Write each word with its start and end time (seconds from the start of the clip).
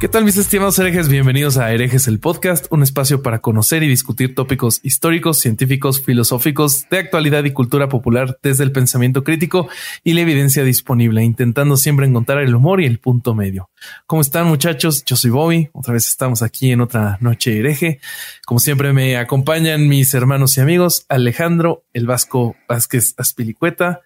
¿Qué 0.00 0.06
tal 0.06 0.24
mis 0.24 0.36
estimados 0.36 0.78
herejes? 0.78 1.08
Bienvenidos 1.08 1.56
a 1.56 1.72
Herejes 1.72 2.06
el 2.06 2.20
Podcast, 2.20 2.66
un 2.70 2.84
espacio 2.84 3.20
para 3.20 3.40
conocer 3.40 3.82
y 3.82 3.88
discutir 3.88 4.32
tópicos 4.32 4.78
históricos, 4.84 5.40
científicos, 5.40 6.00
filosóficos, 6.00 6.88
de 6.88 6.98
actualidad 6.98 7.42
y 7.42 7.50
cultura 7.50 7.88
popular 7.88 8.38
desde 8.40 8.62
el 8.62 8.70
pensamiento 8.70 9.24
crítico 9.24 9.68
y 10.04 10.12
la 10.12 10.20
evidencia 10.20 10.62
disponible, 10.62 11.24
intentando 11.24 11.76
siempre 11.76 12.06
encontrar 12.06 12.44
el 12.44 12.54
humor 12.54 12.80
y 12.80 12.86
el 12.86 13.00
punto 13.00 13.34
medio. 13.34 13.70
¿Cómo 14.06 14.22
están 14.22 14.46
muchachos? 14.46 15.04
Yo 15.04 15.16
soy 15.16 15.32
Bobby, 15.32 15.68
otra 15.72 15.94
vez 15.94 16.06
estamos 16.06 16.42
aquí 16.42 16.70
en 16.70 16.80
otra 16.80 17.18
noche 17.20 17.58
hereje. 17.58 17.98
Como 18.46 18.60
siempre 18.60 18.92
me 18.92 19.16
acompañan 19.16 19.88
mis 19.88 20.14
hermanos 20.14 20.56
y 20.58 20.60
amigos 20.60 21.06
Alejandro, 21.08 21.82
el 21.92 22.06
Vasco 22.06 22.54
Vázquez 22.68 23.14
Aspilicueta, 23.16 24.02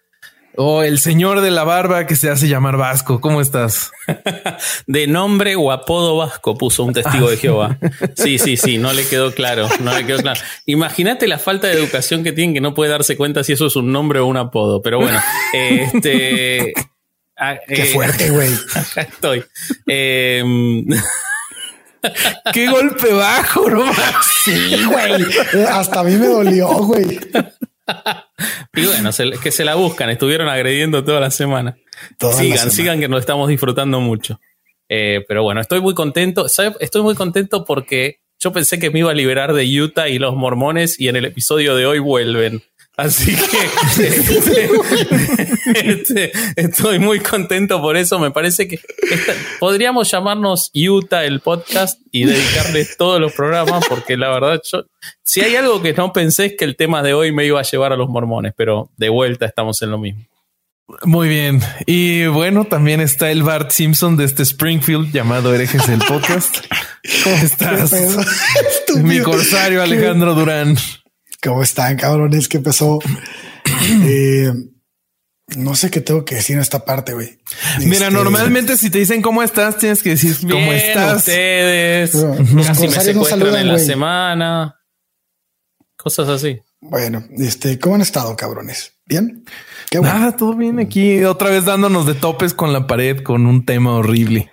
o 0.56 0.82
el 0.82 0.98
señor 0.98 1.40
de 1.40 1.50
la 1.50 1.64
barba 1.64 2.06
que 2.06 2.16
se 2.16 2.30
hace 2.30 2.48
llamar 2.48 2.76
Vasco. 2.76 3.20
¿Cómo 3.20 3.40
estás? 3.40 3.90
de 4.86 5.06
nombre 5.06 5.56
o 5.56 5.72
apodo 5.72 6.16
Vasco 6.16 6.56
puso 6.56 6.84
un 6.84 6.92
testigo 6.92 7.30
de 7.30 7.36
Jehová. 7.36 7.78
Sí, 8.16 8.38
sí, 8.38 8.56
sí, 8.56 8.78
no 8.78 8.92
le 8.92 9.06
quedó 9.06 9.32
claro. 9.32 9.68
No 9.80 9.96
le 9.96 10.06
quedó 10.06 10.18
claro. 10.18 10.40
Imagínate 10.66 11.26
la 11.26 11.38
falta 11.38 11.68
de 11.68 11.74
educación 11.74 12.22
que 12.24 12.32
tienen 12.32 12.54
que 12.54 12.60
no 12.60 12.74
puede 12.74 12.90
darse 12.90 13.16
cuenta 13.16 13.44
si 13.44 13.52
eso 13.52 13.66
es 13.66 13.76
un 13.76 13.92
nombre 13.92 14.20
o 14.20 14.26
un 14.26 14.36
apodo. 14.36 14.82
Pero 14.82 14.98
bueno, 14.98 15.20
este. 15.52 16.74
Qué 17.66 17.84
fuerte, 17.86 18.30
güey. 18.30 18.50
Acá 18.74 19.02
estoy. 19.02 19.44
Eh, 19.86 20.44
Qué 22.52 22.68
golpe 22.68 23.12
bajo, 23.12 23.70
¿no? 23.70 23.84
Sí, 24.44 24.84
güey. 24.84 25.24
Hasta 25.68 26.00
a 26.00 26.04
mí 26.04 26.16
me 26.16 26.26
dolió, 26.26 26.68
güey. 26.68 27.20
y 28.74 28.86
bueno, 28.86 29.12
se, 29.12 29.30
que 29.42 29.50
se 29.50 29.64
la 29.64 29.74
buscan, 29.74 30.10
estuvieron 30.10 30.48
agrediendo 30.48 31.04
toda 31.04 31.20
la 31.20 31.30
semana. 31.30 31.76
Toda 32.18 32.32
sigan, 32.34 32.50
la 32.50 32.56
semana. 32.56 32.70
sigan 32.72 33.00
que 33.00 33.08
nos 33.08 33.20
estamos 33.20 33.48
disfrutando 33.48 34.00
mucho. 34.00 34.40
Eh, 34.88 35.24
pero 35.26 35.42
bueno, 35.42 35.60
estoy 35.60 35.80
muy 35.80 35.94
contento. 35.94 36.48
¿sabe? 36.48 36.76
Estoy 36.80 37.02
muy 37.02 37.14
contento 37.14 37.64
porque 37.64 38.20
yo 38.38 38.52
pensé 38.52 38.78
que 38.78 38.90
me 38.90 38.98
iba 39.00 39.10
a 39.10 39.14
liberar 39.14 39.52
de 39.52 39.64
Utah 39.80 40.08
y 40.08 40.18
los 40.18 40.34
mormones 40.34 40.98
y 40.98 41.08
en 41.08 41.16
el 41.16 41.24
episodio 41.24 41.76
de 41.76 41.86
hoy 41.86 41.98
vuelven. 41.98 42.62
Así 42.96 43.34
que 43.34 44.04
este, 44.06 44.70
este, 45.74 46.32
estoy 46.56 46.98
muy 46.98 47.20
contento 47.20 47.80
por 47.80 47.96
eso. 47.96 48.18
Me 48.18 48.30
parece 48.30 48.68
que 48.68 48.78
esta- 49.10 49.32
podríamos 49.58 50.10
llamarnos 50.10 50.70
Utah 50.74 51.24
el 51.24 51.40
podcast 51.40 51.98
y 52.10 52.24
dedicarle 52.26 52.86
todos 52.98 53.18
los 53.20 53.32
programas 53.32 53.84
porque 53.88 54.16
la 54.18 54.28
verdad 54.30 54.60
yo, 54.70 54.84
si 55.24 55.40
hay 55.40 55.56
algo 55.56 55.80
que 55.80 55.94
no 55.94 56.12
pensé 56.12 56.46
es 56.46 56.52
que 56.58 56.64
el 56.66 56.76
tema 56.76 57.02
de 57.02 57.14
hoy 57.14 57.32
me 57.32 57.46
iba 57.46 57.58
a 57.60 57.64
llevar 57.64 57.92
a 57.92 57.96
los 57.96 58.08
mormones, 58.10 58.52
pero 58.56 58.90
de 58.98 59.08
vuelta 59.08 59.46
estamos 59.46 59.80
en 59.82 59.90
lo 59.90 59.98
mismo. 59.98 60.24
Muy 61.04 61.28
bien. 61.28 61.62
Y 61.86 62.26
bueno, 62.26 62.66
también 62.66 63.00
está 63.00 63.30
el 63.30 63.42
Bart 63.42 63.70
Simpson 63.70 64.18
de 64.18 64.24
este 64.26 64.42
Springfield 64.42 65.10
llamado 65.12 65.54
Herejes 65.54 65.88
el 65.88 66.00
Podcast. 66.00 66.58
¿Cómo 67.24 67.36
estás? 67.42 67.90
Mi 68.96 69.20
corsario 69.20 69.82
Alejandro 69.82 70.34
Durán. 70.34 70.76
¿Cómo 71.42 71.62
están, 71.62 71.96
cabrones? 71.96 72.48
¿Qué 72.48 72.58
pasó? 72.60 72.98
Eh, 74.04 74.52
no 75.56 75.74
sé 75.74 75.90
qué 75.90 76.00
tengo 76.00 76.24
que 76.24 76.36
decir 76.36 76.56
en 76.56 76.62
esta 76.62 76.84
parte, 76.84 77.14
güey. 77.14 77.38
Mira, 77.80 78.06
Este, 78.06 78.10
normalmente 78.10 78.76
si 78.76 78.90
te 78.90 78.98
dicen 78.98 79.22
cómo 79.22 79.42
estás, 79.42 79.76
tienes 79.78 80.02
que 80.02 80.10
decir 80.10 80.36
cómo 80.40 80.54
Bien, 80.54 80.72
estás. 80.72 81.18
ustedes. 81.18 82.14
Los 82.14 82.66
Casi 82.66 82.82
me 82.88 83.14
no 83.14 83.24
saludan, 83.24 83.60
en 83.60 83.68
la 83.68 83.78
semana. 83.78 84.76
Cosas 85.96 86.28
así. 86.28 86.58
Bueno, 86.80 87.24
este, 87.38 87.78
¿cómo 87.78 87.94
han 87.96 88.00
estado, 88.00 88.34
cabrones? 88.36 88.94
¿Bien? 89.06 89.44
Qué 89.90 89.98
bueno. 89.98 90.14
Nada, 90.18 90.36
todo 90.36 90.54
bien 90.54 90.78
aquí. 90.80 91.22
Otra 91.24 91.50
vez 91.50 91.64
dándonos 91.64 92.06
de 92.06 92.14
topes 92.14 92.54
con 92.54 92.72
la 92.72 92.86
pared 92.86 93.22
con 93.22 93.46
un 93.46 93.64
tema 93.64 93.94
horrible. 93.94 94.50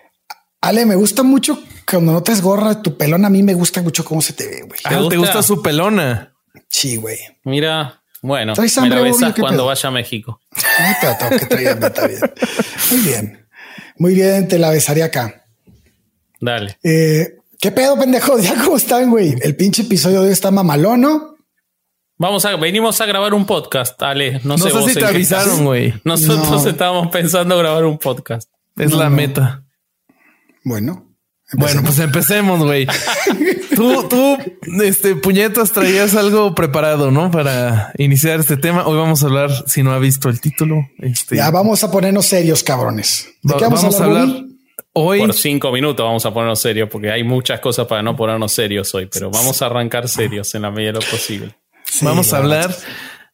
Ale, 0.62 0.86
me 0.86 0.96
gusta 0.96 1.24
mucho 1.24 1.60
cuando 1.90 2.12
no 2.12 2.22
traes 2.24 2.42
gorra, 2.42 2.82
tu 2.82 2.98
pelón. 2.98 3.26
A 3.26 3.30
mí 3.30 3.42
me 3.42 3.54
gusta 3.54 3.82
mucho 3.82 4.04
cómo 4.06 4.22
se 4.22 4.34
te 4.34 4.48
ve, 4.48 4.62
güey. 4.68 4.80
Ah, 4.84 4.90
¿te 4.90 4.96
gusta? 4.98 5.18
gusta 5.18 5.44
su 5.44 5.62
pelona? 5.62 6.34
Sí, 6.80 6.96
güey. 6.96 7.18
Mira, 7.44 8.02
bueno, 8.22 8.54
¿Traes 8.54 8.78
me 8.82 8.90
la 8.90 8.98
cuando 9.34 9.50
pedo? 9.50 9.66
vaya 9.66 9.90
a 9.90 9.92
México. 9.92 10.40
Tengo 11.20 11.38
que 11.40 11.46
traer, 11.46 11.84
está 11.84 12.08
bien. 12.08 12.20
Muy 12.92 13.00
bien. 13.02 13.48
Muy 13.98 14.14
bien, 14.16 14.48
te 14.48 14.58
la 14.58 14.70
besaría 14.70 15.06
acá. 15.06 15.46
Dale. 16.40 16.78
Eh, 16.84 17.36
¿Qué 17.60 17.72
pedo, 17.72 18.00
pendejo? 18.00 18.40
¿Ya 18.40 18.56
cómo 18.64 18.78
están, 18.78 19.10
güey? 19.10 19.36
El 19.42 19.58
pinche 19.58 19.82
episodio 19.82 20.22
de 20.22 20.28
hoy 20.28 20.34
está 20.34 20.52
mamalón, 20.52 21.02
¿no? 21.02 21.36
Vamos 22.18 22.46
a, 22.46 22.56
venimos 22.56 23.00
a 23.02 23.06
grabar 23.06 23.34
un 23.34 23.46
podcast, 23.46 24.02
Ale. 24.02 24.34
No, 24.44 24.56
No 24.56 24.58
sé, 24.58 24.72
vos 24.72 24.86
si 24.86 24.94
te 24.98 25.06
avisaron, 25.06 25.66
güey. 25.66 25.94
Nosotros 26.06 26.64
No. 26.64 26.70
estábamos 26.70 27.08
pensando 27.12 27.58
grabar 27.58 27.84
un 27.86 27.98
podcast. 27.98 28.50
Es 28.78 28.92
No, 28.92 28.98
la 29.00 29.10
no. 29.10 29.16
meta. 29.18 29.64
Bueno. 30.64 31.09
Bueno, 31.54 31.82
pues 31.84 31.98
empecemos, 32.00 32.64
güey. 32.64 32.88
tú, 33.76 34.08
tú, 34.08 34.38
este, 34.84 35.16
puñetas, 35.16 35.72
traías 35.72 36.16
algo 36.16 36.54
preparado, 36.54 37.10
¿no? 37.10 37.32
Para 37.32 37.92
iniciar 37.98 38.40
este 38.40 38.56
tema. 38.56 38.86
Hoy 38.86 38.98
vamos 38.98 39.24
a 39.24 39.28
hablar, 39.28 39.52
si 39.68 39.82
no 39.82 39.92
ha 39.92 40.00
visto 40.00 40.30
el 40.30 40.40
título, 40.40 40.88
este, 41.00 41.38
ya 41.38 41.50
vamos 41.50 41.84
a 41.84 41.92
ponernos 41.92 42.28
serios, 42.28 42.64
cabrones. 42.64 43.30
¿De 43.42 43.56
qué 43.56 43.64
vamos, 43.64 44.00
a 44.00 44.04
hablar? 44.04 44.28
Hoy. 44.94 45.20
Por 45.20 45.34
cinco 45.34 45.72
minutos 45.72 46.06
vamos 46.06 46.26
a 46.26 46.34
ponernos 46.34 46.62
serios 46.62 46.90
porque 46.90 47.12
hay 47.12 47.24
muchas 47.24 47.60
cosas 47.60 47.88
para 47.88 48.04
no 48.04 48.16
ponernos 48.16 48.52
serios 48.52 48.94
hoy, 48.94 49.08
pero 49.12 49.32
vamos 49.32 49.62
a 49.62 49.66
arrancar 49.66 50.08
serios 50.08 50.54
en 50.54 50.64
la 50.64 50.72
medida 50.72 50.92
de 50.92 51.00
lo 51.00 51.06
posible. 51.10 51.56
Sí, 51.84 52.06
vamos 52.06 52.32
a 52.32 52.38
la 52.38 52.44
hablar 52.44 52.76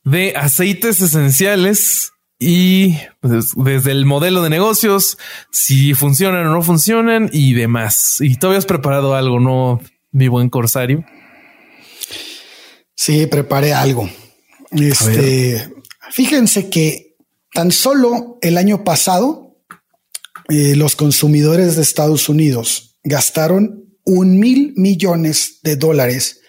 de 0.04 0.34
aceites 0.38 1.02
esenciales 1.02 2.14
y 2.40 2.96
pues, 3.22 3.52
desde 3.56 3.92
el 3.92 4.06
modelo 4.06 4.42
de 4.42 4.50
negocios, 4.50 5.18
si 5.52 5.94
funcionan 5.94 6.48
o 6.48 6.54
no 6.54 6.62
funcionan 6.62 7.30
y 7.32 7.54
demás. 7.54 8.18
Y 8.20 8.36
tú 8.36 8.48
habías 8.48 8.66
preparado 8.66 9.16
algo, 9.16 9.40
¿no? 9.40 9.82
Mi 10.12 10.28
buen 10.28 10.50
corsario. 10.50 11.06
Sí, 12.96 13.26
preparé 13.28 13.74
algo. 13.74 14.10
Este, 14.72 15.70
fíjense 16.12 16.70
que 16.70 17.16
tan 17.54 17.72
solo 17.72 18.38
el 18.42 18.58
año 18.58 18.84
pasado 18.84 19.58
eh, 20.50 20.76
los 20.76 20.96
consumidores 20.96 21.76
de 21.76 21.82
Estados 21.82 22.30
Unidos 22.30 22.98
gastaron 23.04 23.86
un 24.04 24.40
mil 24.40 24.74
millones 24.76 25.60
de 25.64 25.76
dólares 25.76 26.42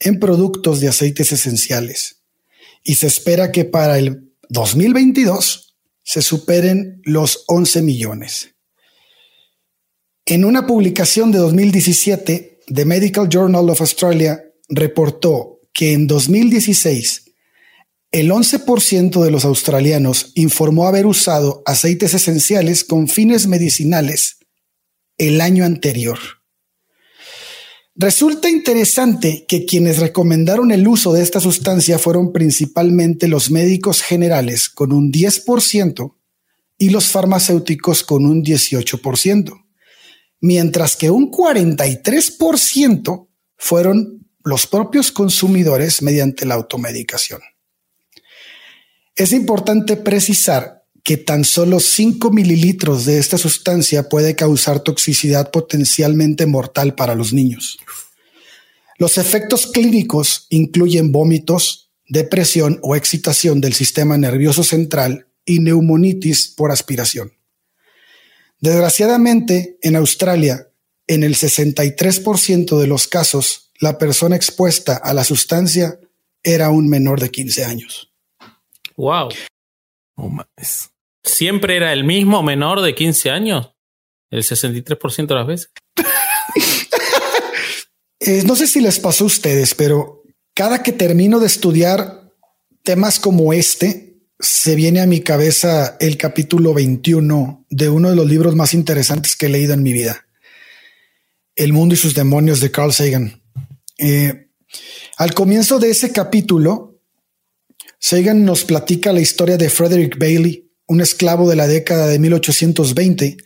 en 0.00 0.20
productos 0.20 0.80
de 0.80 0.88
aceites 0.88 1.32
esenciales 1.32 2.22
y 2.82 2.94
se 2.94 3.06
espera 3.06 3.52
que 3.52 3.64
para 3.64 3.98
el 3.98 4.25
2022 4.48 5.76
se 6.02 6.22
superen 6.22 7.00
los 7.04 7.44
11 7.48 7.82
millones. 7.82 8.54
En 10.24 10.44
una 10.44 10.66
publicación 10.66 11.30
de 11.32 11.38
2017, 11.38 12.60
The 12.72 12.84
Medical 12.84 13.28
Journal 13.28 13.70
of 13.70 13.80
Australia 13.80 14.42
reportó 14.68 15.60
que 15.72 15.92
en 15.92 16.06
2016 16.06 17.26
el 18.12 18.30
11% 18.30 19.22
de 19.22 19.30
los 19.30 19.44
australianos 19.44 20.32
informó 20.34 20.86
haber 20.86 21.06
usado 21.06 21.62
aceites 21.66 22.14
esenciales 22.14 22.84
con 22.84 23.08
fines 23.08 23.46
medicinales 23.46 24.38
el 25.18 25.40
año 25.40 25.64
anterior. 25.64 26.18
Resulta 27.98 28.50
interesante 28.50 29.46
que 29.48 29.64
quienes 29.64 29.98
recomendaron 29.98 30.70
el 30.70 30.86
uso 30.86 31.14
de 31.14 31.22
esta 31.22 31.40
sustancia 31.40 31.98
fueron 31.98 32.30
principalmente 32.30 33.26
los 33.26 33.50
médicos 33.50 34.02
generales 34.02 34.68
con 34.68 34.92
un 34.92 35.10
10% 35.10 36.14
y 36.76 36.90
los 36.90 37.06
farmacéuticos 37.06 38.02
con 38.02 38.26
un 38.26 38.44
18%, 38.44 39.64
mientras 40.42 40.94
que 40.96 41.10
un 41.10 41.30
43% 41.30 43.28
fueron 43.56 44.28
los 44.44 44.66
propios 44.66 45.10
consumidores 45.10 46.02
mediante 46.02 46.44
la 46.44 46.56
automedicación. 46.56 47.40
Es 49.14 49.32
importante 49.32 49.96
precisar 49.96 50.84
que 51.06 51.16
tan 51.16 51.44
solo 51.44 51.78
5 51.78 52.32
mililitros 52.32 53.04
de 53.04 53.18
esta 53.18 53.38
sustancia 53.38 54.08
puede 54.08 54.34
causar 54.34 54.80
toxicidad 54.80 55.52
potencialmente 55.52 56.46
mortal 56.46 56.96
para 56.96 57.14
los 57.14 57.32
niños. 57.32 57.78
Los 58.98 59.16
efectos 59.16 59.68
clínicos 59.68 60.48
incluyen 60.50 61.12
vómitos, 61.12 61.92
depresión 62.08 62.80
o 62.82 62.96
excitación 62.96 63.60
del 63.60 63.72
sistema 63.72 64.18
nervioso 64.18 64.64
central 64.64 65.28
y 65.44 65.60
neumonitis 65.60 66.48
por 66.48 66.72
aspiración. 66.72 67.34
Desgraciadamente, 68.58 69.78
en 69.82 69.94
Australia, 69.94 70.72
en 71.06 71.22
el 71.22 71.36
63% 71.36 72.80
de 72.80 72.86
los 72.88 73.06
casos, 73.06 73.70
la 73.78 73.96
persona 73.96 74.34
expuesta 74.34 74.96
a 74.96 75.14
la 75.14 75.22
sustancia 75.22 76.00
era 76.42 76.70
un 76.70 76.88
menor 76.88 77.20
de 77.20 77.30
15 77.30 77.64
años. 77.64 78.12
Wow. 78.96 79.28
¿Siempre 81.26 81.76
era 81.76 81.92
el 81.92 82.04
mismo 82.04 82.42
menor 82.42 82.80
de 82.80 82.94
15 82.94 83.30
años? 83.30 83.72
¿El 84.30 84.44
63% 84.44 85.26
de 85.26 85.34
las 85.34 85.46
veces? 85.46 85.70
Eh, 88.18 88.42
no 88.44 88.56
sé 88.56 88.66
si 88.66 88.80
les 88.80 88.98
pasó 88.98 89.24
a 89.24 89.26
ustedes, 89.26 89.74
pero 89.74 90.24
cada 90.54 90.82
que 90.82 90.90
termino 90.90 91.38
de 91.38 91.46
estudiar 91.46 92.32
temas 92.82 93.20
como 93.20 93.52
este, 93.52 94.16
se 94.40 94.74
viene 94.74 95.00
a 95.00 95.06
mi 95.06 95.20
cabeza 95.20 95.96
el 96.00 96.16
capítulo 96.16 96.74
21 96.74 97.66
de 97.68 97.88
uno 97.88 98.10
de 98.10 98.16
los 98.16 98.26
libros 98.26 98.56
más 98.56 98.74
interesantes 98.74 99.36
que 99.36 99.46
he 99.46 99.50
leído 99.50 99.74
en 99.74 99.82
mi 99.82 99.92
vida. 99.92 100.26
El 101.54 101.74
mundo 101.74 101.94
y 101.94 101.98
sus 101.98 102.14
demonios 102.14 102.58
de 102.60 102.70
Carl 102.72 102.92
Sagan. 102.92 103.42
Eh, 103.98 104.48
al 105.18 105.34
comienzo 105.34 105.78
de 105.78 105.90
ese 105.90 106.10
capítulo, 106.10 107.00
Sagan 108.00 108.44
nos 108.44 108.64
platica 108.64 109.12
la 109.12 109.20
historia 109.20 109.58
de 109.58 109.70
Frederick 109.70 110.18
Bailey, 110.18 110.65
un 110.86 111.00
esclavo 111.00 111.48
de 111.48 111.56
la 111.56 111.66
década 111.66 112.06
de 112.06 112.18
1820, 112.18 113.36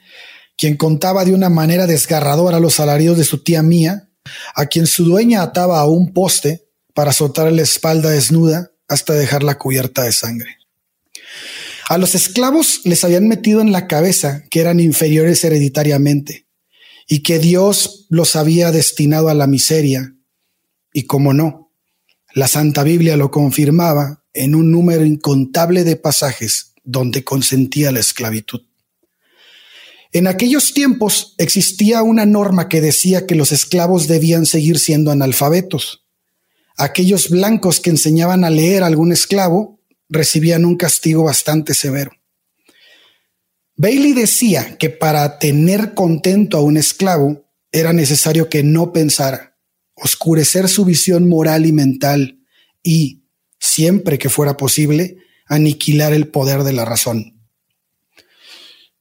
quien 0.56 0.76
contaba 0.76 1.24
de 1.24 1.32
una 1.32 1.48
manera 1.48 1.86
desgarradora 1.86 2.60
los 2.60 2.74
salarios 2.74 3.16
de 3.16 3.24
su 3.24 3.42
tía 3.42 3.62
Mía, 3.62 4.10
a 4.54 4.66
quien 4.66 4.86
su 4.86 5.04
dueña 5.04 5.42
ataba 5.42 5.80
a 5.80 5.86
un 5.86 6.12
poste 6.12 6.68
para 6.94 7.10
azotar 7.10 7.50
la 7.52 7.62
espalda 7.62 8.10
desnuda 8.10 8.72
hasta 8.88 9.14
dejarla 9.14 9.56
cubierta 9.56 10.02
de 10.02 10.12
sangre. 10.12 10.58
A 11.88 11.98
los 11.98 12.14
esclavos 12.14 12.82
les 12.84 13.02
habían 13.04 13.26
metido 13.26 13.60
en 13.60 13.72
la 13.72 13.86
cabeza 13.86 14.44
que 14.50 14.60
eran 14.60 14.78
inferiores 14.78 15.42
hereditariamente 15.44 16.46
y 17.08 17.22
que 17.22 17.38
Dios 17.38 18.06
los 18.10 18.36
había 18.36 18.70
destinado 18.70 19.28
a 19.28 19.34
la 19.34 19.46
miseria. 19.46 20.14
Y 20.92 21.04
como 21.04 21.32
no, 21.32 21.72
la 22.34 22.46
Santa 22.46 22.84
Biblia 22.84 23.16
lo 23.16 23.30
confirmaba 23.30 24.24
en 24.32 24.54
un 24.54 24.70
número 24.70 25.04
incontable 25.04 25.82
de 25.82 25.96
pasajes 25.96 26.69
donde 26.82 27.24
consentía 27.24 27.92
la 27.92 28.00
esclavitud. 28.00 28.62
En 30.12 30.26
aquellos 30.26 30.74
tiempos 30.74 31.34
existía 31.38 32.02
una 32.02 32.26
norma 32.26 32.68
que 32.68 32.80
decía 32.80 33.26
que 33.26 33.36
los 33.36 33.52
esclavos 33.52 34.08
debían 34.08 34.44
seguir 34.44 34.78
siendo 34.78 35.12
analfabetos. 35.12 36.04
Aquellos 36.76 37.28
blancos 37.28 37.78
que 37.78 37.90
enseñaban 37.90 38.44
a 38.44 38.50
leer 38.50 38.82
a 38.82 38.86
algún 38.86 39.12
esclavo 39.12 39.80
recibían 40.08 40.64
un 40.64 40.76
castigo 40.76 41.22
bastante 41.22 41.74
severo. 41.74 42.10
Bailey 43.76 44.12
decía 44.12 44.76
que 44.78 44.90
para 44.90 45.38
tener 45.38 45.94
contento 45.94 46.58
a 46.58 46.62
un 46.62 46.76
esclavo 46.76 47.48
era 47.72 47.92
necesario 47.92 48.48
que 48.48 48.64
no 48.64 48.92
pensara, 48.92 49.56
oscurecer 49.94 50.68
su 50.68 50.84
visión 50.84 51.28
moral 51.28 51.66
y 51.66 51.72
mental 51.72 52.40
y, 52.82 53.24
siempre 53.58 54.18
que 54.18 54.28
fuera 54.28 54.56
posible, 54.56 55.18
aniquilar 55.50 56.14
el 56.14 56.28
poder 56.28 56.62
de 56.62 56.72
la 56.72 56.86
razón. 56.86 57.42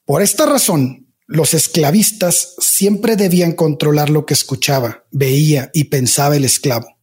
Por 0.04 0.22
esta 0.22 0.48
razón, 0.48 1.13
los 1.28 1.54
esclavistas 1.54 2.56
siempre 2.57 3.16
debían 3.16 3.54
controlar 3.54 4.10
lo 4.10 4.25
que 4.25 4.34
escuchaba, 4.34 5.06
veía 5.12 5.69
y 5.74 5.86
pensaba 5.86 6.36
el 6.36 6.44
esclavo. 6.44 6.98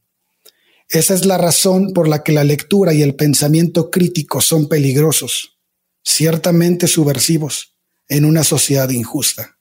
Esa 0.88 1.14
es 1.14 1.24
la 1.24 1.38
razón 1.38 1.92
por 1.92 2.08
la 2.08 2.24
que 2.24 2.32
la 2.32 2.42
lectura 2.42 2.92
y 2.92 3.02
el 3.02 3.14
pensamiento 3.14 3.90
crítico 3.90 4.40
son 4.40 4.68
peligrosos, 4.68 5.60
ciertamente 6.02 6.88
subversivos, 6.88 7.76
en 8.08 8.24
una 8.24 8.42
sociedad 8.42 8.90
injusta. 8.90 9.58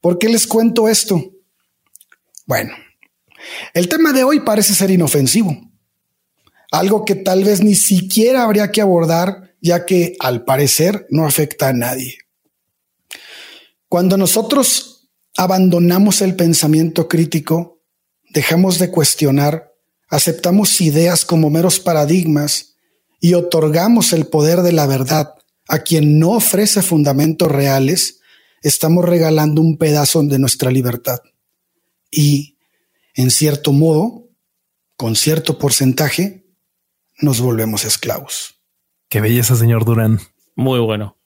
¿Por 0.00 0.18
qué 0.18 0.28
les 0.28 0.46
cuento 0.46 0.88
esto? 0.88 1.22
Bueno, 2.46 2.74
el 3.74 3.88
tema 3.88 4.12
de 4.12 4.24
hoy 4.24 4.40
parece 4.40 4.74
ser 4.74 4.90
inofensivo, 4.90 5.65
algo 6.70 7.04
que 7.04 7.14
tal 7.14 7.44
vez 7.44 7.62
ni 7.62 7.74
siquiera 7.74 8.44
habría 8.44 8.70
que 8.70 8.80
abordar, 8.80 9.54
ya 9.60 9.86
que 9.86 10.16
al 10.20 10.44
parecer 10.44 11.06
no 11.10 11.26
afecta 11.26 11.68
a 11.68 11.72
nadie. 11.72 12.18
Cuando 13.88 14.16
nosotros 14.16 15.08
abandonamos 15.36 16.22
el 16.22 16.34
pensamiento 16.34 17.08
crítico, 17.08 17.80
dejamos 18.30 18.78
de 18.78 18.90
cuestionar, 18.90 19.72
aceptamos 20.08 20.80
ideas 20.80 21.24
como 21.24 21.50
meros 21.50 21.80
paradigmas 21.80 22.74
y 23.20 23.34
otorgamos 23.34 24.12
el 24.12 24.26
poder 24.26 24.62
de 24.62 24.72
la 24.72 24.86
verdad 24.86 25.34
a 25.68 25.80
quien 25.80 26.18
no 26.18 26.32
ofrece 26.32 26.82
fundamentos 26.82 27.50
reales, 27.50 28.20
estamos 28.62 29.04
regalando 29.04 29.60
un 29.60 29.78
pedazo 29.78 30.22
de 30.22 30.38
nuestra 30.38 30.70
libertad. 30.70 31.18
Y, 32.10 32.56
en 33.14 33.30
cierto 33.30 33.72
modo, 33.72 34.28
con 34.96 35.16
cierto 35.16 35.58
porcentaje, 35.58 36.45
nos 37.20 37.40
volvemos 37.40 37.84
esclavos. 37.84 38.54
Qué 39.08 39.20
belleza, 39.20 39.56
señor 39.56 39.84
Durán. 39.84 40.20
Muy 40.54 40.80
bueno. 40.80 41.16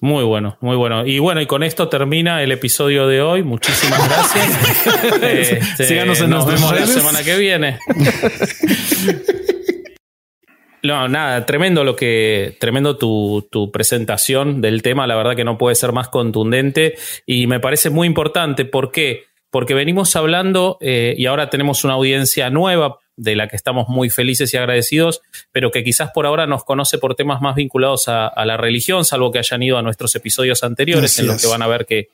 Muy 0.00 0.24
bueno, 0.24 0.58
muy 0.60 0.76
bueno. 0.76 1.06
Y 1.06 1.18
bueno, 1.20 1.40
y 1.40 1.46
con 1.46 1.62
esto 1.62 1.88
termina 1.88 2.42
el 2.42 2.52
episodio 2.52 3.06
de 3.06 3.22
hoy. 3.22 3.42
Muchísimas 3.42 4.06
gracias. 4.06 5.22
este, 5.22 5.84
Síganos 5.84 6.20
en 6.20 6.30
nos 6.30 6.46
vemos 6.46 6.72
la 6.78 6.86
semana 6.86 7.22
que 7.22 7.36
viene. 7.36 7.78
No, 10.82 11.08
nada, 11.08 11.44
tremendo 11.46 11.82
lo 11.82 11.96
que, 11.96 12.56
tremendo 12.60 12.96
tu, 12.96 13.48
tu 13.50 13.72
presentación 13.72 14.60
del 14.60 14.82
tema, 14.82 15.08
la 15.08 15.16
verdad 15.16 15.34
que 15.34 15.42
no 15.42 15.58
puede 15.58 15.74
ser 15.74 15.90
más 15.90 16.08
contundente 16.10 16.94
y 17.26 17.48
me 17.48 17.58
parece 17.58 17.90
muy 17.90 18.06
importante. 18.06 18.64
¿Por 18.64 18.92
qué? 18.92 19.24
Porque 19.50 19.74
venimos 19.74 20.14
hablando 20.14 20.78
eh, 20.80 21.14
y 21.18 21.26
ahora 21.26 21.50
tenemos 21.50 21.82
una 21.82 21.94
audiencia 21.94 22.50
nueva 22.50 23.00
de 23.16 23.34
la 23.34 23.48
que 23.48 23.56
estamos 23.56 23.88
muy 23.88 24.10
felices 24.10 24.52
y 24.52 24.56
agradecidos, 24.56 25.22
pero 25.52 25.70
que 25.70 25.82
quizás 25.82 26.10
por 26.12 26.26
ahora 26.26 26.46
nos 26.46 26.64
conoce 26.64 26.98
por 26.98 27.14
temas 27.14 27.40
más 27.40 27.54
vinculados 27.56 28.08
a, 28.08 28.26
a 28.26 28.44
la 28.44 28.56
religión, 28.56 29.04
salvo 29.04 29.32
que 29.32 29.38
hayan 29.38 29.62
ido 29.62 29.78
a 29.78 29.82
nuestros 29.82 30.14
episodios 30.14 30.62
anteriores 30.62 31.12
Así 31.12 31.22
en 31.22 31.28
los 31.28 31.36
es. 31.36 31.42
que 31.42 31.48
van 31.48 31.62
a 31.62 31.66
ver 31.66 31.86
que, 31.86 32.08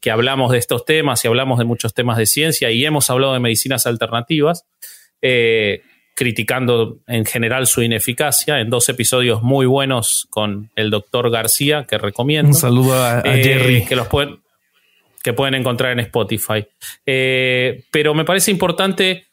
que 0.00 0.10
hablamos 0.10 0.50
de 0.52 0.58
estos 0.58 0.84
temas 0.84 1.24
y 1.24 1.28
hablamos 1.28 1.58
de 1.58 1.64
muchos 1.64 1.94
temas 1.94 2.18
de 2.18 2.26
ciencia 2.26 2.70
y 2.70 2.84
hemos 2.84 3.08
hablado 3.10 3.34
de 3.34 3.40
medicinas 3.40 3.86
alternativas, 3.86 4.64
eh, 5.22 5.82
criticando 6.14 6.98
en 7.06 7.24
general 7.24 7.68
su 7.68 7.80
ineficacia 7.82 8.58
en 8.58 8.70
dos 8.70 8.88
episodios 8.88 9.42
muy 9.42 9.66
buenos 9.66 10.26
con 10.30 10.70
el 10.74 10.90
doctor 10.90 11.30
García, 11.30 11.86
que 11.88 11.96
recomiendo. 11.98 12.48
Un 12.48 12.54
saludo 12.56 12.94
a, 12.94 13.18
a 13.18 13.22
Eh, 13.24 13.44
Jerry. 13.44 13.84
Que 13.84 13.94
los 13.94 14.08
pueden, 14.08 14.40
que 15.22 15.32
pueden 15.32 15.54
encontrar 15.54 15.92
en 15.92 16.00
Spotify. 16.00 16.66
Eh, 17.06 17.84
pero 17.92 18.14
me 18.14 18.24
parece 18.24 18.50
importante 18.50 19.27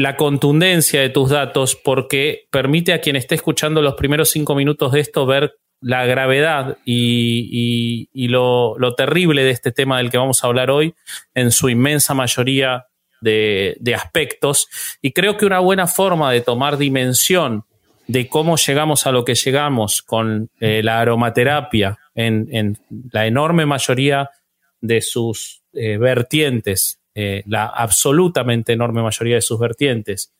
la 0.00 0.16
contundencia 0.16 1.00
de 1.00 1.10
tus 1.10 1.30
datos 1.30 1.76
porque 1.76 2.46
permite 2.50 2.92
a 2.92 3.00
quien 3.00 3.16
esté 3.16 3.34
escuchando 3.34 3.82
los 3.82 3.94
primeros 3.94 4.30
cinco 4.30 4.54
minutos 4.54 4.92
de 4.92 5.00
esto 5.00 5.26
ver 5.26 5.56
la 5.82 6.04
gravedad 6.04 6.76
y, 6.84 8.08
y- 8.12 8.28
lo, 8.28 8.78
lo 8.78 8.94
terrible 8.94 9.44
de 9.44 9.50
este 9.50 9.72
tema 9.72 9.96
del 9.98 10.10
que 10.10 10.18
vamos 10.18 10.44
a 10.44 10.46
hablar 10.46 10.70
hoy 10.70 10.94
en 11.34 11.50
su 11.50 11.68
inmensa 11.70 12.12
mayoría 12.14 12.86
de, 13.22 13.76
de 13.80 13.94
aspectos. 13.94 14.68
Y 15.00 15.12
creo 15.12 15.36
que 15.36 15.46
una 15.46 15.58
buena 15.60 15.86
forma 15.86 16.30
de 16.32 16.42
tomar 16.42 16.76
dimensión 16.76 17.64
de 18.06 18.28
cómo 18.28 18.56
llegamos 18.56 19.06
a 19.06 19.12
lo 19.12 19.24
que 19.24 19.34
llegamos 19.34 20.02
con 20.02 20.50
eh, 20.60 20.82
la 20.82 21.00
aromaterapia 21.00 21.98
en, 22.14 22.48
en 22.52 22.78
la 23.12 23.26
enorme 23.26 23.64
mayoría 23.66 24.30
de 24.82 25.00
sus 25.00 25.62
eh, 25.72 25.96
vertientes, 25.96 26.99
eh, 27.20 27.42
la 27.46 27.66
absolutamente 27.66 28.72
enorme 28.72 29.02
mayoría 29.02 29.36
de 29.36 29.42
sus 29.42 29.58
vertientes, 29.58 30.32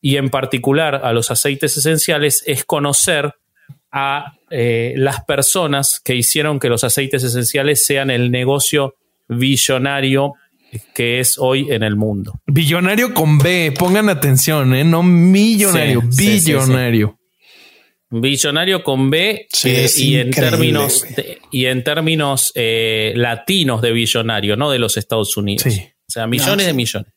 y 0.00 0.16
en 0.16 0.30
particular 0.30 1.00
a 1.04 1.12
los 1.12 1.30
aceites 1.30 1.76
esenciales, 1.76 2.42
es 2.46 2.64
conocer 2.64 3.34
a 3.90 4.34
eh, 4.50 4.94
las 4.96 5.24
personas 5.24 6.00
que 6.04 6.14
hicieron 6.14 6.60
que 6.60 6.68
los 6.68 6.84
aceites 6.84 7.24
esenciales 7.24 7.84
sean 7.84 8.10
el 8.10 8.30
negocio 8.30 8.94
billonario 9.28 10.34
que 10.94 11.20
es 11.20 11.38
hoy 11.38 11.72
en 11.72 11.82
el 11.82 11.96
mundo. 11.96 12.40
Billonario 12.46 13.14
con 13.14 13.38
B, 13.38 13.72
pongan 13.78 14.08
atención, 14.08 14.74
¿eh? 14.74 14.84
no 14.84 15.02
millonario, 15.02 16.02
Sí, 16.02 16.12
sí, 16.12 16.24
sí, 16.24 16.40
sí. 16.40 16.52
billonario. 16.52 17.18
Billonario 18.10 18.84
con 18.84 19.10
B 19.10 19.48
eh, 19.64 19.90
y, 19.96 20.16
en 20.16 20.30
términos 20.30 21.04
y 21.50 21.64
en 21.66 21.82
términos 21.82 22.52
latinos 22.54 23.82
de 23.82 23.92
billonario, 23.92 24.56
no 24.56 24.70
de 24.70 24.78
los 24.78 24.96
Estados 24.96 25.36
Unidos. 25.36 25.72
Sí. 25.72 25.88
O 26.08 26.12
sea, 26.12 26.26
millones 26.26 26.56
No, 26.56 26.60
sí. 26.60 26.66
de 26.66 26.72
millones. 26.72 27.12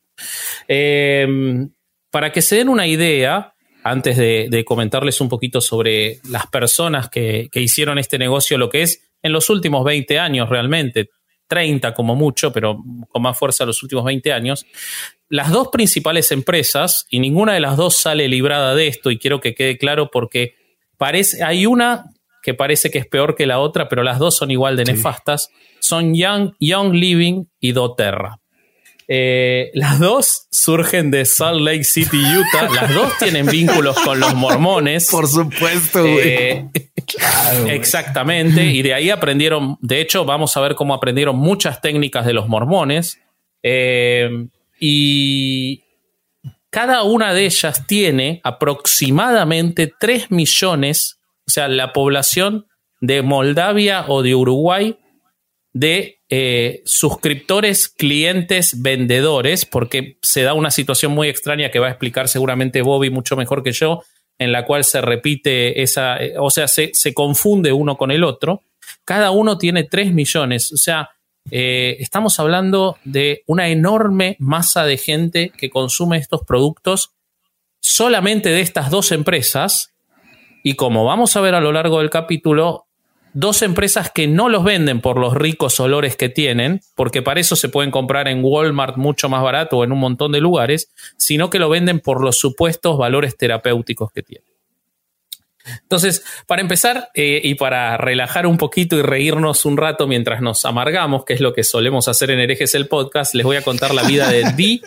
Eh, 0.68 1.68
para 2.10 2.32
que 2.32 2.42
se 2.42 2.56
den 2.56 2.68
una 2.68 2.86
idea, 2.86 3.54
antes 3.82 4.16
de, 4.16 4.48
de 4.50 4.64
comentarles 4.64 5.20
un 5.20 5.28
poquito 5.28 5.60
sobre 5.60 6.18
las 6.28 6.46
personas 6.48 7.08
que, 7.08 7.48
que 7.50 7.60
hicieron 7.60 7.98
este 7.98 8.18
negocio, 8.18 8.58
lo 8.58 8.68
que 8.68 8.82
es 8.82 9.10
en 9.22 9.32
los 9.32 9.48
últimos 9.50 9.84
20 9.84 10.18
años 10.18 10.48
realmente, 10.48 11.10
30 11.46 11.94
como 11.94 12.14
mucho, 12.14 12.52
pero 12.52 12.78
con 13.08 13.22
más 13.22 13.38
fuerza 13.38 13.64
los 13.64 13.82
últimos 13.82 14.04
20 14.04 14.32
años, 14.32 14.66
las 15.28 15.50
dos 15.50 15.68
principales 15.68 16.30
empresas, 16.32 17.06
y 17.10 17.20
ninguna 17.20 17.54
de 17.54 17.60
las 17.60 17.76
dos 17.76 17.96
sale 17.96 18.28
librada 18.28 18.74
de 18.74 18.86
esto, 18.88 19.10
y 19.10 19.18
quiero 19.18 19.40
que 19.40 19.54
quede 19.54 19.78
claro 19.78 20.10
porque 20.10 20.54
parece, 20.96 21.42
hay 21.42 21.66
una 21.66 22.06
que 22.42 22.54
parece 22.54 22.90
que 22.90 22.98
es 22.98 23.06
peor 23.06 23.34
que 23.36 23.46
la 23.46 23.58
otra, 23.58 23.88
pero 23.88 24.02
las 24.02 24.18
dos 24.18 24.36
son 24.36 24.50
igual 24.50 24.76
de 24.76 24.84
nefastas, 24.84 25.50
son 25.80 26.14
Young, 26.14 26.52
Young 26.58 26.94
Living 26.94 27.44
y 27.60 27.72
doTERRA. 27.72 28.39
Eh, 29.12 29.72
las 29.74 29.98
dos 29.98 30.46
surgen 30.52 31.10
de 31.10 31.24
Salt 31.24 31.62
Lake 31.62 31.82
City, 31.82 32.16
Utah. 32.16 32.72
Las 32.72 32.94
dos 32.94 33.18
tienen 33.18 33.44
vínculos 33.46 33.98
con 33.98 34.20
los 34.20 34.36
mormones. 34.36 35.10
Por 35.10 35.26
supuesto, 35.26 36.02
güey. 36.02 36.20
Eh, 36.28 36.70
exactamente. 37.66 38.64
Y 38.66 38.82
de 38.82 38.94
ahí 38.94 39.10
aprendieron, 39.10 39.76
de 39.80 40.00
hecho, 40.00 40.24
vamos 40.24 40.56
a 40.56 40.60
ver 40.60 40.76
cómo 40.76 40.94
aprendieron 40.94 41.36
muchas 41.36 41.80
técnicas 41.80 42.24
de 42.24 42.34
los 42.34 42.46
mormones. 42.46 43.18
Eh, 43.64 44.46
y 44.78 45.82
cada 46.70 47.02
una 47.02 47.34
de 47.34 47.46
ellas 47.46 47.88
tiene 47.88 48.40
aproximadamente 48.44 49.92
3 49.98 50.30
millones, 50.30 51.18
o 51.48 51.50
sea, 51.50 51.66
la 51.66 51.92
población 51.92 52.68
de 53.00 53.22
Moldavia 53.22 54.04
o 54.06 54.22
de 54.22 54.36
Uruguay 54.36 54.96
de 55.72 56.19
eh, 56.32 56.82
suscriptores, 56.84 57.88
clientes, 57.88 58.80
vendedores, 58.80 59.66
porque 59.66 60.16
se 60.22 60.42
da 60.42 60.54
una 60.54 60.70
situación 60.70 61.10
muy 61.10 61.28
extraña 61.28 61.72
que 61.72 61.80
va 61.80 61.88
a 61.88 61.90
explicar 61.90 62.28
seguramente 62.28 62.82
Bobby 62.82 63.10
mucho 63.10 63.36
mejor 63.36 63.64
que 63.64 63.72
yo, 63.72 64.04
en 64.38 64.52
la 64.52 64.64
cual 64.64 64.84
se 64.84 65.00
repite 65.00 65.82
esa, 65.82 66.22
eh, 66.22 66.34
o 66.38 66.50
sea, 66.50 66.68
se, 66.68 66.92
confunde 67.14 67.72
uno 67.72 67.96
con 67.96 68.12
el 68.12 68.22
otro. 68.22 68.62
Cada 69.04 69.32
uno 69.32 69.58
tiene 69.58 69.82
3 69.82 70.12
millones, 70.12 70.72
o 70.72 70.76
sea, 70.76 71.10
eh, 71.50 71.96
estamos 71.98 72.38
hablando 72.38 72.96
de 73.02 73.42
una 73.46 73.68
enorme 73.68 74.36
masa 74.38 74.84
de 74.84 74.98
gente 74.98 75.50
que 75.56 75.68
consume 75.68 76.18
estos 76.18 76.42
productos 76.46 77.10
solamente 77.80 78.50
de 78.50 78.60
estas 78.60 78.90
dos 78.90 79.10
empresas. 79.10 79.92
Y 80.62 80.74
como 80.74 81.04
vamos 81.04 81.34
a 81.34 81.40
ver 81.40 81.56
a 81.56 81.60
lo 81.60 81.72
largo 81.72 81.98
del 81.98 82.10
capítulo, 82.10 82.86
dos 83.32 83.62
empresas 83.62 84.10
que 84.10 84.26
no 84.26 84.48
los 84.48 84.64
venden 84.64 85.00
por 85.00 85.18
los 85.18 85.34
ricos 85.34 85.80
olores 85.80 86.16
que 86.16 86.28
tienen, 86.28 86.80
porque 86.94 87.22
para 87.22 87.40
eso 87.40 87.56
se 87.56 87.68
pueden 87.68 87.90
comprar 87.90 88.28
en 88.28 88.40
Walmart 88.42 88.96
mucho 88.96 89.28
más 89.28 89.42
barato 89.42 89.78
o 89.78 89.84
en 89.84 89.92
un 89.92 89.98
montón 89.98 90.32
de 90.32 90.40
lugares, 90.40 90.92
sino 91.16 91.50
que 91.50 91.58
lo 91.58 91.68
venden 91.68 92.00
por 92.00 92.22
los 92.22 92.38
supuestos 92.38 92.98
valores 92.98 93.36
terapéuticos 93.36 94.12
que 94.12 94.22
tienen. 94.22 94.50
Entonces, 95.82 96.24
para 96.46 96.62
empezar 96.62 97.10
eh, 97.14 97.40
y 97.44 97.54
para 97.54 97.96
relajar 97.96 98.46
un 98.46 98.56
poquito 98.56 98.96
y 98.96 99.02
reírnos 99.02 99.64
un 99.64 99.76
rato 99.76 100.06
mientras 100.06 100.40
nos 100.40 100.64
amargamos, 100.64 101.24
que 101.24 101.34
es 101.34 101.40
lo 101.40 101.52
que 101.52 101.64
solemos 101.64 102.08
hacer 102.08 102.30
en 102.30 102.40
Herejes 102.40 102.74
el 102.74 102.88
podcast, 102.88 103.34
les 103.34 103.44
voy 103.44 103.56
a 103.56 103.62
contar 103.62 103.94
la 103.94 104.02
vida 104.02 104.28
de 104.30 104.42
D. 104.56 104.80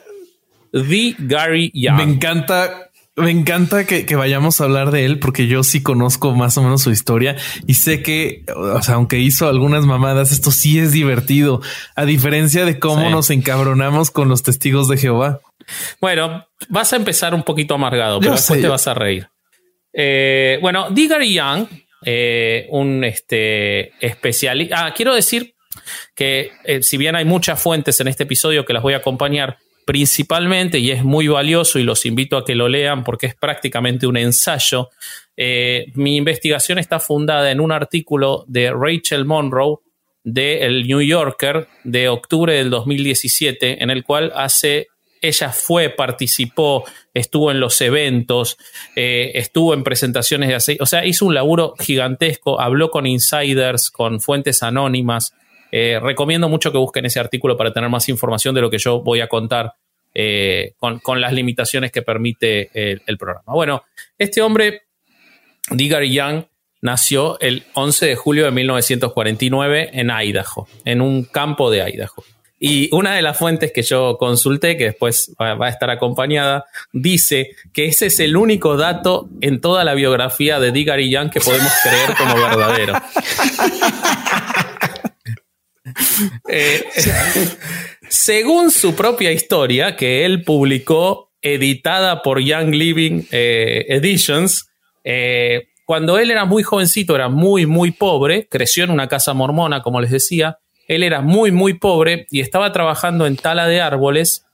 D. 0.71 1.15
Gary 1.19 1.71
Young. 1.73 1.97
Me 1.97 2.03
encanta 2.03 2.89
me 3.15 3.29
encanta 3.29 3.85
que, 3.85 4.15
vayamos 4.15 4.59
a 4.59 4.63
hablar 4.63 4.91
de 4.91 5.05
él 5.05 5.19
porque 5.19 5.47
yo 5.47 5.63
sí 5.63 5.83
conozco 5.83 6.33
más 6.33 6.57
o 6.57 6.63
menos 6.63 6.81
su 6.81 6.91
historia 6.91 7.35
y 7.67 7.75
sé 7.75 8.01
que, 8.01 8.43
o 8.55 8.81
sea, 8.81 8.95
aunque 8.95 9.19
hizo 9.19 9.47
algunas 9.47 9.85
mamadas, 9.85 10.31
esto 10.31 10.51
sí 10.51 10.79
es 10.79 10.91
divertido, 10.91 11.61
a 11.95 12.05
diferencia 12.05 12.65
de 12.65 12.79
cómo 12.79 13.09
nos 13.09 13.29
encabronamos 13.29 14.09
con 14.09 14.29
los 14.29 14.41
testigos 14.41 14.87
de 14.87 14.97
Jehová. 14.97 15.41
Bueno, 16.01 16.47
vas 16.69 16.93
a 16.93 16.95
empezar 16.95 17.35
un 17.35 17.43
poquito 17.43 17.75
amargado, 17.75 18.19
pero 18.19 18.33
después 18.33 18.61
te 18.61 18.67
vas 18.67 18.87
a 18.87 18.93
reír. 18.93 19.27
Eh, 19.93 20.57
bueno, 20.61 20.89
Digary 20.89 21.33
Young, 21.35 21.67
eh, 22.03 22.67
un 22.71 23.03
este, 23.03 23.93
especialista. 24.05 24.87
Ah, 24.87 24.93
quiero 24.93 25.13
decir 25.13 25.53
que 26.15 26.51
eh, 26.65 26.81
si 26.81 26.97
bien 26.97 27.15
hay 27.15 27.25
muchas 27.25 27.61
fuentes 27.61 27.99
en 27.99 28.07
este 28.07 28.23
episodio 28.23 28.65
que 28.65 28.73
las 28.73 28.81
voy 28.81 28.95
a 28.95 28.97
acompañar, 28.97 29.57
principalmente, 29.85 30.79
y 30.79 30.91
es 30.91 31.03
muy 31.03 31.27
valioso 31.27 31.79
y 31.79 31.83
los 31.83 32.05
invito 32.05 32.37
a 32.37 32.45
que 32.45 32.55
lo 32.55 32.69
lean 32.69 33.03
porque 33.03 33.27
es 33.27 33.35
prácticamente 33.35 34.07
un 34.07 34.17
ensayo, 34.17 34.89
mi 35.35 36.15
investigación 36.15 36.77
está 36.77 36.99
fundada 36.99 37.49
en 37.49 37.59
un 37.59 37.71
artículo 37.71 38.45
de 38.47 38.71
Rachel 38.71 39.25
Monroe 39.25 39.77
de 40.23 40.65
El 40.65 40.87
New 40.87 41.01
Yorker 41.01 41.67
de 41.83 42.09
octubre 42.09 42.53
del 42.53 42.69
2017, 42.69 43.83
en 43.83 43.89
el 43.89 44.03
cual 44.03 44.31
hace 44.35 44.87
ella 45.21 45.51
fue, 45.53 45.89
participó, 45.89 46.83
estuvo 47.13 47.49
en 47.49 47.61
los 47.61 47.79
eventos, 47.79 48.57
eh, 48.95 49.31
estuvo 49.35 49.73
en 49.73 49.83
presentaciones 49.83 50.49
de 50.49 50.55
aceite, 50.55 50.83
o 50.83 50.85
sea, 50.85 51.05
hizo 51.05 51.25
un 51.25 51.33
laburo 51.33 51.75
gigantesco, 51.79 52.59
habló 52.59 52.91
con 52.91 53.07
insiders, 53.07 53.89
con 53.89 54.19
fuentes 54.19 54.63
anónimas. 54.63 55.33
Eh, 55.75 55.99
recomiendo 55.99 56.47
mucho 56.49 56.71
que 56.71 56.77
busquen 56.77 57.07
ese 57.07 57.19
artículo 57.19 57.57
para 57.57 57.73
tener 57.73 57.89
más 57.89 58.07
información 58.07 58.53
de 58.53 58.61
lo 58.61 58.69
que 58.69 58.77
yo 58.77 59.01
voy 59.01 59.21
a 59.21 59.27
contar 59.27 59.73
eh, 60.13 60.73
con, 60.77 61.19
las 61.19 61.33
limitaciones 61.33 61.91
que 61.91 62.03
permite 62.03 62.69
el, 62.75 63.01
el, 63.07 63.17
programa. 63.17 63.53
Bueno, 63.53 63.81
este 64.19 64.43
hombre, 64.43 64.83
Digger 65.71 66.03
Young, 66.03 66.43
nació 66.81 67.39
el 67.39 67.63
11 67.73 68.05
de 68.05 68.15
julio 68.15 68.45
de 68.45 68.51
1949 68.51 69.89
en 69.93 70.11
Idaho, 70.11 70.67
en 70.85 71.01
un 71.01 71.23
campo 71.23 71.71
de 71.71 71.89
Idaho. 71.89 72.23
Y 72.59 72.93
una 72.95 73.15
de 73.15 73.23
las 73.23 73.35
fuentes 73.35 73.71
que 73.73 73.81
yo 73.81 74.17
consulté, 74.19 74.77
que 74.77 74.85
después 74.85 75.33
va 75.39 75.65
a 75.65 75.69
estar 75.69 75.89
acompañada, 75.89 76.65
dice 76.91 77.55
que 77.73 77.87
ese 77.87 78.05
es 78.05 78.19
el 78.19 78.37
único 78.37 78.77
dato 78.77 79.27
en 79.41 79.59
toda 79.59 79.83
la 79.83 79.95
biografía 79.95 80.59
de 80.59 80.71
Digary 80.71 81.09
Young 81.09 81.31
que 81.31 81.41
podemos 81.41 81.73
creer 81.81 82.15
como 82.15 82.35
verdadero. 82.35 82.93
Eh, 86.47 86.83
según 88.09 88.71
su 88.71 88.95
propia 88.95 89.31
historia, 89.31 89.95
que 89.95 90.25
él 90.25 90.43
publicó 90.43 91.31
editada 91.41 92.21
por 92.21 92.39
Young 92.41 92.73
Living 92.73 93.23
eh, 93.31 93.85
Editions, 93.89 94.69
eh, 95.03 95.67
cuando 95.85 96.17
él 96.17 96.31
era 96.31 96.45
muy 96.45 96.63
jovencito, 96.63 97.15
era 97.15 97.29
muy, 97.29 97.65
muy 97.65 97.91
pobre, 97.91 98.47
creció 98.49 98.85
en 98.85 98.91
una 98.91 99.07
casa 99.07 99.33
mormona, 99.33 99.81
como 99.81 99.99
les 99.99 100.11
decía, 100.11 100.59
él 100.87 101.03
era 101.03 101.21
muy, 101.21 101.51
muy 101.51 101.73
pobre 101.73 102.25
y 102.31 102.39
estaba 102.39 102.71
trabajando 102.71 103.25
en 103.25 103.35
tala 103.35 103.67
de 103.67 103.81
árboles 103.81 104.45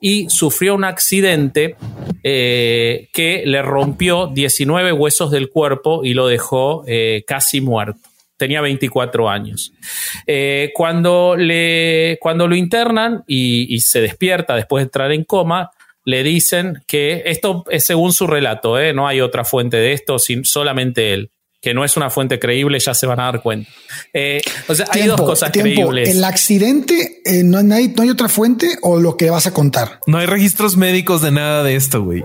y 0.00 0.28
sufrió 0.28 0.74
un 0.74 0.84
accidente 0.84 1.76
eh, 2.22 3.08
que 3.12 3.44
le 3.46 3.62
rompió 3.62 4.26
19 4.26 4.92
huesos 4.92 5.30
del 5.30 5.48
cuerpo 5.48 6.04
y 6.04 6.14
lo 6.14 6.26
dejó 6.26 6.84
eh, 6.86 7.24
casi 7.26 7.60
muerto. 7.60 8.00
Tenía 8.36 8.60
24 8.60 9.28
años. 9.28 9.72
Eh, 10.26 10.70
cuando, 10.74 11.36
le, 11.36 12.18
cuando 12.20 12.48
lo 12.48 12.56
internan 12.56 13.22
y, 13.26 13.74
y, 13.74 13.80
se 13.80 14.00
despierta 14.00 14.56
después 14.56 14.82
de 14.82 14.84
entrar 14.86 15.12
en 15.12 15.24
coma, 15.24 15.70
le 16.04 16.22
dicen 16.22 16.82
que 16.86 17.22
esto 17.26 17.64
es 17.70 17.86
según 17.86 18.12
su 18.12 18.26
relato, 18.26 18.76
no 18.92 19.08
hay 19.08 19.20
otra 19.20 19.44
fuente 19.44 19.76
de 19.76 19.92
esto, 19.92 20.16
solamente 20.18 21.14
él 21.14 21.30
que 21.64 21.72
no 21.72 21.82
es 21.82 21.96
una 21.96 22.10
fuente 22.10 22.38
creíble, 22.38 22.78
ya 22.78 22.92
se 22.92 23.06
van 23.06 23.18
a 23.20 23.24
dar 23.24 23.40
cuenta. 23.40 23.70
Eh, 24.12 24.42
o 24.68 24.74
sea, 24.74 24.86
hay 24.90 25.06
dos 25.06 25.22
cosas 25.22 25.50
creíbles. 25.50 26.10
¿El 26.10 26.22
accidente 26.22 27.22
eh, 27.24 27.42
no, 27.42 27.56
hay, 27.74 27.88
no 27.88 28.02
hay 28.02 28.10
otra 28.10 28.28
fuente 28.28 28.68
o 28.82 29.00
lo 29.00 29.16
que 29.16 29.30
vas 29.30 29.46
a 29.46 29.54
contar? 29.54 29.98
No 30.06 30.18
hay 30.18 30.26
registros 30.26 30.76
médicos 30.76 31.22
de 31.22 31.30
nada 31.30 31.64
de 31.64 31.74
esto, 31.74 32.02
güey. 32.02 32.22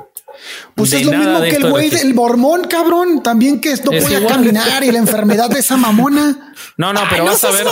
Pues 0.76 0.94
es 0.94 1.06
lo 1.06 1.12
mismo 1.12 1.42
que 1.42 1.56
el 1.56 1.70
güey 1.70 1.90
del 1.90 2.14
mormón, 2.14 2.64
cabrón. 2.66 3.22
También 3.24 3.60
que 3.60 3.76
no 3.76 3.92
podía 3.92 4.26
caminar 4.26 4.84
y 4.84 4.92
la 4.92 5.00
enfermedad 5.00 5.50
de 5.50 5.60
esa 5.60 5.78
mamona. 5.78 6.54
No, 6.78 6.94
no, 6.94 7.02
pero 7.10 7.26
vas 7.26 7.44
a 7.44 7.52
ver. 7.52 7.68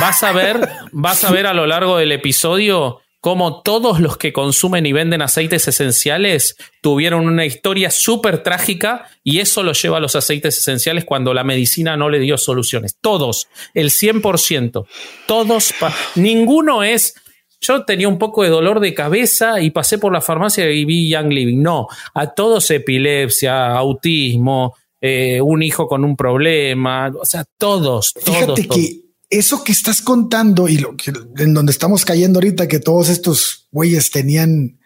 Vas 0.00 0.22
a 0.22 0.32
ver, 0.32 0.68
vas 0.92 1.24
a 1.24 1.30
ver 1.32 1.46
a 1.46 1.54
lo 1.54 1.66
largo 1.66 1.98
del 1.98 2.12
episodio 2.12 3.00
como 3.20 3.62
todos 3.62 4.00
los 4.00 4.16
que 4.16 4.32
consumen 4.32 4.86
y 4.86 4.92
venden 4.92 5.20
aceites 5.20 5.68
esenciales 5.68 6.56
tuvieron 6.80 7.26
una 7.26 7.44
historia 7.44 7.90
súper 7.90 8.42
trágica 8.42 9.06
y 9.22 9.40
eso 9.40 9.62
lo 9.62 9.72
lleva 9.72 9.98
a 9.98 10.00
los 10.00 10.16
aceites 10.16 10.56
esenciales 10.58 11.04
cuando 11.04 11.34
la 11.34 11.44
medicina 11.44 11.96
no 11.96 12.08
le 12.08 12.18
dio 12.18 12.38
soluciones. 12.38 12.96
Todos, 13.00 13.48
el 13.74 13.90
100%, 13.90 14.86
todos, 15.26 15.74
ninguno 16.14 16.82
es, 16.82 17.14
yo 17.60 17.84
tenía 17.84 18.08
un 18.08 18.18
poco 18.18 18.42
de 18.42 18.48
dolor 18.48 18.80
de 18.80 18.94
cabeza 18.94 19.60
y 19.60 19.70
pasé 19.70 19.98
por 19.98 20.12
la 20.12 20.20
farmacia 20.20 20.70
y 20.70 20.84
vi 20.84 21.10
Young 21.10 21.32
Living. 21.32 21.62
No, 21.62 21.88
a 22.14 22.28
todos 22.28 22.70
epilepsia, 22.70 23.76
autismo, 23.76 24.74
eh, 25.00 25.40
un 25.40 25.62
hijo 25.62 25.86
con 25.86 26.04
un 26.04 26.16
problema, 26.16 27.12
o 27.18 27.24
sea, 27.24 27.44
todos, 27.58 28.14
todos. 28.14 28.38
Fíjate 28.38 28.68
que 28.68 29.00
eso 29.30 29.62
que 29.62 29.72
estás 29.72 30.02
contando 30.02 30.68
y 30.68 30.78
lo 30.78 30.96
que 30.96 31.12
en 31.38 31.54
donde 31.54 31.72
estamos 31.72 32.04
cayendo 32.04 32.38
ahorita, 32.38 32.66
que 32.66 32.80
todos 32.80 33.08
estos 33.08 33.68
güeyes 33.70 34.10
tenían 34.10 34.78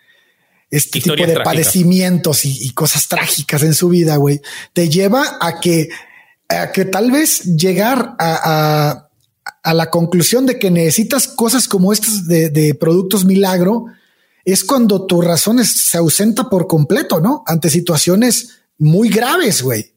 este 0.71 1.01
tipo 1.01 1.15
de 1.15 1.41
padecimientos 1.41 2.45
y, 2.45 2.71
cosas 2.71 3.07
trágicas 3.09 3.63
en 3.63 3.75
su 3.75 3.89
vida, 3.89 4.17
güey, 4.17 4.41
te 4.73 4.89
lleva 4.89 5.39
a 5.41 5.61
que, 5.61 5.89
a 6.49 6.73
que 6.73 6.85
tal 6.85 7.11
vez 7.11 7.57
llegar 7.57 8.17
a, 8.19 8.89
a, 8.89 9.04
la 9.65 9.91
conclusión 9.91 10.47
de 10.47 10.59
que 10.59 10.71
necesitas 10.71 11.29
cosas 11.29 11.69
como 11.69 11.93
estas 11.93 12.27
de, 12.27 12.51
de 12.51 12.75
productos 12.75 13.25
milagro, 13.25 13.87
es 14.45 14.65
cuando 14.65 15.07
tu 15.07 15.21
razón 15.21 15.65
se 15.65 15.97
ausenta 15.97 16.51
por 16.51 16.67
completo, 16.67 17.21
¿no? 17.21 17.43
Ante 17.47 17.71
situaciones 17.71 18.61
muy 18.79 19.09
graves, 19.09 19.63
güey, 19.63 19.93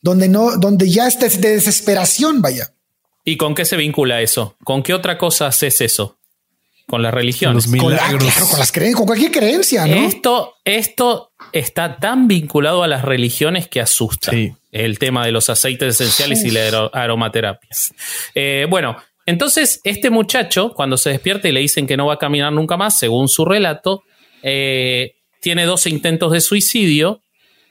donde 0.00 0.28
no, 0.28 0.56
donde 0.56 0.90
ya 0.90 1.06
estés 1.06 1.40
de 1.40 1.50
desesperación, 1.50 2.42
vaya. 2.42 2.72
¿Y 3.24 3.36
con 3.36 3.54
qué 3.54 3.64
se 3.64 3.76
vincula 3.76 4.20
eso? 4.20 4.56
¿Con 4.64 4.82
qué 4.82 4.94
otra 4.94 5.18
cosa 5.18 5.46
haces 5.46 5.80
eso? 5.80 6.18
Con 6.92 7.02
las 7.02 7.14
religiones. 7.14 7.68
Con, 7.68 7.88
claro, 7.88 8.18
con 8.18 8.58
las 8.58 8.70
creencias, 8.70 8.98
con 8.98 9.06
cualquier 9.06 9.30
creencia, 9.30 9.86
¿no? 9.86 9.94
Esto, 9.94 10.56
esto 10.62 11.32
está 11.50 11.96
tan 11.96 12.28
vinculado 12.28 12.82
a 12.82 12.86
las 12.86 13.02
religiones 13.02 13.66
que 13.66 13.80
asusta 13.80 14.30
el 14.70 14.98
tema 14.98 15.24
de 15.24 15.32
los 15.32 15.48
aceites 15.48 15.98
esenciales 15.98 16.44
y 16.44 16.50
la 16.50 16.90
aromaterapia. 16.92 17.70
Eh, 18.34 18.66
bueno, 18.68 18.98
entonces 19.24 19.80
este 19.84 20.10
muchacho, 20.10 20.74
cuando 20.74 20.98
se 20.98 21.08
despierta 21.08 21.48
y 21.48 21.52
le 21.52 21.60
dicen 21.60 21.86
que 21.86 21.96
no 21.96 22.04
va 22.04 22.12
a 22.12 22.18
caminar 22.18 22.52
nunca 22.52 22.76
más, 22.76 22.98
según 22.98 23.30
su 23.30 23.46
relato, 23.46 24.02
eh, 24.42 25.14
tiene 25.40 25.64
dos 25.64 25.86
intentos 25.86 26.30
de 26.30 26.42
suicidio. 26.42 27.22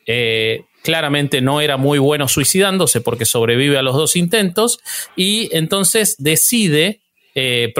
Eh, 0.07 0.61
claramente 0.81 1.41
no 1.41 1.61
era 1.61 1.77
muy 1.77 1.99
bueno 1.99 2.27
suicidándose 2.27 3.01
porque 3.01 3.25
sobrevive 3.25 3.77
a 3.77 3.83
los 3.83 3.95
dos 3.95 4.15
intentos 4.15 4.79
y 5.15 5.55
entonces 5.55 6.15
decide 6.17 7.01
eh, 7.35 7.73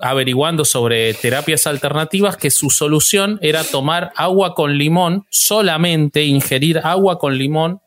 averiguando 0.00 0.64
sobre 0.64 1.12
terapias 1.14 1.66
alternativas 1.66 2.36
que 2.36 2.50
su 2.50 2.70
solución 2.70 3.38
era 3.42 3.64
tomar 3.64 4.12
agua 4.16 4.54
con 4.54 4.78
limón, 4.78 5.26
solamente 5.30 6.22
ingerir 6.22 6.78
agua 6.78 7.18
con 7.18 7.36
limón 7.36 7.80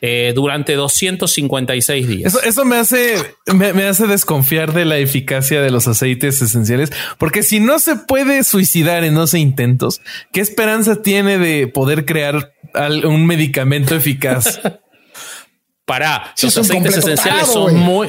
eh, 0.00 0.32
durante 0.34 0.74
256 0.74 2.06
días. 2.06 2.38
Eso, 2.44 2.64
me, 2.64 2.76
hace, 2.76 3.14
me, 3.54 3.84
hace 3.84 4.06
desconfiar 4.06 4.74
de 4.74 4.84
la 4.84 4.98
eficacia 4.98 5.62
de 5.62 5.70
los 5.70 5.88
aceites 5.88 6.42
esenciales, 6.42 6.92
porque 7.16 7.42
si 7.42 7.58
no 7.58 7.78
se 7.78 7.96
puede 7.96 8.44
suicidar 8.44 9.02
en 9.02 9.14
12 9.14 9.38
intentos, 9.38 10.02
¿qué 10.30 10.40
esperanza 10.40 11.00
tiene 11.00 11.38
de 11.38 11.68
poder 11.68 12.04
crear 12.04 12.52
un 13.04 13.24
medicamento 13.24 13.94
eficaz? 13.94 14.60
Para, 15.86 16.34
los 16.42 16.56
aceites 16.58 16.98
esenciales 16.98 17.46
son 17.46 17.76
muy 17.76 18.08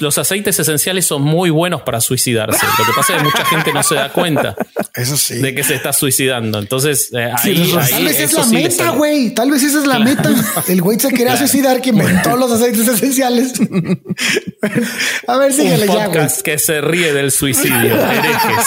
los 0.00 0.18
aceites 0.18 0.58
esenciales 0.58 1.06
son 1.06 1.22
muy 1.22 1.50
buenos 1.50 1.82
para 1.82 2.00
suicidarse. 2.00 2.64
Lo 2.78 2.84
que 2.84 2.92
pasa 2.94 3.14
es 3.14 3.18
que 3.18 3.24
mucha 3.24 3.44
gente 3.44 3.72
no 3.72 3.82
se 3.82 3.94
da 3.94 4.10
cuenta 4.10 4.56
eso 4.94 5.16
sí. 5.16 5.38
de 5.38 5.54
que 5.54 5.62
se 5.64 5.74
está 5.74 5.92
suicidando. 5.92 6.58
Entonces, 6.58 7.10
eh, 7.12 7.30
ahí, 7.36 7.72
tal 7.90 8.04
vez 8.04 8.20
es 8.20 8.32
la 8.32 8.46
meta, 8.46 8.90
güey. 8.90 9.34
Tal 9.34 9.50
vez 9.50 9.62
esa 9.62 9.78
es 9.80 9.86
la 9.86 9.98
meta. 9.98 10.30
El 10.68 10.80
güey 10.80 10.98
se 10.98 11.10
quería 11.10 11.36
suicidar 11.36 11.80
que 11.80 11.90
inventó 11.90 12.36
los 12.36 12.50
aceites 12.52 12.86
esenciales. 12.86 13.54
A 15.26 15.36
ver, 15.36 15.52
síguele 15.52 15.88
Un 15.88 15.96
podcast 15.96 16.42
que 16.42 16.58
se 16.58 16.80
ríe 16.80 17.12
del 17.12 17.30
suicidio. 17.32 17.96
Herejes. 18.10 18.66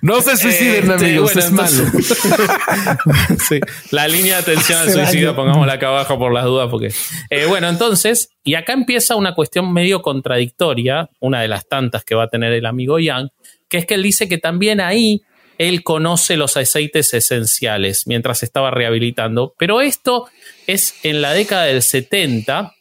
No 0.00 0.20
se 0.20 0.36
suiciden, 0.36 0.90
este, 0.90 1.06
amigos. 1.06 1.36
es 1.36 1.50
malo. 1.50 1.70
sí. 3.48 3.60
La 3.90 4.08
línea 4.08 4.36
de 4.36 4.42
atención 4.42 4.78
al 4.78 4.92
suicidio, 4.92 5.34
pongámosla 5.34 5.74
acá 5.74 5.88
abajo 5.88 6.18
por 6.18 6.32
las 6.32 6.44
dudas, 6.44 6.68
porque. 6.70 6.92
Eh, 7.30 7.46
bueno, 7.46 7.68
entonces, 7.68 8.30
y 8.48 8.54
acá 8.54 8.72
empieza 8.72 9.14
una 9.14 9.34
cuestión 9.34 9.70
medio 9.74 10.00
contradictoria, 10.00 11.10
una 11.20 11.42
de 11.42 11.48
las 11.48 11.68
tantas 11.68 12.02
que 12.02 12.14
va 12.14 12.24
a 12.24 12.28
tener 12.28 12.54
el 12.54 12.64
amigo 12.64 12.98
Yang, 12.98 13.28
que 13.68 13.76
es 13.76 13.84
que 13.84 13.92
él 13.92 14.02
dice 14.02 14.26
que 14.26 14.38
también 14.38 14.80
ahí 14.80 15.20
él 15.58 15.82
conoce 15.82 16.38
los 16.38 16.56
aceites 16.56 17.12
esenciales 17.12 18.06
mientras 18.06 18.42
estaba 18.42 18.70
rehabilitando, 18.70 19.54
pero 19.58 19.82
esto 19.82 20.30
es 20.66 20.94
en 21.02 21.20
la 21.20 21.34
década 21.34 21.64
del 21.64 21.82
70 21.82 22.72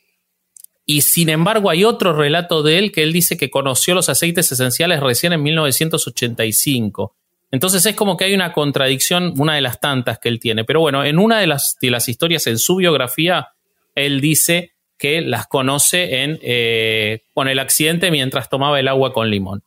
y 0.85 1.01
sin 1.01 1.27
embargo 1.27 1.69
hay 1.69 1.83
otro 1.83 2.13
relato 2.13 2.63
de 2.63 2.79
él 2.79 2.93
que 2.93 3.03
él 3.03 3.11
dice 3.11 3.35
que 3.35 3.49
conoció 3.49 3.93
los 3.93 4.07
aceites 4.07 4.49
esenciales 4.49 5.01
recién 5.01 5.33
en 5.33 5.43
1985. 5.43 7.13
Entonces 7.51 7.85
es 7.85 7.93
como 7.93 8.15
que 8.15 8.23
hay 8.23 8.33
una 8.33 8.53
contradicción, 8.53 9.33
una 9.37 9.55
de 9.55 9.61
las 9.61 9.81
tantas 9.81 10.17
que 10.19 10.29
él 10.29 10.39
tiene. 10.39 10.63
Pero 10.63 10.79
bueno, 10.79 11.03
en 11.03 11.19
una 11.19 11.41
de 11.41 11.47
las, 11.47 11.75
de 11.81 11.91
las 11.91 12.07
historias 12.07 12.47
en 12.47 12.57
su 12.57 12.77
biografía, 12.77 13.49
él 13.95 14.21
dice 14.21 14.76
que 14.97 15.21
las 15.21 15.47
conoce 15.47 16.23
en, 16.23 16.39
eh, 16.41 17.23
con 17.33 17.47
el 17.47 17.59
accidente 17.59 18.11
mientras 18.11 18.49
tomaba 18.49 18.79
el 18.79 18.87
agua 18.87 19.13
con 19.13 19.29
limón. 19.29 19.63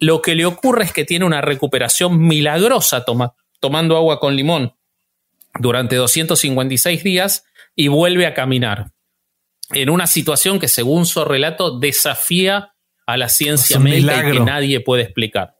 Lo 0.00 0.22
que 0.22 0.34
le 0.34 0.44
ocurre 0.44 0.84
es 0.84 0.92
que 0.92 1.04
tiene 1.04 1.24
una 1.24 1.40
recuperación 1.40 2.18
milagrosa 2.18 3.04
tomando 3.60 3.96
agua 3.96 4.18
con 4.18 4.34
limón 4.34 4.74
durante 5.58 5.96
256 5.96 7.04
días 7.04 7.44
y 7.76 7.88
vuelve 7.88 8.26
a 8.26 8.34
caminar 8.34 8.92
en 9.70 9.90
una 9.90 10.06
situación 10.06 10.58
que 10.58 10.68
según 10.68 11.06
su 11.06 11.24
relato 11.24 11.78
desafía 11.78 12.74
a 13.06 13.16
la 13.16 13.28
ciencia 13.28 13.78
médica 13.78 14.28
y 14.28 14.32
que 14.32 14.40
nadie 14.40 14.80
puede 14.80 15.02
explicar. 15.02 15.56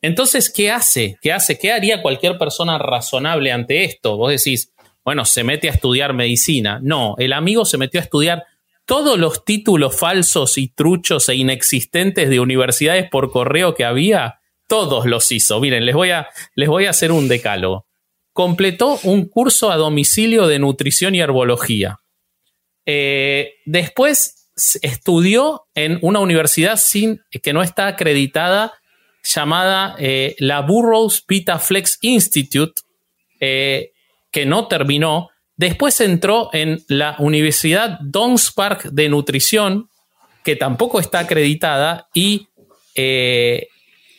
Entonces, 0.00 0.50
¿qué 0.50 0.70
hace? 0.70 1.18
¿Qué 1.20 1.32
hace? 1.32 1.58
¿Qué 1.58 1.72
haría 1.72 2.02
cualquier 2.02 2.38
persona 2.38 2.78
razonable 2.78 3.50
ante 3.50 3.84
esto? 3.84 4.16
Vos 4.16 4.30
decís, 4.30 4.71
bueno, 5.04 5.24
se 5.24 5.44
mete 5.44 5.68
a 5.68 5.72
estudiar 5.72 6.14
medicina. 6.14 6.80
No, 6.82 7.14
el 7.18 7.32
amigo 7.32 7.64
se 7.64 7.78
metió 7.78 8.00
a 8.00 8.04
estudiar 8.04 8.44
todos 8.84 9.18
los 9.18 9.44
títulos 9.44 9.98
falsos 9.98 10.58
y 10.58 10.68
truchos 10.68 11.28
e 11.28 11.34
inexistentes 11.34 12.28
de 12.28 12.40
universidades 12.40 13.08
por 13.10 13.30
correo 13.30 13.74
que 13.74 13.84
había, 13.84 14.40
todos 14.68 15.06
los 15.06 15.30
hizo. 15.32 15.60
Miren, 15.60 15.84
les 15.84 15.94
voy 15.94 16.10
a, 16.10 16.28
les 16.54 16.68
voy 16.68 16.86
a 16.86 16.90
hacer 16.90 17.12
un 17.12 17.28
decálogo. 17.28 17.86
Completó 18.32 18.98
un 19.02 19.28
curso 19.28 19.70
a 19.70 19.76
domicilio 19.76 20.46
de 20.46 20.58
nutrición 20.58 21.14
y 21.14 21.20
herbología. 21.20 22.00
Eh, 22.86 23.54
después 23.66 24.50
estudió 24.82 25.66
en 25.74 25.98
una 26.02 26.20
universidad 26.20 26.76
sin, 26.76 27.20
que 27.42 27.52
no 27.52 27.62
está 27.62 27.86
acreditada 27.86 28.72
llamada 29.22 29.94
eh, 29.98 30.34
la 30.38 30.60
Burroughs 30.60 31.24
Flex 31.60 31.98
Institute, 32.00 32.82
eh, 33.40 33.91
que 34.32 34.46
no 34.46 34.66
terminó. 34.66 35.30
Después 35.56 36.00
entró 36.00 36.50
en 36.52 36.82
la 36.88 37.14
Universidad 37.20 38.00
Dons 38.00 38.50
Park 38.50 38.88
de 38.90 39.08
Nutrición, 39.08 39.88
que 40.42 40.56
tampoco 40.56 40.98
está 40.98 41.20
acreditada 41.20 42.08
y 42.12 42.48
eh, 42.96 43.68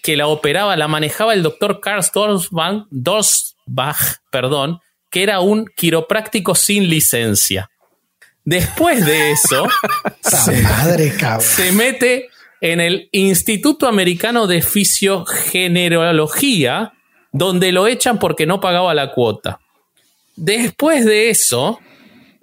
que 0.02 0.16
la 0.16 0.28
operaba, 0.28 0.78
la 0.78 0.88
manejaba 0.88 1.34
el 1.34 1.44
doctor 1.44 1.82
Karl 1.82 2.06
Dorsbach, 2.92 4.22
perdón, 4.32 4.80
que 5.10 5.24
era 5.24 5.40
un 5.40 5.66
quiropráctico 5.76 6.54
sin 6.56 6.90
licencia. 6.90 7.70
Después 8.44 9.06
de 9.06 9.32
eso, 9.32 9.66
se, 11.40 11.72
mete 11.72 12.28
en 12.60 12.82
el 12.82 13.08
Instituto 13.12 13.88
Americano 13.88 14.48
de 14.48 14.62
Fisiogenerología, 14.62 16.92
donde 17.32 17.72
lo 17.72 17.88
echan 17.88 18.20
porque 18.20 18.46
no 18.46 18.60
pagaba 18.60 18.94
la 18.94 19.12
cuota. 19.12 19.62
Después 20.36 21.06
de 21.06 21.30
eso, 21.30 21.80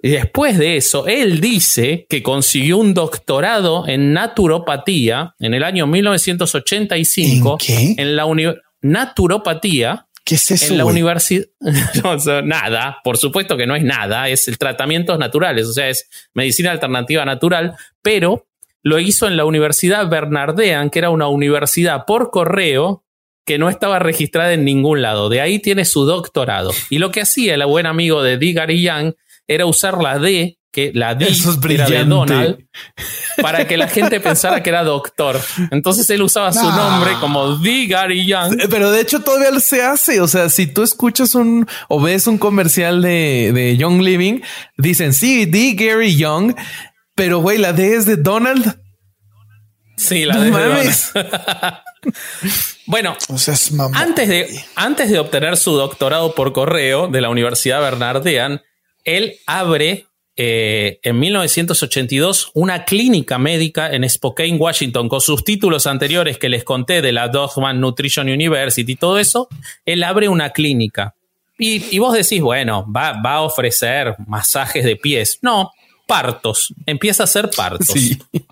después 0.01 0.57
de 0.57 0.77
eso, 0.77 1.07
él 1.07 1.41
dice 1.41 2.05
que 2.09 2.23
consiguió 2.23 2.77
un 2.77 2.93
doctorado 2.93 3.87
en 3.87 4.13
naturopatía 4.13 5.35
en 5.39 5.53
el 5.53 5.63
año 5.63 5.87
1985 5.87 7.57
¿En, 7.67 8.15
la 8.15 8.25
naturopatía. 8.81 10.07
¿Qué 10.23 10.35
es 10.35 10.51
eso? 10.51 10.71
En 10.71 10.77
la 10.77 10.85
universidad. 10.85 11.45
nada, 12.43 12.97
por 13.03 13.17
supuesto 13.17 13.57
que 13.57 13.67
no 13.67 13.75
es 13.75 13.83
nada, 13.83 14.29
es 14.29 14.47
el 14.47 14.57
tratamientos 14.57 15.19
naturales, 15.19 15.67
o 15.67 15.73
sea, 15.73 15.89
es 15.89 16.07
medicina 16.33 16.71
alternativa 16.71 17.25
natural, 17.25 17.75
pero 18.01 18.47
lo 18.83 18.99
hizo 18.99 19.27
en 19.27 19.37
la 19.37 19.45
Universidad 19.45 20.09
Bernardean, 20.09 20.89
que 20.89 20.99
era 20.99 21.09
una 21.09 21.27
universidad 21.27 22.05
por 22.05 22.31
correo 22.31 23.03
que 23.45 23.57
no 23.57 23.69
estaba 23.69 23.99
registrada 23.99 24.53
en 24.53 24.65
ningún 24.65 25.01
lado. 25.01 25.29
De 25.29 25.41
ahí 25.41 25.59
tiene 25.59 25.85
su 25.85 26.05
doctorado. 26.05 26.71
Y 26.89 26.99
lo 26.99 27.11
que 27.11 27.21
hacía 27.21 27.55
el 27.55 27.65
buen 27.65 27.85
amigo 27.85 28.21
de 28.23 28.37
D. 28.37 28.53
Gary 28.53 28.81
Young 28.81 29.13
era 29.47 29.65
usar 29.65 30.01
la 30.01 30.19
D, 30.19 30.57
que 30.71 30.91
la 30.93 31.15
D 31.15 31.27
era 31.69 31.89
de 31.89 32.05
Donald, 32.05 32.65
para 33.41 33.67
que 33.67 33.75
la 33.75 33.87
gente 33.87 34.19
pensara 34.19 34.63
que 34.63 34.69
era 34.69 34.83
doctor. 34.83 35.39
Entonces 35.71 36.09
él 36.09 36.21
usaba 36.21 36.53
su 36.53 36.65
nombre 36.65 37.11
como 37.19 37.57
D. 37.57 37.87
Gary 37.87 38.25
Young. 38.25 38.57
Pero 38.69 38.91
de 38.91 39.01
hecho 39.01 39.19
todavía 39.19 39.59
se 39.59 39.81
hace. 39.81 40.21
O 40.21 40.27
sea, 40.27 40.49
si 40.49 40.67
tú 40.67 40.83
escuchas 40.83 41.35
un 41.35 41.67
o 41.89 42.01
ves 42.01 42.27
un 42.27 42.37
comercial 42.37 43.01
de, 43.01 43.51
de 43.53 43.75
Young 43.75 44.01
Living, 44.01 44.41
dicen 44.77 45.13
sí, 45.13 45.45
D. 45.45 45.73
Gary 45.73 46.15
Young, 46.15 46.55
pero 47.15 47.39
güey, 47.39 47.57
la 47.57 47.73
D 47.73 47.95
es 47.95 48.05
de 48.05 48.15
Donald. 48.15 48.80
Sí, 50.01 50.25
la 50.25 50.35
de 50.39 50.49
Donald. 50.49 50.91
bueno, 52.87 53.15
antes, 53.93 54.27
de, 54.27 54.63
antes 54.75 55.11
de 55.11 55.19
obtener 55.19 55.57
su 55.57 55.73
doctorado 55.73 56.33
por 56.33 56.53
correo 56.53 57.07
de 57.07 57.21
la 57.21 57.29
Universidad 57.29 57.81
Bernardean, 57.81 58.61
él 59.03 59.37
abre 59.45 60.07
eh, 60.35 60.99
en 61.03 61.19
1982 61.19 62.49
una 62.55 62.83
clínica 62.83 63.37
médica 63.37 63.91
en 63.91 64.09
Spokane, 64.09 64.55
Washington, 64.55 65.07
con 65.07 65.21
sus 65.21 65.43
títulos 65.43 65.85
anteriores 65.85 66.39
que 66.39 66.49
les 66.49 66.63
conté 66.63 67.03
de 67.03 67.11
la 67.11 67.27
Dogman 67.27 67.79
Nutrition 67.79 68.27
University 68.27 68.93
y 68.93 68.95
todo 68.95 69.19
eso. 69.19 69.49
Él 69.85 70.03
abre 70.03 70.29
una 70.29 70.49
clínica. 70.49 71.13
Y, 71.59 71.99
vos 71.99 72.13
decís, 72.15 72.41
bueno, 72.41 72.91
va, 72.91 73.21
va, 73.21 73.33
a 73.35 73.41
ofrecer 73.41 74.15
masajes 74.25 74.83
de 74.83 74.95
pies. 74.95 75.37
No, 75.43 75.71
partos. 76.11 76.73
Empieza 76.85 77.23
a 77.23 77.25
hacer 77.25 77.49
partos. 77.55 77.95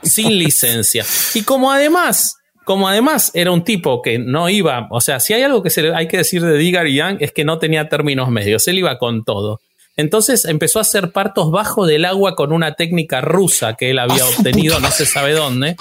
Sin 0.02 0.38
licencia. 0.38 1.06
Y 1.34 1.43
como 1.43 1.74
además 1.74 2.38
como 2.63 2.88
además 2.88 3.32
era 3.34 3.52
un 3.52 3.63
tipo 3.63 4.04
que 4.04 4.19
no 4.19 4.48
iba, 4.48 4.88
o 4.91 5.02
sea, 5.02 5.19
si 5.19 5.34
hay 5.34 5.41
algo 5.41 5.63
que 5.63 5.72
se 5.72 5.91
hay 5.93 6.08
que 6.08 6.17
decir 6.17 6.43
de 6.43 6.56
Digar 6.56 6.86
Young 6.86 7.17
es 7.19 7.32
que 7.32 7.43
no 7.43 7.58
tenía 7.58 7.89
términos 7.89 8.30
medios, 8.30 8.67
él 8.67 8.78
iba 8.78 9.00
con 9.00 9.26
todo. 9.26 9.60
Entonces 9.98 10.45
empezó 10.45 10.78
a 10.78 10.84
hacer 10.84 11.12
partos 11.12 11.50
bajo 11.50 11.88
del 11.88 12.06
agua 12.06 12.36
con 12.36 12.54
una 12.54 12.76
técnica 12.76 13.22
rusa 13.22 13.74
que 13.74 13.89
él 13.89 13.98
había 13.98 14.24
obtenido, 14.38 14.80
no 14.80 14.91
se 14.91 15.08
sabe 15.08 15.34
dónde. 15.34 15.76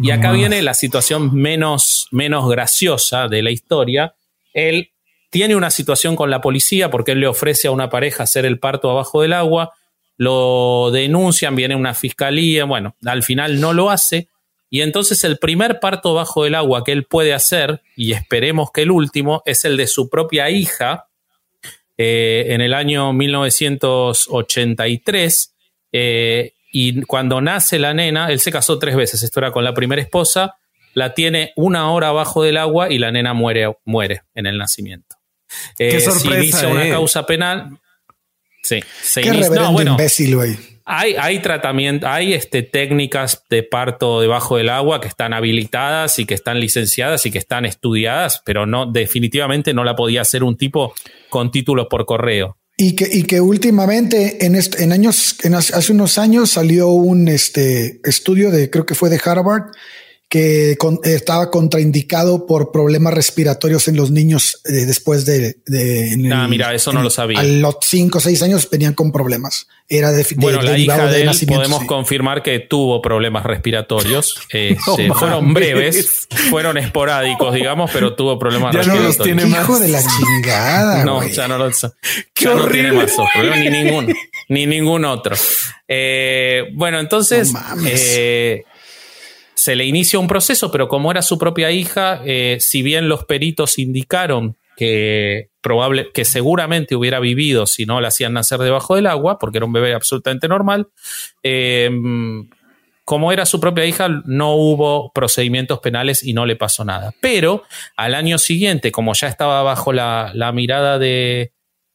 Y 0.00 0.12
acá 0.12 0.30
viene 0.30 0.62
la 0.62 0.74
situación 0.74 1.34
menos, 1.34 2.06
menos 2.12 2.48
graciosa 2.48 3.26
de 3.26 3.42
la 3.42 3.50
historia, 3.50 4.14
él 4.54 4.90
tiene 5.30 5.56
una 5.56 5.70
situación 5.70 6.16
con 6.16 6.30
la 6.30 6.40
policía 6.40 6.90
porque 6.90 7.12
él 7.12 7.20
le 7.20 7.26
ofrece 7.26 7.68
a 7.68 7.72
una 7.72 7.90
pareja 7.90 8.22
hacer 8.22 8.46
el 8.46 8.60
parto 8.60 8.90
abajo 8.90 9.22
del 9.22 9.32
agua, 9.32 9.72
lo 10.20 10.90
denuncian, 10.92 11.56
viene 11.56 11.74
una 11.74 11.94
fiscalía, 11.94 12.66
bueno, 12.66 12.94
al 13.06 13.22
final 13.22 13.58
no 13.58 13.72
lo 13.72 13.88
hace, 13.88 14.28
y 14.68 14.82
entonces 14.82 15.24
el 15.24 15.38
primer 15.38 15.80
parto 15.80 16.12
bajo 16.12 16.44
del 16.44 16.56
agua 16.56 16.84
que 16.84 16.92
él 16.92 17.04
puede 17.04 17.32
hacer, 17.32 17.80
y 17.96 18.12
esperemos 18.12 18.70
que 18.70 18.82
el 18.82 18.90
último, 18.90 19.42
es 19.46 19.64
el 19.64 19.78
de 19.78 19.86
su 19.86 20.10
propia 20.10 20.50
hija 20.50 21.06
eh, 21.96 22.48
en 22.48 22.60
el 22.60 22.74
año 22.74 23.14
1983. 23.14 25.54
Eh, 25.90 26.52
y 26.70 27.00
cuando 27.04 27.40
nace 27.40 27.78
la 27.78 27.94
nena, 27.94 28.30
él 28.30 28.40
se 28.40 28.52
casó 28.52 28.78
tres 28.78 28.96
veces, 28.96 29.22
esto 29.22 29.40
era 29.40 29.52
con 29.52 29.64
la 29.64 29.72
primera 29.72 30.02
esposa, 30.02 30.58
la 30.92 31.14
tiene 31.14 31.54
una 31.56 31.90
hora 31.92 32.08
abajo 32.08 32.42
del 32.42 32.58
agua 32.58 32.90
y 32.90 32.98
la 32.98 33.10
nena 33.10 33.32
muere, 33.32 33.74
muere 33.86 34.24
en 34.34 34.44
el 34.44 34.58
nacimiento. 34.58 35.16
Qué 35.78 35.98
sorpresa, 35.98 36.28
se 36.28 36.36
inicia 36.36 36.68
una 36.68 36.86
eh. 36.86 36.90
causa 36.90 37.24
penal. 37.24 37.78
Sí, 38.78 38.80
se 39.02 39.20
Qué 39.20 39.28
inicia- 39.28 39.44
reverendo 39.44 39.68
no, 39.68 39.72
bueno, 39.72 39.90
imbécil, 39.92 40.36
güey. 40.36 40.56
hay, 40.84 41.14
hay 41.18 41.38
tratamiento, 41.40 42.06
hay 42.08 42.32
este, 42.34 42.62
técnicas 42.62 43.44
de 43.50 43.62
parto 43.62 44.20
debajo 44.20 44.56
del 44.56 44.68
agua 44.70 45.00
que 45.00 45.08
están 45.08 45.32
habilitadas 45.32 46.18
y 46.18 46.24
que 46.24 46.34
están 46.34 46.58
licenciadas 46.60 47.26
y 47.26 47.30
que 47.30 47.38
están 47.38 47.64
estudiadas, 47.66 48.42
pero 48.44 48.66
no, 48.66 48.86
definitivamente 48.86 49.74
no 49.74 49.84
la 49.84 49.94
podía 49.96 50.22
hacer 50.22 50.42
un 50.44 50.56
tipo 50.56 50.94
con 51.28 51.50
títulos 51.50 51.86
por 51.90 52.06
correo. 52.06 52.56
Y 52.76 52.96
que, 52.96 53.06
y 53.12 53.24
que 53.24 53.42
últimamente 53.42 54.46
en, 54.46 54.54
est- 54.54 54.80
en 54.80 54.92
años, 54.92 55.36
en 55.44 55.54
hace 55.54 55.92
unos 55.92 56.16
años 56.16 56.50
salió 56.50 56.88
un 56.88 57.28
este, 57.28 58.00
estudio 58.04 58.50
de, 58.50 58.70
creo 58.70 58.86
que 58.86 58.94
fue 58.94 59.10
de 59.10 59.20
Harvard, 59.22 59.64
que 60.30 60.76
con- 60.78 61.00
estaba 61.02 61.50
contraindicado 61.50 62.46
por 62.46 62.70
problemas 62.70 63.12
respiratorios 63.12 63.88
en 63.88 63.96
los 63.96 64.12
niños 64.12 64.60
eh, 64.64 64.86
después 64.86 65.26
de, 65.26 65.56
de- 65.66 66.12
en 66.12 66.32
Ah, 66.32 66.46
mira, 66.46 66.72
eso 66.72 66.92
no 66.92 67.02
lo 67.02 67.10
sabía. 67.10 67.40
A 67.40 67.42
los 67.42 67.76
cinco 67.82 68.18
o 68.18 68.20
seis 68.20 68.40
años 68.42 68.70
venían 68.70 68.94
con 68.94 69.10
problemas. 69.10 69.66
Era 69.88 70.12
de, 70.12 70.18
de- 70.22 70.36
Bueno, 70.36 70.62
la 70.62 70.70
derivado 70.70 71.02
hija 71.02 71.12
de 71.12 71.20
él 71.22 71.26
nacimiento, 71.26 71.62
podemos 71.62 71.80
sí. 71.80 71.86
confirmar 71.88 72.44
que 72.44 72.60
tuvo 72.60 73.02
problemas 73.02 73.44
respiratorios. 73.44 74.36
Eh, 74.52 74.76
No 74.86 74.94
se- 74.94 75.08
fueron 75.12 75.52
breves, 75.52 76.28
fueron 76.48 76.78
esporádicos, 76.78 77.52
digamos, 77.52 77.90
pero 77.92 78.14
tuvo 78.14 78.38
problemas 78.38 78.72
Ya 78.72 78.82
no 78.84 78.94
los 78.94 79.06
respiratorios. 79.06 79.36
tiene 79.36 79.50
más. 79.56 79.64
Hijo 79.64 79.78
de 79.80 79.88
la 79.88 80.00
chingada. 80.00 81.04
No, 81.04 81.16
güey. 81.16 81.32
ya 81.32 81.48
no 81.48 81.58
lo 81.58 81.68
Qué 81.70 82.44
ya 82.44 82.54
no 82.54 82.62
horrible. 82.62 82.82
tiene 82.90 82.92
más 82.92 83.10
problemas, 83.34 83.58
ni 83.58 83.68
ningún, 83.70 84.14
ni 84.48 84.66
ningún 84.66 85.04
otro. 85.06 85.34
Eh, 85.88 86.66
bueno, 86.74 87.00
entonces 87.00 87.52
No 87.52 87.58
mames. 87.58 88.00
Se 89.60 89.76
le 89.76 89.84
inicia 89.84 90.18
un 90.18 90.26
proceso, 90.26 90.70
pero 90.70 90.88
como 90.88 91.10
era 91.10 91.20
su 91.20 91.36
propia 91.36 91.70
hija, 91.70 92.22
eh, 92.24 92.56
si 92.60 92.80
bien 92.80 93.10
los 93.10 93.26
peritos 93.26 93.78
indicaron 93.78 94.56
que 94.74 95.50
probable, 95.60 96.08
que 96.14 96.24
seguramente 96.24 96.96
hubiera 96.96 97.20
vivido 97.20 97.66
si 97.66 97.84
no 97.84 98.00
la 98.00 98.08
hacían 98.08 98.32
nacer 98.32 98.58
debajo 98.60 98.96
del 98.96 99.06
agua, 99.06 99.38
porque 99.38 99.58
era 99.58 99.66
un 99.66 99.74
bebé 99.74 99.92
absolutamente 99.92 100.48
normal, 100.48 100.88
eh, 101.42 101.90
como 103.04 103.32
era 103.32 103.44
su 103.44 103.60
propia 103.60 103.84
hija, 103.84 104.08
no 104.24 104.54
hubo 104.54 105.12
procedimientos 105.12 105.80
penales 105.80 106.24
y 106.24 106.32
no 106.32 106.46
le 106.46 106.56
pasó 106.56 106.82
nada. 106.86 107.12
Pero 107.20 107.64
al 107.96 108.14
año 108.14 108.38
siguiente, 108.38 108.90
como 108.90 109.12
ya 109.12 109.28
estaba 109.28 109.62
bajo 109.62 109.92
la, 109.92 110.32
mirada 110.54 110.98
de, 110.98 111.52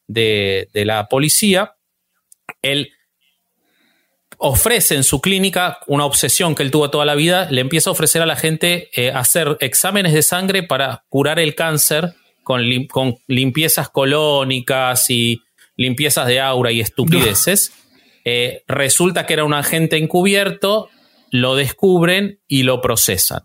de 0.08 0.68
la 0.86 1.08
policía, 1.08 1.74
él 2.62 2.92
ofrece 4.38 4.96
en 4.96 5.04
su 5.04 5.22
clínica 5.22 5.80
una 5.88 6.06
obsesión 6.06 6.56
que 6.56 6.64
él 6.64 6.72
tuvo 6.72 6.90
toda 6.90 7.06
la 7.06 7.16
vida, 7.16 7.48
le 7.50 7.62
empieza 7.62 7.90
a 7.90 7.94
ofrecer 7.94 8.22
a 8.22 8.26
la 8.26 8.36
gente 8.36 8.90
eh, 8.96 9.12
hacer 9.12 9.58
exámenes 9.60 10.14
de 10.14 10.22
sangre 10.22 10.64
para 10.64 11.04
curar 11.10 11.40
el 11.40 11.56
cáncer 11.56 12.14
con, 12.44 12.62
lim- 12.62 12.88
con 12.88 13.16
limpiezas 13.28 13.90
colónicas 13.90 15.10
y 15.10 15.42
limpiezas 15.76 16.28
de 16.28 16.40
aura 16.40 16.72
y 16.72 16.80
estupideces. 16.82 17.74
Eh, 18.24 18.64
resulta 18.68 19.26
que 19.26 19.34
era 19.34 19.44
un 19.44 19.54
agente 19.54 19.98
encubierto, 19.98 20.90
lo 21.32 21.56
descubren 21.56 22.40
y 22.48 22.64
lo 22.64 22.82
procesan. 22.82 23.42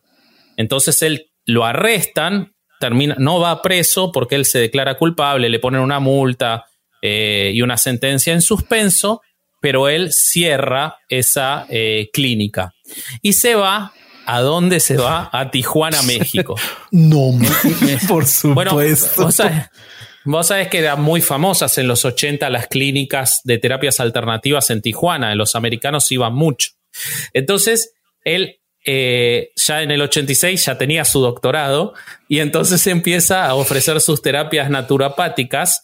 Entonces 0.56 1.02
él 1.02 1.30
lo 1.44 1.64
arrestan, 1.64 2.52
termina, 2.78 3.16
no 3.18 3.40
va 3.40 3.62
preso 3.62 4.12
porque 4.12 4.36
él 4.36 4.44
se 4.44 4.58
declara 4.58 4.96
culpable, 4.96 5.48
le 5.48 5.58
ponen 5.58 5.80
una 5.80 6.00
multa 6.00 6.64
eh, 7.02 7.50
y 7.54 7.62
una 7.62 7.76
sentencia 7.76 8.32
en 8.32 8.42
suspenso, 8.42 9.22
pero 9.60 9.88
él 9.88 10.12
cierra 10.12 10.96
esa 11.08 11.66
eh, 11.68 12.08
clínica 12.12 12.74
y 13.22 13.34
se 13.34 13.54
va. 13.54 13.92
¿A 14.26 14.42
dónde 14.42 14.78
se 14.78 14.96
va? 14.96 15.28
A 15.32 15.50
Tijuana, 15.50 16.02
México. 16.02 16.54
No. 16.92 17.32
Por 18.06 18.24
Bueno, 18.54 18.70
supuesto. 18.70 19.22
vos 19.24 19.34
sabés, 19.34 19.64
vos 20.24 20.46
sabés 20.46 20.68
que 20.68 20.78
eran 20.78 21.02
muy 21.02 21.20
famosas 21.20 21.78
en 21.78 21.88
los 21.88 22.04
80 22.04 22.48
las 22.50 22.68
clínicas 22.68 23.40
de 23.44 23.58
terapias 23.58 23.98
alternativas 23.98 24.70
en 24.70 24.82
Tijuana. 24.82 25.34
Los 25.34 25.56
americanos 25.56 26.12
iban 26.12 26.34
mucho. 26.34 26.70
Entonces, 27.32 27.94
él 28.24 28.60
eh, 28.86 29.50
ya 29.56 29.82
en 29.82 29.90
el 29.90 30.00
86 30.02 30.64
ya 30.64 30.78
tenía 30.78 31.04
su 31.04 31.20
doctorado 31.20 31.94
y 32.28 32.38
entonces 32.38 32.86
empieza 32.86 33.46
a 33.46 33.54
ofrecer 33.54 34.00
sus 34.00 34.22
terapias 34.22 34.70
naturopáticas. 34.70 35.82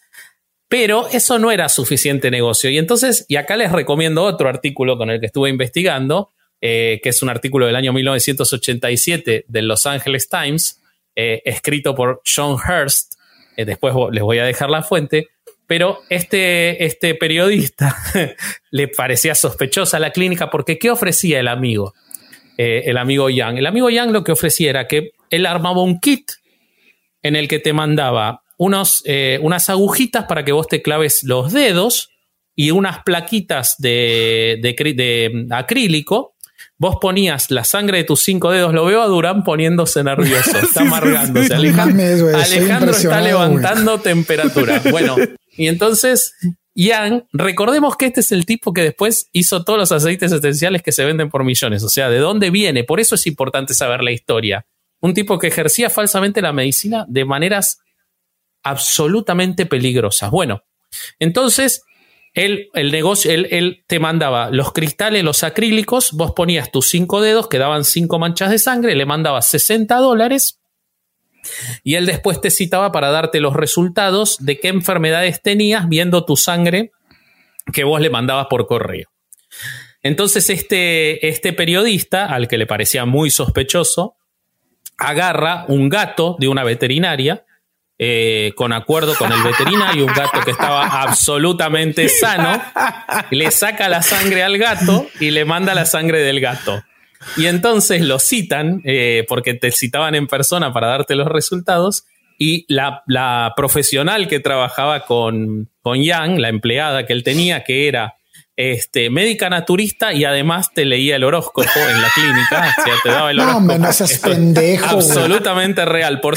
Pero 0.69 1.09
eso 1.09 1.39
no 1.39 1.53
era 1.53 1.69
suficiente 1.69 2.31
negocio. 2.31 2.71
Y 2.71 2.79
entonces, 2.79 3.25
y 3.29 3.37
acá 3.37 3.57
les 3.57 3.71
recomiendo 3.71 4.25
otro 4.25 4.49
artículo 4.49 4.99
con 4.99 5.11
el 5.11 5.21
que 5.21 5.27
estuve 5.27 5.49
investigando, 5.49 6.33
eh, 6.61 7.01
que 7.03 7.11
es 7.11 7.23
un 7.23 7.29
artículo 7.29 7.67
del 7.67 7.77
año 7.77 7.93
1987 7.93 9.45
del 9.47 9.69
Los 9.69 9.87
Angeles 9.87 10.29
Times, 10.29 10.83
eh, 11.15 11.43
escrito 11.45 11.95
por 11.95 12.21
John 12.25 12.55
Hurst. 12.57 13.15
Eh, 13.57 13.65
después 13.65 13.95
les 14.11 14.23
voy 14.23 14.39
a 14.39 14.45
dejar 14.45 14.71
la 14.71 14.83
fuente. 14.83 15.29
Pero 15.69 16.01
este, 16.11 16.85
este 16.85 17.15
periodista 17.15 17.97
le 18.71 18.89
parecía 18.89 19.35
sospechosa 19.35 19.99
la 19.99 20.11
clínica 20.11 20.49
porque 20.49 20.79
¿qué 20.79 20.91
ofrecía 20.91 21.41
el 21.41 21.49
amigo? 21.49 21.95
El 22.57 22.97
amigo 22.97 23.29
Yang. 23.29 23.59
El 23.59 23.67
amigo 23.67 23.91
Yang 23.91 24.13
lo 24.13 24.25
que 24.25 24.33
ofrecía 24.33 24.71
era 24.71 24.89
que 24.89 25.11
él 25.29 25.45
armaba 25.45 25.83
un 25.83 26.01
kit 26.01 26.31
en 27.23 27.37
el 27.37 27.49
que 27.49 27.59
te 27.59 27.73
mandaba 27.73 28.45
unos, 28.57 29.03
eh, 29.05 29.39
unas 29.43 29.69
agujitas 29.71 30.25
para 30.25 30.45
que 30.45 30.53
vos 30.53 30.67
te 30.67 30.83
claves 30.83 31.23
los 31.23 31.53
dedos 31.53 32.11
y 32.55 32.71
unas 32.71 33.03
plaquitas 33.05 33.77
de, 33.79 34.59
de 34.63 35.47
acrílico. 35.51 36.35
Vos 36.79 36.97
ponías 37.01 37.51
la 37.51 37.65
sangre 37.65 37.99
de 37.99 38.05
tus 38.05 38.23
cinco 38.23 38.51
dedos. 38.51 38.75
Lo 38.75 38.85
veo 38.85 39.01
a 39.03 39.07
Durán 39.07 39.45
poniéndose 39.45 40.03
nervioso. 40.05 40.59
Está 40.63 40.83
amargándose. 40.83 41.55
Alejandro, 41.55 42.93
está 42.93 43.21
levantando 43.21 43.99
temperatura. 44.01 44.83
Bueno, 44.91 45.17
y 45.57 45.69
entonces 45.69 46.35
Yang, 46.75 47.25
recordemos 47.33 47.97
que 47.97 48.07
este 48.07 48.21
es 48.21 48.33
el 48.33 48.45
tipo 48.45 48.75
que 48.75 48.83
después 48.83 49.29
hizo 49.33 49.65
todos 49.65 49.79
los 49.79 49.93
aceites 49.93 50.31
esenciales 50.31 50.83
que 50.83 50.93
se 50.93 51.07
venden 51.07 51.31
por 51.31 51.45
millones. 51.45 51.83
O 51.83 51.89
sea, 51.89 52.11
¿de 52.11 52.19
dónde 52.19 52.51
viene? 52.51 52.85
Por 52.85 53.01
eso 53.01 53.15
es 53.15 53.27
importante 53.27 53.73
saber 53.73 54.03
la 54.03 54.13
historia. 54.13 54.67
Un 55.01 55.15
tipo 55.15 55.39
que 55.39 55.47
ejercía 55.47 55.89
falsamente 55.89 56.43
la 56.43 56.53
medicina 56.53 57.07
de 57.09 57.25
maneras 57.25 57.79
absolutamente 58.67 59.67
peligrosas. 59.67 60.31
Bueno, 60.31 60.63
entonces 61.19 61.83
él, 62.35 62.69
el 62.75 62.93
negocio, 62.93 63.31
él, 63.33 63.85
te 63.87 63.99
mandaba 63.99 64.51
los 64.51 64.73
cristales, 64.73 65.25
los 65.25 65.43
acrílicos, 65.43 66.13
vos 66.13 66.33
ponías 66.33 66.71
tus 66.71 66.91
cinco 66.91 67.21
dedos, 67.21 67.49
quedaban 67.49 67.85
cinco 67.85 68.19
manchas 68.19 68.51
de 68.51 68.59
sangre, 68.59 68.95
le 68.95 69.07
mandabas 69.07 69.49
60 69.49 69.97
dólares 69.97 70.61
y 71.83 71.95
él 71.95 72.07
después 72.07 72.41
te 72.41 72.51
citaba 72.51 72.93
para 72.93 73.11
darte 73.11 73.41
los 73.41 73.55
resultados 73.55 74.37
de 74.41 74.59
qué 74.59 74.69
enfermedades 74.69 75.41
tenías 75.41 75.89
viendo 75.89 76.25
tu 76.25 76.37
sangre 76.37 76.91
que 77.73 77.85
vos 77.85 78.01
le 78.01 78.11
mandabas 78.11 78.49
por 78.51 78.67
correo. 78.67 79.09
Entonces 80.03 80.51
este, 80.51 81.27
este 81.29 81.53
periodista, 81.53 82.27
al 82.27 82.49
que 82.49 82.59
le 82.59 82.67
parecía 82.67 83.07
muy 83.07 83.31
sospechoso, 83.31 84.17
agarra 84.99 85.65
un 85.69 85.89
gato 85.89 86.37
de 86.39 86.49
una 86.49 86.65
veterinaria, 86.65 87.46
eh, 87.99 88.53
con 88.57 88.73
acuerdo 88.73 89.15
con 89.15 89.33
el 89.33 89.43
veterinario, 89.43 90.05
un 90.05 90.13
gato 90.13 90.41
que 90.45 90.51
estaba 90.51 90.87
absolutamente 91.03 92.09
sano, 92.09 92.63
le 93.31 93.51
saca 93.51 93.89
la 93.89 94.03
sangre 94.03 94.43
al 94.43 94.59
gato 94.59 95.07
y 95.21 95.31
le 95.31 95.45
manda 95.45 95.75
la 95.75 95.87
sangre 95.87 96.21
del 96.21 96.41
gato. 96.41 96.83
Y 97.37 97.47
entonces 97.47 98.03
lo 98.03 98.19
citan, 98.19 98.83
eh, 98.85 99.25
porque 99.29 99.55
te 99.55 99.73
citaban 99.73 100.15
en 100.15 100.27
persona 100.27 100.73
para 100.73 100.89
darte 100.89 101.15
los 101.15 101.29
resultados, 101.29 102.05
y 102.39 102.67
la, 102.69 103.03
la 103.07 103.55
profesional 103.57 104.29
que 104.29 104.41
trabajaba 104.41 105.07
con, 105.07 105.71
con 105.81 106.03
Yang, 106.03 106.39
la 106.39 106.51
empleada 106.51 107.07
que 107.07 107.15
él 107.15 107.25
tenía, 107.25 107.65
que 107.65 107.89
era 107.89 108.17
este, 108.57 109.11
médica 109.11 109.51
naturista 109.51 110.13
y 110.13 110.25
además 110.25 110.73
te 110.73 110.85
leía 110.85 111.17
el 111.17 111.25
horóscopo 111.25 111.79
en 111.89 112.03
la 112.03 112.09
clínica, 112.11 112.75
o 112.79 112.83
sea, 112.83 112.95
te 113.03 113.09
daba 113.11 113.31
el 113.31 113.37
No, 113.39 113.57
hombre, 113.59 113.79
no 113.79 113.93
seas 113.93 114.19
pendejo. 114.19 114.87
Absolutamente 114.87 115.85
real. 115.85 116.21
Por, 116.21 116.37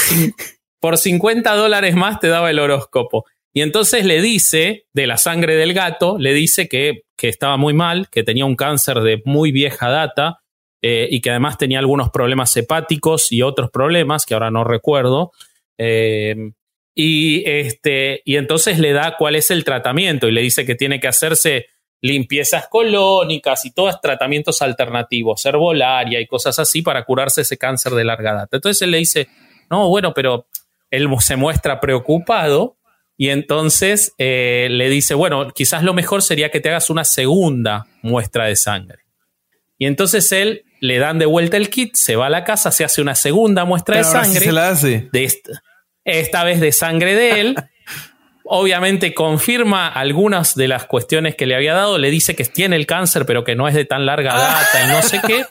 por 0.79 0.97
50 0.97 1.53
dólares 1.55 1.95
más 1.95 2.19
te 2.19 2.27
daba 2.27 2.49
el 2.49 2.59
horóscopo. 2.59 3.25
Y 3.53 3.61
entonces 3.61 4.05
le 4.05 4.21
dice, 4.21 4.85
de 4.93 5.07
la 5.07 5.17
sangre 5.17 5.55
del 5.55 5.73
gato, 5.73 6.17
le 6.17 6.33
dice 6.33 6.67
que, 6.67 7.03
que 7.17 7.29
estaba 7.29 7.57
muy 7.57 7.73
mal, 7.73 8.09
que 8.09 8.23
tenía 8.23 8.45
un 8.45 8.55
cáncer 8.55 8.99
de 9.01 9.21
muy 9.25 9.51
vieja 9.51 9.89
data, 9.89 10.41
eh, 10.81 11.07
y 11.11 11.19
que 11.19 11.31
además 11.31 11.57
tenía 11.57 11.79
algunos 11.79 12.09
problemas 12.09 12.55
hepáticos 12.55 13.31
y 13.33 13.41
otros 13.41 13.69
problemas 13.69 14.25
que 14.25 14.33
ahora 14.33 14.49
no 14.49 14.63
recuerdo. 14.63 15.31
Eh, 15.77 16.51
y, 16.95 17.43
este, 17.45 18.21
y 18.23 18.37
entonces 18.37 18.79
le 18.79 18.93
da 18.93 19.15
cuál 19.17 19.35
es 19.35 19.51
el 19.51 19.63
tratamiento 19.63 20.27
y 20.27 20.31
le 20.31 20.41
dice 20.41 20.65
que 20.65 20.75
tiene 20.75 20.99
que 20.99 21.07
hacerse 21.07 21.67
limpiezas 22.01 22.67
colónicas 22.69 23.65
y 23.65 23.71
todos 23.71 23.99
tratamientos 23.99 24.61
alternativos, 24.61 25.45
herbolaria 25.45 26.21
y 26.21 26.27
cosas 26.27 26.57
así 26.59 26.81
para 26.81 27.03
curarse 27.03 27.41
ese 27.41 27.57
cáncer 27.57 27.91
de 27.93 28.05
larga 28.05 28.33
data. 28.33 28.55
Entonces 28.55 28.81
él 28.81 28.91
le 28.91 28.99
dice, 28.99 29.27
no, 29.69 29.89
bueno, 29.89 30.13
pero 30.13 30.47
él 30.91 31.08
se 31.19 31.36
muestra 31.36 31.80
preocupado 31.80 32.78
y 33.17 33.30
entonces 33.30 34.13
eh, 34.17 34.67
le 34.71 34.89
dice, 34.89 35.13
bueno, 35.13 35.52
quizás 35.52 35.84
lo 35.84 35.93
mejor 35.93 36.21
sería 36.23 36.52
que 36.52 36.62
te 36.62 36.69
hagas 36.69 36.89
una 36.89 37.04
segunda 37.04 37.86
muestra 38.02 38.45
de 38.45 38.56
sangre. 38.56 38.99
Y 39.78 39.88
entonces 39.88 40.32
él 40.32 40.63
le 40.80 40.99
dan 40.99 41.19
de 41.19 41.25
vuelta 41.25 41.58
el 41.58 41.69
kit, 41.69 41.95
se 41.95 42.15
va 42.15 42.28
a 42.28 42.30
la 42.30 42.45
casa, 42.45 42.71
se 42.71 42.86
hace 42.86 43.02
una 43.02 43.15
segunda 43.15 43.65
muestra 43.65 43.97
de 43.97 44.04
sangre. 44.06 44.39
se 44.39 44.52
la 44.52 44.69
hace. 44.69 45.10
De 45.12 45.25
esta, 45.25 45.62
esta 46.06 46.43
vez 46.43 46.62
de 46.62 46.71
sangre 46.71 47.15
de 47.15 47.41
él. 47.41 47.56
Obviamente 48.52 49.13
confirma 49.13 49.88
algunas 49.88 50.56
de 50.56 50.67
las 50.67 50.86
cuestiones 50.86 51.36
que 51.36 51.45
le 51.45 51.56
había 51.56 51.73
dado, 51.73 51.97
le 51.97 52.10
dice 52.10 52.36
que 52.36 52.45
tiene 52.45 52.78
el 52.78 52.88
cáncer, 52.88 53.25
pero 53.25 53.43
que 53.43 53.56
no 53.56 53.67
es 53.67 53.75
de 53.75 53.86
tan 53.86 54.06
larga 54.06 54.34
data 54.38 54.86
y 54.86 54.88
no 54.88 55.02
sé 55.02 55.19
qué. 55.25 55.45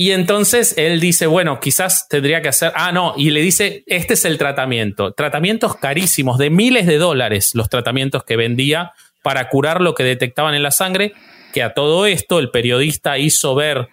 Y 0.00 0.12
entonces 0.12 0.72
él 0.78 0.98
dice, 0.98 1.26
bueno, 1.26 1.60
quizás 1.60 2.08
tendría 2.08 2.40
que 2.40 2.48
hacer, 2.48 2.72
ah, 2.74 2.90
no, 2.90 3.12
y 3.18 3.28
le 3.28 3.42
dice, 3.42 3.84
este 3.86 4.14
es 4.14 4.24
el 4.24 4.38
tratamiento. 4.38 5.12
Tratamientos 5.12 5.76
carísimos, 5.76 6.38
de 6.38 6.48
miles 6.48 6.86
de 6.86 6.96
dólares, 6.96 7.50
los 7.52 7.68
tratamientos 7.68 8.24
que 8.24 8.36
vendía 8.36 8.92
para 9.22 9.50
curar 9.50 9.82
lo 9.82 9.94
que 9.94 10.02
detectaban 10.02 10.54
en 10.54 10.62
la 10.62 10.70
sangre, 10.70 11.12
que 11.52 11.62
a 11.62 11.74
todo 11.74 12.06
esto 12.06 12.38
el 12.38 12.50
periodista 12.50 13.18
hizo 13.18 13.54
ver 13.54 13.88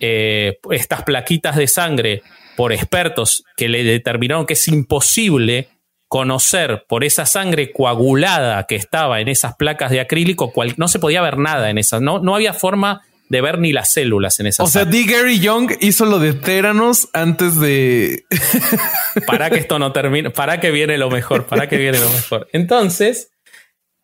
eh, 0.00 0.58
estas 0.70 1.02
plaquitas 1.02 1.54
de 1.56 1.66
sangre 1.66 2.22
por 2.56 2.72
expertos 2.72 3.44
que 3.54 3.68
le 3.68 3.84
determinaron 3.84 4.46
que 4.46 4.54
es 4.54 4.66
imposible 4.68 5.68
conocer 6.08 6.86
por 6.88 7.04
esa 7.04 7.26
sangre 7.26 7.72
coagulada 7.72 8.64
que 8.66 8.76
estaba 8.76 9.20
en 9.20 9.28
esas 9.28 9.56
placas 9.56 9.90
de 9.90 10.00
acrílico, 10.00 10.50
cual, 10.50 10.72
no 10.78 10.88
se 10.88 10.98
podía 10.98 11.20
ver 11.20 11.36
nada 11.36 11.68
en 11.68 11.76
esas, 11.76 12.00
no, 12.00 12.20
no 12.20 12.34
había 12.34 12.54
forma 12.54 13.02
de 13.32 13.40
ver 13.40 13.58
ni 13.58 13.72
las 13.72 13.94
células 13.94 14.38
en 14.40 14.46
esas. 14.46 14.68
O 14.68 14.70
sea, 14.70 14.84
D. 14.84 15.04
Gary 15.04 15.40
Young 15.40 15.72
hizo 15.80 16.04
lo 16.04 16.18
de 16.18 16.34
Téranos 16.34 17.08
antes 17.14 17.58
de. 17.58 18.26
para 19.26 19.48
que 19.48 19.58
esto 19.58 19.78
no 19.78 19.90
termine, 19.90 20.28
para 20.28 20.60
que 20.60 20.70
viene 20.70 20.98
lo 20.98 21.08
mejor, 21.08 21.46
para 21.46 21.66
que 21.66 21.78
viene 21.78 21.98
lo 21.98 22.10
mejor. 22.10 22.46
Entonces, 22.52 23.30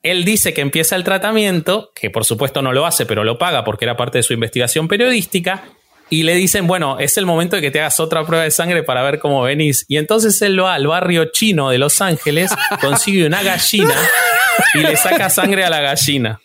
él 0.02 0.24
dice 0.24 0.54
que 0.54 0.62
empieza 0.62 0.96
el 0.96 1.04
tratamiento, 1.04 1.92
que 1.94 2.08
por 2.08 2.24
supuesto 2.24 2.62
no 2.62 2.72
lo 2.72 2.86
hace, 2.86 3.04
pero 3.04 3.22
lo 3.22 3.36
paga 3.36 3.64
porque 3.64 3.84
era 3.84 3.98
parte 3.98 4.16
de 4.16 4.22
su 4.22 4.32
investigación 4.32 4.88
periodística, 4.88 5.62
y 6.08 6.22
le 6.22 6.34
dicen, 6.34 6.66
bueno, 6.66 6.98
es 6.98 7.18
el 7.18 7.26
momento 7.26 7.56
de 7.56 7.60
que 7.60 7.70
te 7.70 7.80
hagas 7.80 8.00
otra 8.00 8.24
prueba 8.24 8.44
de 8.44 8.50
sangre 8.50 8.82
para 8.82 9.02
ver 9.02 9.18
cómo 9.18 9.42
venís. 9.42 9.84
Y 9.88 9.98
entonces 9.98 10.40
él 10.40 10.58
va 10.58 10.72
al 10.72 10.86
barrio 10.86 11.26
chino 11.32 11.68
de 11.68 11.76
Los 11.76 12.00
Ángeles, 12.00 12.50
consigue 12.80 13.26
una 13.26 13.42
gallina 13.42 13.94
y 14.72 14.78
le 14.78 14.96
saca 14.96 15.28
sangre 15.28 15.64
a 15.64 15.68
la 15.70 15.82
gallina. 15.82 16.40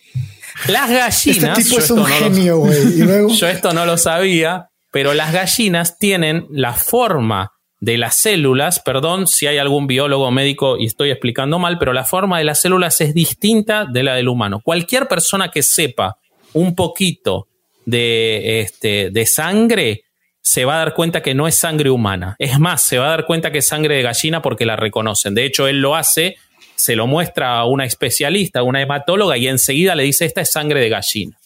Las 0.68 0.90
gallinas. 0.90 1.60
Este 1.60 1.64
tipo 1.64 1.80
es 1.80 1.92
un 1.92 2.06
genio, 2.06 2.58
güey. 2.60 2.98
Yo 3.36 3.48
esto 3.48 3.74
no 3.74 3.86
lo 3.86 3.98
sabía, 3.98 4.70
pero 4.92 5.14
las 5.14 5.34
gallinas 5.34 5.98
tienen 5.98 6.48
la 6.50 6.74
forma 6.74 7.52
de 7.80 7.98
las 7.98 8.16
células, 8.16 8.80
perdón 8.80 9.28
si 9.28 9.46
hay 9.46 9.58
algún 9.58 9.88
biólogo 9.88 10.32
médico 10.32 10.78
y 10.78 10.86
estoy 10.86 11.12
explicando 11.12 11.60
mal, 11.60 11.78
pero 11.80 11.92
la 11.92 12.06
forma 12.06 12.38
de 12.38 12.46
las 12.46 12.62
células 12.62 13.02
es 13.02 13.14
distinta 13.14 13.86
de 13.86 14.04
la 14.04 14.16
del 14.16 14.30
humano. 14.30 14.62
Cualquier 14.64 15.10
persona 15.10 15.52
que 15.52 15.64
sepa 15.64 16.16
un 16.54 16.76
poquito 16.76 17.50
de, 17.86 18.62
este, 18.62 19.10
de 19.10 19.26
sangre, 19.26 20.04
se 20.42 20.66
va 20.66 20.76
a 20.76 20.80
dar 20.80 20.94
cuenta 20.94 21.22
que 21.22 21.34
no 21.34 21.48
es 21.48 21.56
sangre 21.56 21.90
humana. 21.90 22.36
Es 22.40 22.60
más, 22.60 22.82
se 22.82 23.00
va 23.00 23.08
a 23.08 23.10
dar 23.10 23.26
cuenta 23.26 23.52
que 23.52 23.60
es 23.60 23.68
sangre 23.68 23.96
de 23.96 24.04
gallina 24.04 24.42
porque 24.42 24.66
la 24.66 24.76
reconocen. 24.76 25.34
De 25.34 25.46
hecho, 25.46 25.68
él 25.68 25.82
lo 25.82 25.96
hace, 25.96 26.36
se 26.84 26.98
lo 26.98 27.08
muestra 27.08 27.60
a 27.60 27.66
una 27.66 27.86
especialista, 27.86 28.60
a 28.60 28.64
una 28.64 28.82
hematóloga, 28.82 29.38
y 29.38 29.48
enseguida 29.48 29.96
le 29.96 30.04
dice, 30.04 30.26
esta 30.26 30.42
es 30.42 30.52
sangre 30.52 30.82
de 30.82 30.90
gallina. 30.90 31.38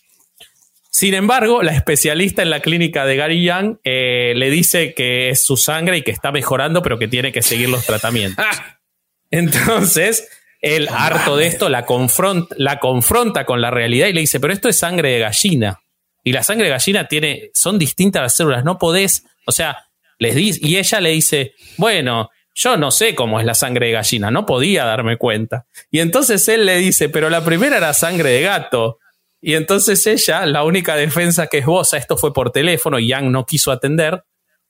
Sin 0.90 1.14
embargo, 1.14 1.62
la 1.62 1.74
especialista 1.74 2.42
en 2.42 2.50
la 2.50 2.60
clínica 2.60 3.06
de 3.06 3.18
Gary 3.18 3.44
Young 3.44 3.78
eh, 3.84 4.34
le 4.36 4.50
dice 4.50 4.96
que 4.96 5.30
es 5.30 5.46
su 5.46 5.56
sangre 5.56 5.98
y 5.98 6.02
que 6.02 6.10
está 6.10 6.32
mejorando, 6.32 6.82
pero 6.82 6.98
que 6.98 7.08
tiene 7.08 7.32
que 7.32 7.44
seguir 7.44 7.70
los 7.70 7.86
tratamientos. 7.86 8.44
Entonces, 9.30 10.28
él, 10.60 10.90
harto 10.90 11.38
de 11.38 11.46
esto, 11.46 11.70
la 11.70 11.86
confronta, 11.86 12.56
la 12.58 12.80
confronta 12.80 13.46
con 13.46 13.62
la 13.62 13.70
realidad 13.70 14.08
y 14.08 14.14
le 14.14 14.22
dice, 14.22 14.40
pero 14.40 14.54
esto 14.54 14.70
es 14.70 14.80
sangre 14.80 15.12
de 15.12 15.20
gallina 15.20 15.80
y 16.24 16.32
la 16.32 16.42
sangre 16.42 16.64
de 16.64 16.72
gallina 16.72 17.08
tiene, 17.08 17.52
son 17.54 17.78
distintas 17.78 18.24
las 18.24 18.36
células, 18.36 18.66
no 18.66 18.80
podés, 18.80 19.24
o 19.46 19.52
sea, 19.52 19.86
les 20.18 20.34
dice, 20.34 20.60
y 20.64 20.78
ella 20.78 21.00
le 21.00 21.12
dice, 21.12 21.54
bueno, 21.78 22.32
yo 22.58 22.76
no 22.76 22.90
sé 22.90 23.14
cómo 23.14 23.40
es 23.40 23.46
la 23.46 23.54
sangre 23.54 23.88
de 23.88 23.94
gallina, 23.94 24.32
no 24.32 24.48
podía 24.48 24.84
darme 24.84 25.18
cuenta. 25.18 25.68
Y 25.92 26.00
entonces 26.00 26.48
él 26.48 26.66
le 26.66 26.78
dice, 26.78 27.08
pero 27.08 27.30
la 27.30 27.46
primera 27.46 27.78
era 27.78 27.94
sangre 27.94 28.32
de 28.32 28.42
gato. 28.42 28.98
Y 29.40 29.54
entonces 29.54 30.06
ella, 30.08 30.44
la 30.48 30.64
única 30.64 30.96
defensa 30.96 31.46
que 31.46 31.60
esboza, 31.60 31.98
esto 31.98 32.18
fue 32.18 32.34
por 32.34 32.52
teléfono 32.52 32.98
y 32.98 33.10
Yang 33.10 33.32
no 33.32 33.46
quiso 33.46 33.72
atender, 33.72 34.24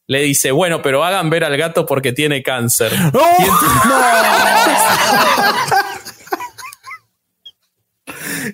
le 0.05 0.23
dice, 0.23 0.51
bueno, 0.51 0.81
pero 0.81 1.05
hagan 1.05 1.29
ver 1.29 1.45
al 1.45 1.55
gato 1.55 1.85
porque 1.85 2.11
tiene 2.11 2.43
cáncer. 2.43 2.91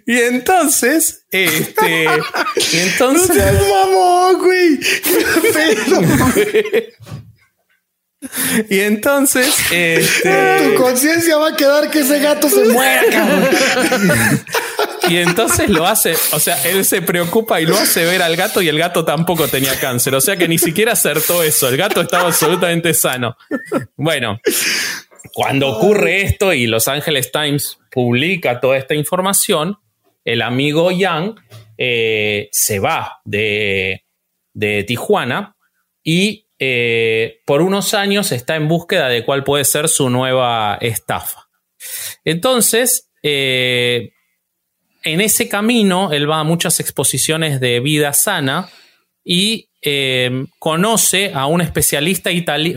Y 0.05 0.17
entonces, 0.17 1.25
este. 1.29 2.03
Y 2.03 2.79
entonces. 2.79 3.53
No 3.53 4.37
güey. 4.37 4.79
Y 8.69 8.79
entonces, 8.79 9.53
este, 9.71 10.57
tu 10.63 10.81
conciencia 10.81 11.37
va 11.37 11.49
a 11.49 11.55
quedar 11.55 11.89
que 11.89 11.99
ese 11.99 12.19
gato 12.19 12.49
se 12.49 12.65
muera, 12.65 13.03
cabrón. 13.11 13.49
Y 15.09 15.17
entonces 15.17 15.69
lo 15.69 15.85
hace, 15.85 16.13
o 16.31 16.39
sea, 16.39 16.55
él 16.63 16.85
se 16.85 17.01
preocupa 17.01 17.59
y 17.59 17.65
lo 17.65 17.75
hace 17.77 18.05
ver 18.05 18.21
al 18.21 18.37
gato 18.37 18.61
y 18.61 18.69
el 18.69 18.79
gato 18.79 19.03
tampoco 19.03 19.49
tenía 19.49 19.77
cáncer, 19.77 20.15
o 20.15 20.21
sea 20.21 20.37
que 20.37 20.47
ni 20.47 20.57
siquiera 20.57 20.93
acertó 20.93 21.43
eso, 21.43 21.67
el 21.67 21.75
gato 21.75 21.99
estaba 21.99 22.27
absolutamente 22.27 22.93
sano. 22.93 23.35
Bueno, 23.97 24.39
cuando 25.33 25.67
ocurre 25.69 26.21
esto 26.21 26.53
y 26.53 26.67
Los 26.67 26.87
Angeles 26.87 27.33
Times 27.33 27.79
publica 27.91 28.61
toda 28.61 28.77
esta 28.77 28.95
información, 28.95 29.77
el 30.23 30.41
amigo 30.41 30.91
Yang 30.91 31.35
eh, 31.77 32.49
se 32.51 32.79
va 32.79 33.19
de, 33.25 34.03
Tijuana 34.87 35.55
y 36.03 36.42
eh, 36.65 37.41
por 37.45 37.61
unos 37.61 37.93
años 37.93 38.31
está 38.31 38.55
en 38.55 38.69
búsqueda 38.69 39.09
de 39.09 39.25
cuál 39.25 39.43
puede 39.43 39.65
ser 39.65 39.89
su 39.89 40.09
nueva 40.09 40.77
estafa. 40.79 41.49
Entonces, 42.23 43.09
eh, 43.21 44.11
en 45.03 45.19
ese 45.19 45.49
camino, 45.49 46.13
él 46.13 46.29
va 46.29 46.39
a 46.39 46.43
muchas 46.45 46.79
exposiciones 46.79 47.59
de 47.59 47.81
vida 47.81 48.13
sana 48.13 48.69
y 49.23 49.69
conoce 50.59 51.33
a 51.33 51.45
un 51.47 51.59
especialista 51.59 52.29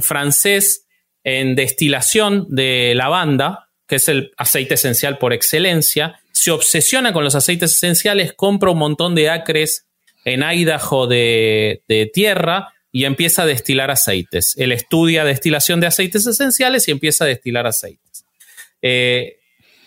francés 0.02 0.88
en 1.22 1.54
destilación 1.54 2.46
de 2.48 2.94
lavanda, 2.96 3.68
que 3.86 3.96
es 3.96 4.08
el 4.08 4.32
aceite 4.36 4.74
esencial 4.74 5.18
por 5.18 5.32
excelencia, 5.32 6.20
se 6.32 6.50
obsesiona 6.50 7.12
con 7.12 7.24
los 7.24 7.34
aceites 7.34 7.74
esenciales, 7.74 8.34
compra 8.34 8.70
un 8.70 8.78
montón 8.78 9.14
de 9.14 9.30
acres 9.30 9.86
en 10.26 10.42
Idaho 10.42 11.06
de, 11.06 12.10
tierra 12.12 12.74
y 12.92 13.04
empieza 13.04 13.42
a 13.42 13.46
destilar 13.46 13.90
aceites. 13.90 14.54
Él 14.56 14.72
estudia 14.72 15.24
destilación 15.24 15.80
de 15.80 15.86
aceites 15.86 16.26
esenciales 16.26 16.88
y 16.88 16.92
empieza 16.92 17.24
a 17.24 17.28
destilar 17.28 17.66
aceites. 17.66 18.24
Eh, 18.82 19.36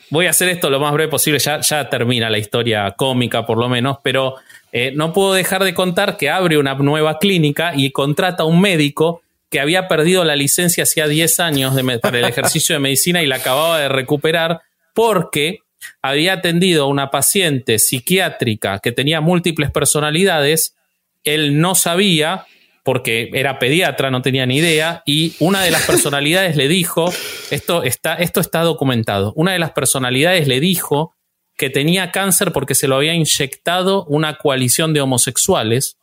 voy 0.09 0.27
a 0.27 0.31
hacer 0.31 0.49
esto 0.49 0.69
lo 0.69 0.79
más 0.79 0.93
breve 0.93 1.09
posible, 1.09 1.39
ya, 1.39 1.89
termina 1.89 2.29
la 2.29 2.37
historia 2.37 2.91
cómica 2.97 3.45
por 3.45 3.57
lo 3.57 3.69
menos, 3.69 3.97
pero 4.03 4.35
eh, 4.71 4.91
no 4.95 5.13
puedo 5.13 5.33
dejar 5.33 5.63
de 5.63 5.73
contar 5.73 6.17
que 6.17 6.29
abre 6.29 6.57
una 6.57 6.75
nueva 6.75 7.19
clínica 7.19 7.73
y 7.75 7.91
contrata 7.91 8.43
a 8.43 8.45
un 8.45 8.61
médico 8.61 9.21
que 9.49 9.59
había 9.59 9.87
perdido 9.87 10.23
la 10.23 10.35
licencia 10.35 10.83
hacía 10.83 11.07
10 11.07 11.39
años 11.39 11.75
para 12.01 12.19
el 12.19 12.25
ejercicio 12.25 12.75
de 12.75 12.79
medicina 12.79 13.23
y 13.23 13.27
la 13.27 13.37
acababa 13.37 13.79
de 13.79 13.89
recuperar 13.89 14.61
porque 14.93 15.59
había 16.01 16.33
atendido 16.33 16.83
a 16.83 16.87
una 16.87 17.09
paciente 17.09 17.79
psiquiátrica 17.79 18.79
que 18.79 18.91
tenía 18.91 19.21
múltiples 19.21 19.71
personalidades, 19.71 20.75
él 21.23 21.59
no 21.59 21.75
sabía, 21.75 22.45
porque 22.83 23.29
era 23.33 23.59
pediatra, 23.59 24.11
no 24.11 24.21
tenía 24.21 24.45
ni 24.45 24.57
idea, 24.57 25.03
y 25.05 25.33
una 25.39 25.61
de 25.63 25.71
las 25.71 25.83
personalidades 25.85 26.55
le 26.55 26.67
dijo, 26.67 27.13
esto 27.51 27.83
está, 27.83 28.15
esto 28.15 28.39
está 28.39 28.61
documentado, 28.61 29.33
una 29.35 29.53
de 29.53 29.59
las 29.59 29.71
personalidades 29.71 30.47
le 30.47 30.59
dijo 30.59 31.15
que 31.57 31.69
tenía 31.69 32.11
cáncer 32.11 32.51
porque 32.53 32.75
se 32.75 32.87
lo 32.87 32.95
había 32.95 33.13
inyectado 33.13 34.05
una 34.05 34.37
coalición 34.37 34.93
de 34.93 35.01
homosexuales, 35.01 35.97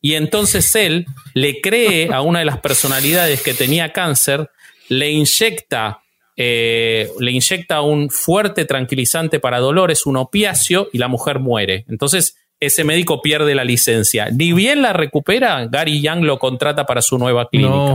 y 0.00 0.14
entonces 0.14 0.74
él 0.76 1.06
le 1.34 1.60
cree 1.60 2.12
a 2.12 2.20
una 2.20 2.38
de 2.38 2.44
las 2.44 2.60
personalidades 2.60 3.42
que 3.42 3.54
tenía 3.54 3.92
cáncer, 3.92 4.50
le 4.88 5.10
inyecta 5.10 6.00
eh, 6.40 7.10
le 7.18 7.32
inyecta 7.32 7.80
un 7.80 8.10
fuerte 8.10 8.64
tranquilizante 8.64 9.40
para 9.40 9.58
dolores, 9.58 10.06
un 10.06 10.16
opiáceo, 10.16 10.88
y 10.92 10.98
la 10.98 11.08
mujer 11.08 11.40
muere. 11.40 11.84
Entonces, 11.88 12.36
ese 12.60 12.84
médico 12.84 13.22
pierde 13.22 13.54
la 13.54 13.64
licencia. 13.64 14.28
Ni 14.30 14.52
bien 14.52 14.82
la 14.82 14.92
recupera, 14.92 15.66
Gary 15.66 16.00
Young 16.02 16.24
lo 16.24 16.38
contrata 16.38 16.86
para 16.86 17.02
su 17.02 17.18
nueva 17.18 17.48
clínica. 17.48 17.92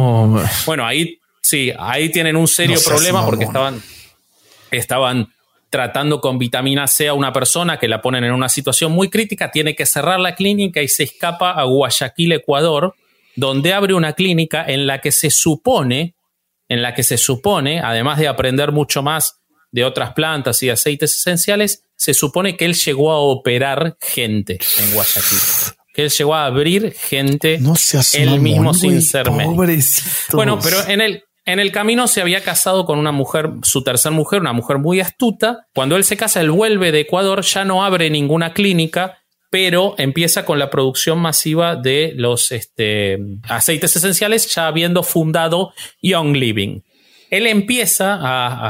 Bueno, 0.65 0.85
ahí 0.85 1.19
sí, 1.41 1.71
ahí 1.77 2.09
tienen 2.09 2.35
un 2.35 2.47
serio 2.47 2.79
problema 2.85 3.25
porque 3.25 3.43
estaban, 3.43 3.81
estaban 4.71 5.27
tratando 5.69 6.21
con 6.21 6.37
vitamina 6.37 6.87
C 6.87 7.07
a 7.07 7.13
una 7.13 7.33
persona 7.33 7.77
que 7.77 7.87
la 7.87 8.01
ponen 8.01 8.23
en 8.23 8.31
una 8.31 8.47
situación 8.47 8.91
muy 8.91 9.09
crítica, 9.09 9.51
tiene 9.51 9.75
que 9.75 9.85
cerrar 9.85 10.19
la 10.19 10.35
clínica 10.35 10.81
y 10.81 10.87
se 10.87 11.03
escapa 11.03 11.51
a 11.51 11.63
Guayaquil, 11.63 12.31
Ecuador, 12.33 12.93
donde 13.35 13.73
abre 13.73 13.93
una 13.95 14.13
clínica 14.13 14.63
en 14.65 14.85
la 14.87 15.01
que 15.01 15.11
se 15.11 15.29
supone, 15.29 16.15
en 16.69 16.81
la 16.81 16.93
que 16.93 17.03
se 17.03 17.17
supone, 17.17 17.81
además 17.81 18.19
de 18.19 18.27
aprender 18.27 18.71
mucho 18.71 19.01
más 19.01 19.41
de 19.71 19.83
otras 19.83 20.13
plantas 20.13 20.61
y 20.61 20.69
aceites 20.69 21.15
esenciales, 21.15 21.82
se 21.95 22.13
supone 22.13 22.57
que 22.57 22.65
él 22.65 22.73
llegó 22.73 23.11
a 23.11 23.19
operar 23.19 23.97
gente 24.01 24.59
en 24.79 24.93
Guayaquil. 24.93 25.39
Que 25.93 26.03
él 26.03 26.09
llegó 26.09 26.35
a 26.35 26.45
abrir 26.45 26.93
gente 26.93 27.59
no 27.59 27.75
él 28.13 28.39
mismo 28.39 28.73
sin 28.73 29.01
ser 29.01 29.27
Pobrecito. 29.27 30.35
Bueno, 30.35 30.59
pero 30.61 30.77
en 30.87 31.01
el, 31.01 31.23
en 31.45 31.59
el 31.59 31.71
camino 31.71 32.07
se 32.07 32.21
había 32.21 32.41
casado 32.41 32.85
con 32.85 32.97
una 32.97 33.11
mujer, 33.11 33.51
su 33.61 33.83
tercer 33.83 34.11
mujer, 34.11 34.41
una 34.41 34.53
mujer 34.53 34.79
muy 34.79 34.99
astuta. 34.99 35.67
Cuando 35.73 35.95
él 35.95 36.03
se 36.03 36.17
casa, 36.17 36.41
él 36.41 36.51
vuelve 36.51 36.91
de 36.91 37.01
Ecuador, 37.01 37.41
ya 37.43 37.63
no 37.63 37.85
abre 37.85 38.09
ninguna 38.09 38.53
clínica, 38.53 39.19
pero 39.51 39.93
empieza 39.99 40.45
con 40.45 40.57
la 40.57 40.71
producción 40.71 41.19
masiva 41.19 41.75
de 41.75 42.13
los 42.15 42.51
este, 42.51 43.19
aceites 43.47 43.95
esenciales, 43.95 44.53
ya 44.53 44.65
habiendo 44.65 45.03
fundado 45.03 45.73
Young 46.01 46.35
Living 46.35 46.81
él 47.33 47.47
empieza 47.47 48.19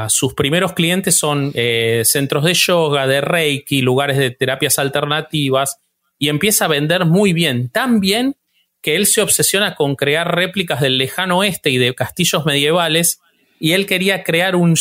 a, 0.04 0.08
sus 0.08 0.32
primeros 0.32 0.72
clientes 0.72 1.14
son 1.18 1.52
eh, 1.54 2.00
centros 2.06 2.44
de 2.44 2.54
yoga, 2.54 3.06
de 3.06 3.20
reiki, 3.20 3.82
lugares 3.82 4.16
de 4.16 4.30
terapias 4.30 4.78
alternativas 4.78 5.76
y 6.18 6.30
empieza 6.30 6.64
a 6.64 6.68
vender 6.68 7.04
muy 7.04 7.34
bien, 7.34 7.68
tan 7.68 8.00
bien 8.00 8.36
que 8.80 8.96
él 8.96 9.04
se 9.04 9.20
obsesiona 9.20 9.74
con 9.74 9.96
crear 9.96 10.34
réplicas 10.34 10.80
del 10.80 10.96
lejano 10.96 11.40
oeste 11.40 11.68
y 11.68 11.76
de 11.76 11.94
castillos 11.94 12.46
medievales 12.46 13.20
y 13.60 13.72
él 13.72 13.84
quería 13.84 14.22
crear 14.22 14.56
un, 14.56 14.76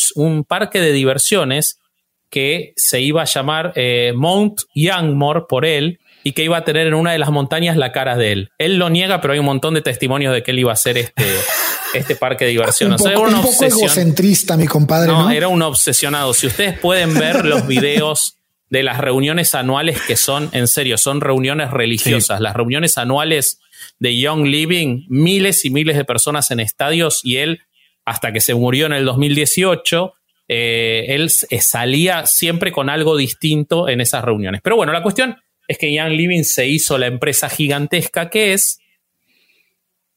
parque 0.47 0.79
de 0.79 0.93
diversiones 0.93 1.81
que 2.29 2.71
se 2.77 3.01
iba 3.01 3.23
a 3.23 3.25
llamar 3.25 3.73
eh, 3.75 4.13
Mount 4.15 4.61
Youngmore 4.73 5.41
por 5.49 5.65
él 5.65 5.99
y 6.23 6.31
que 6.31 6.43
iba 6.43 6.57
a 6.57 6.63
tener 6.63 6.87
en 6.87 6.93
una 6.93 7.11
de 7.11 7.19
las 7.19 7.29
montañas 7.31 7.77
la 7.77 7.91
cara 7.91 8.15
de 8.15 8.31
él. 8.31 8.51
Él 8.57 8.77
lo 8.77 8.89
niega, 8.89 9.21
pero 9.21 9.33
hay 9.33 9.39
un 9.39 9.45
montón 9.45 9.73
de 9.73 9.81
testimonios 9.81 10.33
de 10.33 10.41
que 10.41 10.51
él 10.51 10.59
iba 10.59 10.71
a 10.71 10.75
ser 10.75 10.97
este, 10.97 11.25
este 11.93 12.15
parque 12.15 12.45
de 12.45 12.51
diversión. 12.51 12.91
Un, 12.91 12.97
poco, 12.97 13.21
un 13.23 13.63
egocentrista, 13.63 14.55
mi 14.57 14.67
compadre. 14.67 15.11
No, 15.11 15.29
era 15.29 15.47
un 15.47 15.61
obsesionado. 15.61 16.33
Si 16.33 16.47
ustedes 16.47 16.79
pueden 16.79 17.13
ver 17.13 17.45
los 17.45 17.67
videos 17.67 18.37
de 18.69 18.83
las 18.83 18.97
reuniones 18.97 19.53
anuales 19.53 20.01
que 20.01 20.15
son, 20.15 20.49
en 20.53 20.67
serio, 20.67 20.97
son 20.97 21.21
reuniones 21.21 21.69
religiosas. 21.69 22.39
Las 22.41 22.55
reuniones 22.55 22.97
anuales 22.97 23.59
de 23.99 24.17
Young 24.17 24.45
Living, 24.45 25.05
miles 25.09 25.65
y 25.65 25.69
miles 25.69 25.95
de 25.95 26.05
personas 26.05 26.49
en 26.49 26.59
estadios 26.59 27.19
y 27.23 27.37
él, 27.37 27.61
hasta 28.05 28.33
que 28.33 28.41
se 28.41 28.55
murió 28.55 28.87
en 28.87 28.93
el 28.93 29.05
2018, 29.05 30.13
eh, 30.47 31.05
él 31.09 31.29
salía 31.29 32.25
siempre 32.25 32.71
con 32.71 32.89
algo 32.89 33.15
distinto 33.15 33.87
en 33.89 34.01
esas 34.01 34.23
reuniones. 34.23 34.61
Pero 34.63 34.75
bueno, 34.75 34.91
la 34.91 35.03
cuestión 35.03 35.37
es 35.67 35.77
que 35.77 35.93
Young 35.93 36.11
Living 36.11 36.43
se 36.43 36.67
hizo 36.67 36.97
la 36.97 37.07
empresa 37.07 37.49
gigantesca 37.49 38.29
que 38.29 38.53
es 38.53 38.79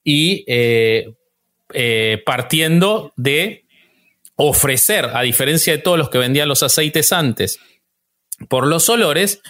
y 0.02 0.44
eh, 0.46 1.14
eh, 1.72 2.22
partiendo 2.24 3.12
de 3.16 3.64
ofrecer, 4.36 5.06
a 5.14 5.22
diferencia 5.22 5.72
de 5.72 5.82
todos 5.82 5.98
los 5.98 6.10
que 6.10 6.18
vendían 6.18 6.48
los 6.48 6.62
aceites 6.62 7.12
antes, 7.12 7.58
por 8.48 8.66
los 8.66 8.88
olores, 8.88 9.40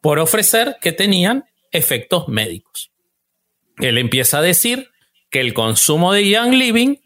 por 0.00 0.18
ofrecer 0.18 0.76
que 0.80 0.92
tenían 0.92 1.44
efectos 1.72 2.28
médicos. 2.28 2.92
Él 3.78 3.98
empieza 3.98 4.38
a 4.38 4.42
decir 4.42 4.88
que 5.30 5.40
el 5.40 5.52
consumo 5.52 6.12
de 6.12 6.30
Young 6.30 6.54
Living 6.54 6.96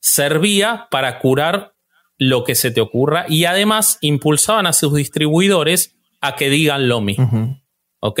servía 0.00 0.86
para 0.90 1.18
curar 1.18 1.74
lo 2.18 2.44
que 2.44 2.54
se 2.54 2.70
te 2.70 2.80
ocurra 2.80 3.24
y 3.28 3.46
además 3.46 3.98
impulsaban 4.02 4.66
a 4.66 4.72
sus 4.72 4.94
distribuidores 4.94 5.96
a 6.20 6.36
que 6.36 6.50
digan 6.50 6.88
lo 6.88 7.00
mismo. 7.00 7.59
¿Ok? 8.00 8.20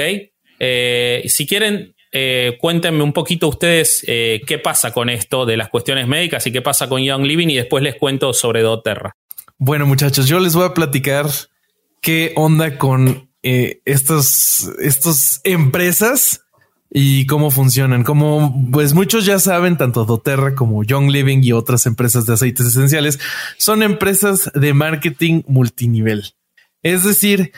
Eh, 0.58 1.22
si 1.26 1.46
quieren, 1.46 1.94
eh, 2.12 2.56
cuéntenme 2.60 3.02
un 3.02 3.12
poquito 3.12 3.48
ustedes 3.48 4.04
eh, 4.06 4.42
qué 4.46 4.58
pasa 4.58 4.92
con 4.92 5.08
esto 5.08 5.46
de 5.46 5.56
las 5.56 5.70
cuestiones 5.70 6.06
médicas 6.06 6.46
y 6.46 6.52
qué 6.52 6.60
pasa 6.62 6.88
con 6.88 7.02
Young 7.02 7.24
Living 7.24 7.48
y 7.48 7.56
después 7.56 7.82
les 7.82 7.96
cuento 7.96 8.32
sobre 8.32 8.62
doTERRA. 8.62 9.16
Bueno, 9.58 9.86
muchachos, 9.86 10.28
yo 10.28 10.38
les 10.38 10.54
voy 10.54 10.66
a 10.66 10.74
platicar 10.74 11.26
qué 12.00 12.32
onda 12.36 12.78
con 12.78 13.30
estas 13.42 15.40
empresas 15.44 16.42
y 16.90 17.26
cómo 17.26 17.50
funcionan. 17.50 18.04
Como 18.04 18.68
pues 18.70 18.92
muchos 18.94 19.24
ya 19.24 19.38
saben, 19.38 19.76
tanto 19.76 20.04
doTERRA 20.04 20.54
como 20.54 20.82
Young 20.82 21.10
Living 21.10 21.40
y 21.42 21.52
otras 21.52 21.86
empresas 21.86 22.26
de 22.26 22.34
aceites 22.34 22.66
esenciales 22.66 23.18
son 23.56 23.82
empresas 23.82 24.50
de 24.54 24.74
marketing 24.74 25.42
multinivel. 25.46 26.34
Es 26.82 27.04
decir, 27.04 27.52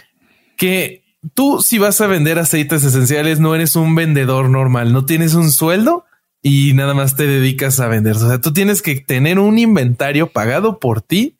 que 0.56 1.02
tú 1.35 1.61
si 1.62 1.78
vas 1.78 2.00
a 2.00 2.06
vender 2.06 2.38
aceites 2.38 2.85
esenciales 2.85 3.40
no 3.40 3.54
eres 3.54 3.76
un 3.76 3.94
vendedor 3.94 4.50
normal, 4.50 4.92
no 4.92 5.04
tienes 5.04 5.35
un 5.35 5.50
sueldo 5.50 6.04
y 6.42 6.72
nada 6.74 6.94
más 6.94 7.16
te 7.16 7.26
dedicas 7.26 7.78
a 7.80 7.88
vender. 7.88 8.16
O 8.16 8.28
sea, 8.28 8.40
tú 8.40 8.52
tienes 8.52 8.82
que 8.82 8.96
tener 8.96 9.38
un 9.38 9.58
inventario 9.58 10.32
pagado 10.32 10.80
por 10.80 11.00
ti 11.00 11.38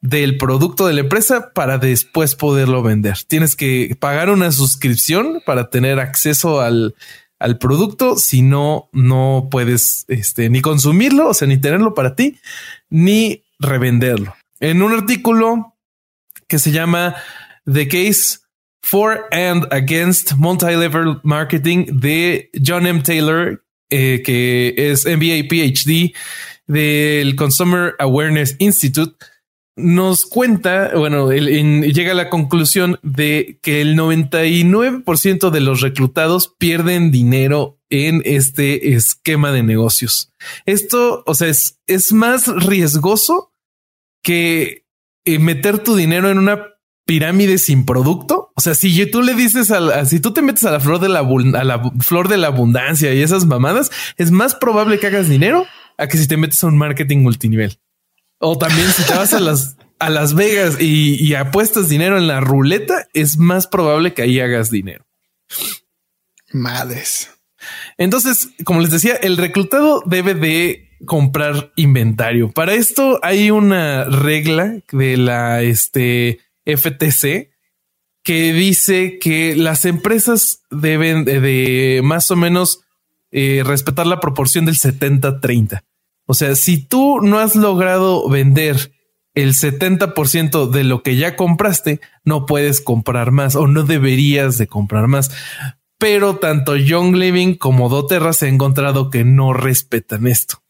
del 0.00 0.38
producto 0.38 0.86
de 0.86 0.92
la 0.92 1.00
empresa 1.00 1.52
para 1.54 1.78
después 1.78 2.34
poderlo 2.34 2.82
vender. 2.82 3.18
Tienes 3.26 3.56
que 3.56 3.96
pagar 3.98 4.30
una 4.30 4.52
suscripción 4.52 5.42
para 5.44 5.70
tener 5.70 5.98
acceso 5.98 6.60
al, 6.60 6.94
al 7.38 7.58
producto. 7.58 8.16
Si 8.16 8.42
no, 8.42 8.88
no 8.92 9.48
puedes 9.50 10.04
este, 10.08 10.50
ni 10.50 10.60
consumirlo, 10.60 11.28
o 11.28 11.34
sea, 11.34 11.48
ni 11.48 11.58
tenerlo 11.58 11.94
para 11.94 12.14
ti, 12.14 12.38
ni 12.90 13.44
revenderlo. 13.58 14.34
En 14.60 14.82
un 14.82 14.92
artículo 14.92 15.74
que 16.46 16.58
se 16.58 16.70
llama 16.70 17.16
The 17.64 17.88
Case 17.88 18.43
For 18.84 19.26
and 19.30 19.66
Against 19.72 20.36
Multi-Level 20.36 21.20
Marketing 21.22 21.86
de 21.86 22.50
John 22.62 22.86
M. 22.86 23.00
Taylor, 23.00 23.64
eh, 23.88 24.20
que 24.22 24.74
es 24.76 25.06
MBA 25.06 25.48
PhD 25.48 26.12
del 26.66 27.34
Consumer 27.34 27.94
Awareness 27.98 28.56
Institute, 28.58 29.16
nos 29.74 30.26
cuenta, 30.26 30.92
bueno, 30.94 31.32
llega 31.32 32.12
a 32.12 32.14
la 32.14 32.28
conclusión 32.28 33.00
de 33.02 33.58
que 33.62 33.80
el 33.80 33.96
99% 33.96 35.50
de 35.50 35.60
los 35.60 35.80
reclutados 35.80 36.54
pierden 36.58 37.10
dinero 37.10 37.80
en 37.88 38.20
este 38.26 38.94
esquema 38.94 39.50
de 39.50 39.62
negocios. 39.62 40.30
Esto, 40.66 41.22
o 41.24 41.34
sea, 41.34 41.48
es, 41.48 41.80
es 41.86 42.12
más 42.12 42.48
riesgoso 42.48 43.50
que 44.22 44.84
eh, 45.24 45.38
meter 45.38 45.78
tu 45.78 45.96
dinero 45.96 46.30
en 46.30 46.36
una 46.36 46.73
pirámide 47.04 47.58
sin 47.58 47.84
producto. 47.84 48.52
O 48.54 48.60
sea, 48.60 48.74
si 48.74 49.04
tú 49.10 49.22
le 49.22 49.34
dices 49.34 49.70
a, 49.70 50.04
si 50.06 50.20
tú 50.20 50.32
te 50.32 50.42
metes 50.42 50.64
a 50.64 50.70
la 50.70 50.80
flor 50.80 51.00
de 51.00 51.08
la, 51.08 51.20
a 51.20 51.64
la 51.64 51.92
flor 52.00 52.28
de 52.28 52.36
la 52.36 52.48
abundancia 52.48 53.12
y 53.14 53.22
esas 53.22 53.46
mamadas, 53.46 53.90
es 54.16 54.30
más 54.30 54.54
probable 54.54 54.98
que 54.98 55.06
hagas 55.06 55.28
dinero 55.28 55.66
a 55.98 56.06
que 56.08 56.18
si 56.18 56.26
te 56.26 56.36
metes 56.36 56.62
a 56.64 56.68
un 56.68 56.78
marketing 56.78 57.18
multinivel. 57.18 57.78
O 58.38 58.58
también 58.58 58.88
si 58.88 59.04
te 59.04 59.14
vas 59.14 59.32
a 59.32 59.40
las 59.40 59.76
a 60.00 60.10
Las 60.10 60.34
Vegas 60.34 60.76
y, 60.80 61.14
y 61.24 61.34
apuestas 61.34 61.88
dinero 61.88 62.18
en 62.18 62.26
la 62.26 62.40
ruleta, 62.40 63.08
es 63.14 63.38
más 63.38 63.66
probable 63.66 64.12
que 64.12 64.22
ahí 64.22 64.40
hagas 64.40 64.70
dinero. 64.70 65.06
Madres. 66.52 67.30
Entonces, 67.96 68.50
como 68.64 68.80
les 68.80 68.90
decía, 68.90 69.14
el 69.14 69.36
reclutado 69.36 70.02
debe 70.04 70.34
de 70.34 70.90
comprar 71.06 71.72
inventario. 71.76 72.50
Para 72.50 72.74
esto 72.74 73.18
hay 73.22 73.50
una 73.50 74.04
regla 74.04 74.80
de 74.92 75.16
la 75.16 75.62
este 75.62 76.40
FTC 76.64 77.50
que 78.22 78.52
dice 78.54 79.18
que 79.18 79.54
las 79.54 79.84
empresas 79.84 80.62
deben 80.70 81.24
de, 81.24 82.00
más 82.02 82.30
o 82.30 82.36
menos 82.36 82.80
eh, 83.30 83.62
respetar 83.64 84.06
la 84.06 84.18
proporción 84.18 84.64
del 84.64 84.76
70-30. 84.76 85.82
O 86.26 86.32
sea, 86.32 86.56
si 86.56 86.78
tú 86.78 87.20
no 87.20 87.38
has 87.38 87.54
logrado 87.54 88.26
vender 88.28 88.92
el 89.34 89.52
70% 89.52 90.70
de 90.70 90.84
lo 90.84 91.02
que 91.02 91.16
ya 91.16 91.36
compraste, 91.36 92.00
no 92.24 92.46
puedes 92.46 92.80
comprar 92.80 93.30
más 93.30 93.56
o 93.56 93.66
no 93.66 93.82
deberías 93.82 94.56
de 94.56 94.68
comprar 94.68 95.06
más. 95.06 95.30
Pero 95.98 96.36
tanto 96.36 96.76
Young 96.76 97.16
Living 97.16 97.56
como 97.56 97.88
doTERRA 97.90 98.32
se 98.32 98.48
han 98.48 98.54
encontrado 98.54 99.10
que 99.10 99.24
no 99.24 99.52
respetan 99.52 100.26
esto. 100.26 100.63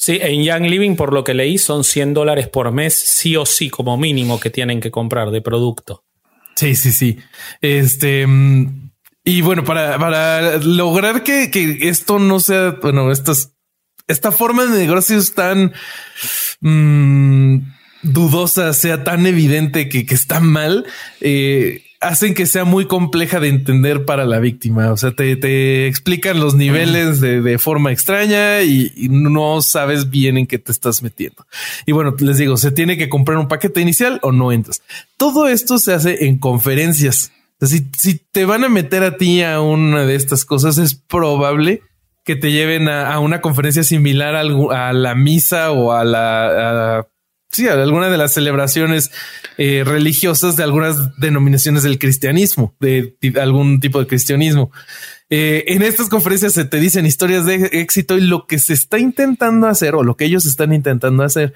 Sí, 0.00 0.18
en 0.22 0.44
Young 0.44 0.66
Living, 0.66 0.94
por 0.94 1.12
lo 1.12 1.24
que 1.24 1.34
leí, 1.34 1.58
son 1.58 1.82
100 1.82 2.14
dólares 2.14 2.46
por 2.46 2.70
mes, 2.70 2.94
sí 2.94 3.34
o 3.34 3.44
sí, 3.44 3.68
como 3.68 3.96
mínimo 3.96 4.38
que 4.38 4.48
tienen 4.48 4.80
que 4.80 4.92
comprar 4.92 5.32
de 5.32 5.42
producto. 5.42 6.04
Sí, 6.54 6.76
sí, 6.76 6.92
sí. 6.92 7.18
Este. 7.60 8.26
Y 9.24 9.42
bueno, 9.42 9.64
para, 9.64 9.98
para 9.98 10.58
lograr 10.58 11.24
que, 11.24 11.50
que, 11.50 11.88
esto 11.88 12.20
no 12.20 12.38
sea, 12.38 12.78
bueno, 12.80 13.10
estas, 13.10 13.54
esta 14.06 14.30
forma 14.30 14.66
de 14.66 14.78
negocios 14.78 15.34
tan 15.34 15.72
mmm, 16.60 17.58
dudosa 18.02 18.72
sea 18.74 19.02
tan 19.02 19.26
evidente 19.26 19.88
que, 19.88 20.06
que 20.06 20.14
está 20.14 20.38
mal, 20.38 20.86
eh, 21.20 21.82
hacen 22.00 22.34
que 22.34 22.46
sea 22.46 22.64
muy 22.64 22.86
compleja 22.86 23.40
de 23.40 23.48
entender 23.48 24.04
para 24.04 24.24
la 24.24 24.38
víctima. 24.38 24.92
O 24.92 24.96
sea, 24.96 25.12
te, 25.12 25.86
explican 25.86 26.40
los 26.40 26.54
niveles 26.54 27.20
de, 27.20 27.58
forma 27.58 27.92
extraña 27.92 28.62
y, 28.62 29.08
no 29.10 29.62
sabes 29.62 30.10
bien 30.10 30.38
en 30.38 30.46
qué 30.46 30.58
te 30.58 30.72
estás 30.72 31.02
metiendo. 31.02 31.46
Y 31.86 31.92
bueno, 31.92 32.14
les 32.18 32.38
digo, 32.38 32.56
se 32.56 32.70
tiene 32.70 32.96
que 32.96 33.08
comprar 33.08 33.38
un 33.38 33.48
paquete 33.48 33.80
inicial 33.80 34.20
o 34.22 34.32
no 34.32 34.52
entras. 34.52 34.82
Todo 35.16 35.48
esto 35.48 35.78
se 35.78 35.92
hace 35.92 36.26
en 36.26 36.38
conferencias. 36.38 37.32
si, 37.60 37.88
si 37.96 38.14
te 38.14 38.44
van 38.44 38.64
a 38.64 38.68
meter 38.68 39.02
a 39.02 39.16
ti 39.16 39.42
a 39.42 39.60
una 39.60 40.04
de 40.04 40.14
estas 40.14 40.44
cosas, 40.44 40.78
es 40.78 40.94
probable 40.94 41.82
que 42.24 42.36
te 42.36 42.52
lleven 42.52 42.88
a, 42.88 43.18
una 43.20 43.40
conferencia 43.40 43.82
similar 43.82 44.36
a, 44.36 44.92
la 44.92 45.14
misa 45.14 45.72
o 45.72 45.92
a 45.92 46.04
la 46.04 47.08
sí, 47.50 47.68
alguna 47.68 48.08
de 48.08 48.18
las 48.18 48.34
celebraciones 48.34 49.10
eh, 49.56 49.82
religiosas 49.84 50.56
de 50.56 50.64
algunas 50.64 51.16
denominaciones 51.18 51.82
del 51.82 51.98
cristianismo, 51.98 52.74
de, 52.80 53.14
algún 53.40 53.80
tipo 53.80 53.98
de 54.00 54.06
cristianismo. 54.06 54.70
Eh, 55.30 55.64
en 55.68 55.82
estas 55.82 56.08
conferencias 56.08 56.54
se 56.54 56.64
te 56.64 56.80
dicen 56.80 57.04
historias 57.04 57.44
de 57.44 57.68
éxito 57.72 58.16
y 58.16 58.22
lo 58.22 58.46
que 58.46 58.58
se 58.58 58.72
está 58.72 58.98
intentando 58.98 59.66
hacer 59.66 59.94
o 59.94 60.02
lo 60.02 60.16
que 60.16 60.24
ellos 60.24 60.46
están 60.46 60.72
intentando 60.72 61.22
hacer 61.22 61.52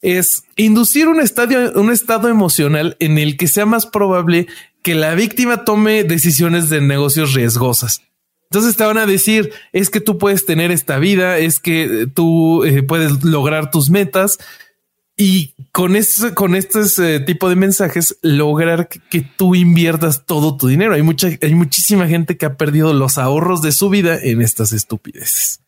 es 0.00 0.42
inducir 0.56 1.06
un 1.06 1.20
estadio, 1.20 1.72
un 1.74 1.92
estado 1.92 2.28
emocional 2.28 2.96
en 2.98 3.18
el 3.18 3.36
que 3.36 3.46
sea 3.46 3.64
más 3.64 3.86
probable 3.86 4.48
que 4.82 4.96
la 4.96 5.14
víctima 5.14 5.64
tome 5.64 6.02
decisiones 6.02 6.68
de 6.68 6.80
negocios 6.80 7.34
riesgosas. 7.34 8.02
Entonces 8.50 8.76
te 8.76 8.84
van 8.84 8.98
a 8.98 9.06
decir 9.06 9.52
es 9.72 9.88
que 9.88 10.00
tú 10.00 10.18
puedes 10.18 10.44
tener 10.44 10.72
esta 10.72 10.98
vida, 10.98 11.38
es 11.38 11.58
que 11.58 12.06
tú 12.12 12.64
eh, 12.64 12.82
puedes 12.82 13.24
lograr 13.24 13.70
tus 13.70 13.88
metas, 13.88 14.38
y 15.16 15.54
con, 15.72 15.94
este, 15.96 16.34
con 16.34 16.54
este 16.54 17.20
tipo 17.20 17.48
de 17.48 17.56
mensajes 17.56 18.18
lograr 18.22 18.88
que, 18.88 19.20
tú 19.36 19.54
inviertas 19.54 20.24
todo 20.26 20.56
tu 20.56 20.68
dinero. 20.68 20.94
Hay 20.94 21.02
mucha, 21.02 21.28
hay 21.40 21.54
muchísima 21.54 22.08
gente 22.08 22.36
que 22.36 22.46
ha 22.46 22.56
perdido 22.56 22.92
los 22.92 23.18
ahorros 23.18 23.62
de 23.62 23.72
su 23.72 23.88
vida 23.88 24.18
en 24.20 24.42
estas 24.42 24.72
estupideces. 24.72 25.60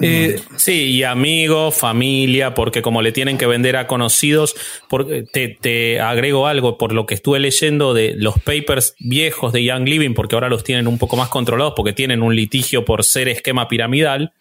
Eh, 0.00 0.40
sí, 0.56 0.72
y 0.72 1.04
amigos, 1.04 1.76
familia, 1.76 2.54
porque 2.54 2.82
como 2.82 3.02
le 3.02 3.12
tienen 3.12 3.38
que 3.38 3.46
vender 3.46 3.76
a 3.76 3.86
conocidos, 3.86 4.56
porque 4.88 5.22
te, 5.22 5.48
te, 5.48 6.00
agrego 6.00 6.48
algo 6.48 6.76
por 6.76 6.92
lo 6.92 7.06
que 7.06 7.14
estuve 7.14 7.38
leyendo 7.38 7.94
de 7.94 8.14
los 8.16 8.34
papers 8.40 8.96
viejos 8.98 9.52
de 9.52 9.64
Young 9.64 9.88
Living, 9.88 10.14
porque 10.14 10.34
ahora 10.34 10.48
los 10.48 10.64
tienen 10.64 10.88
un 10.88 10.98
poco 10.98 11.16
más 11.16 11.28
controlados, 11.28 11.74
porque 11.76 11.92
tienen 11.92 12.22
un 12.22 12.34
litigio 12.34 12.84
por 12.84 13.04
ser 13.04 13.28
esquema 13.28 13.68
piramidal. 13.68 14.32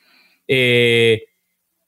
Eh, 0.48 1.26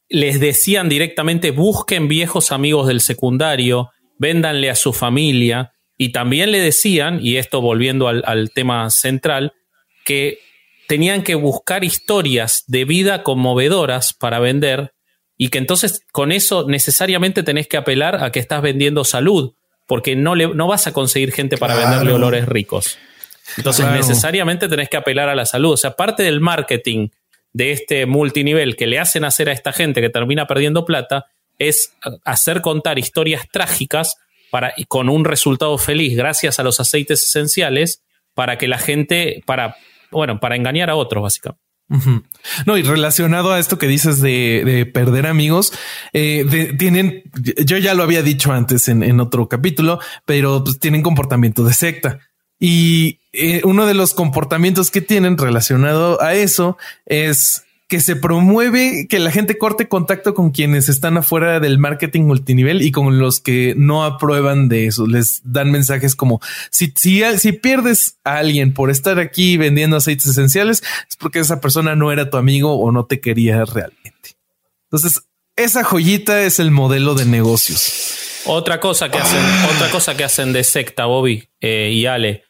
les 0.10 0.40
decían 0.40 0.90
directamente 0.90 1.52
busquen 1.52 2.08
viejos 2.08 2.52
amigos 2.52 2.88
del 2.88 3.02
secundario, 3.02 3.92
véndanle 4.18 4.70
a 4.70 4.76
su 4.76 4.94
familia 4.94 5.74
y 5.98 6.12
también 6.12 6.52
le 6.52 6.60
decían, 6.60 7.20
y 7.22 7.38
esto 7.38 7.62
volviendo 7.62 8.08
al, 8.08 8.52
tema 8.54 8.90
central, 8.90 9.54
que 10.04 10.40
tenían 10.88 11.24
que 11.24 11.36
buscar 11.36 11.84
historias 11.84 12.64
de 12.68 12.86
vida 12.86 13.24
conmovedoras 13.24 14.14
para 14.14 14.40
vender 14.40 14.94
y 15.38 15.50
que 15.50 15.58
entonces 15.58 16.02
con 16.12 16.32
eso 16.32 16.68
necesariamente 16.68 17.44
tenés 17.44 17.68
que 17.68 17.78
apelar 17.78 18.24
a 18.24 18.32
que 18.32 18.40
estás 18.40 18.62
vendiendo 18.62 19.04
salud, 19.04 19.54
porque 19.88 20.16
no, 20.16 20.36
le, 20.36 20.54
no 20.54 20.68
vas 20.68 20.88
a 20.88 20.94
conseguir 20.94 21.32
gente 21.32 21.58
para 21.58 21.76
venderle 21.76 22.14
olores 22.14 22.46
ricos. 22.46 22.98
Entonces 23.58 23.86
necesariamente 23.92 24.68
tenés 24.68 24.90
que 24.90 24.98
apelar 24.98 25.30
a 25.30 25.36
la 25.36 25.46
salud. 25.46 25.74
O 25.74 25.78
sea, 25.78 25.92
parte 25.92 26.24
del 26.24 26.42
marketing 26.42 27.10
de 27.56 27.72
este 27.72 28.06
multinivel 28.06 28.76
que 28.76 28.86
le 28.86 29.00
hacen 29.00 29.24
hacer 29.24 29.48
a 29.48 29.54
esta 29.54 29.72
gente 29.72 30.02
que 30.02 30.10
termina 30.10 30.46
perdiendo 30.46 30.84
plata 30.84 31.28
es 31.58 31.94
hacer 32.26 32.60
contar 32.60 33.00
historias 33.00 33.48
trágicas 33.50 34.18
para, 34.52 34.74
con 34.90 35.08
un 35.08 35.24
resultado 35.24 35.78
feliz 35.78 36.18
gracias 36.18 36.60
a 36.60 36.64
los 36.64 36.82
aceites 36.82 37.24
esenciales 37.24 38.04
para 38.34 38.58
que 38.58 38.68
la 38.68 38.78
gente, 38.78 39.42
para, 39.46 39.78
bueno, 40.12 40.42
para 40.42 40.58
engañar 40.58 40.90
a 40.90 40.96
otros 40.96 41.24
básicamente. 41.24 41.64
No, 42.66 42.78
y 42.78 42.82
relacionado 42.82 43.54
a 43.54 43.60
esto 43.60 43.78
que 43.78 43.88
dices 43.88 44.20
de, 44.20 44.92
perder 44.94 45.26
amigos, 45.26 45.72
eh, 46.12 46.76
tienen, 46.78 47.24
yo 47.64 47.78
ya 47.78 47.94
lo 47.94 48.04
había 48.04 48.22
dicho 48.22 48.52
antes 48.52 48.90
en, 48.90 49.02
en 49.02 49.22
otro 49.22 49.48
capítulo, 49.48 50.00
pero 50.26 50.62
pues, 50.62 50.78
tienen 50.78 51.04
comportamiento 51.04 51.64
de 51.64 51.74
secta. 51.74 52.20
Y 52.60 53.20
eh, 53.38 53.62
uno 53.64 53.86
de 53.86 53.94
los 53.94 54.14
comportamientos 54.14 54.92
que 54.92 55.02
tienen 55.02 55.38
relacionado 55.38 56.22
a 56.22 56.34
eso 56.34 56.78
es 57.06 57.66
que 57.88 58.00
se 58.00 58.16
promueve 58.16 59.08
que 59.08 59.20
la 59.20 59.32
gente 59.32 59.58
corte 59.58 59.88
contacto 59.88 60.34
con 60.34 60.50
quienes 60.52 60.90
están 60.90 61.18
afuera 61.18 61.60
del 61.60 61.78
marketing 61.78 62.24
multinivel 62.24 62.82
y 62.82 62.92
con 62.92 63.20
los 63.20 63.40
que 63.40 63.76
no 63.78 64.04
aprueban 64.04 64.70
de 64.70 64.88
eso. 64.88 65.06
Les 65.06 65.42
dan 65.44 65.72
mensajes 65.72 66.16
como 66.16 66.42
si, 66.72 66.92
si, 66.96 67.52
pierdes 67.52 68.18
a 68.24 68.38
alguien 68.38 68.74
por 68.74 68.90
estar 68.90 69.20
aquí 69.20 69.58
vendiendo 69.58 69.98
aceites 69.98 70.26
esenciales, 70.26 70.84
es 71.08 71.16
porque 71.16 71.40
esa 71.40 71.62
persona 71.62 71.96
no 71.96 72.12
era 72.12 72.30
tu 72.30 72.38
amigo 72.38 72.74
o 72.74 72.92
no 72.92 73.06
te 73.06 73.20
quería 73.20 73.64
realmente. 73.66 74.36
Entonces, 74.90 75.22
esa 75.56 75.84
joyita 75.84 76.42
es 76.42 76.60
el 76.60 76.72
modelo 76.72 77.14
de 77.14 77.26
negocios. 77.26 78.42
Otra 78.46 78.80
cosa 78.80 79.10
que 79.10 79.18
hacen, 79.18 79.44
otra 79.76 79.90
cosa 79.92 80.18
que 80.18 80.24
hacen 80.24 80.54
de 80.54 80.64
secta, 80.64 81.06
Bobby 81.06 81.50
eh, 81.62 81.92
y 81.94 82.06
Ale, 82.06 82.44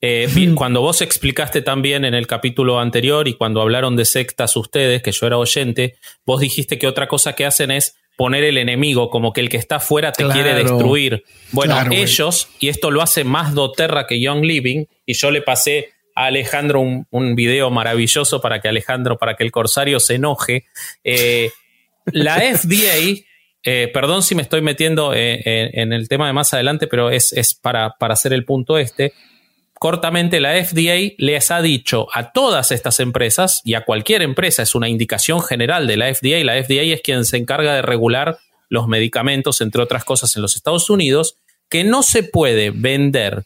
eh, 0.00 0.28
cuando 0.54 0.80
vos 0.80 1.02
explicaste 1.02 1.62
también 1.62 2.04
en 2.04 2.14
el 2.14 2.26
capítulo 2.26 2.80
anterior 2.80 3.28
y 3.28 3.34
cuando 3.34 3.60
hablaron 3.60 3.96
de 3.96 4.04
sectas 4.04 4.56
ustedes, 4.56 5.02
que 5.02 5.12
yo 5.12 5.26
era 5.26 5.38
oyente, 5.38 5.96
vos 6.24 6.40
dijiste 6.40 6.78
que 6.78 6.86
otra 6.86 7.08
cosa 7.08 7.34
que 7.34 7.46
hacen 7.46 7.70
es 7.70 7.96
poner 8.16 8.42
el 8.42 8.58
enemigo, 8.58 9.10
como 9.10 9.32
que 9.32 9.40
el 9.40 9.48
que 9.48 9.58
está 9.58 9.76
afuera 9.76 10.10
te 10.10 10.26
quiere 10.26 10.52
destruir. 10.54 11.22
Bueno, 11.52 11.78
ellos, 11.92 12.48
y 12.58 12.68
esto 12.68 12.90
lo 12.90 13.00
hace 13.00 13.22
más 13.22 13.54
doterra 13.54 14.08
que 14.08 14.20
Young 14.20 14.44
Living, 14.44 14.86
y 15.06 15.14
yo 15.14 15.30
le 15.30 15.40
pasé 15.40 15.90
a 16.16 16.24
Alejandro 16.26 16.80
un, 16.80 17.34
video 17.36 17.70
maravilloso 17.70 18.40
para 18.40 18.60
que 18.60 18.66
Alejandro, 18.66 19.18
para 19.18 19.36
que 19.36 19.44
el 19.44 19.52
corsario 19.52 20.00
se 20.00 20.16
enoje. 20.16 20.64
Eh, 21.04 21.52
la 22.06 22.40
FDA, 22.56 23.22
eh, 23.62 23.88
perdón 23.94 24.24
si 24.24 24.34
me 24.34 24.42
estoy 24.42 24.62
metiendo 24.62 25.12
en 25.14 25.92
el 25.92 26.08
tema 26.08 26.26
de 26.26 26.32
más 26.32 26.52
adelante, 26.52 26.88
pero 26.88 27.10
es, 27.10 27.32
es 27.32 27.54
para, 27.54 27.94
para 28.00 28.14
hacer 28.14 28.32
el 28.32 28.44
punto 28.44 28.78
este 28.78 29.12
cortamente 29.78 30.40
la 30.40 30.52
FDA 30.64 31.14
les 31.18 31.50
ha 31.50 31.62
dicho 31.62 32.08
a 32.12 32.32
todas 32.32 32.72
estas 32.72 33.00
empresas 33.00 33.60
y 33.64 33.74
a 33.74 33.84
cualquier 33.84 34.22
empresa, 34.22 34.62
es 34.62 34.74
una 34.74 34.88
indicación 34.88 35.42
general 35.42 35.86
de 35.86 35.96
la 35.96 36.12
FDA, 36.12 36.44
la 36.44 36.62
FDA 36.62 36.82
es 36.82 37.00
quien 37.02 37.24
se 37.24 37.36
encarga 37.36 37.74
de 37.74 37.82
regular 37.82 38.38
los 38.68 38.86
medicamentos, 38.86 39.60
entre 39.60 39.82
otras 39.82 40.04
cosas, 40.04 40.36
en 40.36 40.42
los 40.42 40.56
Estados 40.56 40.90
Unidos, 40.90 41.36
que 41.68 41.84
no 41.84 42.02
se 42.02 42.22
puede 42.22 42.70
vender 42.70 43.44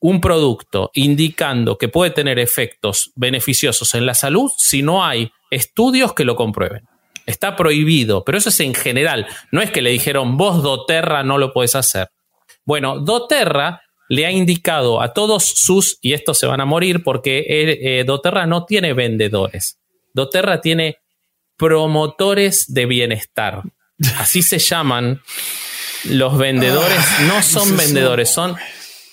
un 0.00 0.20
producto 0.20 0.90
indicando 0.92 1.78
que 1.78 1.88
puede 1.88 2.10
tener 2.10 2.38
efectos 2.38 3.12
beneficiosos 3.14 3.94
en 3.94 4.04
la 4.04 4.12
salud 4.12 4.52
si 4.56 4.82
no 4.82 5.04
hay 5.04 5.32
estudios 5.50 6.12
que 6.12 6.24
lo 6.24 6.36
comprueben. 6.36 6.86
Está 7.24 7.56
prohibido, 7.56 8.22
pero 8.22 8.36
eso 8.36 8.50
es 8.50 8.60
en 8.60 8.74
general. 8.74 9.26
No 9.50 9.62
es 9.62 9.70
que 9.70 9.80
le 9.80 9.90
dijeron, 9.90 10.36
vos 10.36 10.62
doTERRA 10.62 11.22
no 11.22 11.38
lo 11.38 11.54
puedes 11.54 11.74
hacer. 11.74 12.10
Bueno, 12.66 12.98
doTERRA 12.98 13.83
le 14.08 14.26
ha 14.26 14.30
indicado 14.30 15.00
a 15.00 15.12
todos 15.12 15.44
sus, 15.44 15.98
y 16.00 16.12
estos 16.12 16.38
se 16.38 16.46
van 16.46 16.60
a 16.60 16.64
morir 16.64 17.02
porque 17.02 17.38
eh, 17.38 18.00
eh, 18.00 18.04
doTERRA 18.04 18.46
no 18.46 18.64
tiene 18.64 18.92
vendedores. 18.92 19.78
doTERRA 20.12 20.60
tiene 20.60 20.98
promotores 21.56 22.72
de 22.72 22.86
bienestar. 22.86 23.62
Así 24.18 24.42
se 24.42 24.58
llaman 24.58 25.22
los 26.04 26.36
vendedores. 26.36 26.98
Ah, 26.98 27.24
no 27.28 27.42
son 27.42 27.76
vendedores, 27.76 28.30
son 28.30 28.56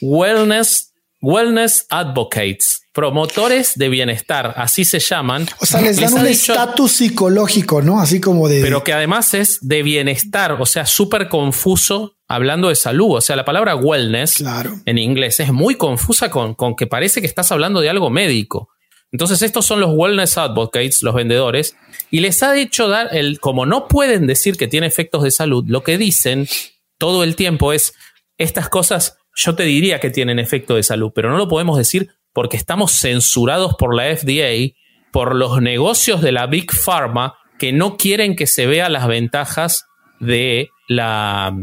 wellness, 0.02 0.91
wellness 1.22 1.86
advocates, 1.90 2.82
promotores 2.92 3.78
de 3.78 3.90
bienestar. 3.90 4.54
Así 4.58 4.84
se 4.84 5.00
llaman. 5.00 5.48
O 5.60 5.66
sea, 5.66 5.82
les 5.82 6.00
dan 6.00 6.14
un 6.14 6.28
estatus 6.28 6.92
psicológico, 6.92 7.82
¿no? 7.82 8.00
Así 8.00 8.20
como 8.20 8.48
de. 8.48 8.62
Pero 8.62 8.84
que 8.84 8.94
además 8.94 9.34
es 9.34 9.60
de 9.62 9.84
bienestar, 9.84 10.54
o 10.54 10.66
sea, 10.66 10.86
súper 10.86 11.30
confuso 11.30 12.16
hablando 12.28 12.70
de 12.70 12.76
salud. 12.76 13.18
O 13.18 13.22
sea, 13.22 13.36
la 13.36 13.46
palabra 13.46 13.76
wellness 13.76 14.44
en 14.86 14.98
inglés 14.98 15.40
es 15.40 15.54
muy 15.54 15.76
confusa 15.76 16.30
con, 16.30 16.56
con, 16.56 16.76
que 16.76 16.88
parece 16.88 17.22
que 17.22 17.28
estás 17.28 17.52
hablando 17.52 17.80
de 17.82 17.90
algo 17.90 18.10
médico. 18.10 18.70
Entonces, 19.12 19.42
estos 19.42 19.66
son 19.66 19.82
los 19.82 19.92
wellness 19.94 20.38
advocates, 20.38 21.04
los 21.04 21.14
vendedores, 21.14 21.76
y 22.10 22.22
les 22.22 22.42
ha 22.44 22.54
dicho 22.54 22.88
dar 22.88 23.10
el, 23.12 23.42
como 23.42 23.66
no 23.66 23.88
pueden 23.90 24.26
decir 24.26 24.56
que 24.56 24.70
tiene 24.70 24.88
efectos 24.88 25.24
de 25.24 25.32
salud, 25.32 25.66
lo 25.68 25.84
que 25.84 25.98
dicen 25.98 26.48
todo 26.98 27.24
el 27.24 27.36
tiempo 27.36 27.74
es, 27.74 27.94
estas 28.38 28.70
cosas 28.70 29.18
yo 29.36 29.56
te 29.56 29.64
diría 29.64 30.00
que 30.00 30.10
tienen 30.10 30.40
efecto 30.40 30.76
de 30.76 30.84
salud, 30.84 31.12
pero 31.14 31.30
no 31.30 31.38
lo 31.38 31.48
podemos 31.48 31.78
decir 31.78 32.10
porque 32.34 32.58
estamos 32.58 32.92
censurados 32.92 33.76
por 33.76 33.96
la 33.96 34.16
FDA, 34.16 34.76
por 35.12 35.36
los 35.36 35.62
negocios 35.62 36.22
de 36.22 36.32
la 36.32 36.48
Big 36.48 36.72
Pharma, 36.72 37.36
que 37.60 37.74
no 37.74 37.98
quieren 37.98 38.36
que 38.36 38.48
se 38.48 38.66
vean 38.66 38.94
las 38.94 39.08
ventajas 39.08 39.86
de 40.20 40.70
la, 40.88 41.54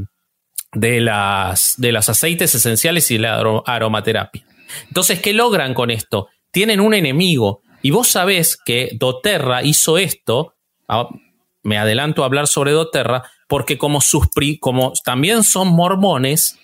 de 0.72 1.00
las, 1.00 1.74
de 1.78 1.92
los 1.92 2.08
aceites 2.08 2.54
esenciales 2.54 3.10
y 3.10 3.18
la 3.18 3.40
aromaterapia. 3.66 4.44
Entonces, 4.86 5.20
¿qué 5.20 5.32
logran 5.32 5.74
con 5.74 5.90
esto? 5.90 6.28
Tienen 6.50 6.80
un 6.80 6.94
enemigo. 6.94 7.62
Y 7.82 7.90
vos 7.90 8.08
sabés 8.08 8.56
que 8.56 8.90
doTERRA 8.94 9.62
hizo 9.62 9.98
esto, 9.98 10.54
me 11.62 11.78
adelanto 11.78 12.22
a 12.22 12.26
hablar 12.26 12.48
sobre 12.48 12.72
doTERRA, 12.72 13.24
porque 13.48 13.78
como, 13.78 14.00
sus 14.00 14.28
como 14.60 14.92
también 15.04 15.44
son 15.44 15.68
mormones, 15.68 16.58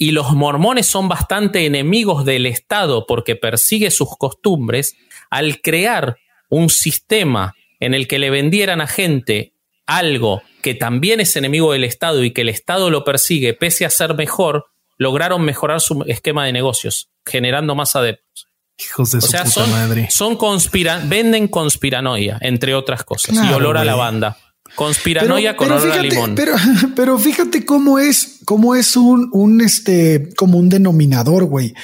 y 0.00 0.12
los 0.12 0.32
mormones 0.32 0.86
son 0.86 1.08
bastante 1.08 1.66
enemigos 1.66 2.24
del 2.24 2.46
Estado 2.46 3.04
porque 3.06 3.36
persigue 3.36 3.90
sus 3.90 4.16
costumbres, 4.16 4.96
al 5.28 5.60
crear 5.60 6.16
un 6.48 6.70
sistema 6.70 7.54
en 7.80 7.92
el 7.92 8.08
que 8.08 8.18
le 8.18 8.30
vendieran 8.30 8.80
a 8.80 8.86
gente 8.86 9.52
algo 9.84 10.42
que 10.62 10.74
también 10.74 11.20
es 11.20 11.36
enemigo 11.36 11.72
del 11.72 11.84
Estado 11.84 12.24
y 12.24 12.30
que 12.32 12.40
el 12.40 12.48
Estado 12.48 12.88
lo 12.88 13.04
persigue 13.04 13.52
pese 13.52 13.84
a 13.84 13.90
ser 13.90 14.14
mejor, 14.14 14.68
lograron 14.96 15.42
mejorar 15.42 15.82
su 15.82 16.02
esquema 16.06 16.46
de 16.46 16.54
negocios, 16.54 17.10
generando 17.26 17.74
más 17.74 17.94
adeptos. 17.94 18.48
Hijos 18.78 19.10
de 19.10 19.18
O 19.18 19.20
su 19.20 19.26
sea, 19.26 19.40
puta 19.44 19.50
son, 19.52 19.70
madre. 19.70 20.10
son 20.10 20.36
conspira 20.36 21.02
venden 21.04 21.46
conspiranoia, 21.46 22.38
entre 22.40 22.74
otras 22.74 23.04
cosas, 23.04 23.36
y 23.36 23.52
olor 23.52 23.76
a 23.76 23.80
güey. 23.80 23.86
lavanda. 23.90 24.38
Conspiranoia 24.74 25.56
con 25.56 25.70
olor 25.70 25.90
a 25.90 25.92
fíjate, 25.92 26.08
limón. 26.08 26.34
Pero, 26.34 26.54
pero 26.96 27.18
fíjate 27.18 27.64
cómo 27.64 27.98
es, 27.98 28.38
cómo 28.44 28.74
es 28.74 28.96
un, 28.96 29.28
un 29.32 29.60
este, 29.60 30.30
como 30.36 30.58
un 30.58 30.68
denominador, 30.68 31.44
güey. 31.44 31.74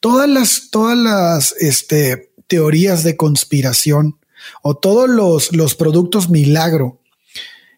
Todas 0.00 0.28
las, 0.28 0.70
todas 0.70 0.96
las, 0.96 1.52
este, 1.58 2.30
teorías 2.50 3.04
de 3.04 3.16
conspiración 3.16 4.18
o 4.62 4.76
todos 4.76 5.08
los, 5.08 5.54
los 5.54 5.76
productos 5.76 6.30
milagro 6.30 7.00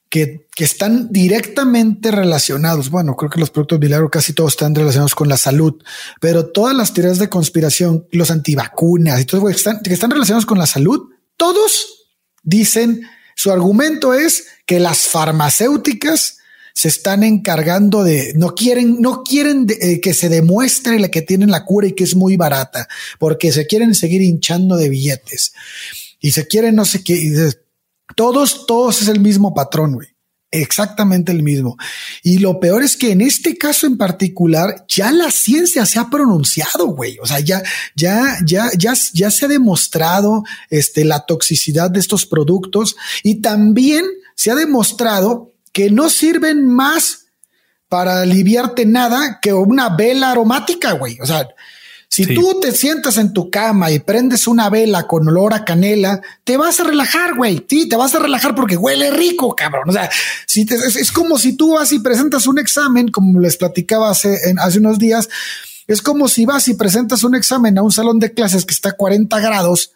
que, 0.08 0.46
que 0.54 0.64
están 0.64 1.12
directamente 1.12 2.10
relacionados. 2.10 2.90
Bueno, 2.90 3.16
creo 3.16 3.30
que 3.30 3.40
los 3.40 3.50
productos 3.50 3.80
milagro 3.80 4.10
casi 4.10 4.32
todos 4.32 4.52
están 4.52 4.74
relacionados 4.74 5.14
con 5.14 5.28
la 5.28 5.36
salud, 5.36 5.74
pero 6.20 6.46
todas 6.46 6.74
las 6.74 6.94
teorías 6.94 7.18
de 7.18 7.28
conspiración, 7.28 8.06
los 8.12 8.30
antivacunas 8.30 9.20
y 9.20 9.24
todo, 9.26 9.48
están, 9.48 9.80
que 9.80 9.92
están 9.92 10.10
relacionados 10.10 10.46
con 10.46 10.58
la 10.58 10.66
salud, 10.66 11.10
todos 11.36 12.08
dicen 12.42 13.02
su 13.34 13.50
argumento 13.50 14.14
es 14.14 14.46
que 14.66 14.80
las 14.80 15.08
farmacéuticas 15.08 16.38
se 16.74 16.88
están 16.88 17.22
encargando 17.22 18.02
de 18.02 18.32
no 18.34 18.54
quieren, 18.54 19.00
no 19.00 19.22
quieren 19.22 19.66
eh, 19.68 20.00
que 20.00 20.14
se 20.14 20.28
demuestre 20.28 20.98
la 20.98 21.08
que 21.08 21.22
tienen 21.22 21.50
la 21.50 21.64
cura 21.64 21.86
y 21.86 21.92
que 21.92 22.04
es 22.04 22.16
muy 22.16 22.36
barata, 22.36 22.88
porque 23.18 23.52
se 23.52 23.66
quieren 23.66 23.94
seguir 23.94 24.22
hinchando 24.22 24.76
de 24.76 24.88
billetes 24.88 25.52
y 26.20 26.32
se 26.32 26.46
quieren 26.46 26.74
no 26.76 26.84
sé 26.84 27.02
qué. 27.04 27.52
todos, 28.16 28.66
todos 28.66 29.02
es 29.02 29.08
el 29.08 29.20
mismo 29.20 29.52
patrón, 29.52 29.94
güey. 29.94 30.08
Exactamente 30.55 31.32
el 31.32 31.42
mismo. 31.42 31.78
Y 32.22 32.36
lo 32.36 32.61
peor 32.61 32.82
es 32.82 32.98
que 32.98 33.11
en 33.11 33.22
este 33.22 33.57
caso 33.57 33.86
en 33.86 33.96
particular 33.96 34.84
ya 34.86 35.11
la 35.11 35.30
ciencia 35.30 35.86
se 35.86 35.98
ha 35.98 36.11
pronunciado, 36.11 36.88
güey. 36.88 37.18
O 37.22 37.26
sea, 37.26 37.40
ya, 37.40 37.62
ya, 37.96 38.36
ya, 38.44 38.68
ya, 38.76 38.92
ya 39.14 39.30
se 39.30 39.46
ha 39.46 39.48
demostrado 39.48 40.44
este, 40.68 41.07
la 41.07 41.20
toxicidad 41.20 41.90
de 41.90 42.00
estos 42.00 42.26
productos 42.26 42.96
y 43.22 43.36
también 43.36 44.05
se 44.34 44.50
ha 44.50 44.55
demostrado 44.55 45.53
que 45.72 45.90
no 45.90 46.11
sirven 46.11 46.68
más 46.68 47.28
para 47.88 48.20
aliviarte 48.20 48.84
nada 48.84 49.38
que 49.40 49.55
una 49.55 49.88
vela 49.96 50.32
aromática, 50.32 50.92
güey. 50.92 51.18
O 51.22 51.26
sea, 51.26 51.48
si 52.14 52.24
Sí. 52.24 52.34
tú 52.34 52.60
te 52.60 52.72
sientas 52.72 53.16
en 53.16 53.32
tu 53.32 53.48
cama 53.48 53.90
y 53.90 53.98
prendes 53.98 54.46
una 54.46 54.68
vela 54.68 55.06
con 55.06 55.26
olor 55.26 55.54
a 55.54 55.64
canela, 55.64 56.20
te 56.44 56.58
vas 56.58 56.78
a 56.78 56.84
relajar, 56.84 57.34
güey. 57.34 57.64
Sí, 57.66 57.88
te 57.88 57.96
vas 57.96 58.14
a 58.14 58.18
relajar 58.18 58.54
porque 58.54 58.76
huele 58.76 59.10
rico, 59.12 59.56
cabrón. 59.56 59.88
O 59.88 59.92
sea, 59.92 60.10
si 60.46 60.66
te- 60.66 60.74
es, 60.74 60.96
es 60.96 61.10
como 61.10 61.38
si 61.38 61.56
tú 61.56 61.72
vas 61.76 61.90
y 61.92 62.00
presentas 62.00 62.46
un 62.46 62.58
examen, 62.58 63.08
como 63.08 63.40
les 63.40 63.56
platicaba 63.56 64.10
hace, 64.10 64.50
en- 64.50 64.58
hace 64.58 64.78
unos 64.78 64.98
días, 64.98 65.30
es 65.86 66.02
como 66.02 66.28
si 66.28 66.44
vas 66.44 66.68
y 66.68 66.74
presentas 66.74 67.24
un 67.24 67.34
examen 67.34 67.78
a 67.78 67.82
un 67.82 67.90
salón 67.92 68.18
de 68.18 68.32
clases 68.34 68.66
que 68.66 68.74
está 68.74 68.90
a 68.90 68.92
40 68.92 69.40
grados 69.40 69.92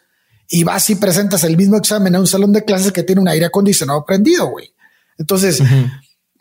y 0.49 0.63
vas 0.63 0.89
y 0.89 0.95
presentas 0.95 1.43
el 1.43 1.55
mismo 1.55 1.77
examen 1.77 2.15
a 2.15 2.19
un 2.19 2.25
salón 2.25 2.51
de 2.51 2.65
clases 2.65 2.91
que 2.93 3.03
tiene 3.03 3.21
un 3.21 3.27
aire 3.27 3.45
acondicionado 3.45 4.03
prendido, 4.05 4.47
güey. 4.47 4.71
Entonces, 5.19 5.61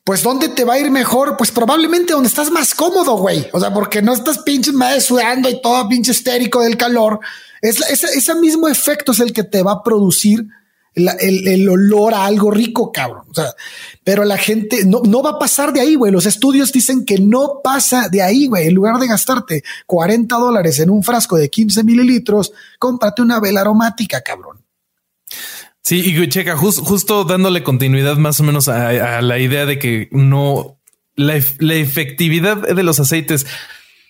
pues 0.06 0.22
¿dónde 0.22 0.48
te 0.48 0.64
va 0.64 0.74
a 0.74 0.78
ir 0.78 0.88
mejor? 0.88 1.36
Pues 1.36 1.50
probablemente 1.50 2.12
donde 2.12 2.28
estás 2.28 2.48
más 2.52 2.76
cómodo, 2.76 3.16
güey. 3.16 3.48
O 3.52 3.58
sea, 3.58 3.74
porque 3.74 4.00
no 4.00 4.14
estás 4.14 4.38
pinche 4.38 4.70
madre 4.70 5.00
sudando 5.00 5.48
y 5.48 5.60
todo 5.60 5.88
pinche 5.88 6.12
histérico 6.12 6.62
del 6.62 6.76
calor. 6.76 7.18
Es 7.60 7.80
ese, 7.90 8.34
mismo 8.36 8.68
efecto 8.68 9.10
es 9.10 9.18
el 9.18 9.32
que 9.32 9.42
te 9.42 9.64
va 9.64 9.72
a 9.72 9.82
producir 9.82 10.46
el, 10.94 11.48
el 11.48 11.68
olor 11.68 12.14
a 12.14 12.24
algo 12.24 12.52
rico, 12.52 12.92
cabrón. 12.92 13.24
O 13.28 13.34
sea, 13.34 13.52
pero 14.04 14.24
la 14.24 14.38
gente 14.38 14.84
no, 14.86 15.00
no 15.02 15.24
va 15.24 15.30
a 15.30 15.38
pasar 15.40 15.72
de 15.72 15.80
ahí, 15.80 15.96
güey. 15.96 16.12
Los 16.12 16.26
estudios 16.26 16.70
dicen 16.70 17.04
que 17.04 17.18
no 17.18 17.60
pasa 17.64 18.08
de 18.08 18.22
ahí, 18.22 18.46
güey. 18.46 18.68
En 18.68 18.74
lugar 18.74 19.00
de 19.00 19.08
gastarte 19.08 19.64
40 19.86 20.36
dólares 20.36 20.78
en 20.78 20.90
un 20.90 21.02
frasco 21.02 21.34
de 21.34 21.50
15 21.50 21.82
mililitros, 21.82 22.52
cómprate 22.78 23.22
una 23.22 23.40
vela 23.40 23.62
aromática, 23.62 24.20
cabrón. 24.20 24.65
Sí, 25.88 26.02
y 26.04 26.28
checa, 26.28 26.56
jus- 26.56 26.80
justo 26.80 27.22
dándole 27.22 27.62
continuidad 27.62 28.16
más 28.16 28.40
o 28.40 28.42
menos 28.42 28.66
a, 28.66 29.18
a 29.18 29.22
la 29.22 29.38
idea 29.38 29.66
de 29.66 29.78
que 29.78 30.08
no 30.10 30.78
la, 31.14 31.34
la 31.60 31.74
efectividad 31.74 32.56
de 32.56 32.82
los 32.82 32.98
aceites 32.98 33.46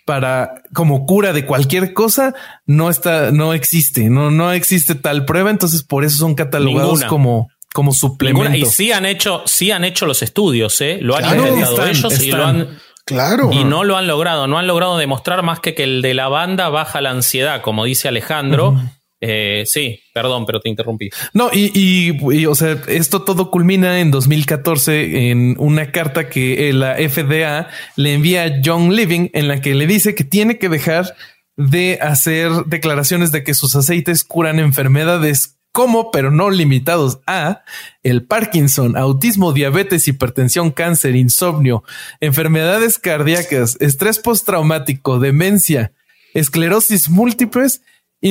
para 0.07 0.63
como 0.73 1.05
cura 1.05 1.33
de 1.35 1.45
cualquier 1.45 1.93
cosa 1.93 2.35
no 2.65 2.89
está, 2.89 3.31
no 3.31 3.53
existe, 3.53 4.09
no, 4.09 4.31
no 4.31 4.53
existe 4.53 4.95
tal 4.95 5.27
prueba. 5.27 5.51
Entonces, 5.51 5.83
por 5.83 6.05
eso 6.05 6.17
son 6.17 6.35
catalogados 6.35 6.93
Ninguna. 7.01 7.09
como, 7.09 7.49
como 7.75 7.91
Ninguna- 7.93 7.99
suplemento. 7.99 8.57
y 8.57 8.65
sí 8.65 8.93
han 8.93 9.05
hecho, 9.05 9.43
sí 9.45 9.71
han 9.71 9.85
hecho 9.85 10.07
los 10.07 10.23
estudios, 10.23 10.81
¿eh? 10.81 10.99
lo 11.03 11.15
han 11.17 11.25
Claro, 11.25 11.43
intentado 11.49 11.73
están, 11.87 11.89
ellos 11.91 12.23
y 12.23 12.31
lo 12.31 12.45
han 12.47 12.69
Claro. 13.05 13.51
y 13.53 13.65
no 13.65 13.85
lo 13.85 13.97
han 13.97 14.07
logrado, 14.07 14.47
no 14.47 14.59
han 14.59 14.67
logrado 14.67 14.97
demostrar 14.97 15.43
más 15.43 15.61
que 15.61 15.75
que 15.75 15.85
el 15.85 16.01
de 16.03 16.15
la 16.15 16.29
banda 16.29 16.71
baja 16.71 17.01
la 17.03 17.11
ansiedad, 17.11 17.61
como 17.61 17.85
dice 17.85 18.09
Alejandro. 18.09 18.81
Eh, 19.21 19.65
sí, 19.67 20.01
perdón, 20.13 20.45
pero 20.45 20.61
te 20.61 20.69
interrumpí. 20.69 21.09
No, 21.33 21.49
y, 21.53 21.71
y, 21.75 22.47
o 22.47 22.55
sea, 22.55 22.81
esto 22.89 23.23
todo 23.23 23.51
culmina 23.51 24.01
en 24.01 24.11
2014 24.11 25.31
en 25.31 25.57
una 25.59 25.91
carta 25.91 26.29
que 26.29 26.73
la 26.73 26.97
FDA 26.97 27.69
le 27.97 28.15
envía 28.15 28.45
a 28.45 28.61
John 28.65 28.95
Living 28.95 29.31
en 29.33 29.49
la 29.49 29.61
que 29.61 29.75
le 29.75 29.87
dice 29.87 30.15
que 30.15 30.25
tiene 30.25 30.59
que 30.59 30.69
dejar 30.69 31.15
de 31.57 31.99
hacer 32.03 32.51
declaraciones 32.67 33.33
de 33.33 33.43
que 33.43 33.55
sus 33.55 33.75
aceites 33.75 34.25
curan 34.25 34.59
enfermedades 34.59 35.57
como, 35.73 36.11
pero 36.11 36.31
no 36.31 36.49
limitados 36.49 37.21
a 37.27 37.63
el 38.03 38.25
Parkinson, 38.25 38.97
autismo, 38.97 39.53
diabetes, 39.53 40.09
hipertensión, 40.09 40.71
cáncer, 40.71 41.17
insomnio, 41.17 41.85
enfermedades 42.21 42.99
cardíacas, 42.99 43.77
estrés 43.81 44.19
postraumático, 44.19 45.19
demencia, 45.19 45.93
esclerosis 46.33 47.11
múltiples 47.11 47.83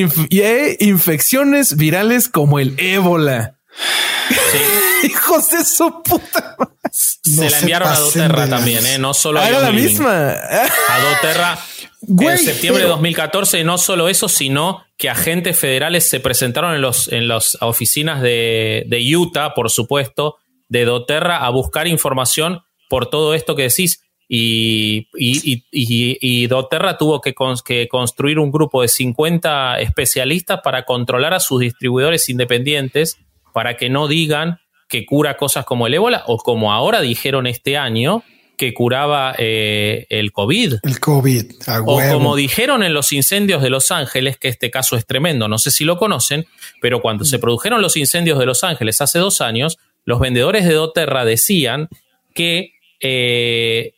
inf- 0.01 0.27
y 0.29 0.41
e 0.41 0.77
infecciones 0.79 1.75
virales 1.77 2.29
como 2.29 2.59
el 2.59 2.75
ébola. 2.77 3.57
Hijos 5.03 5.49
de 5.51 5.63
su 5.65 6.01
puta. 6.03 6.55
madre. 6.57 6.73
No 6.83 6.91
se 6.91 7.43
la 7.43 7.49
se 7.49 7.59
enviaron 7.59 7.89
a 7.89 7.99
Doterra 7.99 8.47
también. 8.47 8.85
¿eh? 8.85 8.97
no 8.97 9.13
solo 9.13 9.39
Ah, 9.39 9.43
a 9.45 9.49
era 9.49 9.59
la 9.59 9.69
Living. 9.71 9.83
misma. 9.89 10.31
A 10.89 10.99
Doterra 10.99 11.59
Güey, 12.01 12.29
en 12.29 12.37
septiembre 12.37 12.83
pero- 12.83 12.89
de 12.89 12.95
2014, 12.95 13.63
no 13.63 13.77
solo 13.77 14.07
eso, 14.09 14.29
sino 14.29 14.83
que 14.97 15.09
agentes 15.09 15.57
federales 15.59 16.07
se 16.09 16.19
presentaron 16.19 16.73
en 16.75 16.81
los 16.81 17.07
en 17.11 17.27
las 17.27 17.57
oficinas 17.61 18.21
de, 18.21 18.83
de 18.87 19.15
Utah, 19.15 19.53
por 19.55 19.69
supuesto, 19.71 20.37
de 20.69 20.85
Doterra 20.85 21.37
a 21.45 21.49
buscar 21.49 21.87
información 21.87 22.61
por 22.89 23.09
todo 23.09 23.33
esto 23.33 23.55
que 23.55 23.63
decís. 23.63 24.01
Y, 24.27 25.07
y, 25.15 25.53
y, 25.53 25.63
y- 25.71 26.17
y 26.21 26.47
Doterra 26.47 26.97
tuvo 26.97 27.21
que, 27.21 27.35
cons- 27.35 27.61
que 27.63 27.87
construir 27.87 28.39
un 28.39 28.51
grupo 28.51 28.81
de 28.81 28.87
50 28.87 29.79
especialistas 29.79 30.61
para 30.63 30.83
controlar 30.83 31.33
a 31.33 31.39
sus 31.39 31.59
distribuidores 31.61 32.27
independientes 32.29 33.17
para 33.53 33.77
que 33.77 33.89
no 33.89 34.07
digan 34.07 34.59
que 34.89 35.05
cura 35.05 35.37
cosas 35.37 35.65
como 35.65 35.87
el 35.87 35.93
ébola 35.93 36.23
o 36.27 36.37
como 36.37 36.73
ahora 36.73 37.01
dijeron 37.01 37.47
este 37.47 37.77
año 37.77 38.23
que 38.57 38.73
curaba 38.73 39.35
eh, 39.37 40.05
el 40.09 40.31
COVID. 40.31 40.75
El 40.83 40.99
COVID. 40.99 41.45
A 41.67 41.81
O 41.81 41.99
como 42.13 42.35
dijeron 42.37 42.83
en 42.83 42.93
los 42.93 43.11
incendios 43.11 43.61
de 43.61 43.69
Los 43.69 43.91
Ángeles, 43.91 44.37
que 44.37 44.47
este 44.47 44.71
caso 44.71 44.95
es 44.95 45.05
tremendo, 45.05 45.47
no 45.49 45.57
sé 45.57 45.71
si 45.71 45.83
lo 45.83 45.97
conocen, 45.97 46.45
pero 46.81 47.01
cuando 47.01 47.25
se 47.25 47.37
produjeron 47.37 47.81
los 47.81 47.97
incendios 47.97 48.39
de 48.39 48.45
Los 48.45 48.63
Ángeles 48.63 49.01
hace 49.01 49.19
dos 49.19 49.41
años, 49.41 49.77
los 50.05 50.19
vendedores 50.21 50.65
de 50.65 50.73
Doterra 50.73 51.25
decían 51.25 51.89
que 52.33 52.71
eh, 53.01 53.91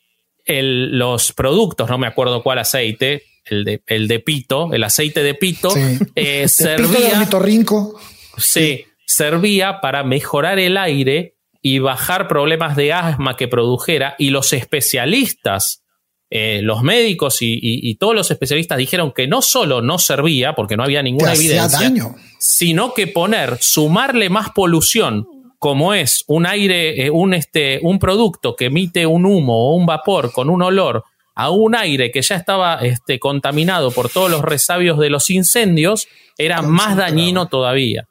el- 0.48 0.98
los 0.98 1.32
productos, 1.32 1.88
no 1.88 1.98
me 1.98 2.06
acuerdo 2.08 2.42
cuál 2.42 2.58
aceite, 2.58 3.22
el 3.44 3.64
de, 3.64 3.82
el 3.86 4.08
de 4.08 4.18
pito, 4.20 4.72
el 4.72 4.82
aceite 4.84 5.22
de 5.22 5.34
pito, 5.34 5.70
Sí. 5.70 5.80
eh, 5.80 5.96
Te 6.14 6.16
pico 6.16 6.32
de 6.42 6.48
servía, 6.48 7.12
ornitorrinco. 7.12 8.00
sí, 8.36 8.84
servía 9.06 9.80
para 9.80 10.02
mejorar 10.04 10.58
el 10.58 10.76
aire 10.76 11.34
y 11.62 11.78
bajar 11.78 12.28
problemas 12.28 12.76
de 12.76 12.92
asma 12.92 13.36
que 13.36 13.48
produjera 13.48 14.14
y 14.18 14.30
los 14.30 14.52
especialistas, 14.52 15.82
eh, 16.30 16.60
los 16.62 16.82
médicos 16.82 17.40
y, 17.40 17.54
y- 17.54 17.88
y 17.90 17.94
todos 17.94 18.14
los 18.14 18.30
especialistas 18.30 18.76
dijeron 18.78 19.12
que 19.12 19.26
no 19.26 19.40
solo 19.42 19.80
no 19.80 19.98
servía, 19.98 20.54
porque 20.54 20.76
no 20.76 20.82
había 20.84 21.02
ninguna 21.02 21.32
evidencia, 21.34 21.78
daño. 21.80 22.14
sino 22.38 22.92
que 22.94 23.06
poner, 23.06 23.56
sumarle 23.60 24.28
más 24.28 24.50
polución, 24.50 25.26
como 25.58 25.94
es 25.94 26.24
un 26.26 26.46
aire, 26.46 27.06
eh, 27.06 27.10
un, 27.10 27.34
este, 27.34 27.80
un 27.82 27.98
producto 27.98 28.54
que 28.54 28.66
emite 28.66 29.06
un 29.06 29.26
humo 29.26 29.70
o 29.70 29.76
un 29.76 29.86
vapor 29.86 30.32
con 30.32 30.50
un 30.50 30.62
olor 30.62 31.04
a 31.34 31.50
un 31.50 31.76
aire 31.76 32.10
que 32.10 32.20
ya 32.20 32.34
estaba 32.34 32.76
este, 32.76 33.20
contaminado 33.20 33.92
por 33.92 34.08
todos 34.08 34.30
los 34.30 34.42
resabios 34.42 34.98
de 34.98 35.08
los 35.08 35.30
incendios, 35.30 36.08
era 36.36 36.62
más 36.62 36.96
dañino 36.96 37.46
todavía. 37.46 38.08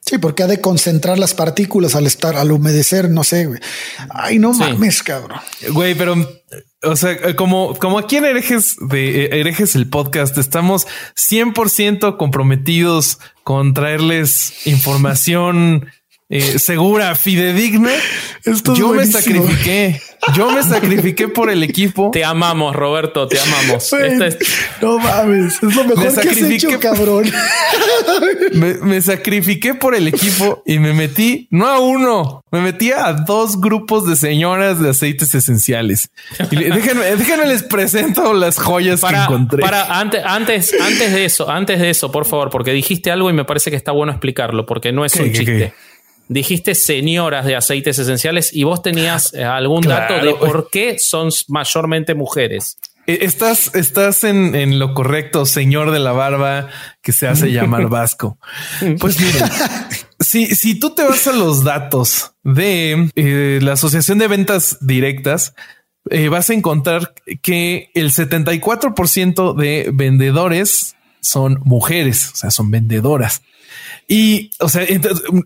Sí, 0.00 0.18
porque 0.18 0.42
ha 0.42 0.46
de 0.46 0.60
concentrar 0.60 1.18
las 1.18 1.32
partículas 1.32 1.94
al 1.94 2.06
estar, 2.06 2.36
al 2.36 2.52
humedecer, 2.52 3.08
no 3.08 3.24
sé, 3.24 3.46
güey. 3.46 3.60
Ay, 4.10 4.38
no 4.38 4.52
mames, 4.52 5.02
cabrón. 5.02 5.40
Güey, 5.70 5.94
pero, 5.94 6.14
o 6.82 6.96
sea, 6.96 7.34
como, 7.36 7.74
como 7.76 7.98
aquí 7.98 8.16
en 8.16 8.26
Herejes 8.26 8.76
de 8.80 9.26
Herejes 9.26 9.74
el 9.76 9.88
podcast, 9.88 10.36
estamos 10.36 10.86
100% 11.16 12.18
comprometidos 12.18 13.18
con 13.44 13.72
traerles 13.72 14.66
información 14.66 15.86
eh, 16.30 16.58
segura, 16.58 17.14
fidedigna. 17.14 17.90
yo 18.74 18.94
me 18.94 19.06
sacrifiqué. 19.06 20.00
Yo 20.34 20.50
me 20.50 20.62
sacrifiqué 20.62 21.28
por 21.28 21.50
el 21.50 21.62
equipo. 21.62 22.10
Te 22.10 22.24
amamos, 22.24 22.74
Roberto, 22.74 23.28
te 23.28 23.38
amamos. 23.38 23.90
No 24.80 24.98
mames, 24.98 25.62
es 25.62 25.76
lo 25.76 25.84
mejor 25.84 26.20
que 26.20 26.28
has 26.30 26.42
hecho, 26.42 26.80
cabrón. 26.80 27.30
Me, 28.54 29.00
sacrifiqué 29.00 29.74
por 29.74 29.94
el 29.94 30.08
equipo 30.08 30.62
y 30.66 30.78
me 30.78 30.92
metí, 30.92 31.48
no 31.50 31.66
a 31.66 31.78
uno, 31.78 32.44
me 32.50 32.60
metí 32.60 32.92
a 32.92 33.12
dos 33.12 33.60
grupos 33.60 34.06
de 34.06 34.16
señoras 34.16 34.80
de 34.80 34.90
aceites 34.90 35.34
esenciales. 35.34 36.10
Y 36.50 36.56
déjenme, 36.56 37.16
déjenme 37.16 37.46
les 37.46 37.62
presento 37.62 38.34
las 38.34 38.58
joyas 38.58 39.00
que 39.00 39.14
encontré. 39.14 39.62
Para, 39.62 39.98
antes, 39.98 40.22
antes, 40.24 40.74
antes 40.80 41.12
de 41.12 41.24
eso, 41.24 41.50
antes 41.50 41.80
de 41.80 41.90
eso, 41.90 42.12
por 42.12 42.24
favor, 42.24 42.50
porque 42.50 42.72
dijiste 42.72 43.10
algo 43.10 43.30
y 43.30 43.32
me 43.32 43.44
parece 43.44 43.70
que 43.70 43.76
está 43.76 43.92
bueno 43.92 44.12
explicarlo, 44.12 44.66
porque 44.66 44.92
no 44.92 45.04
es 45.04 45.14
un 45.16 45.32
chiste 45.32 45.72
dijiste 46.28 46.74
señoras 46.74 47.44
de 47.44 47.56
aceites 47.56 47.98
esenciales 47.98 48.54
y 48.54 48.64
vos 48.64 48.82
tenías 48.82 49.34
eh, 49.34 49.44
algún 49.44 49.82
dato 49.82 50.14
de 50.24 50.34
por 50.34 50.68
qué 50.70 50.98
son 50.98 51.30
mayormente 51.48 52.14
mujeres. 52.14 52.78
Eh, 53.06 53.18
estás, 53.22 53.74
estás 53.74 54.24
en, 54.24 54.78
lo 54.78 54.94
correcto, 54.94 55.44
señor 55.44 55.90
de 55.90 55.98
la 55.98 56.12
barba 56.12 56.68
que 57.02 57.12
se 57.12 57.28
hace 57.28 57.52
llamar 57.52 57.88
Vasco. 57.88 58.38
Pues 58.98 59.20
miren, 59.20 59.42
si, 60.20 60.46
si 60.54 60.78
tú 60.78 60.94
te 60.94 61.02
vas 61.02 61.26
a 61.26 61.32
los 61.32 61.64
datos 61.64 62.32
de 62.42 63.10
eh, 63.14 63.58
la 63.62 63.72
Asociación 63.72 64.18
de 64.18 64.28
Ventas 64.28 64.78
Directas, 64.80 65.54
vas 66.30 66.50
a 66.50 66.54
encontrar 66.54 67.14
que 67.40 67.90
el 67.94 68.10
74% 68.10 69.54
de 69.54 69.90
vendedores 69.90 70.96
son 71.20 71.58
mujeres, 71.64 72.30
o 72.34 72.36
sea, 72.36 72.50
son 72.50 72.70
vendedoras. 72.70 73.40
Y, 74.06 74.50
o 74.60 74.68
sea, 74.68 74.86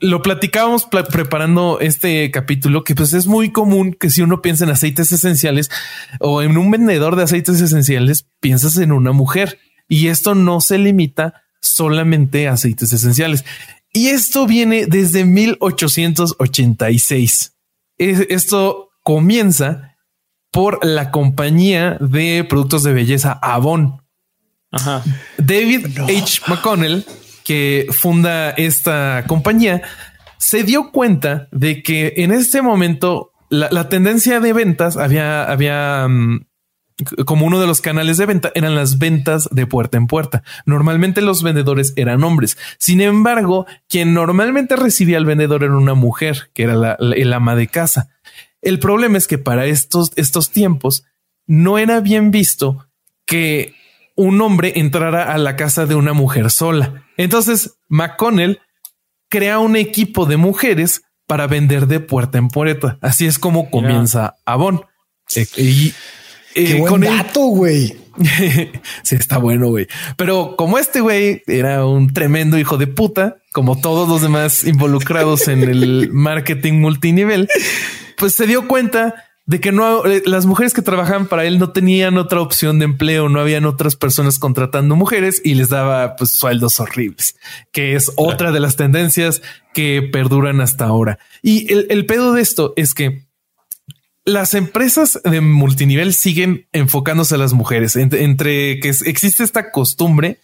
lo 0.00 0.22
platicábamos 0.22 0.86
preparando 0.86 1.78
este 1.80 2.30
capítulo, 2.30 2.84
que 2.84 2.94
pues 2.94 3.12
es 3.12 3.26
muy 3.26 3.52
común 3.52 3.96
que 3.98 4.10
si 4.10 4.22
uno 4.22 4.40
piensa 4.42 4.64
en 4.64 4.70
aceites 4.70 5.10
esenciales 5.12 5.70
o 6.18 6.42
en 6.42 6.56
un 6.56 6.70
vendedor 6.70 7.16
de 7.16 7.24
aceites 7.24 7.60
esenciales, 7.60 8.26
piensas 8.40 8.78
en 8.78 8.92
una 8.92 9.12
mujer. 9.12 9.58
Y 9.88 10.08
esto 10.08 10.34
no 10.34 10.60
se 10.60 10.78
limita 10.78 11.42
solamente 11.60 12.48
a 12.48 12.54
aceites 12.54 12.92
esenciales. 12.92 13.44
Y 13.92 14.08
esto 14.08 14.46
viene 14.46 14.86
desde 14.86 15.24
1886. 15.24 17.52
Esto 17.96 18.90
comienza 19.02 19.96
por 20.50 20.84
la 20.84 21.10
compañía 21.10 21.96
de 22.00 22.44
productos 22.48 22.82
de 22.82 22.92
belleza 22.92 23.38
Avon. 23.40 24.02
David 25.38 25.98
H. 26.00 26.42
McConnell 26.46 27.06
que 27.48 27.86
funda 27.92 28.50
esta 28.50 29.24
compañía, 29.26 29.80
se 30.36 30.64
dio 30.64 30.92
cuenta 30.92 31.48
de 31.50 31.82
que 31.82 32.12
en 32.18 32.30
este 32.30 32.60
momento 32.60 33.32
la, 33.48 33.88
tendencia 33.88 34.38
de 34.38 34.52
ventas 34.52 34.98
había, 34.98 35.44
había 35.44 36.06
mm, 36.06 36.44
como 37.24 37.46
uno 37.46 37.58
de 37.58 37.66
los 37.66 37.80
canales 37.80 38.18
de 38.18 38.26
venta 38.26 38.52
eran 38.54 38.74
las 38.74 38.98
ventas 38.98 39.48
de 39.50 39.66
puerta 39.66 39.96
en 39.96 40.08
puerta. 40.08 40.42
Normalmente 40.66 41.22
los 41.22 41.42
vendedores 41.42 41.94
eran 41.96 42.22
hombres. 42.22 42.58
Sin 42.78 43.00
embargo, 43.00 43.64
quien 43.88 44.12
normalmente 44.12 44.76
recibía 44.76 45.16
al 45.16 45.24
vendedor 45.24 45.64
era 45.64 45.74
una 45.74 45.94
mujer, 45.94 46.50
que 46.52 46.64
era 46.64 46.74
la, 46.74 46.98
el 47.00 47.32
ama 47.32 47.56
de 47.56 47.68
casa. 47.68 48.10
El 48.60 48.78
problema 48.78 49.16
es 49.16 49.26
que 49.26 49.38
para 49.38 49.64
estos, 49.64 50.12
estos 50.16 50.50
tiempos 50.50 51.06
no 51.46 51.78
era 51.78 52.00
bien 52.00 52.30
visto 52.30 52.90
que 53.24 53.74
un 54.18 54.40
hombre 54.40 54.72
entrara 54.74 55.32
a 55.32 55.38
la 55.38 55.54
casa 55.54 55.86
de 55.86 55.94
una 55.94 56.12
mujer 56.12 56.50
sola. 56.50 57.04
Entonces, 57.16 57.78
McConnell 57.88 58.60
crea 59.30 59.60
un 59.60 59.76
equipo 59.76 60.26
de 60.26 60.36
mujeres 60.36 61.02
para 61.28 61.46
vender 61.46 61.86
de 61.86 62.00
puerta 62.00 62.36
en 62.36 62.48
puerta. 62.48 62.98
Así 63.00 63.26
es 63.26 63.38
como 63.38 63.70
comienza 63.70 64.34
Avon. 64.44 64.82
Eh, 65.36 65.46
y 65.56 65.94
eh, 66.56 66.84
con 66.84 67.02
dato, 67.02 67.42
güey. 67.42 67.96
sí, 69.04 69.14
está 69.14 69.38
bueno, 69.38 69.68
güey. 69.68 69.86
Pero 70.16 70.56
como 70.56 70.80
este 70.80 71.00
güey 71.00 71.42
era 71.46 71.86
un 71.86 72.12
tremendo 72.12 72.58
hijo 72.58 72.76
de 72.76 72.88
puta, 72.88 73.36
como 73.52 73.80
todos 73.80 74.08
los 74.08 74.20
demás 74.20 74.64
involucrados 74.64 75.46
en 75.46 75.62
el 75.62 76.08
marketing 76.12 76.80
multinivel, 76.80 77.48
pues 78.16 78.34
se 78.34 78.48
dio 78.48 78.66
cuenta 78.66 79.27
de 79.48 79.60
que 79.60 79.72
no 79.72 80.04
eh, 80.04 80.22
las 80.26 80.44
mujeres 80.44 80.74
que 80.74 80.82
trabajaban 80.82 81.26
para 81.26 81.46
él 81.46 81.58
no 81.58 81.72
tenían 81.72 82.18
otra 82.18 82.42
opción 82.42 82.78
de 82.78 82.84
empleo, 82.84 83.30
no 83.30 83.40
habían 83.40 83.64
otras 83.64 83.96
personas 83.96 84.38
contratando 84.38 84.94
mujeres 84.94 85.40
y 85.42 85.54
les 85.54 85.70
daba 85.70 86.16
pues, 86.16 86.32
sueldos 86.32 86.78
horribles, 86.80 87.34
que 87.72 87.96
es 87.96 88.12
otra 88.16 88.52
de 88.52 88.60
las 88.60 88.76
tendencias 88.76 89.40
que 89.72 90.02
perduran 90.02 90.60
hasta 90.60 90.84
ahora. 90.84 91.18
Y 91.42 91.72
el, 91.72 92.04
pedo 92.04 92.34
de 92.34 92.42
esto 92.42 92.74
es 92.76 92.92
que 92.92 93.26
las 94.26 94.52
empresas 94.52 95.18
de 95.24 95.40
multinivel 95.40 96.12
siguen 96.12 96.68
enfocándose 96.72 97.36
a 97.36 97.38
las 97.38 97.54
mujeres, 97.54 97.96
entre 97.96 98.80
que 98.80 98.90
existe 98.90 99.44
esta 99.44 99.70
costumbre 99.70 100.40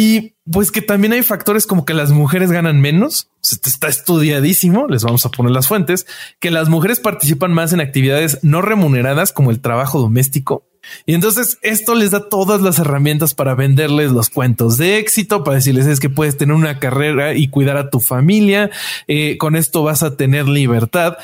y 0.00 0.34
pues 0.50 0.70
que 0.70 0.80
también 0.80 1.12
hay 1.12 1.22
factores 1.22 1.66
como 1.66 1.84
que 1.84 1.92
las 1.92 2.10
mujeres 2.10 2.50
ganan 2.50 2.80
menos. 2.80 3.28
Está 3.42 3.88
estudiadísimo, 3.88 4.86
les 4.88 5.04
vamos 5.04 5.26
a 5.26 5.30
poner 5.30 5.52
las 5.52 5.68
fuentes, 5.68 6.06
que 6.38 6.50
las 6.50 6.70
mujeres 6.70 7.00
participan 7.00 7.52
más 7.52 7.74
en 7.74 7.80
actividades 7.80 8.38
no 8.40 8.62
remuneradas 8.62 9.34
como 9.34 9.50
el 9.50 9.60
trabajo 9.60 10.00
doméstico. 10.00 10.66
Y 11.04 11.12
entonces 11.12 11.58
esto 11.60 11.94
les 11.94 12.12
da 12.12 12.30
todas 12.30 12.62
las 12.62 12.78
herramientas 12.78 13.34
para 13.34 13.54
venderles 13.54 14.10
los 14.10 14.30
cuentos 14.30 14.78
de 14.78 14.96
éxito, 14.96 15.44
para 15.44 15.56
decirles 15.56 15.86
es 15.86 16.00
que 16.00 16.08
puedes 16.08 16.38
tener 16.38 16.54
una 16.54 16.78
carrera 16.78 17.34
y 17.34 17.48
cuidar 17.48 17.76
a 17.76 17.90
tu 17.90 18.00
familia. 18.00 18.70
Eh, 19.06 19.36
con 19.36 19.54
esto 19.54 19.82
vas 19.82 20.02
a 20.02 20.16
tener 20.16 20.48
libertad 20.48 21.18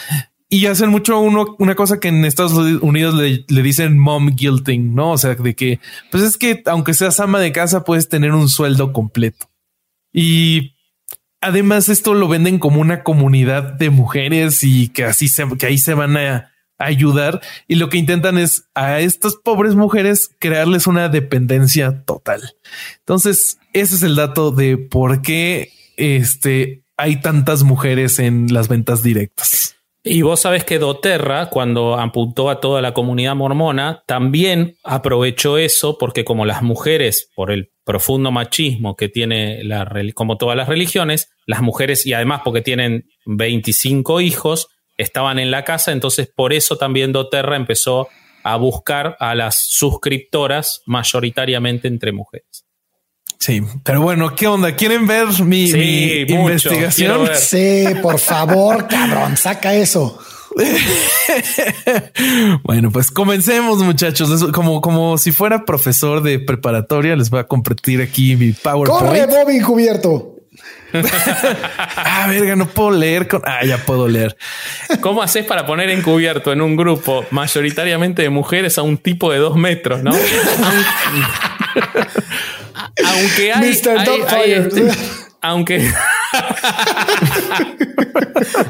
y 0.49 0.67
hacen 0.67 0.91
mucho 0.91 1.19
uno, 1.19 1.57
una 1.59 1.75
cosa 1.75 1.99
que 1.99 2.09
en 2.09 2.25
Estados 2.25 2.53
Unidos 2.53 3.15
le, 3.15 3.63
dicen 3.63 3.99
mom 3.99 4.35
guilting, 4.37 4.95
no? 4.95 5.13
O 5.13 5.19
sea, 5.19 5.35
de 5.35 5.55
que, 5.55 5.81
pues 6.11 6.23
es 6.23 6.37
que 6.37 6.63
aunque 6.67 6.95
seas 6.95 7.19
ama 7.19 7.41
de 7.41 7.53
casa, 7.53 7.85
puedes 7.85 8.09
tener 8.09 8.33
un 8.33 8.49
sueldo 8.49 8.93
completo. 8.93 9.51
Y 10.13 10.77
además 11.41 11.89
esto 11.89 12.15
lo 12.15 12.29
venden 12.29 12.59
como 12.59 12.81
una 12.81 13.03
comunidad 13.03 13.73
de 13.75 13.91
mujeres 13.91 14.63
y 14.63 14.89
que 14.89 15.05
así 15.05 15.29
se, 15.29 15.47
que 15.59 15.67
ahí 15.67 15.79
se 15.79 15.95
van 15.95 16.17
a, 16.17 16.53
ayudar. 16.79 17.41
Y 17.67 17.77
lo 17.77 17.89
que 17.89 17.97
intentan 17.97 18.37
es 18.37 18.69
a 18.75 19.01
estas 19.01 19.35
pobres 19.37 19.75
mujeres 19.75 20.31
crearles 20.39 20.87
una 20.87 21.09
dependencia 21.09 22.03
total. 22.05 22.55
Entonces, 22.99 23.59
ese 23.73 23.95
es 23.95 24.03
el 24.03 24.15
dato 24.15 24.51
de 24.51 24.77
por 24.77 25.23
qué 25.23 25.73
este, 25.97 26.85
hay 26.99 27.21
tantas 27.23 27.63
mujeres 27.63 28.19
en 28.19 28.53
las 28.53 28.69
ventas 28.69 29.03
directas. 29.03 29.76
Y 30.09 30.23
vos 30.23 30.39
sabés 30.39 30.65
que 30.65 30.79
doTERRA, 30.79 31.51
cuando 31.51 31.99
apuntó 31.99 32.49
a 32.49 32.61
toda 32.61 32.81
la 32.81 32.95
comunidad 32.95 33.35
mormona, 33.35 34.05
también 34.07 34.77
aprovechó 34.85 35.59
eso 35.59 35.99
porque 35.99 36.25
como 36.25 36.47
las 36.47 36.63
mujeres, 36.63 37.29
por 37.35 37.51
el 37.51 37.73
profundo 37.85 38.31
machismo 38.31 38.95
que 38.95 39.09
tiene 39.09 39.65
la, 39.65 39.91
como 40.15 40.37
todas 40.37 40.57
las 40.57 40.69
religiones, 40.69 41.29
las 41.45 41.61
mujeres 41.61 42.07
y 42.07 42.13
además 42.13 42.43
porque 42.45 42.61
tienen 42.61 43.09
25 43.25 44.21
hijos, 44.21 44.69
estaban 44.97 45.41
en 45.41 45.51
la 45.51 45.65
casa, 45.65 45.91
entonces 45.91 46.31
por 46.33 46.53
eso 46.53 46.77
también 46.77 47.11
doTERRA 47.11 47.57
empezó 47.57 48.07
a 48.45 48.57
buscar 48.59 49.17
a 49.19 49.35
las 49.35 49.61
suscriptoras 49.61 50.83
mayoritariamente 50.87 51.89
entre 51.89 52.13
mujeres. 52.13 52.66
Sí, 53.39 53.63
pero 53.85 54.01
bueno, 54.01 54.35
¿qué 54.35 54.47
onda? 54.47 54.75
¿Quieren 54.75 55.07
ver 55.07 55.27
mi, 55.45 55.69
investigación? 56.29 57.29
Sí, 57.35 57.85
por 58.03 58.19
favor, 58.19 58.89
cabrón, 58.89 59.37
saca 59.37 59.75
eso. 59.75 60.19
bueno, 62.63 62.91
pues 62.91 63.11
comencemos, 63.11 63.83
muchachos. 63.83 64.51
Como, 64.53 64.81
como 64.81 65.19
si 65.19 65.33
fuera 65.33 65.65
profesor 65.65 66.23
de 66.23 66.39
preparatoria, 66.39 67.15
les 67.15 67.29
voy 67.29 67.41
a 67.41 67.45
compartir 67.45 68.01
aquí 68.01 68.37
mi 68.37 68.53
PowerPoint. 68.53 69.07
Corre, 69.07 69.27
Bobby 69.27 69.61
cubierto. 69.61 70.37
ah, 71.97 72.27
verga, 72.29 72.57
no 72.57 72.67
puedo 72.67 72.93
leer 72.93 73.29
con. 73.29 73.43
Ah, 73.45 73.65
ya 73.65 73.79
puedo 73.79 74.09
leer. 74.09 74.37
¿Cómo 75.01 75.23
haces 75.23 75.45
para 75.45 75.67
poner 75.67 75.91
encubierto 75.91 76.53
en 76.53 76.63
un 76.63 76.77
grupo 76.77 77.25
mayoritariamente 77.31 78.23
de 78.23 78.31
mujeres 78.31 78.79
a 78.79 78.83
un 78.83 78.97
tipo 78.97 79.31
de 79.31 79.39
dos 79.39 79.57
metros, 79.57 80.03
no? 80.03 80.13
aunque 83.05 83.53
hay, 83.53 84.53
este, 84.53 84.89
aunque 85.41 85.81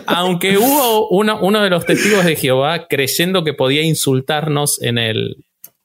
aunque 0.07 0.59
hubo 0.59 1.09
uno, 1.09 1.39
uno 1.41 1.63
de 1.63 1.71
los 1.71 1.87
testigos 1.87 2.25
de 2.25 2.37
Jehová 2.37 2.87
creyendo 2.89 3.45
que 3.45 3.55
podía 3.55 3.83
insultarnos 3.83 4.81
en 4.83 4.99
el 4.99 5.37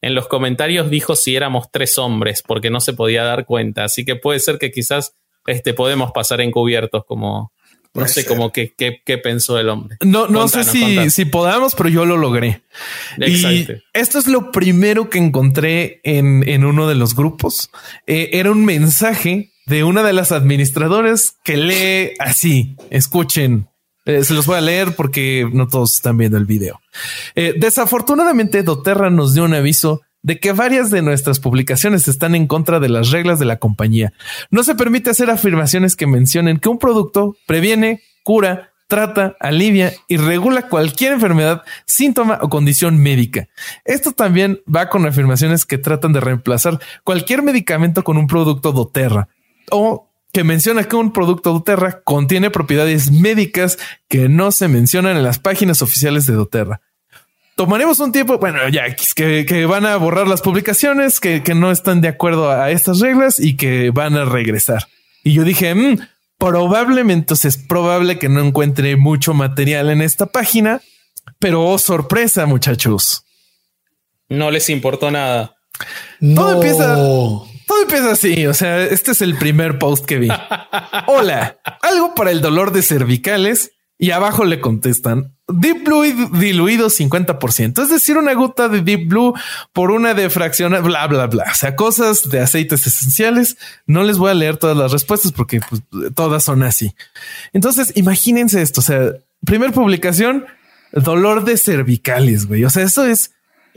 en 0.01 0.15
los 0.15 0.27
comentarios 0.27 0.89
dijo 0.89 1.15
si 1.15 1.35
éramos 1.35 1.69
tres 1.71 1.97
hombres 1.99 2.43
porque 2.45 2.71
no 2.71 2.79
se 2.79 2.93
podía 2.93 3.23
dar 3.23 3.45
cuenta. 3.45 3.83
Así 3.83 4.03
que 4.03 4.15
puede 4.15 4.39
ser 4.39 4.57
que 4.57 4.71
quizás 4.71 5.15
este 5.45 5.73
podemos 5.73 6.11
pasar 6.11 6.41
encubiertos 6.41 7.03
como 7.05 7.50
No 7.93 8.07
sé 8.07 8.25
cómo 8.25 8.51
qué, 8.51 8.73
qué, 8.77 9.17
pensó 9.17 9.59
el 9.59 9.69
hombre. 9.69 9.97
No, 10.01 10.27
no 10.27 10.47
sé 10.47 10.63
si, 10.63 11.09
si 11.09 11.25
podamos, 11.25 11.75
pero 11.75 11.89
yo 11.89 12.05
lo 12.05 12.15
logré. 12.15 12.63
Exacto. 13.17 13.73
Y 13.73 13.83
esto 13.93 14.17
es 14.17 14.27
lo 14.27 14.51
primero 14.51 15.09
que 15.09 15.17
encontré 15.17 15.99
en, 16.03 16.47
en 16.47 16.63
uno 16.63 16.87
de 16.87 16.95
los 16.95 17.15
grupos. 17.15 17.69
Eh, 18.07 18.29
era 18.33 18.51
un 18.51 18.63
mensaje 18.63 19.51
de 19.65 19.83
una 19.83 20.03
de 20.03 20.13
las 20.13 20.31
administradoras 20.31 21.35
que 21.43 21.57
lee 21.57 22.13
así. 22.19 22.77
Escuchen, 22.89 23.67
eh, 24.05 24.23
se 24.23 24.33
los 24.33 24.45
voy 24.45 24.57
a 24.57 24.61
leer 24.61 24.95
porque 24.95 25.47
no 25.51 25.67
todos 25.67 25.93
están 25.93 26.17
viendo 26.17 26.37
el 26.37 26.45
video. 26.45 26.79
Eh, 27.35 27.53
desafortunadamente, 27.57 28.63
Doterra 28.63 29.09
nos 29.09 29.33
dio 29.33 29.43
un 29.43 29.53
aviso 29.53 30.01
de 30.23 30.39
que 30.39 30.51
varias 30.51 30.91
de 30.91 31.01
nuestras 31.01 31.39
publicaciones 31.39 32.07
están 32.07 32.35
en 32.35 32.47
contra 32.47 32.79
de 32.79 32.89
las 32.89 33.11
reglas 33.11 33.39
de 33.39 33.45
la 33.45 33.57
compañía. 33.57 34.13
No 34.49 34.63
se 34.63 34.75
permite 34.75 35.09
hacer 35.09 35.29
afirmaciones 35.29 35.95
que 35.95 36.07
mencionen 36.07 36.59
que 36.59 36.69
un 36.69 36.79
producto 36.79 37.35
previene, 37.47 38.01
cura, 38.23 38.71
trata, 38.87 39.37
alivia 39.39 39.93
y 40.07 40.17
regula 40.17 40.67
cualquier 40.67 41.13
enfermedad, 41.13 41.63
síntoma 41.85 42.39
o 42.41 42.49
condición 42.49 43.01
médica. 43.01 43.47
Esto 43.85 44.11
también 44.11 44.61
va 44.73 44.89
con 44.89 45.05
afirmaciones 45.05 45.65
que 45.65 45.77
tratan 45.77 46.11
de 46.11 46.19
reemplazar 46.19 46.79
cualquier 47.03 47.41
medicamento 47.41 48.03
con 48.03 48.17
un 48.17 48.27
producto 48.27 48.73
doTERRA 48.73 49.29
o 49.71 50.09
que 50.33 50.43
menciona 50.43 50.83
que 50.83 50.97
un 50.97 51.13
producto 51.13 51.53
doTERRA 51.53 52.01
contiene 52.03 52.51
propiedades 52.51 53.11
médicas 53.11 53.77
que 54.09 54.29
no 54.29 54.51
se 54.51 54.67
mencionan 54.67 55.15
en 55.15 55.23
las 55.23 55.39
páginas 55.39 55.81
oficiales 55.81 56.25
de 56.25 56.33
doTERRA 56.33 56.81
tomaremos 57.55 57.99
un 57.99 58.11
tiempo, 58.11 58.37
bueno, 58.37 58.67
ya 58.69 58.95
que, 58.95 59.65
van 59.67 59.85
a 59.85 59.95
borrar 59.97 60.27
las 60.27 60.41
publicaciones, 60.41 61.19
que, 61.19 61.41
no 61.55 61.71
están 61.71 62.01
de 62.01 62.07
acuerdo 62.07 62.51
a 62.51 62.71
estas 62.71 62.99
reglas 62.99 63.39
y 63.39 63.55
que 63.55 63.91
van 63.91 64.15
a 64.15 64.25
regresar. 64.25 64.87
Y 65.23 65.33
yo 65.33 65.43
dije, 65.43 65.73
mm, 65.75 65.99
probablemente 66.37 67.33
es 67.33 67.57
probable 67.57 68.17
que 68.17 68.29
no 68.29 68.41
encuentre 68.41 68.95
mucho 68.95 69.33
material 69.33 69.89
en 69.89 70.01
esta 70.01 70.25
página, 70.25 70.81
pero 71.39 71.65
oh, 71.65 71.77
sorpresa, 71.77 72.45
muchachos. 72.45 73.25
No 74.29 74.49
les 74.49 74.69
importó 74.69 75.11
nada. 75.11 75.55
Todo 76.35 76.53
empieza. 76.53 76.95
Todo 76.95 77.81
empieza 77.81 78.11
así. 78.11 78.47
O 78.47 78.53
sea, 78.53 78.81
este 78.83 79.11
es 79.11 79.21
el 79.21 79.37
primer 79.37 79.77
post 79.77 80.05
que 80.05 80.17
vi. 80.17 80.29
Hola, 81.07 81.59
algo 81.81 82.15
para 82.15 82.31
el 82.31 82.41
dolor 82.41 82.71
de 82.71 82.81
cervicales 82.81 83.71
y 84.01 84.09
abajo 84.09 84.45
le 84.45 84.59
contestan 84.59 85.35
Deep 85.47 85.83
Blue 85.83 86.01
diluido 86.39 86.89
50%, 86.89 87.83
es 87.83 87.89
decir, 87.89 88.17
una 88.17 88.33
gota 88.33 88.67
de 88.67 88.81
Deep 88.81 89.07
Blue 89.07 89.35
por 89.73 89.91
una 89.91 90.15
de 90.15 90.31
fracción, 90.31 90.71
bla, 90.83 91.05
bla, 91.05 91.27
bla. 91.27 91.45
O 91.51 91.53
sea, 91.53 91.75
cosas 91.75 92.27
de 92.27 92.39
aceites 92.39 92.87
esenciales. 92.87 93.57
No 93.85 94.03
les 94.03 94.17
voy 94.17 94.31
a 94.31 94.33
leer 94.33 94.57
todas 94.57 94.75
las 94.75 94.91
respuestas 94.91 95.31
porque 95.31 95.59
pues, 95.69 95.83
todas 96.15 96.43
son 96.43 96.63
así. 96.63 96.95
Entonces, 97.53 97.91
imagínense 97.95 98.63
esto. 98.63 98.81
O 98.81 98.83
sea, 98.83 99.11
primer 99.45 99.71
publicación, 99.71 100.45
dolor 100.93 101.45
de 101.45 101.57
cervicales, 101.57 102.47
güey. 102.47 102.65
O 102.65 102.71
sea, 102.71 102.81
eso 102.81 103.05
es, 103.05 103.33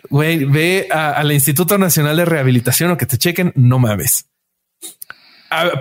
güey, 0.09 0.47
ve 0.47 0.89
al 0.91 1.31
Instituto 1.33 1.77
Nacional 1.77 2.17
de 2.17 2.25
Rehabilitación 2.25 2.91
o 2.93 2.97
que 2.97 3.05
te 3.05 3.19
chequen, 3.19 3.53
no 3.57 3.79
mames 3.79 4.25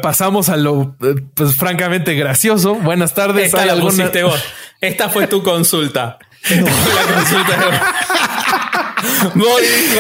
pasamos 0.02 0.50
a 0.50 0.58
lo 0.58 0.96
pues 1.34 1.56
francamente 1.56 2.14
gracioso. 2.16 2.76
Buenas 2.76 3.14
tardes. 3.14 3.48
Esta, 3.48 3.66
la 3.66 3.76
Esta 4.82 5.10
fue 5.10 5.28
tu 5.28 5.44
consulta. 5.44 6.18
Esta 6.44 6.72
fue 6.72 6.94
la 6.94 7.04
consulta. 7.14 7.94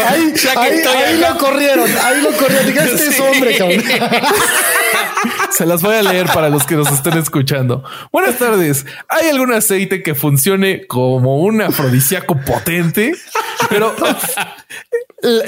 ahí, 0.07 0.33
ahí, 0.57 1.17
lo 1.17 1.37
corrieron, 1.37 1.89
ahí 2.03 2.21
lo 2.21 2.31
corrieron. 2.37 2.77
Este 2.77 3.07
es 3.07 3.19
hombre, 3.19 3.57
cabrón. 3.57 3.83
Se 5.55 5.65
las 5.65 5.81
voy 5.81 5.95
a 5.95 6.03
leer 6.03 6.27
para 6.27 6.49
los 6.49 6.65
que 6.65 6.75
nos 6.75 6.91
estén 6.91 7.17
escuchando. 7.17 7.83
Buenas 8.11 8.37
tardes. 8.37 8.85
¿Hay 9.07 9.29
algún 9.29 9.53
aceite 9.53 10.01
que 10.01 10.15
funcione 10.15 10.87
como 10.87 11.37
un 11.39 11.61
afrodisíaco 11.61 12.39
potente? 12.41 13.13
Pero 13.69 13.95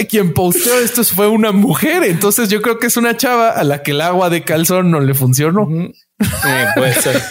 quien 0.10 0.34
posteó 0.34 0.80
esto 0.80 1.04
fue 1.04 1.28
una 1.28 1.52
mujer. 1.52 2.04
Entonces 2.04 2.50
yo 2.50 2.62
creo 2.62 2.78
que 2.78 2.88
es 2.88 2.98
una 2.98 3.18
chava 3.18 3.50
a 3.50 3.64
la 3.64 3.82
que 3.84 3.92
el 3.92 4.02
agua 4.02 4.30
de 4.30 4.44
calzón 4.44 4.92
no 4.92 5.00
le 5.00 5.14
funcionó. 5.14 5.68
puede 6.76 6.94
ser. 6.94 7.22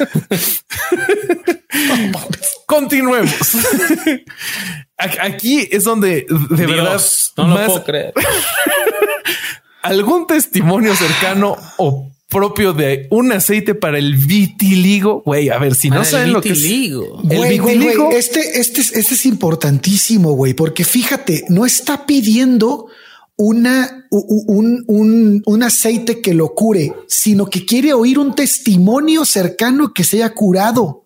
Continuemos. 2.66 3.56
Aquí 5.20 5.68
es 5.70 5.84
donde 5.84 6.26
de 6.28 6.66
verdad 6.66 7.00
no 7.36 7.48
lo 7.48 7.66
puedo 7.66 7.84
creer. 7.84 8.14
algún 9.84 10.26
testimonio 10.26 10.96
cercano 10.96 11.56
o 11.76 12.10
propio 12.34 12.72
de 12.72 13.06
un 13.10 13.32
aceite 13.32 13.74
para 13.74 13.98
el 13.98 14.16
vitiligo. 14.16 15.22
Güey, 15.24 15.50
a 15.50 15.58
ver, 15.58 15.76
si 15.76 15.88
no 15.88 16.04
saben 16.04 16.32
lo 16.32 16.42
que 16.42 16.50
es 16.50 16.58
el 16.58 16.64
vitiligo. 16.64 18.10
este, 18.10 18.60
este, 18.60 18.80
este 18.80 18.98
es 18.98 19.24
importantísimo, 19.26 20.32
güey, 20.32 20.52
porque 20.52 20.84
fíjate, 20.84 21.44
no 21.48 21.64
está 21.64 22.06
pidiendo 22.06 22.88
una, 23.36 24.06
un, 24.10 24.84
un, 24.86 25.42
un, 25.46 25.62
aceite 25.62 26.20
que 26.20 26.34
lo 26.34 26.54
cure, 26.54 26.92
sino 27.06 27.46
que 27.46 27.64
quiere 27.64 27.92
oír 27.92 28.18
un 28.18 28.34
testimonio 28.34 29.24
cercano 29.24 29.92
que 29.94 30.04
se 30.04 30.16
haya 30.16 30.34
curado. 30.34 31.03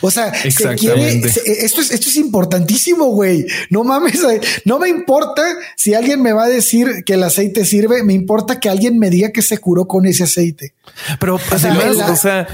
O 0.00 0.10
sea, 0.10 0.28
Exactamente. 0.44 1.28
esto 1.28 1.80
es, 1.80 1.90
esto 1.90 2.08
es 2.08 2.16
importantísimo, 2.16 3.06
güey. 3.06 3.46
No 3.70 3.84
mames, 3.84 4.20
no 4.64 4.78
me 4.78 4.88
importa 4.88 5.42
si 5.76 5.94
alguien 5.94 6.22
me 6.22 6.32
va 6.32 6.44
a 6.44 6.48
decir 6.48 7.04
que 7.04 7.14
el 7.14 7.22
aceite 7.22 7.64
sirve, 7.64 8.02
me 8.02 8.12
importa 8.12 8.58
que 8.58 8.68
alguien 8.68 8.98
me 8.98 9.10
diga 9.10 9.30
que 9.30 9.42
se 9.42 9.58
curó 9.58 9.86
con 9.86 10.06
ese 10.06 10.24
aceite. 10.24 10.74
Pero 11.20 11.38
además, 11.50 11.96
o 12.10 12.16
sea, 12.16 12.46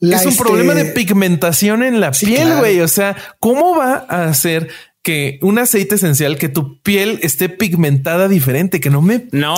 es 0.00 0.26
un 0.26 0.36
problema 0.36 0.74
de 0.74 0.82
este 0.82 0.92
pigmentación 0.94 1.82
en 1.82 2.00
la 2.00 2.12
piel, 2.12 2.56
güey. 2.58 2.80
O 2.80 2.88
sea, 2.88 3.16
¿cómo 3.40 3.76
va 3.76 4.06
a 4.08 4.24
hacer 4.24 4.68
que 5.08 5.38
un 5.40 5.58
aceite 5.58 5.94
esencial, 5.94 6.36
que 6.36 6.50
tu 6.50 6.82
piel 6.82 7.18
esté 7.22 7.48
pigmentada 7.48 8.28
diferente, 8.28 8.78
que 8.78 8.90
no 8.90 9.00
me 9.00 9.24
no, 9.32 9.54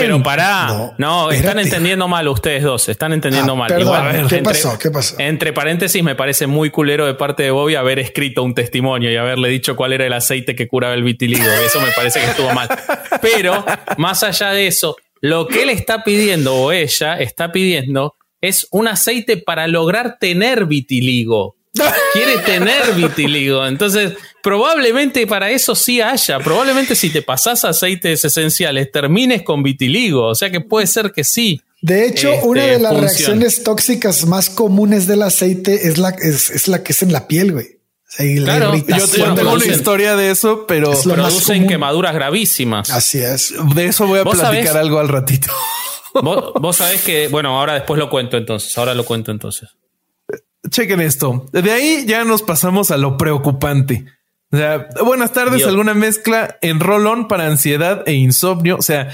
Pero 0.00 0.20
para 0.20 0.96
no, 0.98 1.30
están 1.30 1.60
entendiendo 1.60 2.08
mal 2.08 2.26
ustedes 2.26 2.64
dos, 2.64 2.88
están 2.88 3.12
entendiendo 3.12 3.52
ah, 3.52 3.54
mal. 3.54 3.80
Igual, 3.80 4.26
¿qué 4.26 4.38
pasó? 4.38 4.76
¿Qué 4.80 4.90
pasó? 4.90 5.14
Entre 5.20 5.52
paréntesis, 5.52 6.02
me 6.02 6.16
parece 6.16 6.48
muy 6.48 6.70
culero 6.70 7.06
de 7.06 7.14
parte 7.14 7.44
de 7.44 7.52
Bobby 7.52 7.76
haber 7.76 8.00
escrito 8.00 8.42
un 8.42 8.52
testimonio 8.52 9.12
y 9.12 9.16
haberle 9.16 9.48
dicho 9.48 9.76
cuál 9.76 9.92
era 9.92 10.06
el 10.06 10.12
aceite 10.12 10.56
que 10.56 10.66
curaba 10.66 10.94
el 10.94 11.04
vitiligo. 11.04 11.46
Eso 11.64 11.80
me 11.80 11.92
parece 11.92 12.18
que 12.18 12.26
estuvo 12.26 12.52
mal. 12.52 12.68
Pero 13.22 13.64
más 13.96 14.24
allá 14.24 14.50
de 14.50 14.66
eso, 14.66 14.96
lo 15.20 15.46
que 15.46 15.62
él 15.62 15.70
está 15.70 16.02
pidiendo 16.02 16.56
o 16.56 16.72
ella 16.72 17.16
está 17.20 17.52
pidiendo 17.52 18.16
es 18.40 18.66
un 18.72 18.88
aceite 18.88 19.36
para 19.36 19.68
lograr 19.68 20.18
tener 20.18 20.66
vitiligo. 20.66 21.59
Quiere 22.12 22.38
tener 22.38 22.94
vitiligo. 22.94 23.66
Entonces, 23.66 24.14
probablemente 24.42 25.26
para 25.26 25.50
eso 25.50 25.74
sí 25.74 26.00
haya. 26.00 26.38
Probablemente 26.40 26.94
si 26.94 27.10
te 27.10 27.22
pasas 27.22 27.64
aceites 27.64 28.24
esenciales 28.24 28.90
termines 28.90 29.42
con 29.42 29.62
vitiligo. 29.62 30.26
O 30.26 30.34
sea 30.34 30.50
que 30.50 30.60
puede 30.60 30.86
ser 30.86 31.12
que 31.12 31.24
sí. 31.24 31.60
De 31.80 32.06
hecho, 32.06 32.30
este, 32.30 32.46
una 32.46 32.66
de 32.66 32.78
las 32.78 32.94
reacciones 32.94 33.62
tóxicas 33.62 34.26
más 34.26 34.50
comunes 34.50 35.06
del 35.06 35.22
aceite 35.22 35.88
es 35.88 35.96
la, 35.96 36.10
es, 36.10 36.68
la 36.68 36.82
que 36.82 36.92
es 36.92 37.02
en 37.02 37.12
la 37.12 37.26
piel, 37.26 37.52
güey. 37.52 37.78
claro, 38.36 38.74
yo, 38.76 39.08
tengo 39.08 39.52
una 39.52 39.66
historia 39.66 40.14
de 40.14 40.30
eso, 40.30 40.66
pero 40.66 40.92
producen 41.02 41.66
quemaduras 41.66 42.12
gravísimas. 42.14 42.90
Así 42.90 43.18
es. 43.18 43.54
De 43.74 43.86
eso 43.86 44.06
voy 44.06 44.18
a 44.18 44.24
platicar 44.24 44.76
algo 44.76 44.98
al 44.98 45.08
ratito. 45.08 45.50
¿Vos, 46.12 46.52
vos 46.60 46.76
sabés 46.76 47.02
que, 47.02 47.28
bueno, 47.28 47.58
ahora 47.58 47.74
después 47.74 47.98
lo 47.98 48.10
cuento 48.10 48.36
entonces. 48.36 48.76
Ahora 48.76 48.94
lo 48.94 49.04
cuento 49.04 49.30
entonces. 49.30 49.70
Chequen 50.68 51.00
esto. 51.00 51.46
De 51.52 51.72
ahí 51.72 52.04
ya 52.06 52.24
nos 52.24 52.42
pasamos 52.42 52.90
a 52.90 52.96
lo 52.96 53.16
preocupante. 53.16 54.06
O 54.52 54.56
sea, 54.56 54.88
buenas 55.04 55.32
tardes, 55.32 55.64
alguna 55.64 55.94
mezcla 55.94 56.58
en 56.60 56.80
rolón 56.80 57.28
para 57.28 57.46
ansiedad 57.46 58.02
e 58.06 58.14
insomnio. 58.14 58.76
O 58.76 58.82
sea, 58.82 59.10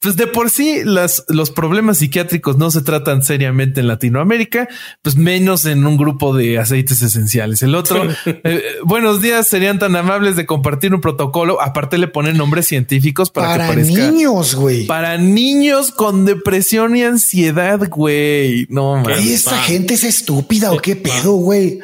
pues 0.00 0.16
de 0.16 0.26
por 0.26 0.48
sí 0.48 0.80
las, 0.82 1.24
los 1.28 1.50
problemas 1.50 1.98
psiquiátricos 1.98 2.56
no 2.56 2.70
se 2.70 2.80
tratan 2.80 3.22
seriamente 3.22 3.80
en 3.80 3.88
Latinoamérica, 3.88 4.66
pues 5.02 5.16
menos 5.16 5.66
en 5.66 5.86
un 5.86 5.98
grupo 5.98 6.34
de 6.34 6.58
aceites 6.58 7.02
esenciales. 7.02 7.62
El 7.62 7.74
otro, 7.74 8.04
eh, 8.26 8.62
buenos 8.82 9.20
días, 9.20 9.46
serían 9.46 9.78
tan 9.78 9.94
amables 9.96 10.36
de 10.36 10.46
compartir 10.46 10.94
un 10.94 11.02
protocolo. 11.02 11.60
Aparte 11.60 11.98
le 11.98 12.08
ponen 12.08 12.38
nombres 12.38 12.66
científicos 12.66 13.30
para, 13.30 13.52
que 13.52 13.74
parezca. 13.74 14.10
niños, 14.10 14.54
güey. 14.54 14.86
Para 14.86 15.18
niños 15.18 15.90
con 15.90 16.24
depresión 16.24 16.96
y 16.96 17.02
ansiedad, 17.02 17.86
güey. 17.90 18.66
No 18.70 18.96
mames. 18.96 19.26
¿Esta 19.26 19.58
gente 19.58 19.94
es 19.94 20.04
estúpida 20.04 20.72
o 20.72 20.78
qué 20.78 20.96
pedo, 20.96 21.32
güey? 21.32 21.78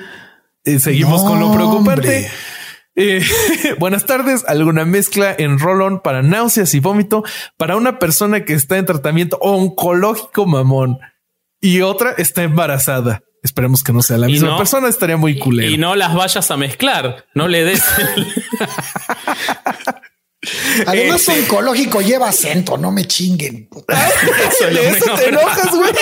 Eh, 0.64 0.80
seguimos 0.80 1.22
con 1.22 1.38
lo 1.38 1.52
preocupante. 1.52 2.30
Eh, 2.96 3.22
buenas 3.78 4.06
tardes. 4.06 4.44
¿Alguna 4.48 4.84
mezcla 4.84 5.34
en 5.38 5.58
Rolón 5.58 6.00
para 6.00 6.22
náuseas 6.22 6.74
y 6.74 6.80
vómito 6.80 7.22
para 7.56 7.76
una 7.76 7.98
persona 7.98 8.44
que 8.44 8.54
está 8.54 8.78
en 8.78 8.86
tratamiento 8.86 9.38
oncológico 9.40 10.46
mamón 10.46 10.98
y 11.60 11.82
otra 11.82 12.12
está 12.16 12.42
embarazada? 12.42 13.22
Esperemos 13.42 13.84
que 13.84 13.92
no 13.92 14.02
sea 14.02 14.16
la 14.18 14.26
misma 14.26 14.56
persona, 14.56 14.88
estaría 14.88 15.16
muy 15.16 15.38
culero. 15.38 15.70
Y 15.70 15.76
no 15.78 15.94
las 15.94 16.14
vayas 16.14 16.50
a 16.50 16.56
mezclar, 16.56 17.26
no 17.34 17.46
le 17.46 17.64
des. 17.64 17.84
Además, 20.86 21.28
este- 21.28 21.42
oncológico 21.42 22.00
lleva 22.00 22.28
acento, 22.28 22.76
no 22.76 22.90
me 22.90 23.04
chinguen. 23.06 23.68
Eso, 24.60 25.14
te 25.14 25.28
enojas, 25.28 25.70
güey. 25.74 25.92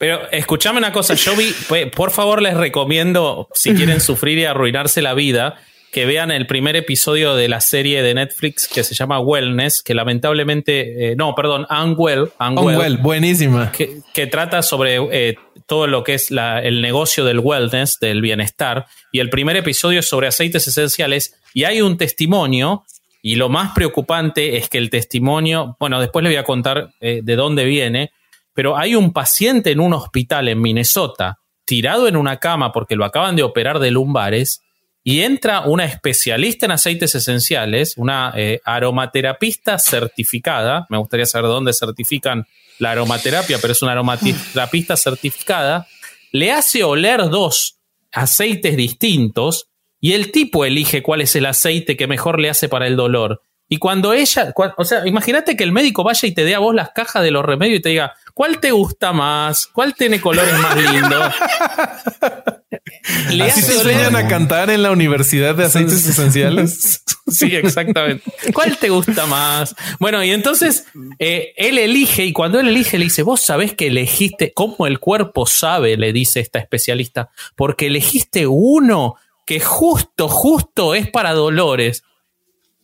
Pero 0.00 0.30
escúchame 0.32 0.78
una 0.78 0.92
cosa, 0.92 1.12
yo 1.12 1.36
vi, 1.36 1.52
pues, 1.68 1.90
por 1.90 2.10
favor 2.10 2.40
les 2.40 2.56
recomiendo, 2.56 3.48
si 3.52 3.74
quieren 3.74 4.00
sufrir 4.00 4.38
y 4.38 4.46
arruinarse 4.46 5.02
la 5.02 5.12
vida, 5.12 5.60
que 5.92 6.06
vean 6.06 6.30
el 6.30 6.46
primer 6.46 6.74
episodio 6.76 7.34
de 7.34 7.48
la 7.48 7.60
serie 7.60 8.02
de 8.02 8.14
Netflix 8.14 8.66
que 8.66 8.82
se 8.82 8.94
llama 8.94 9.20
Wellness, 9.20 9.82
que 9.82 9.92
lamentablemente, 9.92 11.10
eh, 11.12 11.16
no, 11.16 11.34
perdón, 11.34 11.66
Unwell, 11.68 12.30
Unwell, 12.40 12.76
Unwell, 12.76 12.96
buenísima. 12.96 13.72
que, 13.72 13.98
que 14.14 14.26
trata 14.26 14.62
sobre 14.62 14.96
eh, 15.12 15.34
todo 15.66 15.86
lo 15.86 16.02
que 16.02 16.14
es 16.14 16.30
la- 16.30 16.62
el 16.62 16.80
negocio 16.80 17.24
del 17.26 17.40
wellness, 17.40 17.98
del 18.00 18.22
bienestar, 18.22 18.86
y 19.12 19.18
el 19.18 19.28
primer 19.28 19.56
episodio 19.58 20.00
es 20.00 20.08
sobre 20.08 20.28
aceites 20.28 20.66
esenciales, 20.66 21.34
y 21.52 21.64
hay 21.64 21.82
un 21.82 21.98
testimonio, 21.98 22.84
y 23.20 23.34
lo 23.34 23.50
más 23.50 23.72
preocupante 23.74 24.56
es 24.56 24.70
que 24.70 24.78
el 24.78 24.88
testimonio, 24.88 25.76
bueno, 25.78 26.00
después 26.00 26.22
le 26.22 26.30
voy 26.30 26.36
a 26.38 26.44
contar 26.44 26.90
eh, 27.02 27.20
de 27.22 27.36
dónde 27.36 27.64
viene, 27.66 28.12
pero 28.54 28.76
hay 28.76 28.94
un 28.94 29.12
paciente 29.12 29.70
en 29.70 29.80
un 29.80 29.92
hospital 29.92 30.48
en 30.48 30.60
Minnesota, 30.60 31.38
tirado 31.64 32.08
en 32.08 32.16
una 32.16 32.38
cama 32.38 32.72
porque 32.72 32.96
lo 32.96 33.04
acaban 33.04 33.36
de 33.36 33.42
operar 33.42 33.78
de 33.78 33.90
lumbares, 33.90 34.62
y 35.02 35.22
entra 35.22 35.62
una 35.62 35.84
especialista 35.84 36.66
en 36.66 36.72
aceites 36.72 37.14
esenciales, 37.14 37.94
una 37.96 38.32
eh, 38.36 38.60
aromaterapista 38.64 39.78
certificada. 39.78 40.86
Me 40.90 40.98
gustaría 40.98 41.26
saber 41.26 41.48
dónde 41.48 41.72
certifican 41.72 42.46
la 42.78 42.92
aromaterapia, 42.92 43.58
pero 43.60 43.72
es 43.72 43.82
una 43.82 43.92
aromaterapista 43.92 44.96
certificada. 44.96 45.86
Le 46.32 46.52
hace 46.52 46.84
oler 46.84 47.28
dos 47.30 47.78
aceites 48.12 48.76
distintos 48.76 49.68
y 50.00 50.12
el 50.12 50.32
tipo 50.32 50.64
elige 50.64 51.02
cuál 51.02 51.22
es 51.22 51.34
el 51.36 51.46
aceite 51.46 51.96
que 51.96 52.06
mejor 52.06 52.40
le 52.40 52.50
hace 52.50 52.68
para 52.68 52.86
el 52.86 52.96
dolor. 52.96 53.42
Y 53.72 53.78
cuando 53.78 54.12
ella, 54.12 54.52
o 54.76 54.84
sea, 54.84 55.06
imagínate 55.06 55.56
que 55.56 55.62
el 55.62 55.70
médico 55.70 56.02
vaya 56.02 56.26
y 56.26 56.32
te 56.32 56.44
dé 56.44 56.56
a 56.56 56.58
vos 56.58 56.74
las 56.74 56.90
cajas 56.90 57.22
de 57.22 57.30
los 57.30 57.44
remedios 57.44 57.78
y 57.78 57.82
te 57.82 57.90
diga, 57.90 58.14
¿cuál 58.34 58.58
te 58.58 58.72
gusta 58.72 59.12
más? 59.12 59.68
¿Cuál 59.68 59.94
tiene 59.94 60.20
colores 60.20 60.58
más 60.58 60.76
lindos? 60.76 61.32
Así 63.00 63.66
te 63.66 63.72
enseñan 63.74 64.16
a 64.16 64.26
cantar 64.26 64.70
en 64.70 64.82
la 64.82 64.90
Universidad 64.90 65.54
de 65.54 65.64
Aceites 65.64 66.04
Esenciales. 66.06 67.04
Sí, 67.30 67.54
exactamente. 67.54 68.24
¿Cuál 68.52 68.76
te 68.76 68.88
gusta 68.88 69.24
más? 69.24 69.76
Bueno, 70.00 70.24
y 70.24 70.30
entonces 70.30 70.86
eh, 71.20 71.52
él 71.56 71.78
elige, 71.78 72.24
y 72.24 72.32
cuando 72.32 72.58
él 72.58 72.66
elige, 72.66 72.98
le 72.98 73.04
dice: 73.04 73.22
Vos 73.22 73.40
sabés 73.40 73.72
que 73.72 73.86
elegiste, 73.86 74.52
¿cómo 74.52 74.88
el 74.88 74.98
cuerpo 74.98 75.46
sabe? 75.46 75.96
Le 75.96 76.12
dice 76.12 76.40
esta 76.40 76.58
especialista, 76.58 77.30
porque 77.54 77.86
elegiste 77.86 78.48
uno 78.48 79.14
que 79.46 79.60
justo, 79.60 80.28
justo 80.28 80.96
es 80.96 81.08
para 81.08 81.32
dolores. 81.32 82.02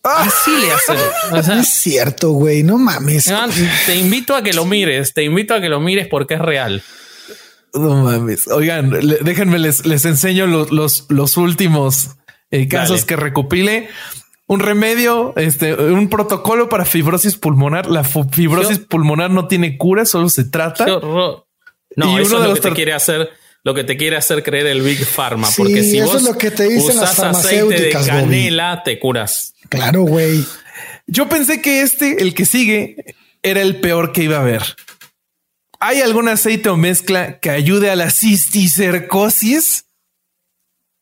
Así 0.07 0.51
le 0.61 0.73
hace. 0.73 0.93
O 1.33 1.43
sea, 1.43 1.55
No 1.57 1.61
es 1.61 1.69
cierto, 1.69 2.31
güey. 2.33 2.63
No 2.63 2.79
mames. 2.79 3.29
Ah, 3.29 3.49
te 3.87 3.97
invito 3.97 4.35
a 4.35 4.43
que 4.43 4.53
lo 4.53 4.65
mires, 4.65 5.13
te 5.15 5.25
invito 5.25 5.55
a 5.55 5.61
que 5.61 5.69
lo 5.69 5.81
mires 5.81 6.07
porque 6.09 6.35
es 6.35 6.41
real. 6.41 6.83
No 7.75 8.03
mames. 8.05 8.49
Oigan, 8.49 8.91
le- 8.91 9.19
déjenme 9.19 9.59
les, 9.59 9.85
les 9.87 10.05
enseño 10.05 10.47
los, 10.47 10.71
los, 10.71 11.07
los 11.11 11.37
últimos 11.37 12.11
eh, 12.51 12.69
casos 12.69 13.01
Dale. 13.01 13.07
que 13.07 13.17
recopile. 13.17 13.89
Un 14.49 14.61
remedio, 14.61 15.33
este, 15.37 15.75
un 15.75 16.09
protocolo 16.09 16.69
para 16.69 16.85
fibrosis 16.85 17.37
pulmonar. 17.37 17.87
La 17.91 18.05
fibrosis 18.05 18.79
Yo- 18.79 18.87
pulmonar 18.87 19.31
no 19.31 19.49
tiene 19.49 19.77
cura, 19.77 20.05
solo 20.05 20.29
se 20.29 20.45
trata. 20.45 20.87
No, 20.87 21.45
Y 21.97 22.03
uno 22.03 22.19
eso 22.19 22.19
de 22.19 22.23
es 22.23 22.31
lo 22.31 22.49
los 22.51 22.61
que 22.61 22.69
te 22.69 22.75
quiere 22.75 22.93
hacer, 22.93 23.29
lo 23.67 23.75
que 23.75 23.83
te 23.83 23.97
quiere 23.97 24.17
hacer 24.17 24.45
creer 24.45 24.69
el 24.69 24.81
Big 24.81 25.05
Pharma. 25.05 25.49
Sí, 25.49 25.55
porque 25.57 25.83
si 25.83 25.99
eso 25.99 26.07
vos 26.07 26.17
es 26.19 26.23
lo 26.23 26.39
que 26.39 26.53
te 26.53 26.69
dicen 26.69 27.01
las 27.01 27.15
usás 27.15 27.37
aceite 27.37 27.75
de 27.75 27.93
Bobby. 27.93 28.07
canela, 28.07 28.83
te 28.85 29.01
curas. 29.01 29.55
Claro, 29.69 30.03
güey. 30.03 30.45
Yo 31.09 31.29
pensé 31.29 31.61
que 31.61 31.81
este, 31.81 32.23
el 32.23 32.33
que 32.33 32.47
sigue, 32.47 33.17
era 33.43 33.61
el 33.61 33.81
peor 33.81 34.13
que 34.13 34.23
iba 34.23 34.37
a 34.37 34.43
haber. 34.43 34.63
¿Hay 35.81 36.01
algún 36.01 36.29
aceite 36.29 36.69
o 36.69 36.77
mezcla 36.77 37.41
que 37.41 37.51
ayude 37.51 37.91
a 37.91 37.97
la 37.97 38.11
cisticercosis? 38.11 39.87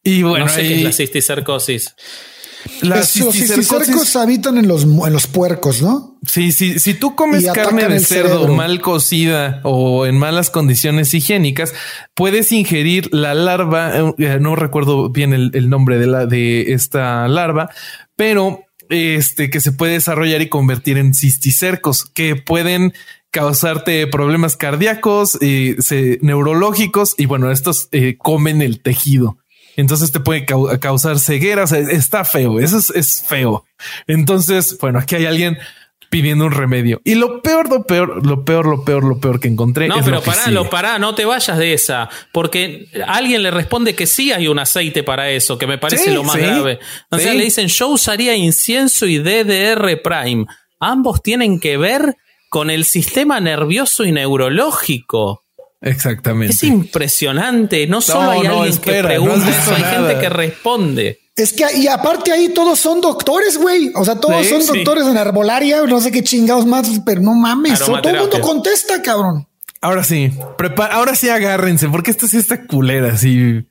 Y 0.02 0.22
bueno, 0.22 0.46
no 0.46 0.50
sé 0.50 0.62
qué 0.62 0.76
es 0.76 0.82
la 0.84 0.92
cisticercosis. 0.92 1.94
La 2.82 3.00
Es- 3.00 3.16
los 3.18 3.34
cisticercosis- 3.34 3.56
cisticercos 3.56 4.16
habitan 4.16 4.58
en 4.58 4.68
los, 4.68 4.84
en 4.84 5.12
los 5.12 5.26
puercos, 5.26 5.82
¿no? 5.82 6.18
Sí, 6.26 6.52
sí, 6.52 6.78
si 6.78 6.94
tú 6.94 7.14
comes 7.14 7.44
carne 7.52 7.86
de 7.88 8.00
cerdo 8.00 8.28
cerebro. 8.36 8.54
mal 8.54 8.80
cocida 8.80 9.60
o 9.64 10.06
en 10.06 10.16
malas 10.18 10.50
condiciones 10.50 11.12
higiénicas, 11.12 11.74
puedes 12.14 12.50
ingerir 12.52 13.08
la 13.12 13.34
larva, 13.34 14.14
eh, 14.18 14.38
no 14.40 14.56
recuerdo 14.56 15.10
bien 15.10 15.32
el, 15.34 15.50
el 15.54 15.68
nombre 15.68 15.98
de 15.98 16.06
la 16.06 16.26
de 16.26 16.72
esta 16.72 17.28
larva, 17.28 17.68
pero 18.16 18.60
este 18.88 19.50
que 19.50 19.60
se 19.60 19.72
puede 19.72 19.92
desarrollar 19.94 20.40
y 20.42 20.48
convertir 20.48 20.96
en 20.98 21.14
cisticercos 21.14 22.04
que 22.04 22.36
pueden 22.36 22.92
causarte 23.30 24.06
problemas 24.06 24.56
cardíacos, 24.56 25.36
eh, 25.40 25.76
se- 25.80 26.18
neurológicos 26.22 27.14
y 27.18 27.26
bueno, 27.26 27.50
estos 27.50 27.88
eh, 27.92 28.16
comen 28.16 28.62
el 28.62 28.80
tejido. 28.80 29.38
Entonces 29.76 30.12
te 30.12 30.20
puede 30.20 30.46
cau- 30.46 30.78
causar 30.78 31.18
ceguera. 31.18 31.64
O 31.64 31.66
sea, 31.66 31.78
está 31.78 32.24
feo. 32.24 32.60
Eso 32.60 32.78
es, 32.78 32.90
es 32.90 33.22
feo. 33.26 33.64
Entonces, 34.06 34.76
bueno, 34.80 34.98
aquí 34.98 35.14
hay 35.16 35.26
alguien 35.26 35.58
pidiendo 36.10 36.44
un 36.44 36.52
remedio. 36.52 37.00
Y 37.04 37.16
lo 37.16 37.42
peor, 37.42 37.68
lo 37.68 37.82
peor, 37.84 38.24
lo 38.24 38.44
peor, 38.44 38.66
lo 38.66 38.84
peor, 38.84 39.02
lo 39.02 39.18
peor 39.18 39.40
que 39.40 39.48
encontré. 39.48 39.88
No, 39.88 39.96
es 39.98 40.04
pero 40.04 40.18
lo 40.18 40.22
pará, 40.22 40.50
lo 40.50 40.70
pará, 40.70 40.98
no 41.00 41.16
te 41.16 41.24
vayas 41.24 41.58
de 41.58 41.72
esa, 41.72 42.08
porque 42.32 42.86
alguien 43.08 43.42
le 43.42 43.50
responde 43.50 43.96
que 43.96 44.06
sí 44.06 44.30
hay 44.30 44.46
un 44.46 44.60
aceite 44.60 45.02
para 45.02 45.30
eso, 45.30 45.58
que 45.58 45.66
me 45.66 45.76
parece 45.76 46.04
Sí, 46.04 46.10
lo 46.14 46.22
más 46.22 46.36
sí, 46.36 46.42
grave. 46.42 46.78
O 47.10 47.18
sea, 47.18 47.34
le 47.34 47.42
dicen, 47.44 47.66
yo 47.66 47.88
usaría 47.88 48.36
incienso 48.36 49.06
y 49.06 49.18
DDR 49.18 50.00
Prime. 50.02 50.46
Ambos 50.78 51.20
tienen 51.20 51.58
que 51.58 51.76
ver 51.78 52.14
con 52.48 52.70
el 52.70 52.84
sistema 52.84 53.40
nervioso 53.40 54.04
y 54.04 54.12
neurológico. 54.12 55.43
Exactamente. 55.84 56.54
Es 56.54 56.62
impresionante. 56.64 57.86
No 57.86 58.00
solo 58.00 58.30
hay 58.30 58.42
no, 58.42 58.54
alguien 58.62 58.68
espera, 58.74 59.02
que 59.10 59.14
pregunta 59.20 59.50
eso, 59.50 59.74
hay 59.74 59.82
nada. 59.82 60.08
gente 60.08 60.20
que 60.20 60.28
responde. 60.30 61.20
Es 61.36 61.52
que, 61.52 61.64
y 61.76 61.88
aparte 61.88 62.32
ahí 62.32 62.48
todos 62.50 62.78
son 62.80 63.00
doctores, 63.00 63.58
güey. 63.58 63.92
O 63.96 64.04
sea, 64.04 64.16
todos 64.20 64.42
Sí, 64.46 64.50
son 64.52 64.62
sí. 64.62 64.68
doctores 64.68 65.06
en 65.06 65.18
arbolaria, 65.18 65.82
no 65.82 66.00
sé 66.00 66.10
qué 66.12 66.22
chingados 66.22 66.64
más, 66.64 66.88
pero 67.04 67.20
no 67.20 67.34
mames. 67.34 67.78
Todo 67.80 67.98
el 68.08 68.18
mundo 68.18 68.40
contesta, 68.40 69.02
cabrón. 69.02 69.46
Ahora 69.80 70.02
sí, 70.04 70.32
prepa- 70.56 70.88
ahora 70.90 71.14
sí 71.14 71.28
agárrense, 71.28 71.88
porque 71.88 72.10
esta 72.10 72.26
sí 72.28 72.38
está 72.38 72.66
culera. 72.66 73.12
Así 73.12 73.66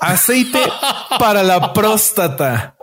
aceite 0.00 0.60
para 1.18 1.42
la 1.42 1.72
próstata. 1.72 2.76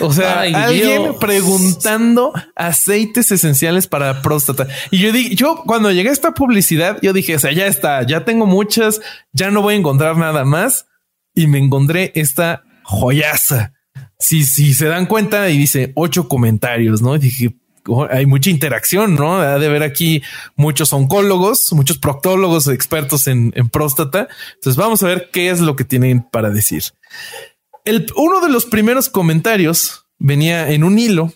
O 0.00 0.12
sea, 0.12 0.40
Ay, 0.40 0.54
alguien 0.54 1.02
Dios. 1.02 1.16
preguntando 1.20 2.32
aceites 2.54 3.30
esenciales 3.30 3.86
para 3.86 4.22
próstata. 4.22 4.66
Y 4.90 4.98
yo 4.98 5.12
dije, 5.12 5.34
yo 5.34 5.62
cuando 5.66 5.90
llegué 5.92 6.08
a 6.08 6.12
esta 6.12 6.32
publicidad, 6.32 6.98
yo 7.02 7.12
dije, 7.12 7.36
o 7.36 7.38
sea, 7.38 7.52
ya 7.52 7.66
está, 7.66 8.02
ya 8.04 8.24
tengo 8.24 8.46
muchas, 8.46 9.00
ya 9.32 9.50
no 9.50 9.62
voy 9.62 9.74
a 9.74 9.78
encontrar 9.78 10.16
nada 10.16 10.44
más. 10.44 10.86
Y 11.34 11.46
me 11.46 11.58
encontré 11.58 12.12
esta 12.14 12.64
joyaza. 12.82 13.72
Si, 14.18 14.44
si 14.44 14.72
se 14.72 14.86
dan 14.86 15.06
cuenta 15.06 15.50
y 15.50 15.58
dice 15.58 15.92
ocho 15.94 16.28
comentarios, 16.28 17.02
¿no? 17.02 17.16
Y 17.16 17.18
dije, 17.18 17.56
oh, 17.86 18.06
hay 18.10 18.24
mucha 18.24 18.48
interacción, 18.48 19.14
¿no? 19.14 19.36
Ha 19.40 19.58
de 19.58 19.66
haber 19.66 19.82
aquí 19.82 20.22
muchos 20.56 20.94
oncólogos, 20.94 21.70
muchos 21.72 21.98
proctólogos 21.98 22.68
expertos 22.68 23.26
en, 23.26 23.52
en 23.54 23.68
próstata. 23.68 24.28
Entonces 24.54 24.76
vamos 24.76 25.02
a 25.02 25.08
ver 25.08 25.28
qué 25.30 25.50
es 25.50 25.60
lo 25.60 25.76
que 25.76 25.84
tienen 25.84 26.22
para 26.22 26.48
decir. 26.48 26.82
El, 27.86 28.06
uno 28.16 28.40
de 28.40 28.50
los 28.50 28.66
primeros 28.66 29.08
comentarios 29.08 30.06
venía 30.18 30.70
en 30.70 30.84
un 30.84 30.98
hilo 30.98 31.32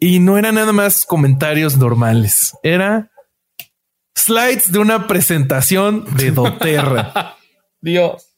y 0.00 0.18
no 0.18 0.38
era 0.38 0.50
nada 0.50 0.72
más 0.72 1.04
comentarios 1.04 1.76
normales. 1.76 2.54
Era 2.64 3.10
slides 4.14 4.72
de 4.72 4.78
una 4.78 5.06
presentación 5.06 6.04
de 6.16 6.30
doTERRA. 6.32 7.36
Dios. 7.80 8.28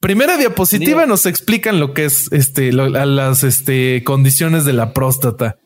Primera 0.00 0.36
diapositiva 0.38 1.00
Dios. 1.02 1.08
nos 1.08 1.26
explican 1.26 1.78
lo 1.78 1.92
que 1.92 2.06
es 2.06 2.32
este, 2.32 2.72
lo- 2.72 2.84
a 2.98 3.04
las 3.04 3.44
este, 3.44 4.02
condiciones 4.04 4.64
de 4.64 4.72
la 4.72 4.92
próstata. 4.94 5.56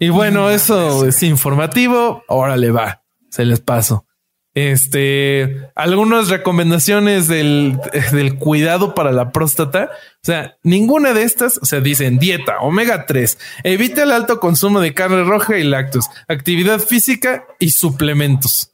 Y 0.00 0.08
bueno, 0.08 0.50
eso 0.50 1.06
es 1.06 1.22
informativo. 1.22 2.24
Ahora 2.28 2.56
le 2.56 2.72
va, 2.72 3.02
se 3.30 3.44
les 3.44 3.60
paso. 3.60 4.06
Este, 4.54 5.68
algunas 5.74 6.28
recomendaciones 6.28 7.26
del, 7.26 7.78
del 8.12 8.36
cuidado 8.36 8.94
para 8.94 9.10
la 9.10 9.32
próstata. 9.32 9.90
O 9.92 10.24
sea, 10.24 10.56
ninguna 10.62 11.12
de 11.12 11.24
estas, 11.24 11.58
o 11.58 11.64
sea, 11.66 11.80
dicen 11.80 12.18
dieta, 12.18 12.58
omega 12.60 13.04
3, 13.06 13.36
evita 13.64 14.04
el 14.04 14.12
alto 14.12 14.38
consumo 14.38 14.80
de 14.80 14.94
carne 14.94 15.24
roja 15.24 15.58
y 15.58 15.64
lácteos, 15.64 16.06
actividad 16.28 16.78
física 16.78 17.44
y 17.58 17.70
suplementos. 17.70 18.70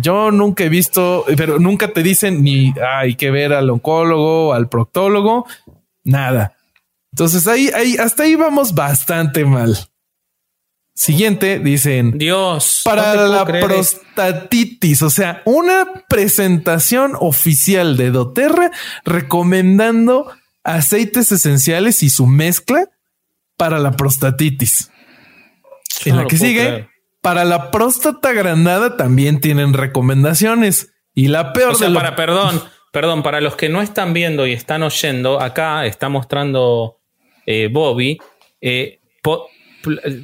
Yo 0.00 0.30
nunca 0.30 0.64
he 0.64 0.68
visto, 0.68 1.26
pero 1.36 1.58
nunca 1.58 1.88
te 1.88 2.02
dicen 2.02 2.42
ni 2.42 2.70
"Ah, 2.80 3.00
hay 3.00 3.16
que 3.16 3.30
ver 3.30 3.52
al 3.52 3.68
oncólogo, 3.68 4.54
al 4.54 4.68
proctólogo, 4.68 5.46
nada. 6.04 6.54
Entonces 7.12 7.46
ahí, 7.46 7.70
ahí, 7.74 7.96
hasta 7.96 8.22
ahí 8.22 8.34
vamos 8.34 8.74
bastante 8.74 9.44
mal. 9.44 9.76
Siguiente, 10.96 11.58
dicen 11.58 12.16
Dios. 12.18 12.82
para 12.84 13.14
no 13.16 13.26
la 13.26 13.44
creer 13.44 13.64
prostatitis, 13.64 15.02
o 15.02 15.10
sea, 15.10 15.42
una 15.44 15.88
presentación 16.08 17.14
oficial 17.18 17.96
de 17.96 18.10
doTERRA 18.12 18.70
recomendando 19.04 20.30
aceites 20.62 21.32
esenciales 21.32 22.02
y 22.02 22.10
su 22.10 22.26
mezcla 22.26 22.88
para 23.56 23.78
la 23.78 23.92
prostatitis. 23.92 24.90
En 26.04 26.16
la 26.16 26.26
que 26.26 26.36
sigue, 26.36 26.60
creer. 26.60 26.88
para 27.20 27.44
la 27.44 27.70
próstata 27.70 28.28
agrandada 28.30 28.96
también 28.96 29.40
tienen 29.40 29.72
recomendaciones. 29.72 30.92
Y 31.14 31.28
la 31.28 31.52
peor 31.52 31.72
O 31.72 31.74
sea, 31.74 31.88
de 31.88 31.94
lo- 31.94 32.00
para, 32.00 32.16
perdón, 32.16 32.62
perdón, 32.92 33.22
para 33.22 33.40
los 33.40 33.56
que 33.56 33.68
no 33.68 33.82
están 33.82 34.12
viendo 34.12 34.46
y 34.46 34.52
están 34.52 34.82
oyendo, 34.82 35.40
acá 35.40 35.86
está 35.86 36.08
mostrando 36.08 36.98
eh, 37.46 37.68
Bobby, 37.70 38.18
eh, 38.60 39.00
po- 39.22 39.48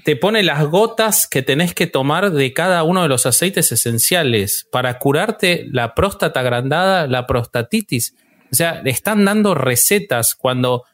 te 0.04 0.16
pone 0.16 0.42
las 0.42 0.64
gotas 0.66 1.26
que 1.26 1.42
tenés 1.42 1.74
que 1.74 1.86
tomar 1.86 2.32
de 2.32 2.52
cada 2.52 2.82
uno 2.82 3.02
de 3.02 3.08
los 3.08 3.26
aceites 3.26 3.72
esenciales 3.72 4.66
para 4.72 4.98
curarte 4.98 5.66
la 5.70 5.94
próstata 5.94 6.40
agrandada, 6.40 7.06
la 7.06 7.26
prostatitis. 7.26 8.14
O 8.50 8.54
sea, 8.54 8.82
le 8.82 8.90
están 8.90 9.24
dando 9.24 9.54
recetas 9.54 10.34
cuando 10.34 10.84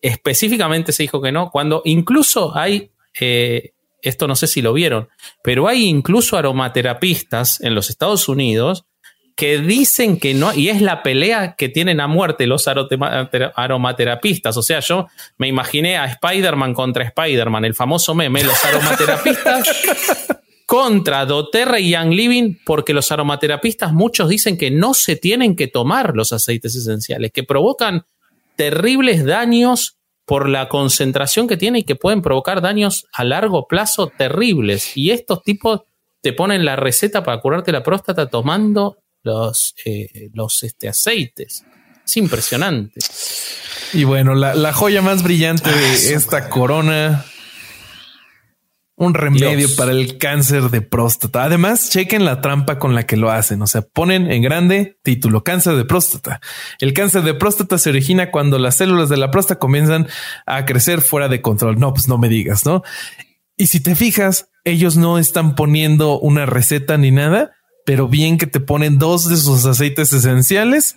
específicamente 0.00 0.92
se 0.92 1.02
dijo 1.02 1.20
que 1.20 1.32
no, 1.32 1.50
cuando 1.50 1.82
incluso 1.84 2.56
hay, 2.56 2.92
eh, 3.20 3.72
esto 4.00 4.28
no 4.28 4.36
sé 4.36 4.46
si 4.46 4.62
lo 4.62 4.72
vieron, 4.72 5.08
pero 5.42 5.68
hay 5.68 5.86
incluso 5.86 6.36
aromaterapistas 6.36 7.60
en 7.60 7.74
los 7.74 7.90
Estados 7.90 8.28
Unidos 8.28 8.84
que 9.34 9.58
dicen 9.58 10.18
que 10.18 10.34
no, 10.34 10.52
y 10.54 10.68
es 10.68 10.80
la 10.82 11.02
pelea 11.02 11.54
que 11.56 11.68
tienen 11.68 12.00
a 12.00 12.06
muerte 12.06 12.46
los 12.46 12.66
aromaterapistas. 12.68 14.56
O 14.56 14.62
sea, 14.62 14.80
yo 14.80 15.06
me 15.38 15.48
imaginé 15.48 15.96
a 15.96 16.06
Spider-Man 16.06 16.74
contra 16.74 17.04
Spider-Man, 17.04 17.64
el 17.64 17.74
famoso 17.74 18.14
meme, 18.14 18.44
los 18.44 18.64
aromaterapistas 18.64 20.28
contra 20.66 21.26
doTERRA 21.26 21.80
y 21.80 21.90
Young 21.90 22.12
Living, 22.12 22.54
porque 22.64 22.94
los 22.94 23.12
aromaterapistas 23.12 23.92
muchos 23.92 24.28
dicen 24.28 24.56
que 24.56 24.70
no 24.70 24.94
se 24.94 25.16
tienen 25.16 25.56
que 25.56 25.66
tomar 25.66 26.14
los 26.14 26.32
aceites 26.32 26.74
esenciales, 26.74 27.32
que 27.32 27.42
provocan 27.42 28.04
terribles 28.56 29.24
daños 29.24 29.98
por 30.24 30.48
la 30.48 30.68
concentración 30.68 31.48
que 31.48 31.56
tiene 31.56 31.80
y 31.80 31.82
que 31.82 31.96
pueden 31.96 32.22
provocar 32.22 32.60
daños 32.60 33.06
a 33.12 33.24
largo 33.24 33.66
plazo 33.66 34.06
terribles. 34.16 34.96
Y 34.96 35.10
estos 35.10 35.42
tipos 35.42 35.80
te 36.20 36.32
ponen 36.32 36.64
la 36.64 36.76
receta 36.76 37.24
para 37.24 37.40
curarte 37.40 37.72
la 37.72 37.82
próstata 37.82 38.28
tomando 38.28 39.01
los, 39.22 39.74
eh, 39.84 40.30
los 40.34 40.62
este, 40.62 40.88
aceites. 40.88 41.64
Es 42.04 42.16
impresionante. 42.16 43.00
Y 43.92 44.04
bueno, 44.04 44.34
la, 44.34 44.54
la 44.54 44.72
joya 44.72 45.02
más 45.02 45.22
brillante 45.22 45.70
Ah, 45.70 45.76
de 45.76 46.14
esta 46.14 46.48
corona. 46.48 47.24
Un 48.94 49.14
remedio 49.14 49.56
Dios. 49.56 49.72
para 49.72 49.90
el 49.92 50.18
cáncer 50.18 50.64
de 50.64 50.80
próstata. 50.80 51.44
Además, 51.44 51.90
chequen 51.90 52.24
la 52.24 52.40
trampa 52.40 52.78
con 52.78 52.94
la 52.94 53.04
que 53.04 53.16
lo 53.16 53.30
hacen. 53.30 53.60
O 53.62 53.66
sea, 53.66 53.82
ponen 53.82 54.30
en 54.30 54.42
grande 54.42 54.98
título 55.02 55.42
cáncer 55.42 55.74
de 55.76 55.84
próstata. 55.84 56.40
El 56.78 56.92
cáncer 56.92 57.22
de 57.22 57.34
próstata 57.34 57.78
se 57.78 57.90
origina 57.90 58.30
cuando 58.30 58.58
las 58.58 58.76
células 58.76 59.08
de 59.08 59.16
la 59.16 59.30
próstata 59.30 59.58
comienzan 59.58 60.08
a 60.46 60.66
crecer 60.66 61.00
fuera 61.00 61.28
de 61.28 61.40
control. 61.40 61.78
No, 61.80 61.92
pues 61.94 62.06
no 62.06 62.18
me 62.18 62.28
digas, 62.28 62.64
¿no? 62.64 62.82
Y 63.56 63.68
si 63.68 63.80
te 63.80 63.94
fijas, 63.96 64.50
ellos 64.64 64.96
no 64.96 65.18
están 65.18 65.54
poniendo 65.56 66.20
una 66.20 66.46
receta 66.46 66.96
ni 66.96 67.10
nada, 67.10 67.52
pero 67.84 68.08
bien 68.08 68.38
que 68.38 68.46
te 68.46 68.60
ponen 68.60 68.98
dos 68.98 69.28
de 69.28 69.36
sus 69.36 69.64
aceites 69.66 70.12
esenciales 70.12 70.96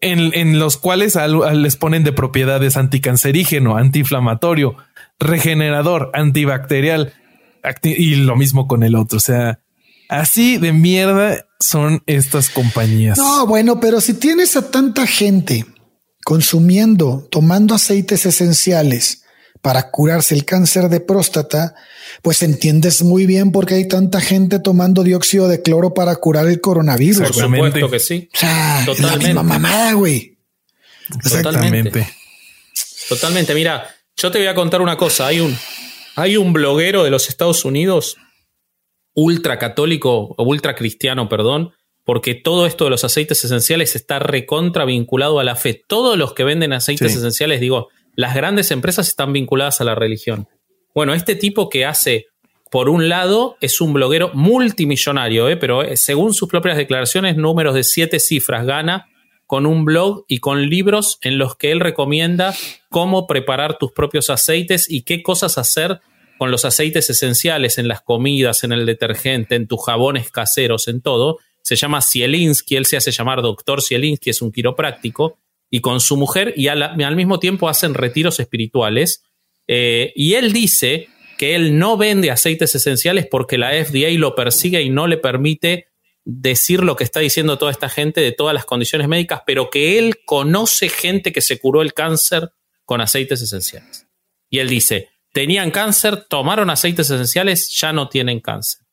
en, 0.00 0.32
en 0.34 0.58
los 0.58 0.76
cuales 0.76 1.16
al- 1.16 1.42
al- 1.42 1.62
les 1.62 1.76
ponen 1.76 2.04
de 2.04 2.12
propiedades 2.12 2.76
anticancerígeno, 2.76 3.76
antiinflamatorio, 3.76 4.76
regenerador, 5.18 6.10
antibacterial 6.14 7.12
y 7.82 8.14
lo 8.16 8.36
mismo 8.36 8.66
con 8.68 8.82
el 8.82 8.94
otro. 8.94 9.16
O 9.16 9.20
sea, 9.20 9.60
así 10.08 10.58
de 10.58 10.72
mierda 10.72 11.46
son 11.58 12.02
estas 12.06 12.48
compañías. 12.50 13.16
No, 13.18 13.46
bueno, 13.46 13.80
pero 13.80 14.00
si 14.00 14.14
tienes 14.14 14.56
a 14.56 14.70
tanta 14.70 15.06
gente 15.06 15.64
consumiendo, 16.24 17.26
tomando 17.30 17.74
aceites 17.74 18.26
esenciales 18.26 19.22
para 19.62 19.90
curarse 19.90 20.34
el 20.34 20.44
cáncer 20.44 20.88
de 20.90 21.00
próstata, 21.00 21.74
pues 22.22 22.42
entiendes 22.42 23.02
muy 23.02 23.26
bien 23.26 23.52
por 23.52 23.66
qué 23.66 23.74
hay 23.74 23.88
tanta 23.88 24.20
gente 24.20 24.58
tomando 24.58 25.02
dióxido 25.04 25.48
de 25.48 25.62
cloro 25.62 25.94
para 25.94 26.16
curar 26.16 26.46
el 26.48 26.60
coronavirus. 26.60 27.28
Por 27.30 27.34
supuesto 27.34 27.90
que 27.90 27.98
sí. 27.98 28.28
O 28.34 28.38
sea, 28.38 28.80
es 28.80 28.86
la 28.88 28.94
Totalmente. 28.94 29.26
misma 29.26 29.42
mamada, 29.42 29.92
güey. 29.94 30.38
Exactamente. 31.24 32.08
Totalmente. 33.08 33.54
Mira, 33.54 33.88
yo 34.16 34.30
te 34.30 34.38
voy 34.38 34.46
a 34.48 34.54
contar 34.54 34.80
una 34.80 34.96
cosa. 34.96 35.26
Hay 35.28 35.40
un, 35.40 35.56
hay 36.16 36.36
un 36.36 36.52
bloguero 36.52 37.04
de 37.04 37.10
los 37.10 37.28
Estados 37.28 37.64
Unidos, 37.64 38.16
ultra 39.14 39.58
católico, 39.58 40.34
o 40.36 40.42
ultra 40.44 40.74
cristiano, 40.74 41.28
perdón, 41.28 41.72
porque 42.04 42.34
todo 42.34 42.66
esto 42.66 42.84
de 42.84 42.90
los 42.90 43.04
aceites 43.04 43.44
esenciales 43.44 43.96
está 43.96 44.18
recontra 44.18 44.84
vinculado 44.84 45.38
a 45.40 45.44
la 45.44 45.56
fe. 45.56 45.82
Todos 45.86 46.16
los 46.16 46.34
que 46.34 46.44
venden 46.44 46.72
aceites 46.72 47.12
Sí. 47.12 47.18
esenciales, 47.18 47.60
digo, 47.60 47.88
las 48.14 48.34
grandes 48.34 48.70
empresas 48.70 49.08
están 49.08 49.32
vinculadas 49.32 49.80
a 49.80 49.84
la 49.84 49.94
religión. 49.94 50.48
Bueno, 50.96 51.12
este 51.12 51.34
tipo 51.36 51.68
que 51.68 51.84
hace, 51.84 52.28
por 52.70 52.88
un 52.88 53.10
lado, 53.10 53.58
es 53.60 53.82
un 53.82 53.92
bloguero 53.92 54.30
multimillonario, 54.32 55.46
¿eh? 55.50 55.58
pero 55.58 55.82
eh, 55.82 55.98
según 55.98 56.32
sus 56.32 56.48
propias 56.48 56.78
declaraciones, 56.78 57.36
números 57.36 57.74
de 57.74 57.84
siete 57.84 58.18
cifras 58.18 58.64
gana 58.64 59.06
con 59.46 59.66
un 59.66 59.84
blog 59.84 60.24
y 60.26 60.38
con 60.38 60.70
libros 60.70 61.18
en 61.20 61.36
los 61.36 61.54
que 61.54 61.70
él 61.70 61.80
recomienda 61.80 62.54
cómo 62.88 63.26
preparar 63.26 63.76
tus 63.76 63.92
propios 63.92 64.30
aceites 64.30 64.90
y 64.90 65.02
qué 65.02 65.22
cosas 65.22 65.58
hacer 65.58 66.00
con 66.38 66.50
los 66.50 66.64
aceites 66.64 67.10
esenciales 67.10 67.76
en 67.76 67.88
las 67.88 68.00
comidas, 68.00 68.64
en 68.64 68.72
el 68.72 68.86
detergente, 68.86 69.54
en 69.54 69.66
tus 69.66 69.84
jabones 69.84 70.30
caseros, 70.30 70.88
en 70.88 71.02
todo. 71.02 71.40
Se 71.60 71.76
llama 71.76 72.00
Zielinski, 72.00 72.74
él 72.74 72.86
se 72.86 72.96
hace 72.96 73.10
llamar 73.10 73.42
doctor 73.42 73.82
Zielinski, 73.82 74.30
es 74.30 74.40
un 74.40 74.50
quiropráctico, 74.50 75.36
y 75.70 75.80
con 75.80 76.00
su 76.00 76.16
mujer, 76.16 76.54
y 76.56 76.68
al, 76.68 76.82
al 76.82 77.16
mismo 77.16 77.38
tiempo 77.38 77.68
hacen 77.68 77.92
retiros 77.92 78.40
espirituales. 78.40 79.24
Eh, 79.68 80.12
y 80.14 80.34
él 80.34 80.52
dice 80.52 81.08
que 81.38 81.54
él 81.54 81.78
no 81.78 81.96
vende 81.96 82.30
aceites 82.30 82.74
esenciales 82.74 83.26
porque 83.30 83.58
la 83.58 83.72
FDA 83.72 84.10
lo 84.18 84.34
persigue 84.34 84.82
y 84.82 84.90
no 84.90 85.06
le 85.06 85.18
permite 85.18 85.88
decir 86.24 86.82
lo 86.82 86.96
que 86.96 87.04
está 87.04 87.20
diciendo 87.20 87.56
toda 87.56 87.70
esta 87.70 87.88
gente 87.88 88.20
de 88.20 88.32
todas 88.32 88.52
las 88.52 88.64
condiciones 88.64 89.06
médicas, 89.06 89.42
pero 89.46 89.70
que 89.70 89.98
él 89.98 90.16
conoce 90.24 90.88
gente 90.88 91.32
que 91.32 91.40
se 91.40 91.58
curó 91.58 91.82
el 91.82 91.94
cáncer 91.94 92.50
con 92.84 93.00
aceites 93.00 93.42
esenciales. 93.42 94.06
Y 94.50 94.58
él 94.58 94.68
dice, 94.68 95.10
tenían 95.32 95.70
cáncer, 95.70 96.24
tomaron 96.28 96.70
aceites 96.70 97.10
esenciales, 97.10 97.70
ya 97.78 97.92
no 97.92 98.08
tienen 98.08 98.40
cáncer. 98.40 98.86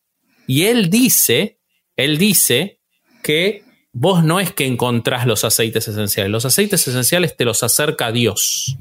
Y 0.46 0.64
él 0.64 0.90
dice, 0.90 1.60
él 1.96 2.18
dice 2.18 2.80
que 3.24 3.64
vos 3.94 4.24
no 4.24 4.40
es 4.40 4.52
que 4.52 4.66
encontrás 4.66 5.26
los 5.26 5.44
aceites 5.44 5.88
esenciales, 5.88 6.32
los 6.32 6.46
aceites 6.46 6.88
esenciales 6.88 7.36
te 7.36 7.46
los 7.46 7.64
acerca 7.64 8.08
a 8.08 8.12
Dios. 8.12 8.76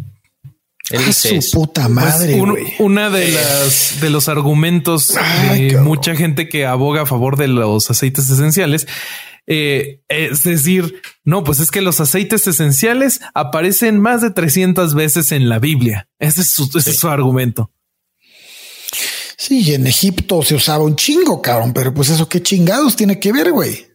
Él 0.90 1.00
A 1.02 1.06
dice 1.06 1.28
su 1.28 1.34
eso. 1.36 1.58
puta 1.58 1.82
Pues, 1.82 1.90
madre, 1.94 2.34
un- 2.40 2.50
güey. 2.50 2.66
una 2.80 3.08
de 3.08 3.28
las 3.28 4.00
de 4.00 4.10
los 4.10 4.28
argumentos 4.28 5.14
Ay, 5.16 5.62
de 5.62 5.68
cabrón. 5.68 5.86
mucha 5.88 6.14
gente 6.16 6.48
que 6.48 6.66
aboga 6.66 7.02
a 7.02 7.06
favor 7.06 7.36
de 7.36 7.48
los 7.48 7.88
aceites 7.90 8.28
esenciales 8.30 8.86
eh, 9.48 10.00
es 10.08 10.44
decir, 10.44 11.02
no, 11.24 11.42
pues 11.42 11.58
es 11.58 11.72
que 11.72 11.80
los 11.80 12.00
aceites 12.00 12.46
esenciales 12.46 13.20
aparecen 13.34 13.98
más 14.00 14.22
de 14.22 14.30
300 14.30 14.94
veces 14.94 15.32
en 15.32 15.48
la 15.48 15.58
Biblia. 15.58 16.08
Ese 16.20 16.42
es 16.42 16.48
su, 16.50 16.70
ese 16.78 16.90
es 16.90 16.96
su 16.98 17.08
argumento. 17.08 17.72
Sí, 19.36 19.60
y 19.62 19.74
en 19.74 19.86
Egipto 19.88 20.42
se 20.42 20.54
usaba 20.54 20.84
un 20.84 20.94
chingo, 20.94 21.42
cabrón, 21.42 21.72
pero 21.72 21.92
pues 21.92 22.08
eso 22.10 22.28
qué 22.28 22.40
chingados 22.40 22.94
tiene 22.94 23.18
que 23.18 23.32
ver, 23.32 23.50
güey. 23.50 23.86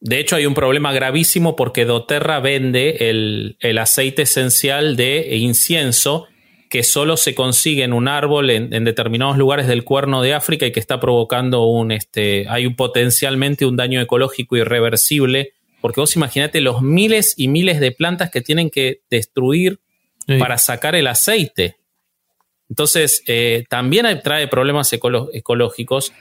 De 0.00 0.18
hecho, 0.18 0.36
hay 0.36 0.46
un 0.46 0.54
problema 0.54 0.92
gravísimo 0.92 1.56
porque 1.56 1.84
doTERRA 1.84 2.40
vende 2.40 3.08
el, 3.10 3.56
el 3.60 3.78
aceite 3.78 4.22
esencial 4.22 4.96
de 4.96 5.36
incienso 5.36 6.26
que 6.70 6.82
solo 6.84 7.16
se 7.16 7.34
consigue 7.34 7.82
en 7.82 7.92
un 7.92 8.08
árbol 8.08 8.48
en, 8.50 8.72
en 8.72 8.84
determinados 8.84 9.36
lugares 9.36 9.66
del 9.66 9.84
cuerno 9.84 10.22
de 10.22 10.34
África 10.34 10.64
y 10.66 10.72
que 10.72 10.80
está 10.80 11.00
provocando 11.00 11.64
un, 11.64 11.90
este, 11.92 12.46
hay 12.48 12.64
un, 12.64 12.76
potencialmente 12.76 13.66
un 13.66 13.76
daño 13.76 14.00
ecológico 14.00 14.56
irreversible. 14.56 15.52
Porque 15.80 16.00
vos 16.00 16.14
imaginate 16.16 16.60
los 16.60 16.80
miles 16.82 17.34
y 17.36 17.48
miles 17.48 17.80
de 17.80 17.90
plantas 17.92 18.30
que 18.30 18.40
tienen 18.40 18.70
que 18.70 19.00
destruir 19.10 19.80
Sí. 20.28 20.36
para 20.38 20.58
sacar 20.58 20.94
el 20.94 21.06
aceite. 21.08 21.76
Entonces, 22.68 23.22
eh, 23.26 23.64
también 23.68 24.06
hay- 24.06 24.20
trae 24.22 24.46
problemas 24.46 24.92
ecológicos. 24.92 26.12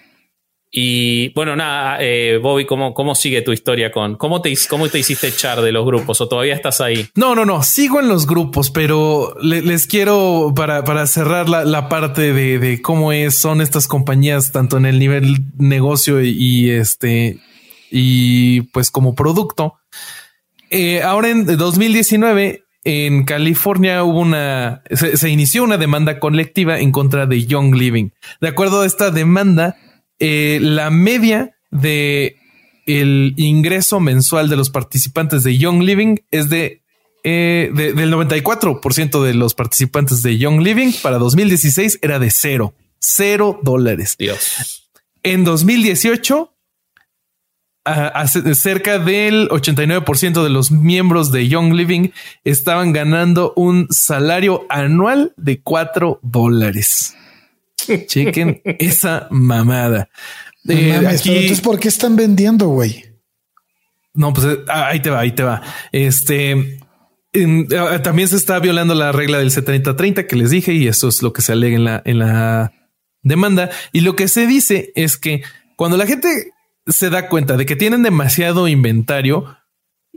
Y 0.72 1.34
bueno, 1.34 1.56
nada, 1.56 1.98
eh, 2.00 2.38
Bobby, 2.38 2.66
¿cómo, 2.68 2.94
¿cómo 2.94 3.16
sigue 3.16 3.42
tu 3.42 3.52
historia 3.52 3.92
con 3.92 4.18
cómo 4.18 4.40
te, 4.42 4.54
cómo 4.70 4.88
te 4.88 5.00
hiciste 5.00 5.28
echar 5.28 5.62
de 5.62 5.72
los 5.72 5.84
grupos 5.84 6.22
o 6.22 6.28
todavía 6.28 6.54
estás 6.54 6.80
ahí? 6.80 7.08
No, 7.16 7.34
no, 7.34 7.44
no, 7.44 7.64
sigo 7.64 8.00
en 8.00 8.08
los 8.08 8.28
grupos, 8.28 8.70
pero 8.70 9.34
le- 9.42 9.64
les 9.64 9.88
quiero 9.88 10.54
para, 10.56 10.84
para 10.84 11.08
cerrar 11.08 11.50
la, 11.50 11.66
la 11.66 11.90
parte 11.90 12.34
de, 12.34 12.60
de 12.60 12.82
cómo 12.84 13.12
es, 13.12 13.36
son 13.36 13.62
estas 13.62 13.88
compañías, 13.88 14.52
tanto 14.52 14.78
en 14.78 14.86
el 14.86 15.00
nivel 15.00 15.38
negocio 15.58 16.22
y, 16.22 16.70
este, 16.70 17.40
y 17.90 18.62
pues 18.62 18.92
como 18.92 19.16
producto. 19.16 19.74
Eh, 20.70 21.02
ahora 21.02 21.30
en 21.30 21.46
2019, 21.48 22.64
en 22.84 23.24
California 23.26 24.04
hubo 24.04 24.20
una, 24.20 24.84
se 24.92 25.30
inició 25.30 25.64
una 25.64 25.78
demanda 25.78 26.20
colectiva 26.20 26.80
en 26.80 26.92
contra 26.92 27.26
de 27.26 27.44
Young 27.48 27.74
Living. 27.74 28.10
De 28.40 28.50
acuerdo 28.50 28.82
a 28.82 28.86
esta 28.86 29.10
demanda, 29.10 29.76
eh, 30.20 30.60
la 30.62 30.90
media 30.90 31.56
de 31.72 32.36
el 32.86 33.34
ingreso 33.38 34.00
mensual 34.00 34.50
de 34.50 34.56
los 34.56 34.70
participantes 34.70 35.44
de 35.44 35.58
Young 35.58 35.84
Living 35.84 36.18
es 36.32 36.50
de, 36.50 36.82
eh, 37.24 37.70
de- 37.74 37.94
del 37.94 38.12
94% 38.12 39.24
de 39.24 39.34
los 39.36 39.54
participantes 39.54 40.22
de 40.24 40.38
Young 40.38 40.62
Living 40.62 40.92
para 41.04 41.18
2016 41.20 42.00
era 42.02 42.18
de 42.20 42.32
cero, 42.32 42.74
cero 43.00 43.60
dólares. 43.64 44.16
Dios. 44.18 44.90
En 45.24 45.44
2018 45.44 46.54
cerca 48.54 49.00
del 49.00 49.50
89% 49.50 50.44
de 50.44 50.50
los 50.50 50.70
miembros 50.72 51.32
de 51.32 51.48
Young 51.48 51.74
Living 51.74 52.10
estaban 52.44 52.94
ganando 52.94 53.54
un 53.56 53.88
salario 53.90 54.66
anual 54.70 55.34
de 55.38 55.62
4 55.62 56.20
dólares. 56.22 57.16
Chequen 57.86 58.62
esa 58.80 59.28
mamada. 59.32 60.10
Eh, 60.68 60.94
entonces, 60.96 61.62
¿por 61.62 61.80
qué 61.80 61.88
están 61.88 62.16
vendiendo, 62.16 62.68
güey? 62.68 63.06
No, 64.14 64.34
pues 64.34 64.48
eh, 64.48 64.58
ahí 64.68 65.02
te 65.02 65.10
va, 65.10 65.20
ahí 65.20 65.32
te 65.32 65.44
va. 65.44 65.62
Este 65.92 66.80
ah, 67.78 68.02
también 68.02 68.28
se 68.28 68.36
está 68.36 68.60
violando 68.60 68.94
la 68.96 69.12
regla 69.12 69.38
del 69.38 69.52
70-30 69.52 70.28
que 70.28 70.36
les 70.36 70.50
dije, 70.50 70.74
y 70.74 70.88
eso 70.88 71.08
es 71.08 71.22
lo 71.22 71.34
que 71.34 71.42
se 71.42 71.54
alega 71.54 71.76
en 71.76 71.84
la, 71.84 72.02
en 72.06 72.20
la 72.20 72.74
demanda. 73.22 73.70
Y 73.92 74.02
lo 74.02 74.16
que 74.16 74.28
se 74.28 74.48
dice 74.48 74.92
es 74.96 75.18
que 75.18 75.44
cuando 75.76 75.98
la 75.98 76.06
gente 76.06 76.28
se 76.88 77.10
da 77.10 77.30
cuenta 77.30 77.56
de 77.56 77.66
que 77.66 77.76
tienen 77.76 78.04
demasiado 78.04 78.68
inventario 78.68 79.58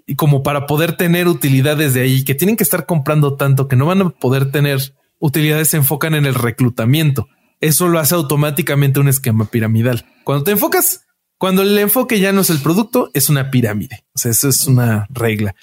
y 0.07 0.17
como 0.17 0.43
para 0.43 0.67
poder 0.67 0.97
tener 0.97 1.29
utilidades 1.29 1.95
de 1.95 2.03
ahí, 2.03 2.25
que 2.25 2.35
tienen 2.35 2.57
que 2.57 2.65
estar 2.65 2.87
comprando 2.87 3.37
tanto 3.37 3.69
que 3.69 3.77
no 3.77 3.87
van 3.87 4.03
a 4.03 4.11
poder 4.11 4.51
tener 4.51 4.81
utilidades, 5.19 5.69
se 5.69 5.77
enfocan 5.77 6.15
en 6.15 6.27
el 6.27 6.35
reclutamiento. 6.35 7.29
Eso 7.63 7.89
lo 7.89 8.01
hace 8.01 8.17
automáticamente 8.17 8.99
un 8.99 9.09
esquema 9.09 9.47
piramidal. 9.47 10.05
Cuando 10.25 10.43
te 10.45 10.51
enfocas, 10.51 11.07
cuando 11.39 11.63
el 11.63 11.79
enfoque 11.79 12.19
ya 12.19 12.33
no 12.33 12.41
es 12.41 12.51
el 12.51 12.61
producto, 12.61 13.11
es 13.15 13.31
una 13.31 13.53
pirámide. 13.53 14.05
O 14.15 14.19
sea, 14.19 14.33
eso 14.33 14.49
es 14.49 14.67
una 14.67 15.07
regla. 15.11 15.55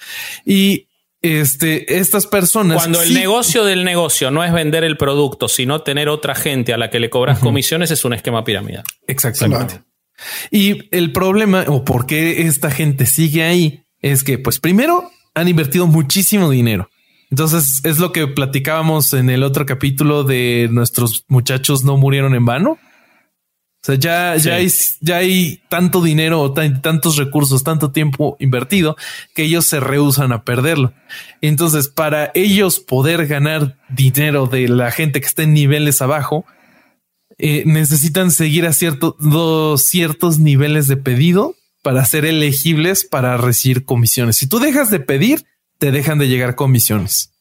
Y 0.46 0.88
este, 1.22 2.00
estas 2.00 2.26
personas. 2.26 2.78
Cuando 2.78 3.02
el 3.02 3.14
negocio 3.14 3.66
del 3.66 3.84
negocio 3.84 4.32
no 4.32 4.46
es 4.46 4.54
vender 4.54 4.86
el 4.86 4.96
producto, 4.96 5.50
sino 5.50 5.82
tener 5.82 6.08
otra 6.08 6.36
gente 6.36 6.74
a 6.74 6.78
la 6.78 6.90
que 6.90 7.02
le 7.02 7.10
cobras 7.10 7.40
comisiones, 7.40 7.92
es 7.92 8.06
un 8.06 8.14
esquema 8.14 8.46
piramidal. 8.46 8.86
Exactamente. 9.06 9.82
Y 10.52 10.88
el 10.96 11.12
problema 11.12 11.66
o 11.68 11.84
por 11.84 12.06
qué 12.06 12.48
esta 12.48 12.72
gente 12.72 13.06
sigue 13.06 13.44
ahí 13.44 13.84
es 14.00 14.24
que, 14.24 14.38
pues 14.38 14.60
primero 14.60 15.12
han 15.34 15.50
invertido 15.50 15.86
muchísimo 15.86 16.50
dinero. 16.50 16.90
Entonces 17.30 17.82
es 17.84 18.00
lo 18.00 18.12
que 18.12 18.28
platicábamos 18.28 19.14
en 19.14 19.30
el 19.30 19.44
otro 19.44 19.66
capítulo 19.66 20.24
de 20.24 20.68
nuestros 20.72 21.26
muchachos 21.28 21.84
no 21.84 21.98
murieron 21.98 22.36
en 22.36 22.46
vano. 22.46 22.80
O 23.82 23.86
sea, 23.86 23.96
ya, 23.96 24.36
ya 24.36 24.56
hay, 24.56 24.70
ya 25.00 25.18
hay 25.18 25.62
tanto 25.70 26.02
dinero, 26.02 26.54
tantos 26.54 27.16
recursos, 27.16 27.64
tanto 27.64 27.92
tiempo 27.92 28.36
invertido 28.40 28.98
que 29.34 29.44
ellos 29.44 29.68
se 29.68 29.80
rehusan 29.80 30.34
a 30.34 30.44
perderlo. 30.44 30.94
Entonces, 31.40 31.88
para 31.88 32.30
ellos 32.34 32.82
poder 32.82 33.26
ganar 33.26 33.78
dinero 33.88 34.48
de 34.48 34.68
la 34.68 34.92
gente 34.92 35.22
que 35.22 35.28
está 35.28 35.44
en 35.44 35.54
niveles 35.54 36.02
abajo, 36.02 36.46
eh, 37.38 37.64
necesitan 37.66 38.32
seguir 38.32 38.66
a 38.66 38.74
ciertos 38.74 39.16
ciertos 39.82 40.40
niveles 40.40 40.90
de 40.90 40.98
pedido 40.98 41.56
para 41.82 42.04
ser 42.04 42.26
elegibles 42.26 43.06
para 43.06 43.38
recibir 43.38 43.86
comisiones. 43.86 44.36
Si 44.36 44.48
tú 44.48 44.60
dejas 44.60 44.92
de 44.92 45.00
pedir, 45.00 45.46
te 45.80 45.92
dejan 45.92 46.20
de 46.20 46.28
llegar 46.28 46.56
comisiones. 46.56 47.32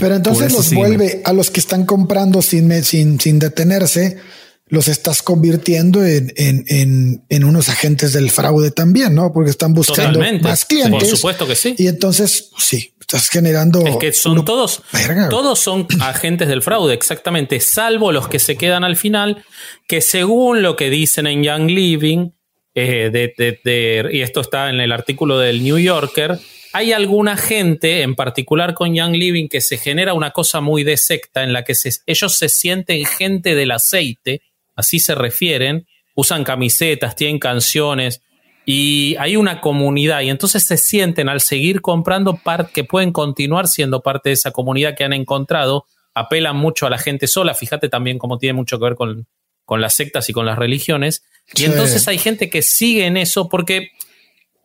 Pero 0.00 0.14
entonces 0.14 0.52
los 0.52 0.72
vuelve 0.72 1.22
a 1.24 1.32
los 1.32 1.50
que 1.50 1.60
están 1.60 1.84
comprando 1.84 2.42
sin, 2.42 2.82
sin, 2.84 3.20
sin 3.20 3.38
detenerse, 3.38 4.18
los 4.66 4.88
estás 4.88 5.22
convirtiendo 5.22 6.04
en, 6.04 6.32
en, 6.36 7.24
en, 7.28 7.44
unos 7.44 7.68
agentes 7.68 8.14
del 8.14 8.30
fraude 8.30 8.70
también, 8.70 9.14
¿no? 9.14 9.32
Porque 9.32 9.50
están 9.50 9.74
buscando 9.74 10.20
más 10.40 10.64
clientes. 10.64 11.08
Por 11.10 11.16
supuesto 11.16 11.46
que 11.46 11.54
sí. 11.54 11.74
Y 11.76 11.88
entonces, 11.88 12.50
sí, 12.56 12.94
estás 12.98 13.28
generando. 13.28 13.86
Es 13.86 13.96
que 13.96 14.12
son 14.12 14.42
todos, 14.46 14.82
todos 15.28 15.58
son 15.58 15.86
agentes 16.00 16.48
del 16.48 16.62
fraude, 16.62 16.94
exactamente, 16.94 17.60
salvo 17.60 18.12
los 18.12 18.28
que 18.28 18.38
se 18.38 18.56
quedan 18.56 18.84
al 18.84 18.96
final, 18.96 19.44
que 19.86 20.00
según 20.00 20.62
lo 20.62 20.76
que 20.76 20.88
dicen 20.88 21.26
en 21.26 21.42
Young 21.42 21.68
Living, 21.70 22.30
eh, 22.74 23.10
de, 23.12 24.10
y 24.10 24.22
esto 24.22 24.40
está 24.40 24.70
en 24.70 24.80
el 24.80 24.92
artículo 24.92 25.38
del 25.38 25.62
New 25.62 25.78
Yorker, 25.78 26.40
hay 26.72 26.92
alguna 26.92 27.36
gente, 27.36 28.02
en 28.02 28.14
particular 28.14 28.74
con 28.74 28.94
Young 28.94 29.14
Living, 29.14 29.48
que 29.48 29.60
se 29.60 29.76
genera 29.76 30.14
una 30.14 30.30
cosa 30.30 30.60
muy 30.60 30.84
de 30.84 30.96
secta 30.96 31.42
en 31.42 31.52
la 31.52 31.64
que 31.64 31.74
ellos 32.06 32.36
se 32.36 32.48
sienten 32.48 33.04
gente 33.04 33.54
del 33.54 33.70
aceite 33.72 34.42
así 34.74 34.98
se 34.98 35.14
refieren, 35.14 35.86
usan 36.14 36.44
camisetas, 36.44 37.16
tienen 37.16 37.38
canciones 37.38 38.22
y 38.64 39.16
hay 39.18 39.36
una 39.36 39.60
comunidad 39.60 40.20
y 40.20 40.30
entonces 40.30 40.64
se 40.64 40.76
sienten 40.76 41.28
al 41.28 41.40
seguir 41.40 41.80
comprando 41.80 42.40
que 42.72 42.84
pueden 42.84 43.12
continuar 43.12 43.66
siendo 43.66 44.00
parte 44.00 44.28
de 44.28 44.34
esa 44.34 44.52
comunidad 44.52 44.94
que 44.96 45.04
han 45.04 45.12
encontrado, 45.12 45.86
apelan 46.14 46.56
mucho 46.56 46.86
a 46.86 46.90
la 46.90 46.98
gente 46.98 47.26
sola, 47.26 47.54
fíjate 47.54 47.88
también 47.88 48.18
cómo 48.18 48.38
tiene 48.38 48.52
mucho 48.54 48.78
que 48.78 48.84
ver 48.84 48.94
con, 48.94 49.26
con 49.64 49.80
las 49.80 49.94
sectas 49.94 50.28
y 50.28 50.32
con 50.32 50.46
las 50.46 50.58
religiones, 50.58 51.24
y 51.54 51.64
entonces 51.64 52.06
hay 52.06 52.18
gente 52.18 52.50
que 52.50 52.62
sigue 52.62 53.06
en 53.06 53.16
eso 53.16 53.48
porque, 53.48 53.90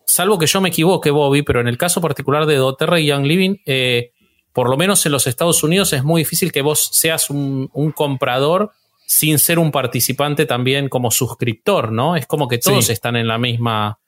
salvo 0.07 0.39
que 0.39 0.47
yo 0.47 0.61
me 0.61 0.69
equivoque, 0.69 1.11
Bobby, 1.11 1.43
pero 1.43 1.61
en 1.61 1.67
el 1.67 1.77
caso 1.77 2.01
particular 2.01 2.45
de 2.45 2.55
Doterra 2.55 2.99
y 2.99 3.07
Young 3.07 3.25
Living, 3.25 3.57
eh, 3.65 4.11
por 4.53 4.69
lo 4.69 4.77
menos 4.77 5.05
en 5.05 5.11
los 5.11 5.27
Estados 5.27 5.61
Unidos 5.61 5.93
es 5.93 6.03
muy 6.03 6.21
difícil 6.21 6.51
que 6.51 6.61
vos 6.61 6.89
seas 6.91 7.29
un, 7.29 7.69
un 7.73 7.91
comprador 7.91 8.71
sin 9.05 9.39
ser 9.39 9.59
un 9.59 9.71
participante 9.71 10.45
también 10.45 10.89
como 10.89 11.11
suscriptor, 11.11 11.91
¿no? 11.91 12.15
Es 12.15 12.25
como 12.25 12.47
que 12.47 12.57
todos 12.57 12.89
están 12.89 13.15
en 13.15 13.27
la 13.27 13.37
misma, 13.37 13.99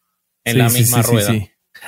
en 0.44 0.58
la 0.58 0.70
misma 0.70 1.02
rueda. 1.02 1.34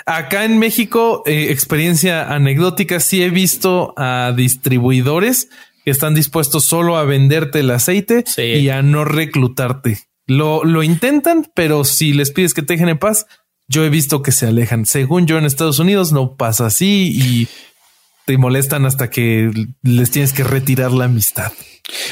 Acá 0.05 0.45
en 0.45 0.57
México, 0.59 1.23
eh, 1.25 1.47
experiencia 1.49 2.33
anecdótica, 2.33 2.99
sí 2.99 3.21
he 3.21 3.29
visto 3.29 3.93
a 3.97 4.33
distribuidores 4.35 5.49
que 5.83 5.91
están 5.91 6.15
dispuestos 6.15 6.63
solo 6.63 6.95
a 6.95 7.03
venderte 7.03 7.59
el 7.59 7.71
aceite 7.71 8.23
y 8.37 8.69
a 8.69 8.81
no 8.81 9.03
reclutarte. 9.03 9.99
Lo, 10.27 10.63
lo 10.63 10.81
intentan, 10.81 11.51
pero 11.53 11.83
si 11.83 12.13
les 12.13 12.31
pides 12.31 12.53
que 12.53 12.61
te 12.61 12.73
dejen 12.73 12.89
en 12.89 12.99
paz, 12.99 13.25
yo 13.71 13.85
he 13.85 13.89
visto 13.89 14.21
que 14.21 14.31
se 14.31 14.45
alejan. 14.45 14.85
Según 14.85 15.25
yo 15.25 15.37
en 15.37 15.45
Estados 15.45 15.79
Unidos 15.79 16.11
no 16.11 16.35
pasa 16.35 16.67
así 16.67 17.11
y 17.15 17.47
te 18.25 18.37
molestan 18.37 18.85
hasta 18.85 19.09
que 19.09 19.49
les 19.81 20.11
tienes 20.11 20.33
que 20.33 20.43
retirar 20.43 20.91
la 20.91 21.05
amistad. 21.05 21.51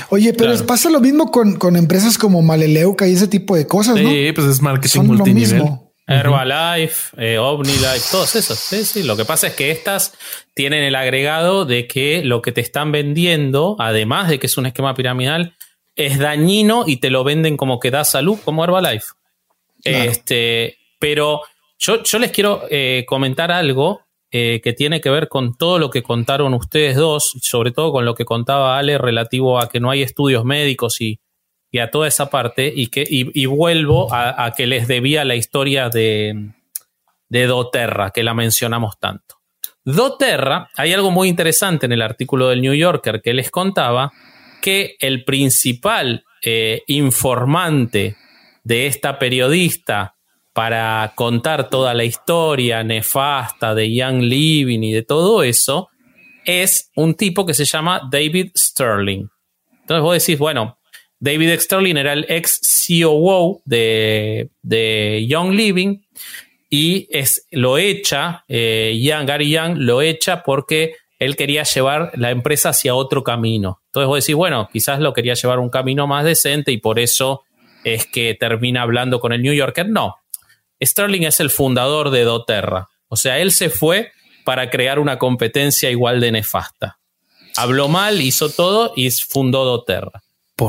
Oye, 0.09 0.33
pero 0.33 0.55
pasa 0.65 0.89
lo 0.89 0.99
mismo 0.99 1.31
con, 1.31 1.75
empresas 1.75 2.17
como 2.17 2.41
Maleleuca 2.41 3.07
y 3.07 3.13
ese 3.13 3.27
tipo 3.27 3.55
de 3.55 3.67
cosas, 3.67 4.01
¿no? 4.01 4.09
Sí, 4.09 4.31
pues 4.33 4.47
es 4.47 4.61
marketing 4.61 5.01
multinivel. 5.01 5.63
Herbalife, 6.07 7.15
eh, 7.17 7.37
OmniLife, 7.37 8.01
todos 8.09 8.35
esos. 8.35 8.57
Sí, 8.57 8.83
sí. 8.83 9.03
Lo 9.03 9.15
que 9.15 9.25
pasa 9.25 9.47
es 9.47 9.53
que 9.53 9.69
estas 9.69 10.13
tienen 10.55 10.83
el 10.83 10.95
agregado 10.95 11.65
de 11.65 11.85
que 11.85 12.23
lo 12.23 12.41
que 12.41 12.51
te 12.51 12.61
están 12.61 12.91
vendiendo, 12.91 13.75
además 13.77 14.27
de 14.27 14.39
que 14.39 14.47
es 14.47 14.57
un 14.57 14.65
esquema 14.65 14.95
piramidal, 14.95 15.55
es 15.95 16.17
dañino 16.17 16.85
y 16.87 16.97
te 16.97 17.11
lo 17.11 17.23
venden 17.23 17.57
como 17.57 17.79
que 17.79 17.91
da 17.91 18.05
salud, 18.05 18.39
como 18.43 18.63
Herbalife. 18.63 19.05
Este, 19.83 20.78
pero 20.99 21.41
yo, 21.77 21.97
les 22.19 22.31
quiero 22.31 22.63
eh, 22.69 23.05
comentar 23.07 23.51
algo 23.51 24.01
eh, 24.31 24.61
que 24.63 24.73
tiene 24.73 25.01
que 25.01 25.09
ver 25.09 25.27
con 25.27 25.57
todo 25.57 25.79
lo 25.79 25.89
que 25.89 26.03
contaron 26.03 26.53
ustedes 26.53 26.95
dos, 26.95 27.35
sobre 27.41 27.71
todo 27.71 27.91
con 27.91 28.05
lo 28.05 28.13
que 28.13 28.25
contaba 28.25 28.77
Ale 28.77 28.97
relativo 28.97 29.59
a 29.59 29.69
que 29.69 29.79
no 29.79 29.89
hay 29.89 30.03
estudios 30.03 30.45
médicos 30.45 31.01
y, 31.01 31.19
a 31.79 31.89
toda 31.89 32.07
esa 32.07 32.29
parte, 32.29 32.71
y, 32.75 32.87
que, 32.87 33.05
y, 33.07 33.45
vuelvo 33.45 34.11
a, 34.11 34.51
que 34.57 34.65
les 34.65 34.87
debía 34.87 35.23
la 35.23 35.35
historia 35.35 35.89
de, 35.89 36.51
de 37.29 37.45
Doterra, 37.45 38.09
que 38.09 38.23
la 38.23 38.33
mencionamos 38.33 38.99
tanto. 38.99 39.35
Doterra, 39.85 40.69
hay 40.75 40.93
algo 40.93 41.11
muy 41.11 41.29
interesante 41.29 41.85
en 41.85 41.91
el 41.91 42.01
artículo 42.01 42.49
del 42.49 42.61
New 42.61 42.73
Yorker 42.73 43.21
que 43.21 43.33
les 43.33 43.51
contaba, 43.51 44.11
que 44.61 44.95
el 44.99 45.23
principal 45.23 46.25
eh, 46.43 46.83
informante 46.87 48.15
de 48.63 48.87
esta 48.87 49.17
periodista 49.17 50.15
para 50.59 51.13
contar 51.15 51.69
toda 51.69 51.93
la 51.93 52.03
historia 52.03 52.83
nefasta 52.83 53.73
de 53.73 53.95
Young 53.95 54.23
Living 54.23 54.81
y 54.81 54.91
de 54.91 55.03
todo 55.03 55.41
eso, 55.41 55.87
es 56.43 56.91
un 56.97 57.13
tipo 57.13 57.45
que 57.45 57.53
se 57.53 57.63
llama 57.63 58.01
David 58.11 58.51
Sterling. 58.57 59.29
Entonces 59.71 60.03
vos 60.03 60.21
decís, 60.21 60.37
bueno, 60.37 60.77
David 61.17 61.57
Sterling 61.61 61.95
era 61.95 62.11
el 62.11 62.25
ex 62.27 62.59
COO 62.85 63.61
de, 63.63 64.49
de 64.61 65.25
Young 65.29 65.53
Living 65.53 66.01
y 66.69 67.07
es, 67.09 67.47
lo 67.51 67.77
echa, 67.77 68.43
eh, 68.49 68.99
Gary 69.25 69.51
Young 69.51 69.77
lo 69.77 70.01
echa 70.01 70.43
porque 70.43 70.95
él 71.19 71.37
quería 71.37 71.63
llevar 71.63 72.11
la 72.15 72.31
empresa 72.31 72.71
hacia 72.71 72.95
otro 72.95 73.23
camino. 73.23 73.79
Entonces 73.85 74.07
vos 74.09 74.25
decís, 74.25 74.35
bueno, 74.35 74.67
quizás 74.73 74.99
lo 74.99 75.13
quería 75.13 75.35
llevar 75.35 75.59
un 75.59 75.69
camino 75.69 76.05
más 76.05 76.25
decente 76.25 76.73
y 76.73 76.79
por 76.79 76.99
eso 76.99 77.43
es 77.85 78.05
que 78.07 78.35
termina 78.37 78.81
hablando 78.81 79.21
con 79.21 79.31
el 79.31 79.41
New 79.41 79.53
Yorker. 79.53 79.87
No, 79.87 80.17
Sterling 80.81 81.23
es 81.23 81.39
el 81.39 81.49
fundador 81.49 82.09
de 82.09 82.23
doTERRA. 82.23 82.89
O 83.07 83.15
sea, 83.15 83.39
él 83.39 83.51
se 83.51 83.69
fue 83.69 84.11
para 84.45 84.69
crear 84.69 84.99
una 84.99 85.17
competencia 85.19 85.91
igual 85.91 86.19
de 86.19 86.31
nefasta. 86.31 86.99
Habló 87.55 87.87
mal, 87.87 88.21
hizo 88.21 88.49
todo 88.49 88.93
y 88.95 89.09
fundó 89.11 89.65
doTERRA. 89.65 90.23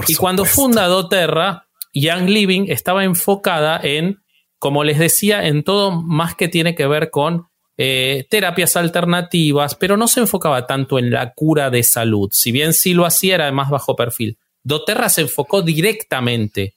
y 0.08 0.14
cuando 0.14 0.44
funda 0.44 0.86
doTERRA, 0.86 1.66
Young 1.92 2.28
Living 2.28 2.66
estaba 2.68 3.04
enfocada 3.04 3.80
en, 3.82 4.22
como 4.58 4.84
les 4.84 4.98
decía, 4.98 5.46
en 5.46 5.62
todo 5.62 5.90
más 5.90 6.34
que 6.34 6.48
tiene 6.48 6.74
que 6.74 6.86
ver 6.86 7.10
con 7.10 7.48
eh, 7.76 8.26
terapias 8.28 8.76
alternativas, 8.76 9.74
pero 9.74 9.96
no 9.96 10.06
se 10.08 10.20
enfocaba 10.20 10.66
tanto 10.66 10.98
en 10.98 11.10
la 11.10 11.32
cura 11.32 11.70
de 11.70 11.82
salud. 11.82 12.28
Si 12.32 12.52
bien 12.52 12.74
sí 12.74 12.92
lo 12.92 13.06
hacía, 13.06 13.36
era 13.36 13.50
más 13.52 13.70
bajo 13.70 13.96
perfil. 13.96 14.36
doTERRA 14.62 15.08
se 15.08 15.22
enfocó 15.22 15.62
directamente 15.62 16.74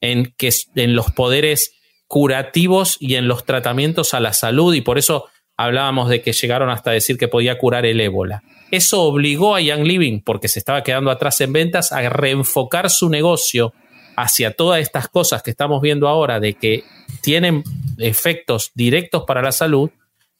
en, 0.00 0.32
que, 0.36 0.50
en 0.74 0.96
los 0.96 1.10
poderes 1.12 1.72
curativos 2.08 2.96
y 3.00 3.16
en 3.16 3.28
los 3.28 3.44
tratamientos 3.44 4.14
a 4.14 4.20
la 4.20 4.32
salud 4.32 4.74
y 4.74 4.80
por 4.80 4.98
eso 4.98 5.26
hablábamos 5.56 6.08
de 6.08 6.20
que 6.22 6.32
llegaron 6.32 6.70
hasta 6.70 6.90
decir 6.90 7.16
que 7.18 7.28
podía 7.28 7.58
curar 7.58 7.86
el 7.86 8.00
ébola. 8.00 8.42
Eso 8.70 9.02
obligó 9.02 9.54
a 9.54 9.60
Young 9.60 9.84
Living, 9.86 10.20
porque 10.20 10.48
se 10.48 10.58
estaba 10.58 10.82
quedando 10.82 11.10
atrás 11.10 11.40
en 11.40 11.52
ventas, 11.52 11.92
a 11.92 12.08
reenfocar 12.08 12.90
su 12.90 13.08
negocio 13.08 13.72
hacia 14.16 14.52
todas 14.52 14.80
estas 14.80 15.08
cosas 15.08 15.42
que 15.42 15.50
estamos 15.50 15.80
viendo 15.80 16.08
ahora, 16.08 16.40
de 16.40 16.54
que 16.54 16.84
tienen 17.22 17.62
efectos 17.98 18.72
directos 18.74 19.24
para 19.26 19.42
la 19.42 19.52
salud. 19.52 19.90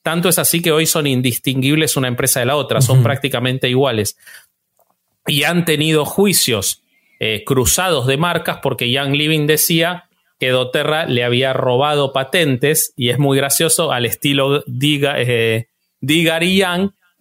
Tanto 0.02 0.28
es 0.28 0.38
así 0.38 0.60
que 0.60 0.72
hoy 0.72 0.86
son 0.86 1.06
indistinguibles 1.06 1.96
una 1.96 2.08
empresa 2.08 2.40
de 2.40 2.46
la 2.46 2.56
otra, 2.56 2.80
son 2.80 3.02
prácticamente 3.02 3.68
iguales. 3.68 4.16
Y 5.26 5.44
han 5.44 5.64
tenido 5.64 6.04
juicios 6.04 6.82
eh, 7.18 7.42
cruzados 7.44 8.06
de 8.06 8.16
marcas 8.16 8.58
porque 8.62 8.90
Young 8.90 9.14
Living 9.14 9.46
decía 9.46 10.08
que 10.38 10.50
Doterra 10.50 11.06
le 11.06 11.24
había 11.24 11.52
robado 11.52 12.12
patentes 12.12 12.92
y 12.96 13.10
es 13.10 13.18
muy 13.18 13.36
gracioso 13.36 13.92
al 13.92 14.06
estilo 14.06 14.62
Diga, 14.66 15.20
eh, 15.20 15.68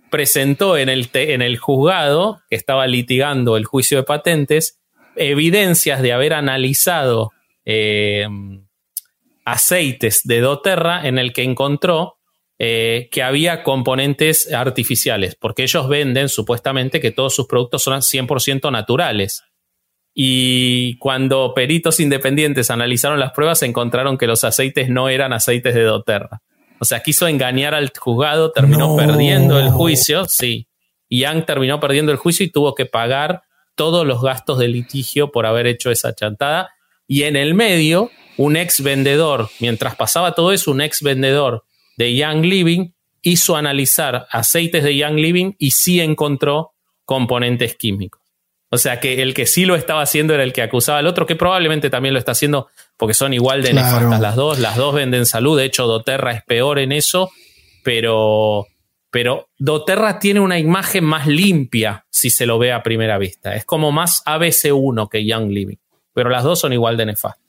presentó 0.09 0.77
en 0.77 0.89
el, 0.89 1.09
en 1.13 1.41
el 1.41 1.57
juzgado 1.57 2.41
que 2.49 2.55
estaba 2.55 2.87
litigando 2.87 3.57
el 3.57 3.65
juicio 3.65 3.97
de 3.97 4.03
patentes 4.03 4.79
evidencias 5.15 6.01
de 6.01 6.13
haber 6.13 6.33
analizado 6.33 7.31
eh, 7.65 8.27
aceites 9.45 10.21
de 10.23 10.41
doTERRA 10.41 11.07
en 11.07 11.17
el 11.17 11.33
que 11.33 11.43
encontró 11.43 12.15
eh, 12.57 13.09
que 13.11 13.21
había 13.21 13.63
componentes 13.63 14.51
artificiales, 14.53 15.35
porque 15.35 15.63
ellos 15.63 15.89
venden 15.89 16.29
supuestamente 16.29 17.01
que 17.01 17.11
todos 17.11 17.35
sus 17.35 17.47
productos 17.47 17.83
son 17.83 17.99
100% 17.99 18.71
naturales. 18.71 19.43
Y 20.17 20.97
cuando 20.97 21.53
peritos 21.53 21.99
independientes 21.99 22.71
analizaron 22.71 23.19
las 23.19 23.33
pruebas, 23.33 23.61
encontraron 23.63 24.17
que 24.17 24.27
los 24.27 24.45
aceites 24.45 24.89
no 24.89 25.09
eran 25.09 25.33
aceites 25.33 25.75
de 25.75 25.83
doTERRA. 25.83 26.41
O 26.79 26.85
sea, 26.85 27.01
quiso 27.01 27.27
engañar 27.27 27.75
al 27.75 27.91
juzgado, 27.97 28.51
terminó 28.53 28.95
perdiendo 28.95 29.59
el 29.59 29.69
juicio, 29.69 30.23
sí. 30.25 30.67
Yang 31.09 31.45
terminó 31.45 31.81
perdiendo 31.81 32.13
el 32.13 32.17
juicio 32.17 32.45
y 32.45 32.49
tuvo 32.49 32.75
que 32.75 32.85
pagar 32.85 33.43
todos 33.75 34.07
los 34.07 34.21
gastos 34.21 34.57
de 34.57 34.69
litigio 34.69 35.31
por 35.31 35.45
haber 35.45 35.67
hecho 35.67 35.91
esa 35.91 36.15
chantada. 36.15 36.71
Y 37.07 37.23
en 37.23 37.35
el 37.35 37.53
medio, 37.53 38.09
un 38.37 38.55
ex 38.55 38.81
vendedor, 38.81 39.49
mientras 39.59 39.97
pasaba 39.97 40.31
todo 40.31 40.53
eso, 40.53 40.71
un 40.71 40.79
ex 40.79 41.01
vendedor 41.01 41.65
de 41.97 42.15
Young 42.15 42.45
Living 42.45 42.91
hizo 43.21 43.57
analizar 43.57 44.27
aceites 44.31 44.83
de 44.83 44.95
Young 44.95 45.15
Living 45.15 45.53
y 45.59 45.71
sí 45.71 45.99
encontró 45.99 46.71
componentes 47.03 47.75
químicos. 47.75 48.24
O 48.75 48.77
sea 48.77 48.99
que 48.99 49.21
el 49.21 49.33
que 49.33 49.45
sí 49.45 49.63
lo 49.63 49.77
estaba 49.77 50.01
haciendo 50.01 50.33
era 50.33 50.43
el 50.43 50.51
que 50.51 50.61
acusaba 50.61 50.99
al 50.99 51.07
otro, 51.07 51.25
que 51.25 51.37
probablemente 51.37 51.89
también 51.89 52.13
lo 52.13 52.19
está 52.19 52.33
haciendo 52.33 52.67
porque 52.97 53.13
son 53.13 53.33
igual 53.33 53.63
de 53.63 53.73
nefastas 53.73 54.19
las 54.19 54.35
dos. 54.35 54.59
Las 54.59 54.75
dos 54.75 54.93
venden 54.93 55.25
salud. 55.25 55.57
De 55.57 55.63
hecho, 55.63 55.87
Doterra 55.87 56.33
es 56.33 56.43
peor 56.43 56.79
en 56.79 56.91
eso, 56.91 57.31
pero, 57.85 58.67
pero 59.09 59.47
Doterra 59.57 60.19
tiene 60.19 60.41
una 60.41 60.59
imagen 60.59 61.05
más 61.05 61.25
limpia 61.25 62.05
si 62.09 62.29
se 62.29 62.45
lo 62.45 62.59
ve 62.59 62.73
a 62.73 62.83
primera 62.83 63.17
vista. 63.17 63.55
Es 63.55 63.63
como 63.63 63.93
más 63.93 64.21
ABC1 64.25 65.07
que 65.09 65.25
Young 65.25 65.51
Living, 65.51 65.77
pero 66.13 66.29
las 66.29 66.43
dos 66.43 66.59
son 66.59 66.73
igual 66.73 66.97
de 66.97 67.05
nefastas. 67.05 67.41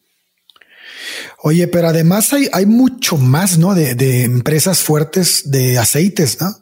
Oye, 1.43 1.67
pero 1.67 1.89
además 1.89 2.33
hay, 2.33 2.49
hay 2.53 2.67
mucho 2.67 3.17
más, 3.17 3.59
¿no? 3.59 3.75
De, 3.75 3.97
de 3.97 4.23
empresas 4.23 4.85
fuertes 4.85 5.51
de 5.51 5.77
aceites, 5.77 6.41
¿no? 6.41 6.55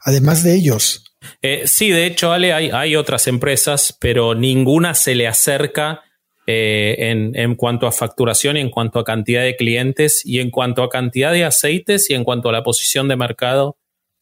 Además 0.00 0.42
de 0.42 0.56
ellos. 0.56 1.07
Eh, 1.42 1.62
sí, 1.66 1.90
de 1.90 2.06
hecho, 2.06 2.32
Ale, 2.32 2.52
hay, 2.52 2.96
otras 2.96 3.26
empresas, 3.26 3.96
pero 3.98 4.34
ninguna 4.34 4.94
se 4.94 5.14
le 5.14 5.26
acerca 5.26 6.02
eh, 6.46 7.32
en, 7.34 7.54
cuanto 7.56 7.86
a 7.86 7.92
facturación 7.92 8.56
y 8.56 8.60
en 8.60 8.70
cuanto 8.70 8.98
a 8.98 9.04
cantidad 9.04 9.42
de 9.42 9.56
clientes 9.56 10.22
y 10.24 10.40
en 10.40 10.50
cuanto 10.50 10.82
a 10.82 10.88
cantidad 10.88 11.32
de 11.32 11.44
aceites 11.44 12.08
y 12.10 12.14
en 12.14 12.24
cuanto 12.24 12.48
a 12.48 12.52
la 12.52 12.62
posición 12.62 13.08
de 13.08 13.16
mercado 13.16 13.76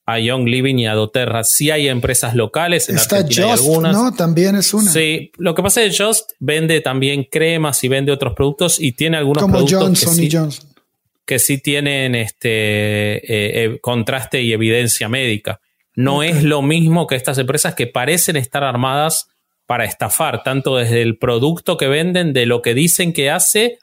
a 0.06 0.20
Young 0.20 0.46
Living 0.46 0.76
y 0.76 0.86
a 0.86 0.94
Doterra. 0.94 1.42
Sí 1.42 1.70
hay 1.70 1.88
empresas 1.88 2.34
locales, 2.34 2.88
en 2.88 2.96
Está 2.96 3.16
Argentina 3.16 3.48
Just, 3.48 3.64
algunas. 3.64 3.92
¿no? 3.92 4.12
También 4.14 4.54
es 4.54 4.72
una. 4.72 4.90
Sí, 4.90 5.32
lo 5.36 5.54
que 5.54 5.62
pasa 5.62 5.82
es 5.82 5.96
que 5.96 6.04
Just 6.04 6.30
vende 6.38 6.80
también 6.80 7.24
cremas 7.24 7.82
y 7.82 7.88
vende 7.88 8.12
otros 8.12 8.34
productos 8.34 8.80
y 8.80 8.92
tiene 8.92 9.16
algunos 9.16 9.42
Como 9.42 9.54
productos 9.54 9.80
Johnson 9.80 10.22
y 10.22 10.30
Johnson. 10.30 10.70
que 11.24 11.38
sí 11.40 11.58
tienen 11.58 12.14
este 12.14 13.64
eh, 13.64 13.80
contraste 13.80 14.42
y 14.42 14.52
evidencia 14.52 15.08
médica. 15.08 15.60
No 15.96 16.22
es 16.22 16.44
lo 16.44 16.62
mismo 16.62 17.06
que 17.06 17.16
estas 17.16 17.38
empresas 17.38 17.74
que 17.74 17.86
parecen 17.86 18.36
estar 18.36 18.62
armadas 18.62 19.28
para 19.66 19.84
estafar, 19.84 20.42
tanto 20.42 20.76
desde 20.76 21.02
el 21.02 21.18
producto 21.18 21.76
que 21.76 21.88
venden, 21.88 22.32
de 22.32 22.46
lo 22.46 22.62
que 22.62 22.74
dicen 22.74 23.12
que 23.12 23.30
hace 23.30 23.78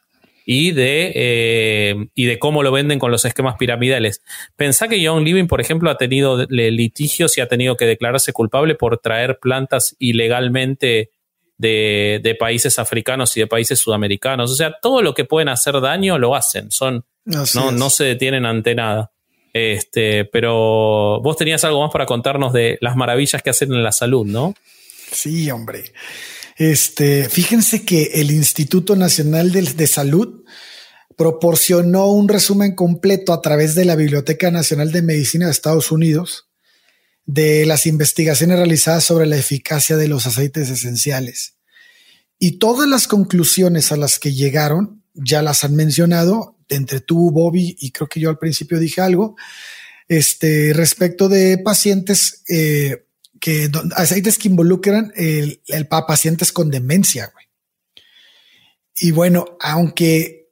y 0.46 0.72
de, 0.72 1.12
eh, 1.16 1.96
y 2.14 2.26
de 2.26 2.40
cómo 2.40 2.64
lo 2.64 2.72
venden 2.72 3.00
con 3.00 3.12
los 3.12 3.26
esquemas 3.26 3.56
piramidales. 3.58 4.22
Pensá 4.56 4.88
que 4.88 5.02
Young 5.02 5.24
Living, 5.24 5.48
por 5.48 5.60
ejemplo, 5.60 5.90
ha 5.90 5.98
tenido 5.98 6.46
litigios 6.46 7.38
y 7.38 7.42
ha 7.42 7.48
tenido 7.48 7.78
que 7.78 7.86
declararse 7.86 8.32
culpable 8.32 8.76
por 8.76 9.00
traer 9.00 9.40
plantas 9.40 9.96
ilegalmente 10.00 11.12
de, 11.58 12.20
de, 12.22 12.36
países 12.36 12.78
africanos 12.80 13.36
y 13.38 13.40
de 13.40 13.48
países 13.48 13.80
sudamericanos. 13.80 14.52
O 14.52 14.56
sea, 14.56 14.76
todo 14.82 15.02
lo 15.02 15.14
que 15.14 15.26
pueden 15.26 15.50
hacer 15.50 15.80
daño 15.82 16.18
lo 16.18 16.36
hacen. 16.36 16.72
Son, 16.72 17.06
no, 17.26 17.72
no 17.72 17.90
se 17.90 18.04
detienen 18.04 18.46
ante 18.46 18.76
nada. 18.76 19.13
Este, 19.54 20.26
pero 20.26 21.22
vos 21.22 21.38
tenías 21.38 21.64
algo 21.64 21.82
más 21.82 21.92
para 21.92 22.08
contarnos 22.08 22.52
de 22.54 22.80
las 22.82 22.96
maravillas 22.96 23.44
que 23.44 23.52
hacen 23.52 23.72
en 23.72 23.84
la 23.84 23.92
salud, 23.92 24.26
¿no? 24.26 24.56
Sí, 25.12 25.50
hombre. 25.52 25.94
Este, 26.58 27.30
fíjense 27.30 27.84
que 27.86 28.12
el 28.16 28.32
Instituto 28.32 28.96
Nacional 28.96 29.52
de, 29.52 29.88
Salud 29.88 30.44
proporcionó 31.16 32.08
un 32.08 32.28
resumen 32.28 32.76
completo 32.76 33.34
a 33.34 33.42
través 33.42 33.76
de 33.76 33.86
la 33.86 33.96
Biblioteca 33.96 34.50
Nacional 34.52 34.92
de 34.92 35.02
Medicina 35.04 35.46
de 35.46 35.52
Estados 35.52 35.92
Unidos 35.92 36.50
de 37.26 37.66
las 37.66 37.86
investigaciones 37.86 38.58
realizadas 38.58 39.04
sobre 39.04 39.28
la 39.28 39.38
eficacia 39.38 39.98
de 39.98 40.08
los 40.08 40.26
aceites 40.26 40.70
esenciales. 40.70 41.56
Y 42.40 42.58
todas 42.58 42.90
las 42.90 43.08
conclusiones 43.08 43.92
a 43.92 43.98
las 43.98 44.20
que 44.20 44.34
llegaron 44.34 45.04
ya 45.14 45.42
las 45.42 45.64
han 45.64 45.76
mencionado 45.76 46.58
entre 46.76 47.02
tú, 47.02 47.32
Bobby, 47.32 47.76
y 47.80 47.92
creo 47.92 48.08
que 48.08 48.20
yo 48.20 48.30
al 48.30 48.38
principio 48.38 48.80
dije 48.80 49.02
algo, 49.02 49.36
este, 50.08 50.74
respecto 50.74 51.30
de 51.30 51.58
pacientes 51.58 52.44
eh, 52.50 53.06
que 53.40 53.70
aceites 53.96 54.38
que 54.38 54.48
involucran 54.48 55.12
el, 55.16 55.62
el 55.68 55.88
pacientes 55.88 56.52
con 56.52 56.70
demencia. 56.70 57.30
Güey. 57.34 57.46
Y 58.98 59.12
bueno, 59.12 59.58
aunque, 59.60 60.52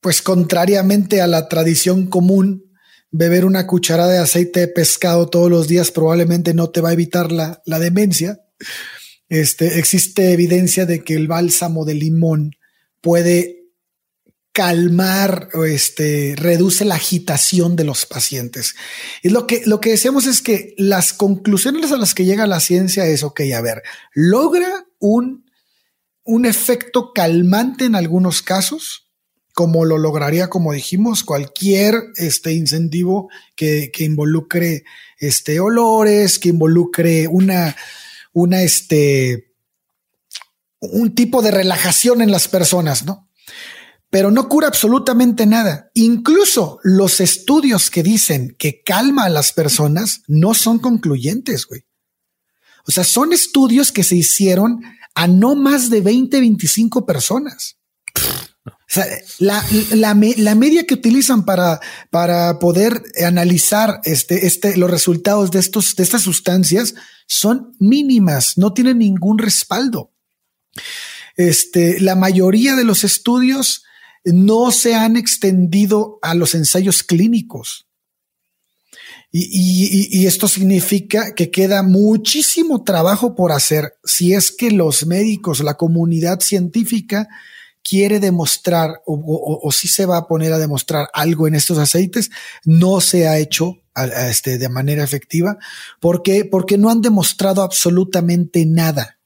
pues 0.00 0.20
contrariamente 0.20 1.20
a 1.20 1.26
la 1.26 1.48
tradición 1.48 2.06
común, 2.08 2.66
beber 3.10 3.44
una 3.44 3.66
cucharada 3.66 4.12
de 4.12 4.18
aceite 4.18 4.60
de 4.60 4.68
pescado 4.68 5.28
todos 5.28 5.50
los 5.50 5.68
días 5.68 5.90
probablemente 5.90 6.54
no 6.54 6.70
te 6.70 6.80
va 6.80 6.90
a 6.90 6.94
evitar 6.94 7.32
la, 7.32 7.62
la 7.64 7.78
demencia. 7.78 8.40
Este, 9.28 9.78
existe 9.78 10.32
evidencia 10.32 10.86
de 10.86 11.02
que 11.02 11.14
el 11.14 11.28
bálsamo 11.28 11.84
de 11.84 11.94
limón 11.94 12.52
puede 13.00 13.55
calmar, 14.56 15.50
este, 15.66 16.32
reduce 16.34 16.86
la 16.86 16.94
agitación 16.94 17.76
de 17.76 17.84
los 17.84 18.06
pacientes. 18.06 18.74
Y 19.22 19.28
lo 19.28 19.46
que, 19.46 19.60
lo 19.66 19.82
que 19.82 19.90
decíamos 19.90 20.24
es 20.24 20.40
que 20.40 20.74
las 20.78 21.12
conclusiones 21.12 21.92
a 21.92 21.98
las 21.98 22.14
que 22.14 22.24
llega 22.24 22.46
la 22.46 22.60
ciencia 22.60 23.04
es, 23.04 23.22
ok, 23.22 23.42
a 23.54 23.60
ver, 23.60 23.82
logra 24.14 24.86
un, 24.98 25.44
un 26.24 26.46
efecto 26.46 27.12
calmante 27.12 27.84
en 27.84 27.96
algunos 27.96 28.40
casos, 28.40 29.10
como 29.52 29.84
lo 29.84 29.98
lograría, 29.98 30.48
como 30.48 30.72
dijimos, 30.72 31.22
cualquier 31.22 31.94
este 32.16 32.54
incentivo 32.54 33.28
que, 33.56 33.90
que 33.92 34.04
involucre 34.04 34.84
este 35.18 35.60
olores, 35.60 36.38
que 36.38 36.48
involucre 36.48 37.28
una, 37.28 37.76
una, 38.32 38.62
este, 38.62 39.52
un 40.80 41.14
tipo 41.14 41.42
de 41.42 41.50
relajación 41.50 42.22
en 42.22 42.30
las 42.30 42.48
personas, 42.48 43.04
¿no? 43.04 43.25
Pero 44.10 44.30
no 44.30 44.48
cura 44.48 44.68
absolutamente 44.68 45.46
nada. 45.46 45.90
Incluso 45.94 46.78
los 46.82 47.20
estudios 47.20 47.90
que 47.90 48.02
dicen 48.02 48.54
que 48.58 48.82
calma 48.82 49.24
a 49.24 49.28
las 49.28 49.52
personas 49.52 50.22
no 50.26 50.54
son 50.54 50.78
concluyentes, 50.78 51.66
güey. 51.66 51.82
O 52.86 52.92
sea, 52.92 53.04
son 53.04 53.32
estudios 53.32 53.90
que 53.90 54.04
se 54.04 54.16
hicieron 54.16 54.82
a 55.14 55.26
no 55.26 55.56
más 55.56 55.90
de 55.90 56.00
20, 56.00 56.38
25 56.38 57.04
personas. 57.04 57.78
O 58.88 58.88
sea, 58.88 59.06
la, 59.40 59.64
la, 59.90 60.54
media 60.54 60.86
que 60.86 60.94
utilizan 60.94 61.44
para, 61.44 61.80
para 62.10 62.60
poder 62.60 63.02
analizar 63.24 64.00
este, 64.04 64.46
este, 64.46 64.76
los 64.76 64.90
resultados 64.90 65.50
de, 65.50 65.58
estos, 65.58 65.96
de 65.96 66.04
estas 66.04 66.22
sustancias 66.22 66.94
son 67.26 67.72
mínimas, 67.80 68.56
no 68.56 68.72
tienen 68.72 68.98
ningún 68.98 69.38
respaldo. 69.38 70.12
Este, 71.36 72.00
la 72.00 72.14
mayoría 72.14 72.76
de 72.76 72.84
los 72.84 73.02
estudios 73.02 73.82
no 74.26 74.72
se 74.72 74.94
han 74.94 75.16
extendido 75.16 76.18
a 76.22 76.34
los 76.34 76.54
ensayos 76.54 77.02
clínicos. 77.02 77.86
Y, 79.30 80.26
esto 80.26 80.48
significa 80.48 81.34
que 81.34 81.50
queda 81.50 81.82
muchísimo 81.82 82.84
trabajo 82.84 83.34
por 83.34 83.52
hacer 83.52 83.94
si 84.02 84.32
es 84.32 84.50
que 84.50 84.70
los 84.70 85.04
médicos, 85.06 85.60
la 85.60 85.74
comunidad 85.74 86.40
científica, 86.40 87.28
quiere 87.82 88.18
demostrar 88.18 89.02
o, 89.04 89.70
si 89.72 89.88
se 89.88 90.06
va 90.06 90.16
a 90.16 90.26
poner 90.26 90.52
a 90.52 90.58
demostrar 90.58 91.08
algo 91.12 91.46
en 91.46 91.54
estos 91.54 91.78
aceites, 91.78 92.30
no 92.64 93.00
se 93.00 93.28
ha 93.28 93.38
hecho 93.38 93.82
este, 94.30 94.58
de 94.58 94.68
manera 94.68 95.04
efectiva. 95.04 95.58
¿Por 96.00 96.22
qué? 96.22 96.44
Porque 96.44 96.78
no 96.78 96.88
han 96.88 97.02
demostrado 97.02 97.62
absolutamente 97.62 98.64
nada. 98.64 99.18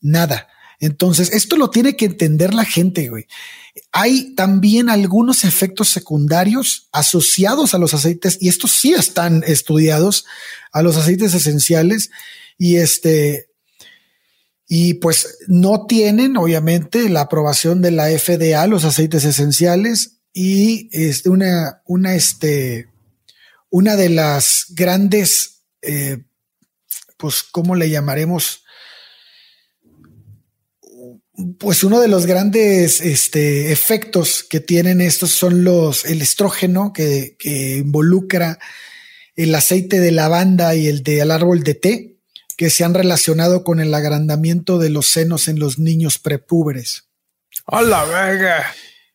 Nada. 0.00 0.46
Entonces, 0.80 1.30
esto 1.32 1.56
lo 1.56 1.68
tiene 1.68 1.94
que 1.94 2.06
entender 2.06 2.54
la 2.54 2.64
gente, 2.64 3.08
güey. 3.10 3.26
Hay 3.92 4.34
también 4.34 4.88
algunos 4.88 5.44
efectos 5.44 5.90
secundarios 5.90 6.88
asociados 6.90 7.74
a 7.74 7.78
los 7.78 7.92
aceites 7.92 8.38
y 8.40 8.48
estos 8.48 8.72
sí 8.72 8.94
están 8.94 9.44
estudiados 9.46 10.24
a 10.72 10.82
los 10.82 10.96
aceites 10.96 11.34
esenciales 11.34 12.10
y 12.56 12.76
este, 12.76 13.50
y 14.66 14.94
pues 14.94 15.38
no 15.48 15.86
tienen 15.86 16.38
obviamente 16.38 17.10
la 17.10 17.22
aprobación 17.22 17.82
de 17.82 17.90
la 17.90 18.06
FDA, 18.06 18.66
los 18.66 18.84
aceites 18.84 19.24
esenciales 19.24 20.20
y 20.32 20.88
este, 20.92 21.28
una, 21.28 21.82
una, 21.84 22.14
este, 22.14 22.88
una 23.68 23.96
de 23.96 24.08
las 24.08 24.66
grandes, 24.70 25.62
eh, 25.82 26.22
pues, 27.18 27.42
¿cómo 27.42 27.74
le 27.74 27.90
llamaremos? 27.90 28.64
Pues 31.58 31.84
uno 31.84 32.00
de 32.00 32.08
los 32.08 32.26
grandes 32.26 33.00
este, 33.00 33.72
efectos 33.72 34.44
que 34.48 34.60
tienen 34.60 35.00
estos 35.00 35.30
son 35.30 35.64
los, 35.64 36.04
el 36.04 36.22
estrógeno 36.22 36.92
que, 36.92 37.36
que 37.38 37.78
involucra 37.78 38.58
el 39.36 39.54
aceite 39.54 40.00
de 40.00 40.10
lavanda 40.10 40.74
y 40.74 40.86
el 40.86 41.02
del 41.02 41.30
árbol 41.30 41.62
de 41.62 41.74
té 41.74 42.16
que 42.56 42.68
se 42.68 42.84
han 42.84 42.92
relacionado 42.92 43.64
con 43.64 43.80
el 43.80 43.94
agrandamiento 43.94 44.78
de 44.78 44.90
los 44.90 45.06
senos 45.06 45.48
en 45.48 45.58
los 45.58 45.78
niños 45.78 46.18
prepúberes. 46.18 47.08
¡A 47.66 47.80
la 47.80 48.04
verga! 48.04 48.66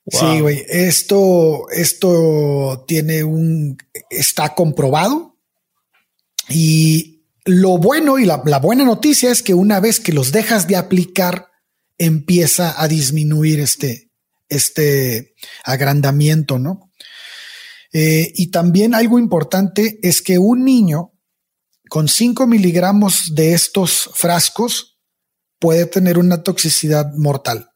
Sí, 0.08 0.40
güey. 0.40 0.64
Esto, 0.68 1.70
esto 1.70 2.86
tiene 2.88 3.24
un. 3.24 3.78
está 4.10 4.56
comprobado. 4.56 5.36
Y 6.50 7.24
lo 7.44 7.78
bueno 7.78 8.20
y 8.20 8.26
la, 8.26 8.42
la, 8.46 8.60
buena 8.60 8.84
noticia 8.84 9.32
es 9.32 9.42
que 9.42 9.54
una 9.54 9.80
vez 9.80 10.00
que 10.00 10.12
los 10.12 10.32
dejas 10.32 10.68
de 10.68 10.76
aplicar, 10.76 11.50
empieza 11.98 12.82
a 12.82 12.88
disminuir 12.88 13.60
este, 13.60 14.12
este 14.50 15.34
agrandamiento, 15.64 16.60
¿no? 16.60 16.92
Eh, 17.94 18.34
y 18.36 18.52
también 18.52 18.94
algo 18.94 19.20
importante 19.20 20.00
es 20.02 20.22
que 20.22 20.38
un 20.38 20.66
niño 20.66 21.14
con 21.90 22.10
5 22.10 22.46
miligramos 22.48 23.34
de 23.36 23.54
estos 23.54 24.10
frascos 24.14 25.00
puede 25.60 25.86
tener 25.86 26.18
una 26.18 26.44
toxicidad 26.44 27.14
mortal. 27.16 27.70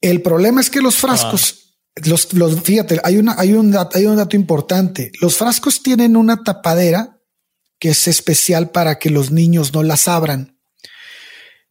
El 0.00 0.20
problema 0.20 0.60
es 0.60 0.68
que 0.68 0.80
los 0.80 0.96
frascos, 0.96 1.76
ah. 1.96 2.00
los, 2.06 2.32
los, 2.34 2.60
fíjate, 2.60 3.00
hay, 3.04 3.18
una, 3.18 3.36
hay, 3.38 3.52
un, 3.52 3.74
hay 3.92 4.06
un 4.06 4.16
dato 4.16 4.36
importante. 4.36 5.12
Los 5.20 5.36
frascos 5.36 5.82
tienen 5.82 6.16
una 6.16 6.42
tapadera 6.42 7.20
que 7.78 7.90
es 7.90 8.08
especial 8.08 8.70
para 8.70 8.98
que 8.98 9.10
los 9.10 9.30
niños 9.30 9.72
no 9.72 9.82
las 9.82 10.08
abran. 10.08 10.53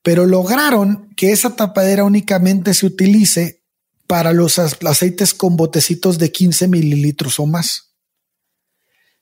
Pero 0.04 0.26
lograron 0.26 1.10
que 1.16 1.32
esa 1.32 1.56
tapadera 1.56 2.04
únicamente 2.04 2.74
se 2.74 2.86
utilice 2.86 3.64
para 4.06 4.34
los 4.34 4.60
aceites 4.60 5.34
con 5.34 5.56
botecitos 5.56 6.20
de 6.20 6.32
15 6.32 6.68
mililitros 6.68 7.40
o 7.40 7.46
más. 7.46 7.94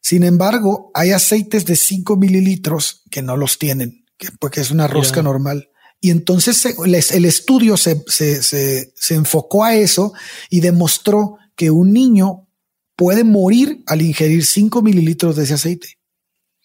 Sin 0.01 0.23
embargo, 0.23 0.91
hay 0.95 1.11
aceites 1.11 1.65
de 1.65 1.75
5 1.75 2.17
mililitros 2.17 3.03
que 3.11 3.21
no 3.21 3.37
los 3.37 3.59
tienen, 3.59 4.03
porque 4.39 4.59
es 4.59 4.71
una 4.71 4.87
rosca 4.87 5.21
normal. 5.21 5.69
Y 6.01 6.09
entonces 6.09 6.65
el 6.65 7.25
estudio 7.25 7.77
se, 7.77 8.03
se, 8.07 9.13
enfocó 9.13 9.63
a 9.63 9.75
eso 9.75 10.13
y 10.49 10.59
demostró 10.59 11.37
que 11.55 11.69
un 11.69 11.93
niño 11.93 12.47
puede 12.95 13.23
morir 13.23 13.83
al 13.85 14.01
ingerir 14.01 14.43
5 14.43 14.81
mililitros 14.81 15.35
de 15.35 15.43
ese 15.43 15.53
aceite. 15.53 15.99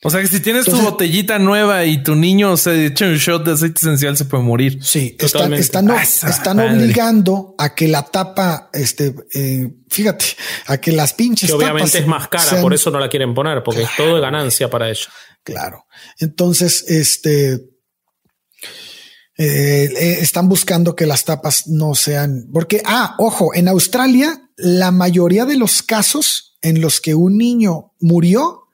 O 0.03 0.11
sea 0.11 0.21
que 0.21 0.29
si 0.29 0.41
tienes 0.41 0.67
tu 0.67 0.77
botellita 0.77 1.39
nueva 1.39 1.85
y 1.85 2.03
tu 2.03 2.15
niño 2.15 2.57
se 2.59 2.87
echa 2.87 3.07
un 3.07 3.17
shot 3.17 3.45
de 3.45 3.53
aceite 3.53 3.81
esencial, 3.81 4.17
se 4.17 4.27
puede 4.27 4.43
morir. 4.43 4.79
Sí, 4.83 5.17
están, 5.19 5.55
están, 5.55 5.91
ah, 5.91 6.03
están 6.03 6.61
obligando 6.61 7.55
a 7.57 7.75
que 7.75 7.89
la 7.89 8.03
tapa, 8.03 8.69
este, 8.75 9.15
eh, 9.33 9.69
fíjate, 9.89 10.25
a 10.67 10.77
que 10.79 10.93
las 10.93 11.15
pinches. 11.15 11.49
Que 11.49 11.57
obviamente 11.57 11.99
es 11.99 12.07
más 12.07 12.29
cara, 12.29 12.61
por 12.61 12.75
eso 12.75 12.91
no 12.91 12.99
la 13.01 13.09
quieren 13.09 13.35
poner, 13.35 13.63
porque 13.63 13.83
es 13.83 13.89
todo 13.97 14.17
de 14.17 14.21
ganancia 14.21 14.69
para 14.69 14.89
ellos. 14.89 15.09
Claro. 15.43 15.87
Entonces, 16.19 16.85
este, 16.89 17.55
eh, 17.55 17.65
eh, 19.39 20.19
están 20.21 20.49
buscando 20.49 20.95
que 20.95 21.07
las 21.07 21.25
tapas 21.25 21.69
no 21.69 21.95
sean, 21.95 22.49
porque, 22.53 22.83
ah, 22.85 23.17
ojo, 23.19 23.55
en 23.55 23.69
Australia, 23.69 24.51
la 24.59 24.91
mayoría 24.91 25.47
de 25.47 25.57
los 25.57 25.83
casos 25.83 26.59
en 26.61 26.83
los 26.83 27.01
que 27.01 27.15
un 27.15 27.39
niño 27.39 27.93
murió 27.99 28.66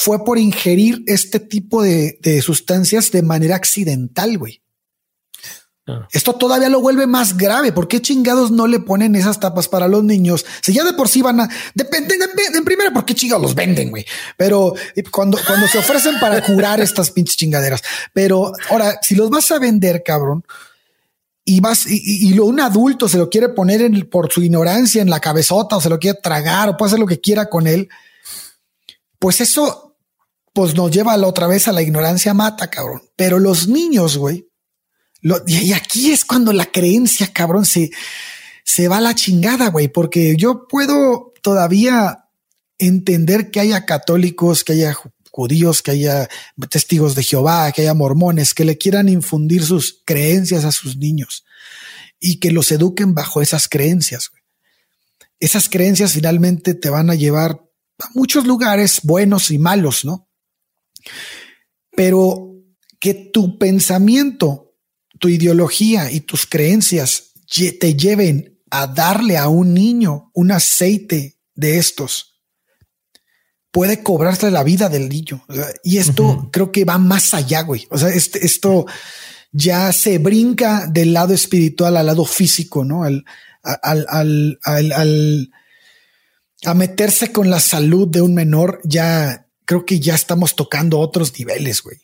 fue 0.00 0.24
por 0.24 0.38
ingerir 0.38 1.02
este 1.08 1.40
tipo 1.40 1.82
de, 1.82 2.40
sustancias 2.40 3.10
de 3.10 3.22
manera 3.22 3.56
accidental, 3.56 4.38
güey. 4.38 4.62
Ah. 5.88 6.06
Esto 6.12 6.34
todavía 6.34 6.68
lo 6.68 6.80
vuelve 6.80 7.08
más 7.08 7.36
grave. 7.36 7.72
¿Por 7.72 7.88
qué 7.88 8.00
chingados 8.00 8.52
no 8.52 8.68
le 8.68 8.78
ponen 8.78 9.16
esas 9.16 9.40
tapas 9.40 9.66
para 9.66 9.88
los 9.88 10.04
niños? 10.04 10.46
Si 10.62 10.72
ya 10.72 10.84
de 10.84 10.92
por 10.92 11.08
sí 11.08 11.20
van 11.20 11.40
a, 11.40 11.48
depende, 11.74 12.14
en 12.14 12.64
primera, 12.64 12.92
¿por 12.92 13.04
qué 13.04 13.16
chingados 13.16 13.42
los 13.42 13.54
venden, 13.56 13.90
güey? 13.90 14.06
Pero 14.36 14.72
cuando, 15.10 15.36
cuando 15.44 15.66
se 15.66 15.78
ofrecen 15.78 16.20
para 16.20 16.44
curar 16.44 16.80
estas 16.80 17.10
pinches 17.10 17.36
chingaderas. 17.36 17.82
Pero 18.12 18.52
ahora, 18.70 19.00
si 19.02 19.16
los 19.16 19.28
vas 19.30 19.50
a 19.50 19.58
vender, 19.58 20.04
cabrón, 20.04 20.44
y 21.44 21.58
vas, 21.58 21.86
y, 21.88 22.34
lo, 22.34 22.44
un 22.44 22.60
adulto 22.60 23.08
se 23.08 23.18
lo 23.18 23.28
quiere 23.28 23.48
poner 23.48 23.82
en, 23.82 24.08
por 24.08 24.32
su 24.32 24.44
ignorancia 24.44 25.02
en 25.02 25.10
la 25.10 25.18
cabezota 25.18 25.76
o 25.76 25.80
se 25.80 25.88
lo 25.88 25.98
quiere 25.98 26.20
tragar 26.22 26.68
o 26.68 26.76
puede 26.76 26.90
hacer 26.90 27.00
lo 27.00 27.06
que 27.06 27.20
quiera 27.20 27.50
con 27.50 27.66
él, 27.66 27.88
pues 29.18 29.40
eso 29.40 29.87
pues 30.58 30.74
nos 30.74 30.90
lleva 30.90 31.16
la 31.16 31.28
otra 31.28 31.46
vez 31.46 31.68
a 31.68 31.72
la 31.72 31.82
ignorancia 31.82 32.34
mata, 32.34 32.68
cabrón. 32.68 33.00
Pero 33.14 33.38
los 33.38 33.68
niños, 33.68 34.16
güey, 34.16 34.48
y 35.46 35.72
aquí 35.72 36.10
es 36.10 36.24
cuando 36.24 36.52
la 36.52 36.66
creencia, 36.66 37.32
cabrón, 37.32 37.64
se, 37.64 37.92
se 38.64 38.88
va 38.88 38.96
a 38.96 39.00
la 39.00 39.14
chingada, 39.14 39.68
güey, 39.70 39.86
porque 39.86 40.34
yo 40.36 40.66
puedo 40.66 41.32
todavía 41.42 42.24
entender 42.76 43.52
que 43.52 43.60
haya 43.60 43.86
católicos, 43.86 44.64
que 44.64 44.72
haya 44.72 44.96
judíos, 45.30 45.80
que 45.80 45.92
haya 45.92 46.28
testigos 46.68 47.14
de 47.14 47.22
Jehová, 47.22 47.70
que 47.70 47.82
haya 47.82 47.94
mormones, 47.94 48.52
que 48.52 48.64
le 48.64 48.76
quieran 48.78 49.08
infundir 49.08 49.64
sus 49.64 50.02
creencias 50.04 50.64
a 50.64 50.72
sus 50.72 50.96
niños 50.96 51.44
y 52.18 52.40
que 52.40 52.50
los 52.50 52.72
eduquen 52.72 53.14
bajo 53.14 53.42
esas 53.42 53.68
creencias. 53.68 54.28
Güey. 54.30 54.42
Esas 55.38 55.68
creencias 55.68 56.14
finalmente 56.14 56.74
te 56.74 56.90
van 56.90 57.10
a 57.10 57.14
llevar 57.14 57.62
a 58.00 58.08
muchos 58.14 58.44
lugares 58.44 59.02
buenos 59.04 59.52
y 59.52 59.58
malos, 59.58 60.04
¿no? 60.04 60.27
Pero 61.94 62.54
que 63.00 63.14
tu 63.14 63.58
pensamiento, 63.58 64.74
tu 65.18 65.28
ideología 65.28 66.10
y 66.10 66.20
tus 66.20 66.46
creencias 66.46 67.32
te 67.80 67.94
lleven 67.94 68.60
a 68.70 68.86
darle 68.86 69.36
a 69.38 69.48
un 69.48 69.74
niño 69.74 70.30
un 70.34 70.52
aceite 70.52 71.38
de 71.54 71.78
estos, 71.78 72.38
puede 73.70 74.02
cobrarse 74.02 74.50
la 74.50 74.62
vida 74.62 74.88
del 74.88 75.08
niño. 75.08 75.44
Y 75.82 75.98
esto 75.98 76.48
creo 76.52 76.72
que 76.72 76.84
va 76.84 76.98
más 76.98 77.34
allá, 77.34 77.62
güey. 77.62 77.86
O 77.90 77.98
sea, 77.98 78.08
este, 78.08 78.44
esto 78.44 78.86
ya 79.52 79.92
se 79.92 80.18
brinca 80.18 80.86
del 80.86 81.12
lado 81.12 81.34
espiritual 81.34 81.96
al 81.96 82.06
lado 82.06 82.24
físico, 82.24 82.84
¿no? 82.84 83.04
Al, 83.04 83.24
al, 83.62 84.06
al, 84.08 84.58
al, 84.92 85.50
a 86.64 86.74
meterse 86.74 87.32
con 87.32 87.50
la 87.50 87.60
salud 87.60 88.08
de 88.08 88.20
un 88.20 88.34
menor 88.34 88.80
ya 88.84 89.47
creo 89.68 89.84
que 89.84 90.00
ya 90.00 90.14
estamos 90.14 90.56
tocando 90.56 90.98
otros 90.98 91.38
niveles, 91.38 91.82
güey. 91.82 91.98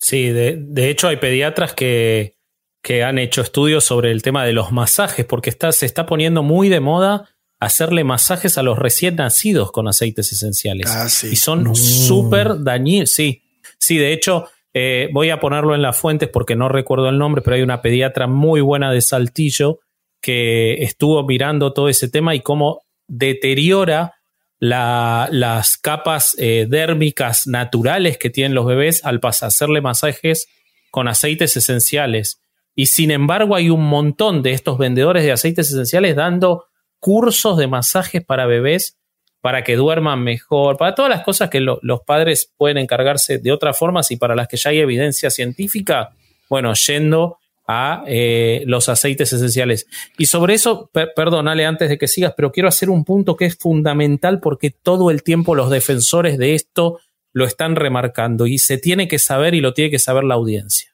Sí, 0.00 0.28
de, 0.28 0.90
hecho 0.90 1.08
hay 1.08 1.16
pediatras 1.16 1.74
que, 1.74 2.36
que, 2.80 3.02
han 3.02 3.18
hecho 3.18 3.42
estudios 3.42 3.84
sobre 3.84 4.12
el 4.12 4.22
tema 4.22 4.44
de 4.44 4.52
los 4.52 4.70
masajes, 4.70 5.26
porque 5.26 5.50
está, 5.50 5.72
se 5.72 5.86
está 5.86 6.06
poniendo 6.06 6.44
muy 6.44 6.68
de 6.68 6.78
moda 6.78 7.28
hacerle 7.60 8.04
masajes 8.04 8.58
a 8.58 8.62
los 8.62 8.78
recién 8.78 9.16
nacidos 9.16 9.72
con 9.72 9.88
aceites 9.88 10.32
esenciales. 10.32 10.88
Ah, 10.88 11.08
sí. 11.08 11.30
Y 11.32 11.36
son 11.36 11.74
súper 11.74 12.62
dañinos. 12.62 13.10
Sí, 13.10 13.42
sí, 13.78 13.98
de 13.98 14.12
hecho, 14.12 14.48
eh, 14.72 15.08
voy 15.12 15.30
a 15.30 15.40
ponerlo 15.40 15.74
en 15.74 15.82
las 15.82 15.96
fuentes 15.96 16.28
porque 16.28 16.54
no 16.54 16.68
recuerdo 16.68 17.08
el 17.08 17.18
nombre, 17.18 17.42
pero 17.42 17.56
hay 17.56 17.62
una 17.62 17.82
pediatra 17.82 18.28
muy 18.28 18.60
buena 18.60 18.92
de 18.92 19.00
Saltillo 19.00 19.80
que 20.20 20.74
estuvo 20.84 21.24
mirando 21.24 21.72
todo 21.72 21.88
ese 21.88 22.08
tema 22.08 22.36
y 22.36 22.40
cómo 22.40 22.82
deteriora 23.08 24.21
las 24.64 25.76
capas 25.76 26.36
eh, 26.38 26.66
dérmicas 26.68 27.48
naturales 27.48 28.16
que 28.16 28.30
tienen 28.30 28.54
los 28.54 28.64
bebés 28.64 29.04
al 29.04 29.18
hacerle 29.22 29.80
masajes 29.80 30.46
con 30.92 31.08
aceites 31.08 31.56
esenciales. 31.56 32.40
Y 32.76 32.86
sin 32.86 33.10
embargo 33.10 33.56
hay 33.56 33.70
un 33.70 33.84
montón 33.84 34.40
de 34.42 34.52
estos 34.52 34.78
vendedores 34.78 35.24
de 35.24 35.32
aceites 35.32 35.68
esenciales 35.68 36.14
dando 36.14 36.66
cursos 37.00 37.58
de 37.58 37.66
masajes 37.66 38.24
para 38.24 38.46
bebés 38.46 38.96
para 39.40 39.64
que 39.64 39.74
duerman 39.74 40.22
mejor, 40.22 40.76
para 40.76 40.94
todas 40.94 41.10
las 41.10 41.24
cosas 41.24 41.50
que 41.50 41.58
los 41.58 42.00
padres 42.06 42.52
pueden 42.56 42.78
encargarse 42.78 43.38
de 43.38 43.50
otras 43.50 43.76
formas 43.76 44.12
y 44.12 44.16
para 44.16 44.36
las 44.36 44.46
que 44.46 44.56
ya 44.56 44.70
hay 44.70 44.78
evidencia 44.78 45.30
científica, 45.30 46.10
bueno, 46.48 46.72
yendo 46.74 47.38
a 47.66 48.04
eh, 48.06 48.64
los 48.66 48.88
aceites 48.88 49.32
esenciales. 49.32 49.86
Y 50.18 50.26
sobre 50.26 50.54
eso, 50.54 50.90
perdónale 50.92 51.64
antes 51.64 51.88
de 51.88 51.98
que 51.98 52.08
sigas, 52.08 52.34
pero 52.36 52.52
quiero 52.52 52.68
hacer 52.68 52.90
un 52.90 53.04
punto 53.04 53.36
que 53.36 53.46
es 53.46 53.56
fundamental 53.56 54.40
porque 54.40 54.70
todo 54.70 55.10
el 55.10 55.22
tiempo 55.22 55.54
los 55.54 55.70
defensores 55.70 56.38
de 56.38 56.54
esto 56.54 56.98
lo 57.32 57.46
están 57.46 57.76
remarcando 57.76 58.46
y 58.46 58.58
se 58.58 58.78
tiene 58.78 59.08
que 59.08 59.18
saber 59.18 59.54
y 59.54 59.60
lo 59.60 59.72
tiene 59.72 59.90
que 59.90 59.98
saber 59.98 60.24
la 60.24 60.34
audiencia. 60.34 60.90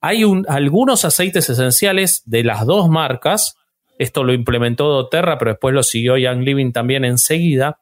Hay 0.00 0.22
algunos 0.48 1.04
aceites 1.06 1.48
esenciales 1.48 2.22
de 2.26 2.44
las 2.44 2.66
dos 2.66 2.90
marcas, 2.90 3.56
esto 3.98 4.24
lo 4.24 4.34
implementó 4.34 4.88
doTERRA, 4.88 5.38
pero 5.38 5.52
después 5.52 5.74
lo 5.74 5.82
siguió 5.82 6.18
Young 6.18 6.42
Living 6.42 6.72
también 6.72 7.06
enseguida, 7.06 7.80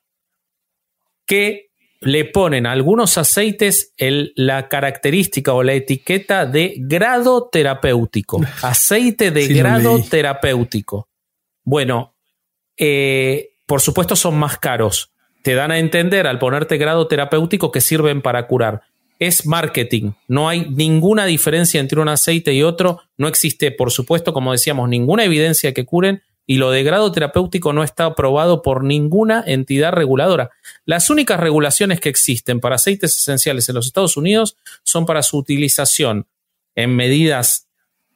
que 1.26 1.71
le 2.02 2.24
ponen 2.24 2.66
a 2.66 2.72
algunos 2.72 3.16
aceites 3.18 3.92
la 3.98 4.68
característica 4.68 5.52
o 5.52 5.62
la 5.62 5.74
etiqueta 5.74 6.46
de 6.46 6.74
grado 6.78 7.48
terapéutico. 7.50 8.40
Aceite 8.62 9.30
de 9.30 9.48
grado 9.48 10.02
terapéutico. 10.02 11.08
Bueno, 11.64 12.14
eh, 12.76 13.50
por 13.66 13.80
supuesto 13.80 14.16
son 14.16 14.36
más 14.36 14.58
caros. 14.58 15.12
Te 15.42 15.54
dan 15.54 15.70
a 15.70 15.78
entender 15.78 16.26
al 16.26 16.38
ponerte 16.38 16.76
grado 16.76 17.08
terapéutico 17.08 17.72
que 17.72 17.80
sirven 17.80 18.22
para 18.22 18.46
curar. 18.46 18.82
Es 19.18 19.46
marketing. 19.46 20.12
No 20.26 20.48
hay 20.48 20.68
ninguna 20.68 21.26
diferencia 21.26 21.80
entre 21.80 22.00
un 22.00 22.08
aceite 22.08 22.52
y 22.52 22.62
otro. 22.62 23.00
No 23.16 23.28
existe, 23.28 23.70
por 23.70 23.92
supuesto, 23.92 24.32
como 24.32 24.52
decíamos, 24.52 24.88
ninguna 24.88 25.24
evidencia 25.24 25.72
que 25.72 25.84
curen 25.84 26.22
y 26.46 26.56
lo 26.56 26.70
de 26.70 26.82
grado 26.82 27.12
terapéutico 27.12 27.72
no 27.72 27.84
está 27.84 28.06
aprobado 28.06 28.62
por 28.62 28.84
ninguna 28.84 29.44
entidad 29.46 29.92
reguladora. 29.92 30.50
Las 30.84 31.10
únicas 31.10 31.38
regulaciones 31.38 32.00
que 32.00 32.08
existen 32.08 32.60
para 32.60 32.76
aceites 32.76 33.16
esenciales 33.16 33.68
en 33.68 33.76
los 33.76 33.86
Estados 33.86 34.16
Unidos 34.16 34.56
son 34.82 35.06
para 35.06 35.22
su 35.22 35.38
utilización 35.38 36.26
en 36.74 36.96
medidas 36.96 37.68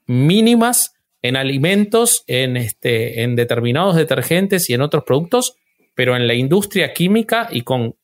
mínimas 0.07 0.97
en 1.23 1.37
alimentos, 1.37 2.25
en, 2.27 2.57
este, 2.57 3.23
en 3.23 3.37
determinados 3.37 3.97
detergentes 3.97 4.71
y 4.71 4.75
en 4.75 4.83
otros 4.83 5.05
productos, 5.05 5.57
pero 5.95 6.15
en 6.17 6.27
la 6.27 6.35
industria 6.35 6.93
química 6.93 7.49
y 7.51 7.63
con 7.63 7.97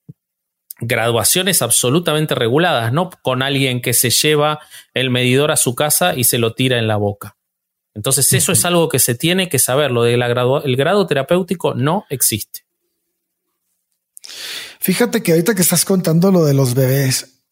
graduaciones 0.80 1.62
absolutamente 1.62 2.34
reguladas, 2.34 2.92
no 2.92 3.10
con 3.22 3.42
alguien 3.42 3.80
que 3.80 3.92
se 3.92 4.10
lleva 4.10 4.58
el 4.94 5.10
medidor 5.10 5.52
a 5.52 5.56
su 5.56 5.74
casa 5.74 6.14
y 6.16 6.24
se 6.24 6.38
lo 6.38 6.54
tira 6.54 6.78
en 6.78 6.88
la 6.88 6.96
boca. 6.96 7.36
Entonces 7.94 8.32
eso 8.32 8.52
es 8.52 8.64
algo 8.64 8.88
que 8.88 8.98
se 8.98 9.14
tiene 9.14 9.48
que 9.48 9.58
saber. 9.58 9.90
Lo 9.90 10.02
del 10.02 10.22
el 10.22 10.76
grado 10.76 11.06
terapéutico 11.06 11.74
no 11.74 12.06
existe. 12.08 12.64
Fíjate 14.80 15.22
que 15.22 15.32
ahorita 15.32 15.54
que 15.54 15.62
estás 15.62 15.84
contando 15.84 16.32
lo 16.32 16.44
de 16.44 16.54
los 16.54 16.74
bebés, 16.74 17.42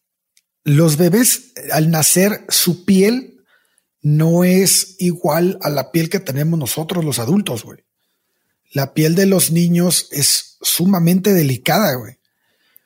los 0.63 0.97
bebés 0.97 1.53
al 1.71 1.89
nacer 1.89 2.45
su 2.49 2.85
piel 2.85 3.41
no 4.01 4.43
es 4.43 4.95
igual 4.99 5.57
a 5.61 5.69
la 5.69 5.91
piel 5.91 6.09
que 6.09 6.19
tenemos 6.19 6.57
nosotros 6.57 7.05
los 7.05 7.19
adultos, 7.19 7.63
güey. 7.63 7.85
La 8.73 8.93
piel 8.93 9.15
de 9.15 9.25
los 9.25 9.51
niños 9.51 10.07
es 10.11 10.57
sumamente 10.61 11.33
delicada, 11.33 11.95
güey. 11.95 12.17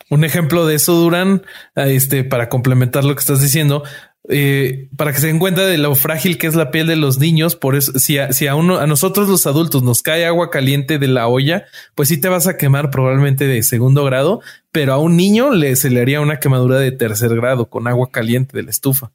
Un 0.09 0.23
ejemplo 0.23 0.67
de 0.67 0.75
eso, 0.75 0.93
Durán, 0.93 1.43
este, 1.75 2.23
para 2.23 2.49
complementar 2.49 3.03
lo 3.03 3.15
que 3.15 3.21
estás 3.21 3.41
diciendo, 3.41 3.83
eh, 4.29 4.89
para 4.97 5.13
que 5.13 5.19
se 5.19 5.27
den 5.27 5.39
cuenta 5.39 5.65
de 5.65 5.77
lo 5.77 5.93
frágil 5.95 6.37
que 6.37 6.47
es 6.47 6.55
la 6.55 6.71
piel 6.71 6.87
de 6.87 6.95
los 6.95 7.19
niños. 7.19 7.55
Por 7.55 7.75
eso, 7.75 7.97
si 7.99 8.17
a, 8.17 8.33
si 8.33 8.47
a 8.47 8.55
uno, 8.55 8.77
a 8.77 8.87
nosotros 8.87 9.29
los 9.29 9.45
adultos 9.47 9.83
nos 9.83 10.01
cae 10.01 10.25
agua 10.25 10.49
caliente 10.49 10.97
de 10.97 11.07
la 11.07 11.27
olla, 11.27 11.65
pues 11.93 12.09
sí 12.09 12.17
te 12.17 12.29
vas 12.29 12.47
a 12.47 12.57
quemar 12.57 12.91
probablemente 12.91 13.45
de 13.45 13.61
segundo 13.63 14.03
grado, 14.03 14.41
pero 14.71 14.93
a 14.93 14.97
un 14.97 15.15
niño 15.15 15.51
le, 15.51 15.75
se 15.75 15.89
le 15.89 16.01
haría 16.01 16.21
una 16.21 16.39
quemadura 16.39 16.79
de 16.79 16.91
tercer 16.91 17.35
grado 17.35 17.69
con 17.69 17.87
agua 17.87 18.09
caliente 18.11 18.57
de 18.57 18.63
la 18.63 18.71
estufa. 18.71 19.11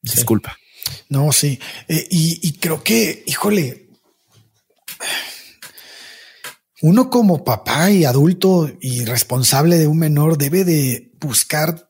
Disculpa. 0.00 0.56
No, 1.08 1.32
sí. 1.32 1.58
Eh, 1.88 2.06
y, 2.10 2.40
y 2.42 2.52
creo 2.58 2.82
que, 2.82 3.24
híjole, 3.26 3.88
uno 6.80 7.10
como 7.10 7.44
papá 7.44 7.90
y 7.90 8.04
adulto 8.04 8.70
y 8.80 9.04
responsable 9.04 9.76
de 9.76 9.86
un 9.86 9.98
menor 9.98 10.38
debe 10.38 10.64
de 10.64 11.12
buscar 11.20 11.87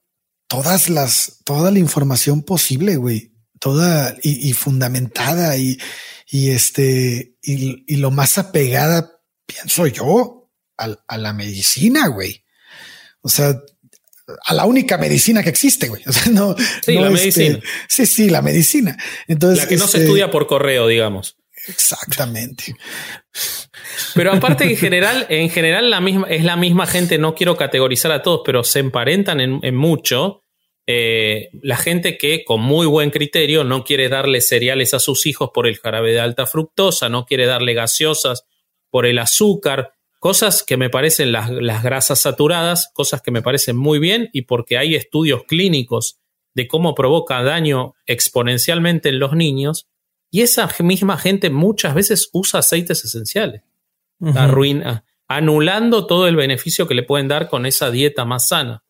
todas 0.49 0.89
las, 0.89 1.41
toda 1.45 1.71
la 1.71 1.79
información 1.79 2.43
posible, 2.43 2.97
güey, 2.97 3.33
toda 3.61 4.17
y, 4.23 4.53
fundamentada 4.55 5.57
y, 5.57 5.79
y 6.27 6.51
este, 6.51 7.37
y, 7.43 7.97
lo 7.97 8.11
más 8.11 8.39
apegada, 8.39 9.21
pienso 9.47 9.87
yo, 9.87 10.51
a, 10.77 11.19
la 11.19 11.33
medicina, 11.33 12.09
güey. 12.09 12.45
O 13.21 13.29
sea, 13.29 13.61
a 14.45 14.55
la 14.55 14.65
única 14.65 14.97
medicina 14.97 15.43
que 15.43 15.51
existe, 15.51 15.89
güey. 15.89 16.03
O 16.07 16.13
sea, 16.13 16.33
no. 16.33 16.57
Sí, 16.85 16.95
la 16.95 17.09
este, 17.09 17.11
medicina. 17.11 17.61
Sí, 17.89 18.07
sí, 18.07 18.31
la 18.31 18.43
medicina. 18.43 18.97
Entonces. 19.27 19.65
La 19.65 19.69
que 19.69 19.77
no 19.77 19.87
se 19.87 19.99
este, 19.99 20.05
estudia 20.05 20.31
por 20.31 20.47
correo, 20.47 20.87
digamos. 20.87 21.38
Exactamente. 21.69 22.75
Pero 24.15 24.33
aparte 24.33 24.65
en 24.65 24.77
general, 24.77 25.27
en 25.29 25.51
general 25.51 25.91
la 25.91 26.01
misma, 26.01 26.27
es 26.29 26.45
la 26.45 26.57
misma 26.57 26.87
gente, 26.87 27.19
no 27.19 27.35
quiero 27.35 27.57
categorizar 27.57 28.11
a 28.11 28.23
todos, 28.23 28.41
pero 28.45 28.65
se 28.65 28.81
emparentan 28.81 29.41
en, 29.41 29.77
mucho. 29.77 30.43
Eh, 30.87 31.51
la 31.63 31.77
gente 31.77 32.17
que 32.17 32.45
con 32.45 32.63
muy 32.63 32.87
buen 32.87 33.11
criterio 33.11 33.63
no 33.63 33.85
quiere 33.85 34.09
darle 34.09 34.41
cereales 34.41 34.95
a 34.95 34.99
sus 34.99 35.27
hijos 35.27 35.51
por 35.53 35.67
el 35.67 35.79
jarabe 35.79 36.13
de 36.13 36.21
alta 36.21 36.47
fructosa, 36.47 37.11
no 37.11 37.27
quiere 37.27 37.45
darle 37.45 37.75
gaseosas 37.75 38.47
por 38.89 39.05
el 39.05 39.19
azúcar, 39.19 39.93
cosas 40.19 40.63
que 40.63 40.79
me 40.79 40.89
parecen 40.89 41.31
las, 41.31 41.51
las 41.51 41.83
grasas 41.83 42.21
saturadas, 42.21 42.91
cosas 42.95 43.21
que 43.21 43.31
me 43.31 43.43
parecen 43.43 43.77
muy 43.77 43.99
bien 43.99 44.31
y 44.33 44.43
porque 44.43 44.79
hay 44.79 44.95
estudios 44.95 45.45
clínicos 45.47 46.19
de 46.55 46.67
cómo 46.67 46.95
provoca 46.95 47.43
daño 47.43 47.95
exponencialmente 48.07 49.11
en 49.11 49.19
los 49.19 49.35
niños, 49.35 49.87
y 50.31 50.43
esa 50.43 50.69
misma 50.81 51.17
gente 51.17 51.51
muchas 51.51 51.95
veces 51.95 52.29
usa 52.33 52.61
aceites 52.61 53.05
esenciales. 53.05 53.63
Arruina, 54.35 55.05
anulando 55.29 56.07
todo 56.07 56.27
el 56.27 56.37
beneficio 56.37 56.89
que 56.89 56.95
le 56.95 57.05
pueden 57.05 57.29
dar 57.29 57.49
con 57.49 57.67
esa 57.67 57.91
dieta 57.91 58.25
más 58.25 58.49
sana. 58.49 58.83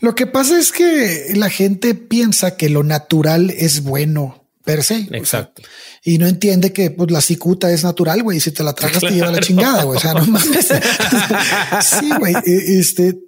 Lo 0.00 0.14
que 0.14 0.26
pasa 0.26 0.58
es 0.58 0.70
que 0.70 1.32
la 1.34 1.48
gente 1.48 1.94
piensa 1.94 2.56
que 2.56 2.68
lo 2.68 2.82
natural 2.82 3.50
es 3.50 3.82
bueno 3.82 4.48
per 4.64 4.82
se. 4.82 5.08
Exacto. 5.12 5.62
Y 6.06 6.18
no 6.18 6.26
entiende 6.26 6.70
que 6.74 6.90
pues, 6.90 7.10
la 7.10 7.22
cicuta 7.22 7.70
es 7.72 7.82
natural, 7.82 8.22
güey. 8.22 8.38
Si 8.38 8.50
te 8.50 8.62
la 8.62 8.74
tragas, 8.74 9.00
te 9.00 9.10
lleva 9.10 9.32
la 9.32 9.40
chingada, 9.40 9.84
güey. 9.84 9.96
O 9.96 10.00
sea, 10.00 10.12
no 10.12 10.26
mames. 10.26 10.68
sí, 11.82 12.10
güey. 12.18 12.34
E, 12.44 12.78
este, 12.78 13.20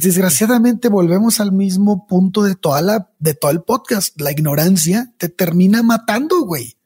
desgraciadamente 0.00 0.88
volvemos 0.88 1.38
al 1.38 1.52
mismo 1.52 2.06
punto 2.06 2.44
de 2.44 2.54
toda 2.54 2.80
la, 2.80 3.10
de 3.18 3.34
todo 3.34 3.50
el 3.50 3.60
podcast. 3.60 4.18
La 4.18 4.32
ignorancia 4.32 5.12
te 5.18 5.28
termina 5.28 5.82
matando, 5.82 6.46
güey. 6.46 6.78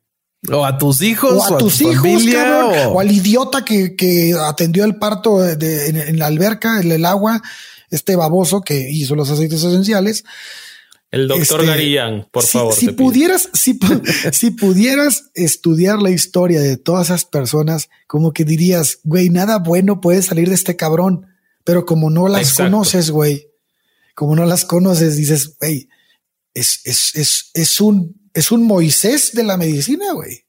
O 0.53 0.65
a 0.65 0.77
tus 0.77 1.01
hijos, 1.03 1.51
o 1.51 1.55
a, 1.55 1.59
tus 1.59 1.81
hijos, 1.83 2.25
o... 2.89 2.99
al 2.99 3.11
idiota 3.11 3.65
que, 3.65 3.95
que 3.95 4.35
atendió 4.35 4.85
el 4.85 4.97
parto 4.97 5.39
de, 5.39 5.89
en, 5.89 6.19
la 6.19 6.27
alberca, 6.27 6.81
en 6.81 6.91
el 6.91 7.05
agua, 7.05 7.43
este 7.91 8.17
baboso 8.17 8.61
que 8.61 8.91
hizo 8.91 9.15
los 9.15 9.31
aceites 9.31 9.63
esenciales. 9.63 10.25
El 11.11 11.29
doctor 11.29 11.61
este, 11.61 11.67
Garillán, 11.73 12.29
por 12.31 12.45
favor. 12.45 12.75
Si 12.75 12.91
pudieras, 12.91 13.49
si, 13.53 13.79
si 14.33 14.51
pudieras 14.51 15.31
estudiar 15.35 16.01
la 16.03 16.11
historia 16.11 16.61
de 16.61 16.77
todas 16.77 17.07
esas 17.09 17.25
personas, 17.25 17.89
como 18.07 18.33
que 18.33 18.45
dirías, 18.45 18.99
güey, 19.05 19.31
nada 19.31 19.59
bueno 19.59 20.01
puede 20.01 20.23
salir 20.23 20.49
de 20.49 20.55
este 20.55 20.77
cabrón. 20.77 21.27
Pero 21.65 21.85
como 21.85 22.11
no 22.11 22.29
las 22.29 22.55
conoces, 22.55 23.11
güey, 23.11 23.49
como 24.15 24.37
no 24.37 24.47
las 24.47 24.65
conoces, 24.65 25.17
dices, 25.17 25.57
güey, 25.59 25.89
es, 26.55 26.81
es, 26.85 27.15
es, 27.17 27.51
es, 27.55 27.81
un, 27.81 28.31
es 28.33 28.53
un 28.53 28.63
Moisés 28.65 29.33
de 29.33 29.43
la 29.45 29.57
medicina, 29.57 30.13
güey. 30.13 30.45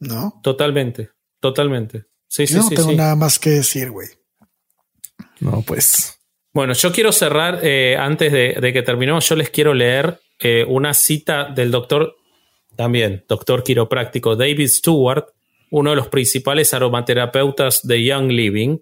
No. 0.00 0.40
Totalmente, 0.42 1.10
totalmente. 1.40 2.06
Sí, 2.28 2.46
sí, 2.46 2.54
no 2.54 2.68
tengo 2.68 2.92
nada 2.92 3.14
más 3.14 3.38
que 3.38 3.50
decir, 3.50 3.90
güey. 3.90 4.08
No, 5.40 5.62
pues. 5.62 6.17
Bueno, 6.52 6.72
yo 6.72 6.92
quiero 6.92 7.12
cerrar, 7.12 7.60
eh, 7.62 7.96
antes 7.98 8.32
de, 8.32 8.72
que 8.72 8.82
terminemos, 8.82 9.28
yo 9.28 9.36
les 9.36 9.50
quiero 9.50 9.74
leer 9.74 10.18
eh, 10.40 10.64
una 10.66 10.94
cita 10.94 11.44
del 11.44 11.70
doctor, 11.70 12.16
también, 12.74 13.24
doctor 13.28 13.62
quiropráctico 13.62 14.34
David 14.34 14.68
Stewart, 14.68 15.26
uno 15.70 15.90
de 15.90 15.96
los 15.96 16.08
principales 16.08 16.72
aromaterapeutas 16.72 17.86
de 17.86 18.02
Young 18.02 18.30
Living, 18.30 18.78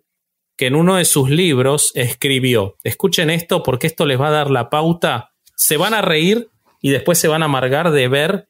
que 0.56 0.66
en 0.66 0.74
uno 0.74 0.96
de 0.96 1.04
sus 1.04 1.28
libros 1.28 1.92
escribió, 1.94 2.76
escuchen 2.84 3.30
esto 3.30 3.62
porque 3.62 3.88
esto 3.88 4.06
les 4.06 4.20
va 4.20 4.28
a 4.28 4.32
dar 4.32 4.50
la 4.50 4.70
pauta, 4.70 5.32
se 5.56 5.76
van 5.76 5.92
a 5.92 6.02
reír 6.02 6.48
y 6.80 6.90
después 6.90 7.18
se 7.18 7.28
van 7.28 7.42
a 7.42 7.46
amargar 7.46 7.90
de 7.90 8.08
ver 8.08 8.48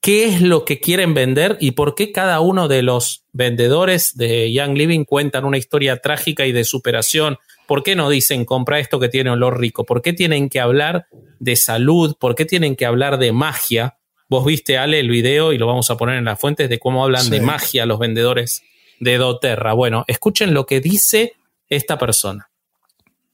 qué 0.00 0.26
es 0.26 0.40
lo 0.40 0.64
que 0.64 0.80
quieren 0.80 1.14
vender 1.14 1.56
y 1.60 1.72
por 1.72 1.94
qué 1.94 2.12
cada 2.12 2.40
uno 2.40 2.66
de 2.66 2.82
los 2.82 3.24
vendedores 3.32 4.16
de 4.16 4.52
Young 4.52 4.76
Living 4.76 5.04
cuentan 5.04 5.44
una 5.44 5.58
historia 5.58 5.98
trágica 5.98 6.46
y 6.46 6.52
de 6.52 6.64
superación 6.64 7.38
¿Por 7.66 7.82
qué 7.82 7.96
no 7.96 8.10
dicen 8.10 8.44
compra 8.44 8.78
esto 8.78 9.00
que 9.00 9.08
tiene 9.08 9.30
olor 9.30 9.58
rico? 9.58 9.84
¿Por 9.84 10.02
qué 10.02 10.12
tienen 10.12 10.48
que 10.48 10.60
hablar 10.60 11.06
de 11.38 11.56
salud? 11.56 12.16
¿Por 12.18 12.34
qué 12.34 12.44
tienen 12.44 12.76
que 12.76 12.86
hablar 12.86 13.18
de 13.18 13.32
magia? 13.32 13.96
Vos 14.28 14.44
viste, 14.44 14.78
Ale, 14.78 15.00
el 15.00 15.08
video 15.08 15.52
y 15.52 15.58
lo 15.58 15.66
vamos 15.66 15.90
a 15.90 15.96
poner 15.96 16.16
en 16.16 16.24
las 16.24 16.40
fuentes 16.40 16.68
de 16.68 16.78
cómo 16.78 17.04
hablan 17.04 17.30
de 17.30 17.40
magia 17.40 17.86
los 17.86 17.98
vendedores 17.98 18.62
de 19.00 19.16
doTERRA. 19.18 19.72
Bueno, 19.72 20.04
escuchen 20.08 20.54
lo 20.54 20.66
que 20.66 20.80
dice 20.80 21.34
esta 21.68 21.98
persona. 21.98 22.50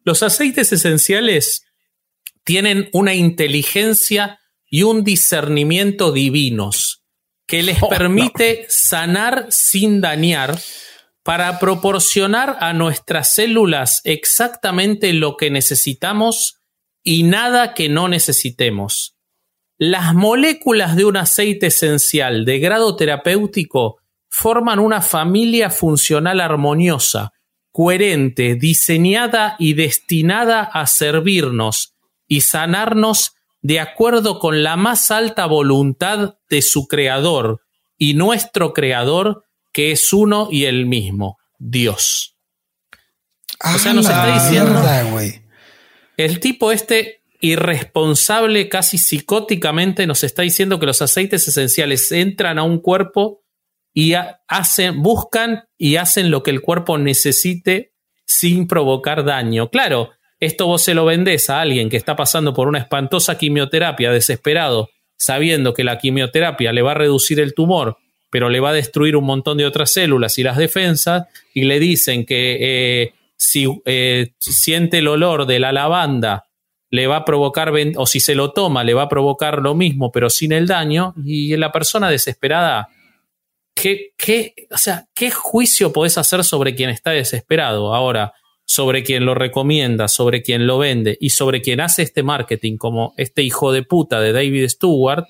Los 0.04 0.22
aceites 0.22 0.72
esenciales 0.72 1.66
tienen 2.44 2.88
una 2.92 3.14
inteligencia 3.14 4.40
y 4.68 4.82
un 4.82 5.04
discernimiento 5.04 6.12
divinos 6.12 7.02
que 7.46 7.62
les 7.62 7.82
Oh, 7.82 7.88
permite 7.88 8.66
sanar 8.68 9.46
sin 9.50 10.00
dañar 10.00 10.58
para 11.22 11.58
proporcionar 11.58 12.56
a 12.60 12.72
nuestras 12.72 13.34
células 13.34 14.00
exactamente 14.04 15.12
lo 15.12 15.36
que 15.36 15.50
necesitamos 15.50 16.60
y 17.02 17.22
nada 17.24 17.74
que 17.74 17.88
no 17.88 18.08
necesitemos. 18.08 19.16
Las 19.78 20.14
moléculas 20.14 20.96
de 20.96 21.04
un 21.04 21.16
aceite 21.16 21.68
esencial 21.68 22.44
de 22.44 22.58
grado 22.58 22.96
terapéutico 22.96 23.98
forman 24.28 24.78
una 24.78 25.02
familia 25.02 25.70
funcional 25.70 26.40
armoniosa, 26.40 27.32
coherente, 27.72 28.56
diseñada 28.56 29.56
y 29.58 29.74
destinada 29.74 30.62
a 30.62 30.86
servirnos 30.86 31.94
y 32.26 32.42
sanarnos 32.42 33.32
de 33.62 33.80
acuerdo 33.80 34.38
con 34.38 34.62
la 34.62 34.76
más 34.76 35.10
alta 35.10 35.46
voluntad 35.46 36.36
de 36.48 36.62
su 36.62 36.86
creador 36.86 37.60
y 37.96 38.14
nuestro 38.14 38.72
creador, 38.72 39.44
que 39.72 39.92
es 39.92 40.12
uno 40.12 40.48
y 40.50 40.64
el 40.64 40.86
mismo, 40.86 41.38
Dios. 41.58 42.36
O 43.74 43.78
sea, 43.78 43.92
nos 43.92 44.06
¡A 44.06 44.10
está 44.10 44.34
diciendo-. 44.50 44.82
El 46.16 46.40
tipo 46.40 46.72
este 46.72 47.22
irresponsable, 47.40 48.68
casi 48.68 48.98
psicóticamente, 48.98 50.06
nos 50.06 50.24
está 50.24 50.42
diciendo 50.42 50.78
que 50.78 50.86
los 50.86 51.00
aceites 51.02 51.46
esenciales 51.48 52.10
entran 52.12 52.58
a 52.58 52.62
un 52.62 52.78
cuerpo 52.80 53.42
y 53.94 54.14
ha- 54.14 54.40
hacen, 54.46 55.02
buscan 55.02 55.64
y 55.78 55.96
hacen 55.96 56.30
lo 56.30 56.42
que 56.42 56.50
el 56.50 56.60
cuerpo 56.60 56.98
necesite 56.98 57.92
sin 58.26 58.66
provocar 58.68 59.24
daño. 59.24 59.70
Claro, 59.70 60.10
esto 60.38 60.66
vos 60.66 60.82
se 60.82 60.94
lo 60.94 61.04
vendés 61.04 61.50
a 61.50 61.60
alguien 61.60 61.88
que 61.88 61.96
está 61.96 62.14
pasando 62.16 62.54
por 62.54 62.68
una 62.68 62.78
espantosa 62.78 63.36
quimioterapia, 63.38 64.10
desesperado, 64.12 64.88
sabiendo 65.16 65.74
que 65.74 65.84
la 65.84 65.98
quimioterapia 65.98 66.72
le 66.72 66.82
va 66.82 66.92
a 66.92 66.94
reducir 66.94 67.40
el 67.40 67.54
tumor, 67.54 67.96
pero 68.30 68.48
le 68.48 68.60
va 68.60 68.70
a 68.70 68.74
destruir 68.74 69.16
un 69.16 69.24
montón 69.24 69.58
de 69.58 69.66
otras 69.66 69.92
células 69.92 70.38
y 70.38 70.42
las 70.42 70.56
defensas, 70.56 71.26
y 71.52 71.64
le 71.64 71.78
dicen 71.78 72.24
que 72.24 72.58
eh, 72.60 73.12
si 73.36 73.66
eh, 73.84 74.32
siente 74.38 74.98
el 74.98 75.08
olor 75.08 75.46
de 75.46 75.58
la 75.58 75.72
lavanda, 75.72 76.46
le 76.90 77.06
va 77.06 77.16
a 77.16 77.24
provocar, 77.24 77.72
o 77.96 78.06
si 78.06 78.20
se 78.20 78.34
lo 78.34 78.52
toma, 78.52 78.84
le 78.84 78.94
va 78.94 79.02
a 79.02 79.08
provocar 79.08 79.62
lo 79.62 79.74
mismo, 79.74 80.10
pero 80.10 80.28
sin 80.28 80.52
el 80.52 80.66
daño, 80.66 81.14
y 81.24 81.56
la 81.56 81.72
persona 81.72 82.10
desesperada, 82.10 82.88
¿qué, 83.74 84.12
qué, 84.16 84.54
o 84.70 84.78
sea, 84.78 85.06
¿qué 85.14 85.30
juicio 85.30 85.92
podés 85.92 86.18
hacer 86.18 86.44
sobre 86.44 86.74
quien 86.74 86.90
está 86.90 87.12
desesperado? 87.12 87.94
Ahora, 87.94 88.34
sobre 88.64 89.02
quien 89.02 89.24
lo 89.24 89.34
recomienda, 89.34 90.06
sobre 90.06 90.42
quien 90.42 90.66
lo 90.66 90.78
vende 90.78 91.16
y 91.20 91.30
sobre 91.30 91.60
quien 91.60 91.80
hace 91.80 92.02
este 92.02 92.22
marketing, 92.22 92.76
como 92.76 93.14
este 93.16 93.42
hijo 93.42 93.72
de 93.72 93.82
puta 93.82 94.20
de 94.20 94.32
David 94.32 94.68
Stewart, 94.68 95.26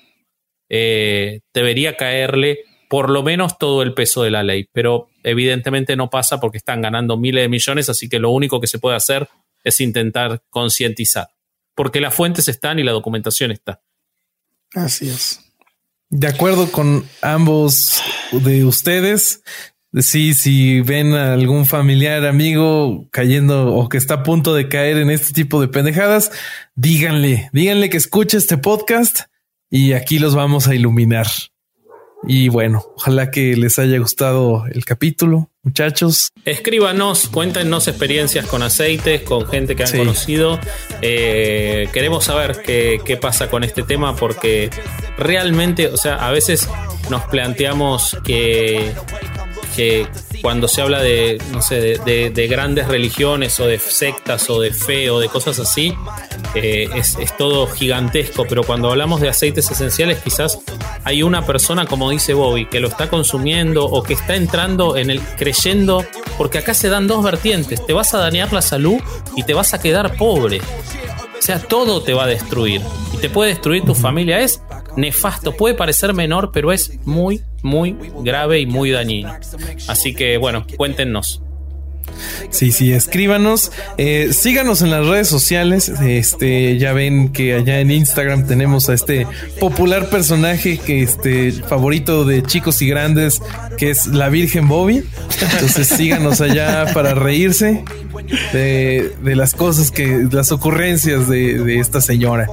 eh, 0.69 1.41
debería 1.53 1.97
caerle 1.97 2.59
por 2.91 3.09
lo 3.09 3.23
menos 3.23 3.57
todo 3.57 3.83
el 3.83 3.93
peso 3.93 4.23
de 4.23 4.31
la 4.31 4.43
ley. 4.43 4.67
Pero 4.73 5.07
evidentemente 5.23 5.95
no 5.95 6.09
pasa 6.09 6.41
porque 6.41 6.57
están 6.57 6.81
ganando 6.81 7.15
miles 7.15 7.45
de 7.45 7.47
millones, 7.47 7.87
así 7.87 8.09
que 8.09 8.19
lo 8.19 8.31
único 8.31 8.59
que 8.59 8.67
se 8.67 8.79
puede 8.79 8.97
hacer 8.97 9.29
es 9.63 9.79
intentar 9.79 10.43
concientizar. 10.49 11.29
Porque 11.73 12.01
las 12.01 12.13
fuentes 12.13 12.49
están 12.49 12.79
y 12.79 12.83
la 12.83 12.91
documentación 12.91 13.51
está. 13.51 13.79
Así 14.73 15.07
es. 15.07 15.39
De 16.09 16.27
acuerdo 16.27 16.69
con 16.69 17.07
ambos 17.21 18.01
de 18.33 18.65
ustedes, 18.65 19.41
sí, 19.97 20.33
si 20.33 20.81
ven 20.81 21.13
a 21.13 21.31
algún 21.31 21.65
familiar, 21.65 22.25
amigo 22.25 23.07
cayendo 23.09 23.73
o 23.73 23.87
que 23.87 23.99
está 23.99 24.15
a 24.15 24.23
punto 24.23 24.53
de 24.53 24.67
caer 24.67 24.97
en 24.97 25.11
este 25.11 25.31
tipo 25.31 25.61
de 25.61 25.69
pendejadas, 25.69 26.33
díganle, 26.75 27.49
díganle 27.53 27.89
que 27.89 27.95
escuche 27.95 28.37
este 28.37 28.57
podcast 28.57 29.21
y 29.69 29.93
aquí 29.93 30.19
los 30.19 30.35
vamos 30.35 30.67
a 30.67 30.75
iluminar. 30.75 31.27
Y 32.27 32.49
bueno, 32.49 32.83
ojalá 32.97 33.31
que 33.31 33.55
les 33.55 33.79
haya 33.79 33.97
gustado 33.97 34.65
el 34.71 34.85
capítulo, 34.85 35.49
muchachos. 35.63 36.29
Escríbanos, 36.45 37.27
cuéntenos 37.29 37.87
experiencias 37.87 38.45
con 38.45 38.61
aceites, 38.61 39.21
con 39.23 39.47
gente 39.47 39.75
que 39.75 39.83
han 39.83 39.89
Sí. 39.89 39.97
conocido. 39.97 40.59
Eh, 41.01 41.87
queremos 41.93 42.25
saber 42.25 42.61
qué, 42.63 43.01
qué 43.03 43.17
pasa 43.17 43.49
con 43.49 43.63
este 43.63 43.81
tema 43.83 44.15
porque 44.15 44.69
realmente, 45.17 45.87
o 45.87 45.97
sea, 45.97 46.15
a 46.15 46.31
veces 46.31 46.69
nos 47.09 47.23
planteamos 47.23 48.15
que, 48.23 48.91
que 49.75 50.07
cuando 50.41 50.67
se 50.67 50.81
habla 50.81 51.01
de, 51.01 51.41
no 51.51 51.61
sé, 51.61 51.75
de, 51.81 51.97
de- 51.99 52.29
de 52.29 52.47
grandes 52.47 52.87
religiones 52.87 53.59
o 53.59 53.65
de 53.67 53.77
sectas 53.79 54.49
o 54.49 54.59
de 54.61 54.71
fe 54.73 55.09
o 55.09 55.19
de 55.19 55.27
cosas 55.29 55.59
así, 55.59 55.93
eh, 56.55 56.89
es, 56.95 57.17
es 57.19 57.35
todo 57.37 57.67
gigantesco, 57.67 58.45
pero 58.47 58.63
cuando 58.63 58.89
hablamos 58.89 59.21
de 59.21 59.29
aceites 59.29 59.69
esenciales 59.71 60.19
quizás 60.23 60.59
hay 61.03 61.23
una 61.23 61.45
persona, 61.45 61.85
como 61.85 62.09
dice 62.09 62.33
Bobby, 62.33 62.65
que 62.65 62.79
lo 62.79 62.87
está 62.87 63.09
consumiendo 63.09 63.85
o 63.85 64.03
que 64.03 64.13
está 64.13 64.35
entrando 64.35 64.97
en 64.97 65.09
el 65.09 65.21
creyendo, 65.37 66.05
porque 66.37 66.57
acá 66.57 66.73
se 66.73 66.89
dan 66.89 67.07
dos 67.07 67.23
vertientes, 67.23 67.85
te 67.85 67.93
vas 67.93 68.13
a 68.13 68.17
dañar 68.19 68.51
la 68.53 68.61
salud 68.61 68.99
y 69.35 69.43
te 69.43 69.53
vas 69.53 69.73
a 69.73 69.79
quedar 69.79 70.15
pobre. 70.17 70.59
O 70.59 71.41
sea, 71.43 71.59
todo 71.59 72.03
te 72.03 72.13
va 72.13 72.25
a 72.25 72.27
destruir. 72.27 72.81
Y 73.13 73.17
te 73.17 73.27
puede 73.29 73.49
destruir 73.49 73.83
tu 73.83 73.95
familia. 73.95 74.39
Es 74.41 74.61
nefasto, 74.95 75.53
puede 75.57 75.73
parecer 75.73 76.13
menor, 76.13 76.51
pero 76.53 76.71
es 76.71 76.99
muy, 77.05 77.41
muy 77.61 77.95
grave 78.23 78.59
y 78.59 78.65
muy 78.65 78.91
dañino. 78.91 79.33
Así 79.87 80.13
que 80.13 80.37
bueno, 80.37 80.65
cuéntenos. 80.77 81.41
Sí, 82.49 82.71
sí, 82.71 82.91
escríbanos, 82.93 83.71
eh, 83.97 84.29
síganos 84.31 84.81
en 84.81 84.91
las 84.91 85.05
redes 85.05 85.27
sociales. 85.27 85.89
Este, 85.89 86.77
ya 86.77 86.93
ven 86.93 87.29
que 87.29 87.55
allá 87.55 87.79
en 87.79 87.91
Instagram 87.91 88.47
tenemos 88.47 88.89
a 88.89 88.93
este 88.93 89.27
popular 89.59 90.09
personaje 90.09 90.77
que 90.77 91.03
este 91.03 91.51
favorito 91.51 92.25
de 92.25 92.43
chicos 92.43 92.81
y 92.81 92.87
grandes, 92.87 93.41
que 93.77 93.89
es 93.89 94.07
la 94.07 94.29
Virgen 94.29 94.67
Bobby. 94.67 95.03
Entonces 95.53 95.87
síganos 95.87 96.41
allá 96.41 96.93
para 96.93 97.13
reírse 97.13 97.83
de, 98.53 99.11
las 99.35 99.53
cosas 99.53 99.91
que, 99.91 100.27
las 100.31 100.51
ocurrencias 100.51 101.27
de, 101.27 101.59
de 101.59 101.79
esta 101.79 102.01
señora. 102.01 102.47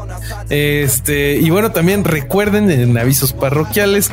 Este, 0.48 1.36
y 1.36 1.50
bueno, 1.50 1.72
también 1.72 2.04
recuerden 2.04 2.70
en 2.70 2.96
avisos 2.96 3.32
parroquiales 3.32 4.10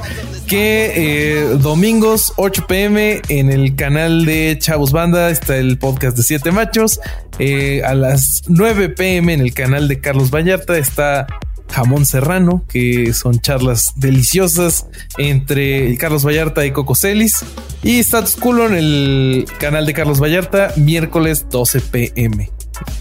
que 0.47 0.93
eh, 0.95 1.57
domingos 1.59 2.34
8 2.38 2.65
pm 2.67 3.22
en 3.30 3.51
el 3.51 3.76
canal 3.76 4.26
de 4.26 4.57
Chavos 4.59 4.91
Banda 4.91 5.30
está 5.36 5.57
el 5.57 5.78
podcast 5.78 6.16
de 6.18 6.24
Siete 6.24 6.52
Machos. 6.52 6.99
Eh, 7.40 7.84
a 7.84 7.94
las 7.94 8.44
9 8.48 8.90
pm 8.90 9.34
en 9.34 9.41
el 9.41 9.53
canal 9.53 9.88
de 9.88 9.99
Carlos 9.99 10.32
Vallarta 10.32 10.78
está 10.78 11.28
Jamón 11.70 12.06
Serrano, 12.06 12.64
que 12.70 13.14
son 13.14 13.41
charlas 13.41 13.94
deliciosas 13.98 14.88
entre 15.18 15.98
Carlos 15.98 16.26
Vallarta 16.26 16.66
y 16.66 16.72
Coco 16.72 16.95
Celis. 16.95 17.44
Y 17.84 17.99
Status 17.99 18.36
Culo 18.38 18.68
en 18.68 18.76
el 18.76 19.45
canal 19.60 19.86
de 19.86 19.94
Carlos 19.94 20.22
Vallarta, 20.22 20.72
miércoles 20.78 21.48
12 21.49 21.82
pm. 21.82 22.49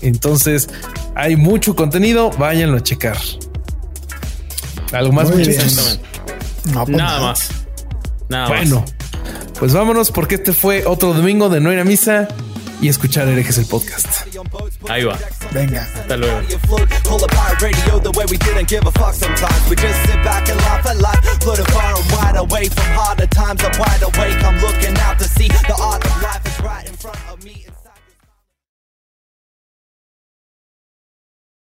Entonces 0.02 0.69
hay 1.15 1.36
mucho 1.36 1.77
contenido, 1.77 2.31
váyanlo 2.31 2.78
a 2.78 2.82
checar. 2.82 3.16
¿Algo 4.93 5.12
más, 5.12 5.31
muchachos? 5.31 6.01
No, 6.73 6.85
pues 6.85 6.97
Nada 6.98 7.20
más. 7.20 7.48
Nada 8.28 8.48
Bueno, 8.48 8.81
más. 8.81 8.94
Pues 9.59 9.72
vámonos 9.72 10.10
porque 10.10 10.36
este 10.36 10.52
fue 10.52 10.84
otro 10.86 11.14
domingo 11.14 11.48
de 11.48 11.60
No 11.60 11.72
ir 11.72 11.78
misa 11.84 12.28
y 12.80 12.88
escuchar 12.88 13.28
herejes 13.28 13.59
el 13.59 13.66
podcast. 13.66 14.26
Ahí 14.88 15.05
va. 15.05 15.18
Venga. 15.52 15.88
Hasta 15.94 16.16
luego. 16.16 16.40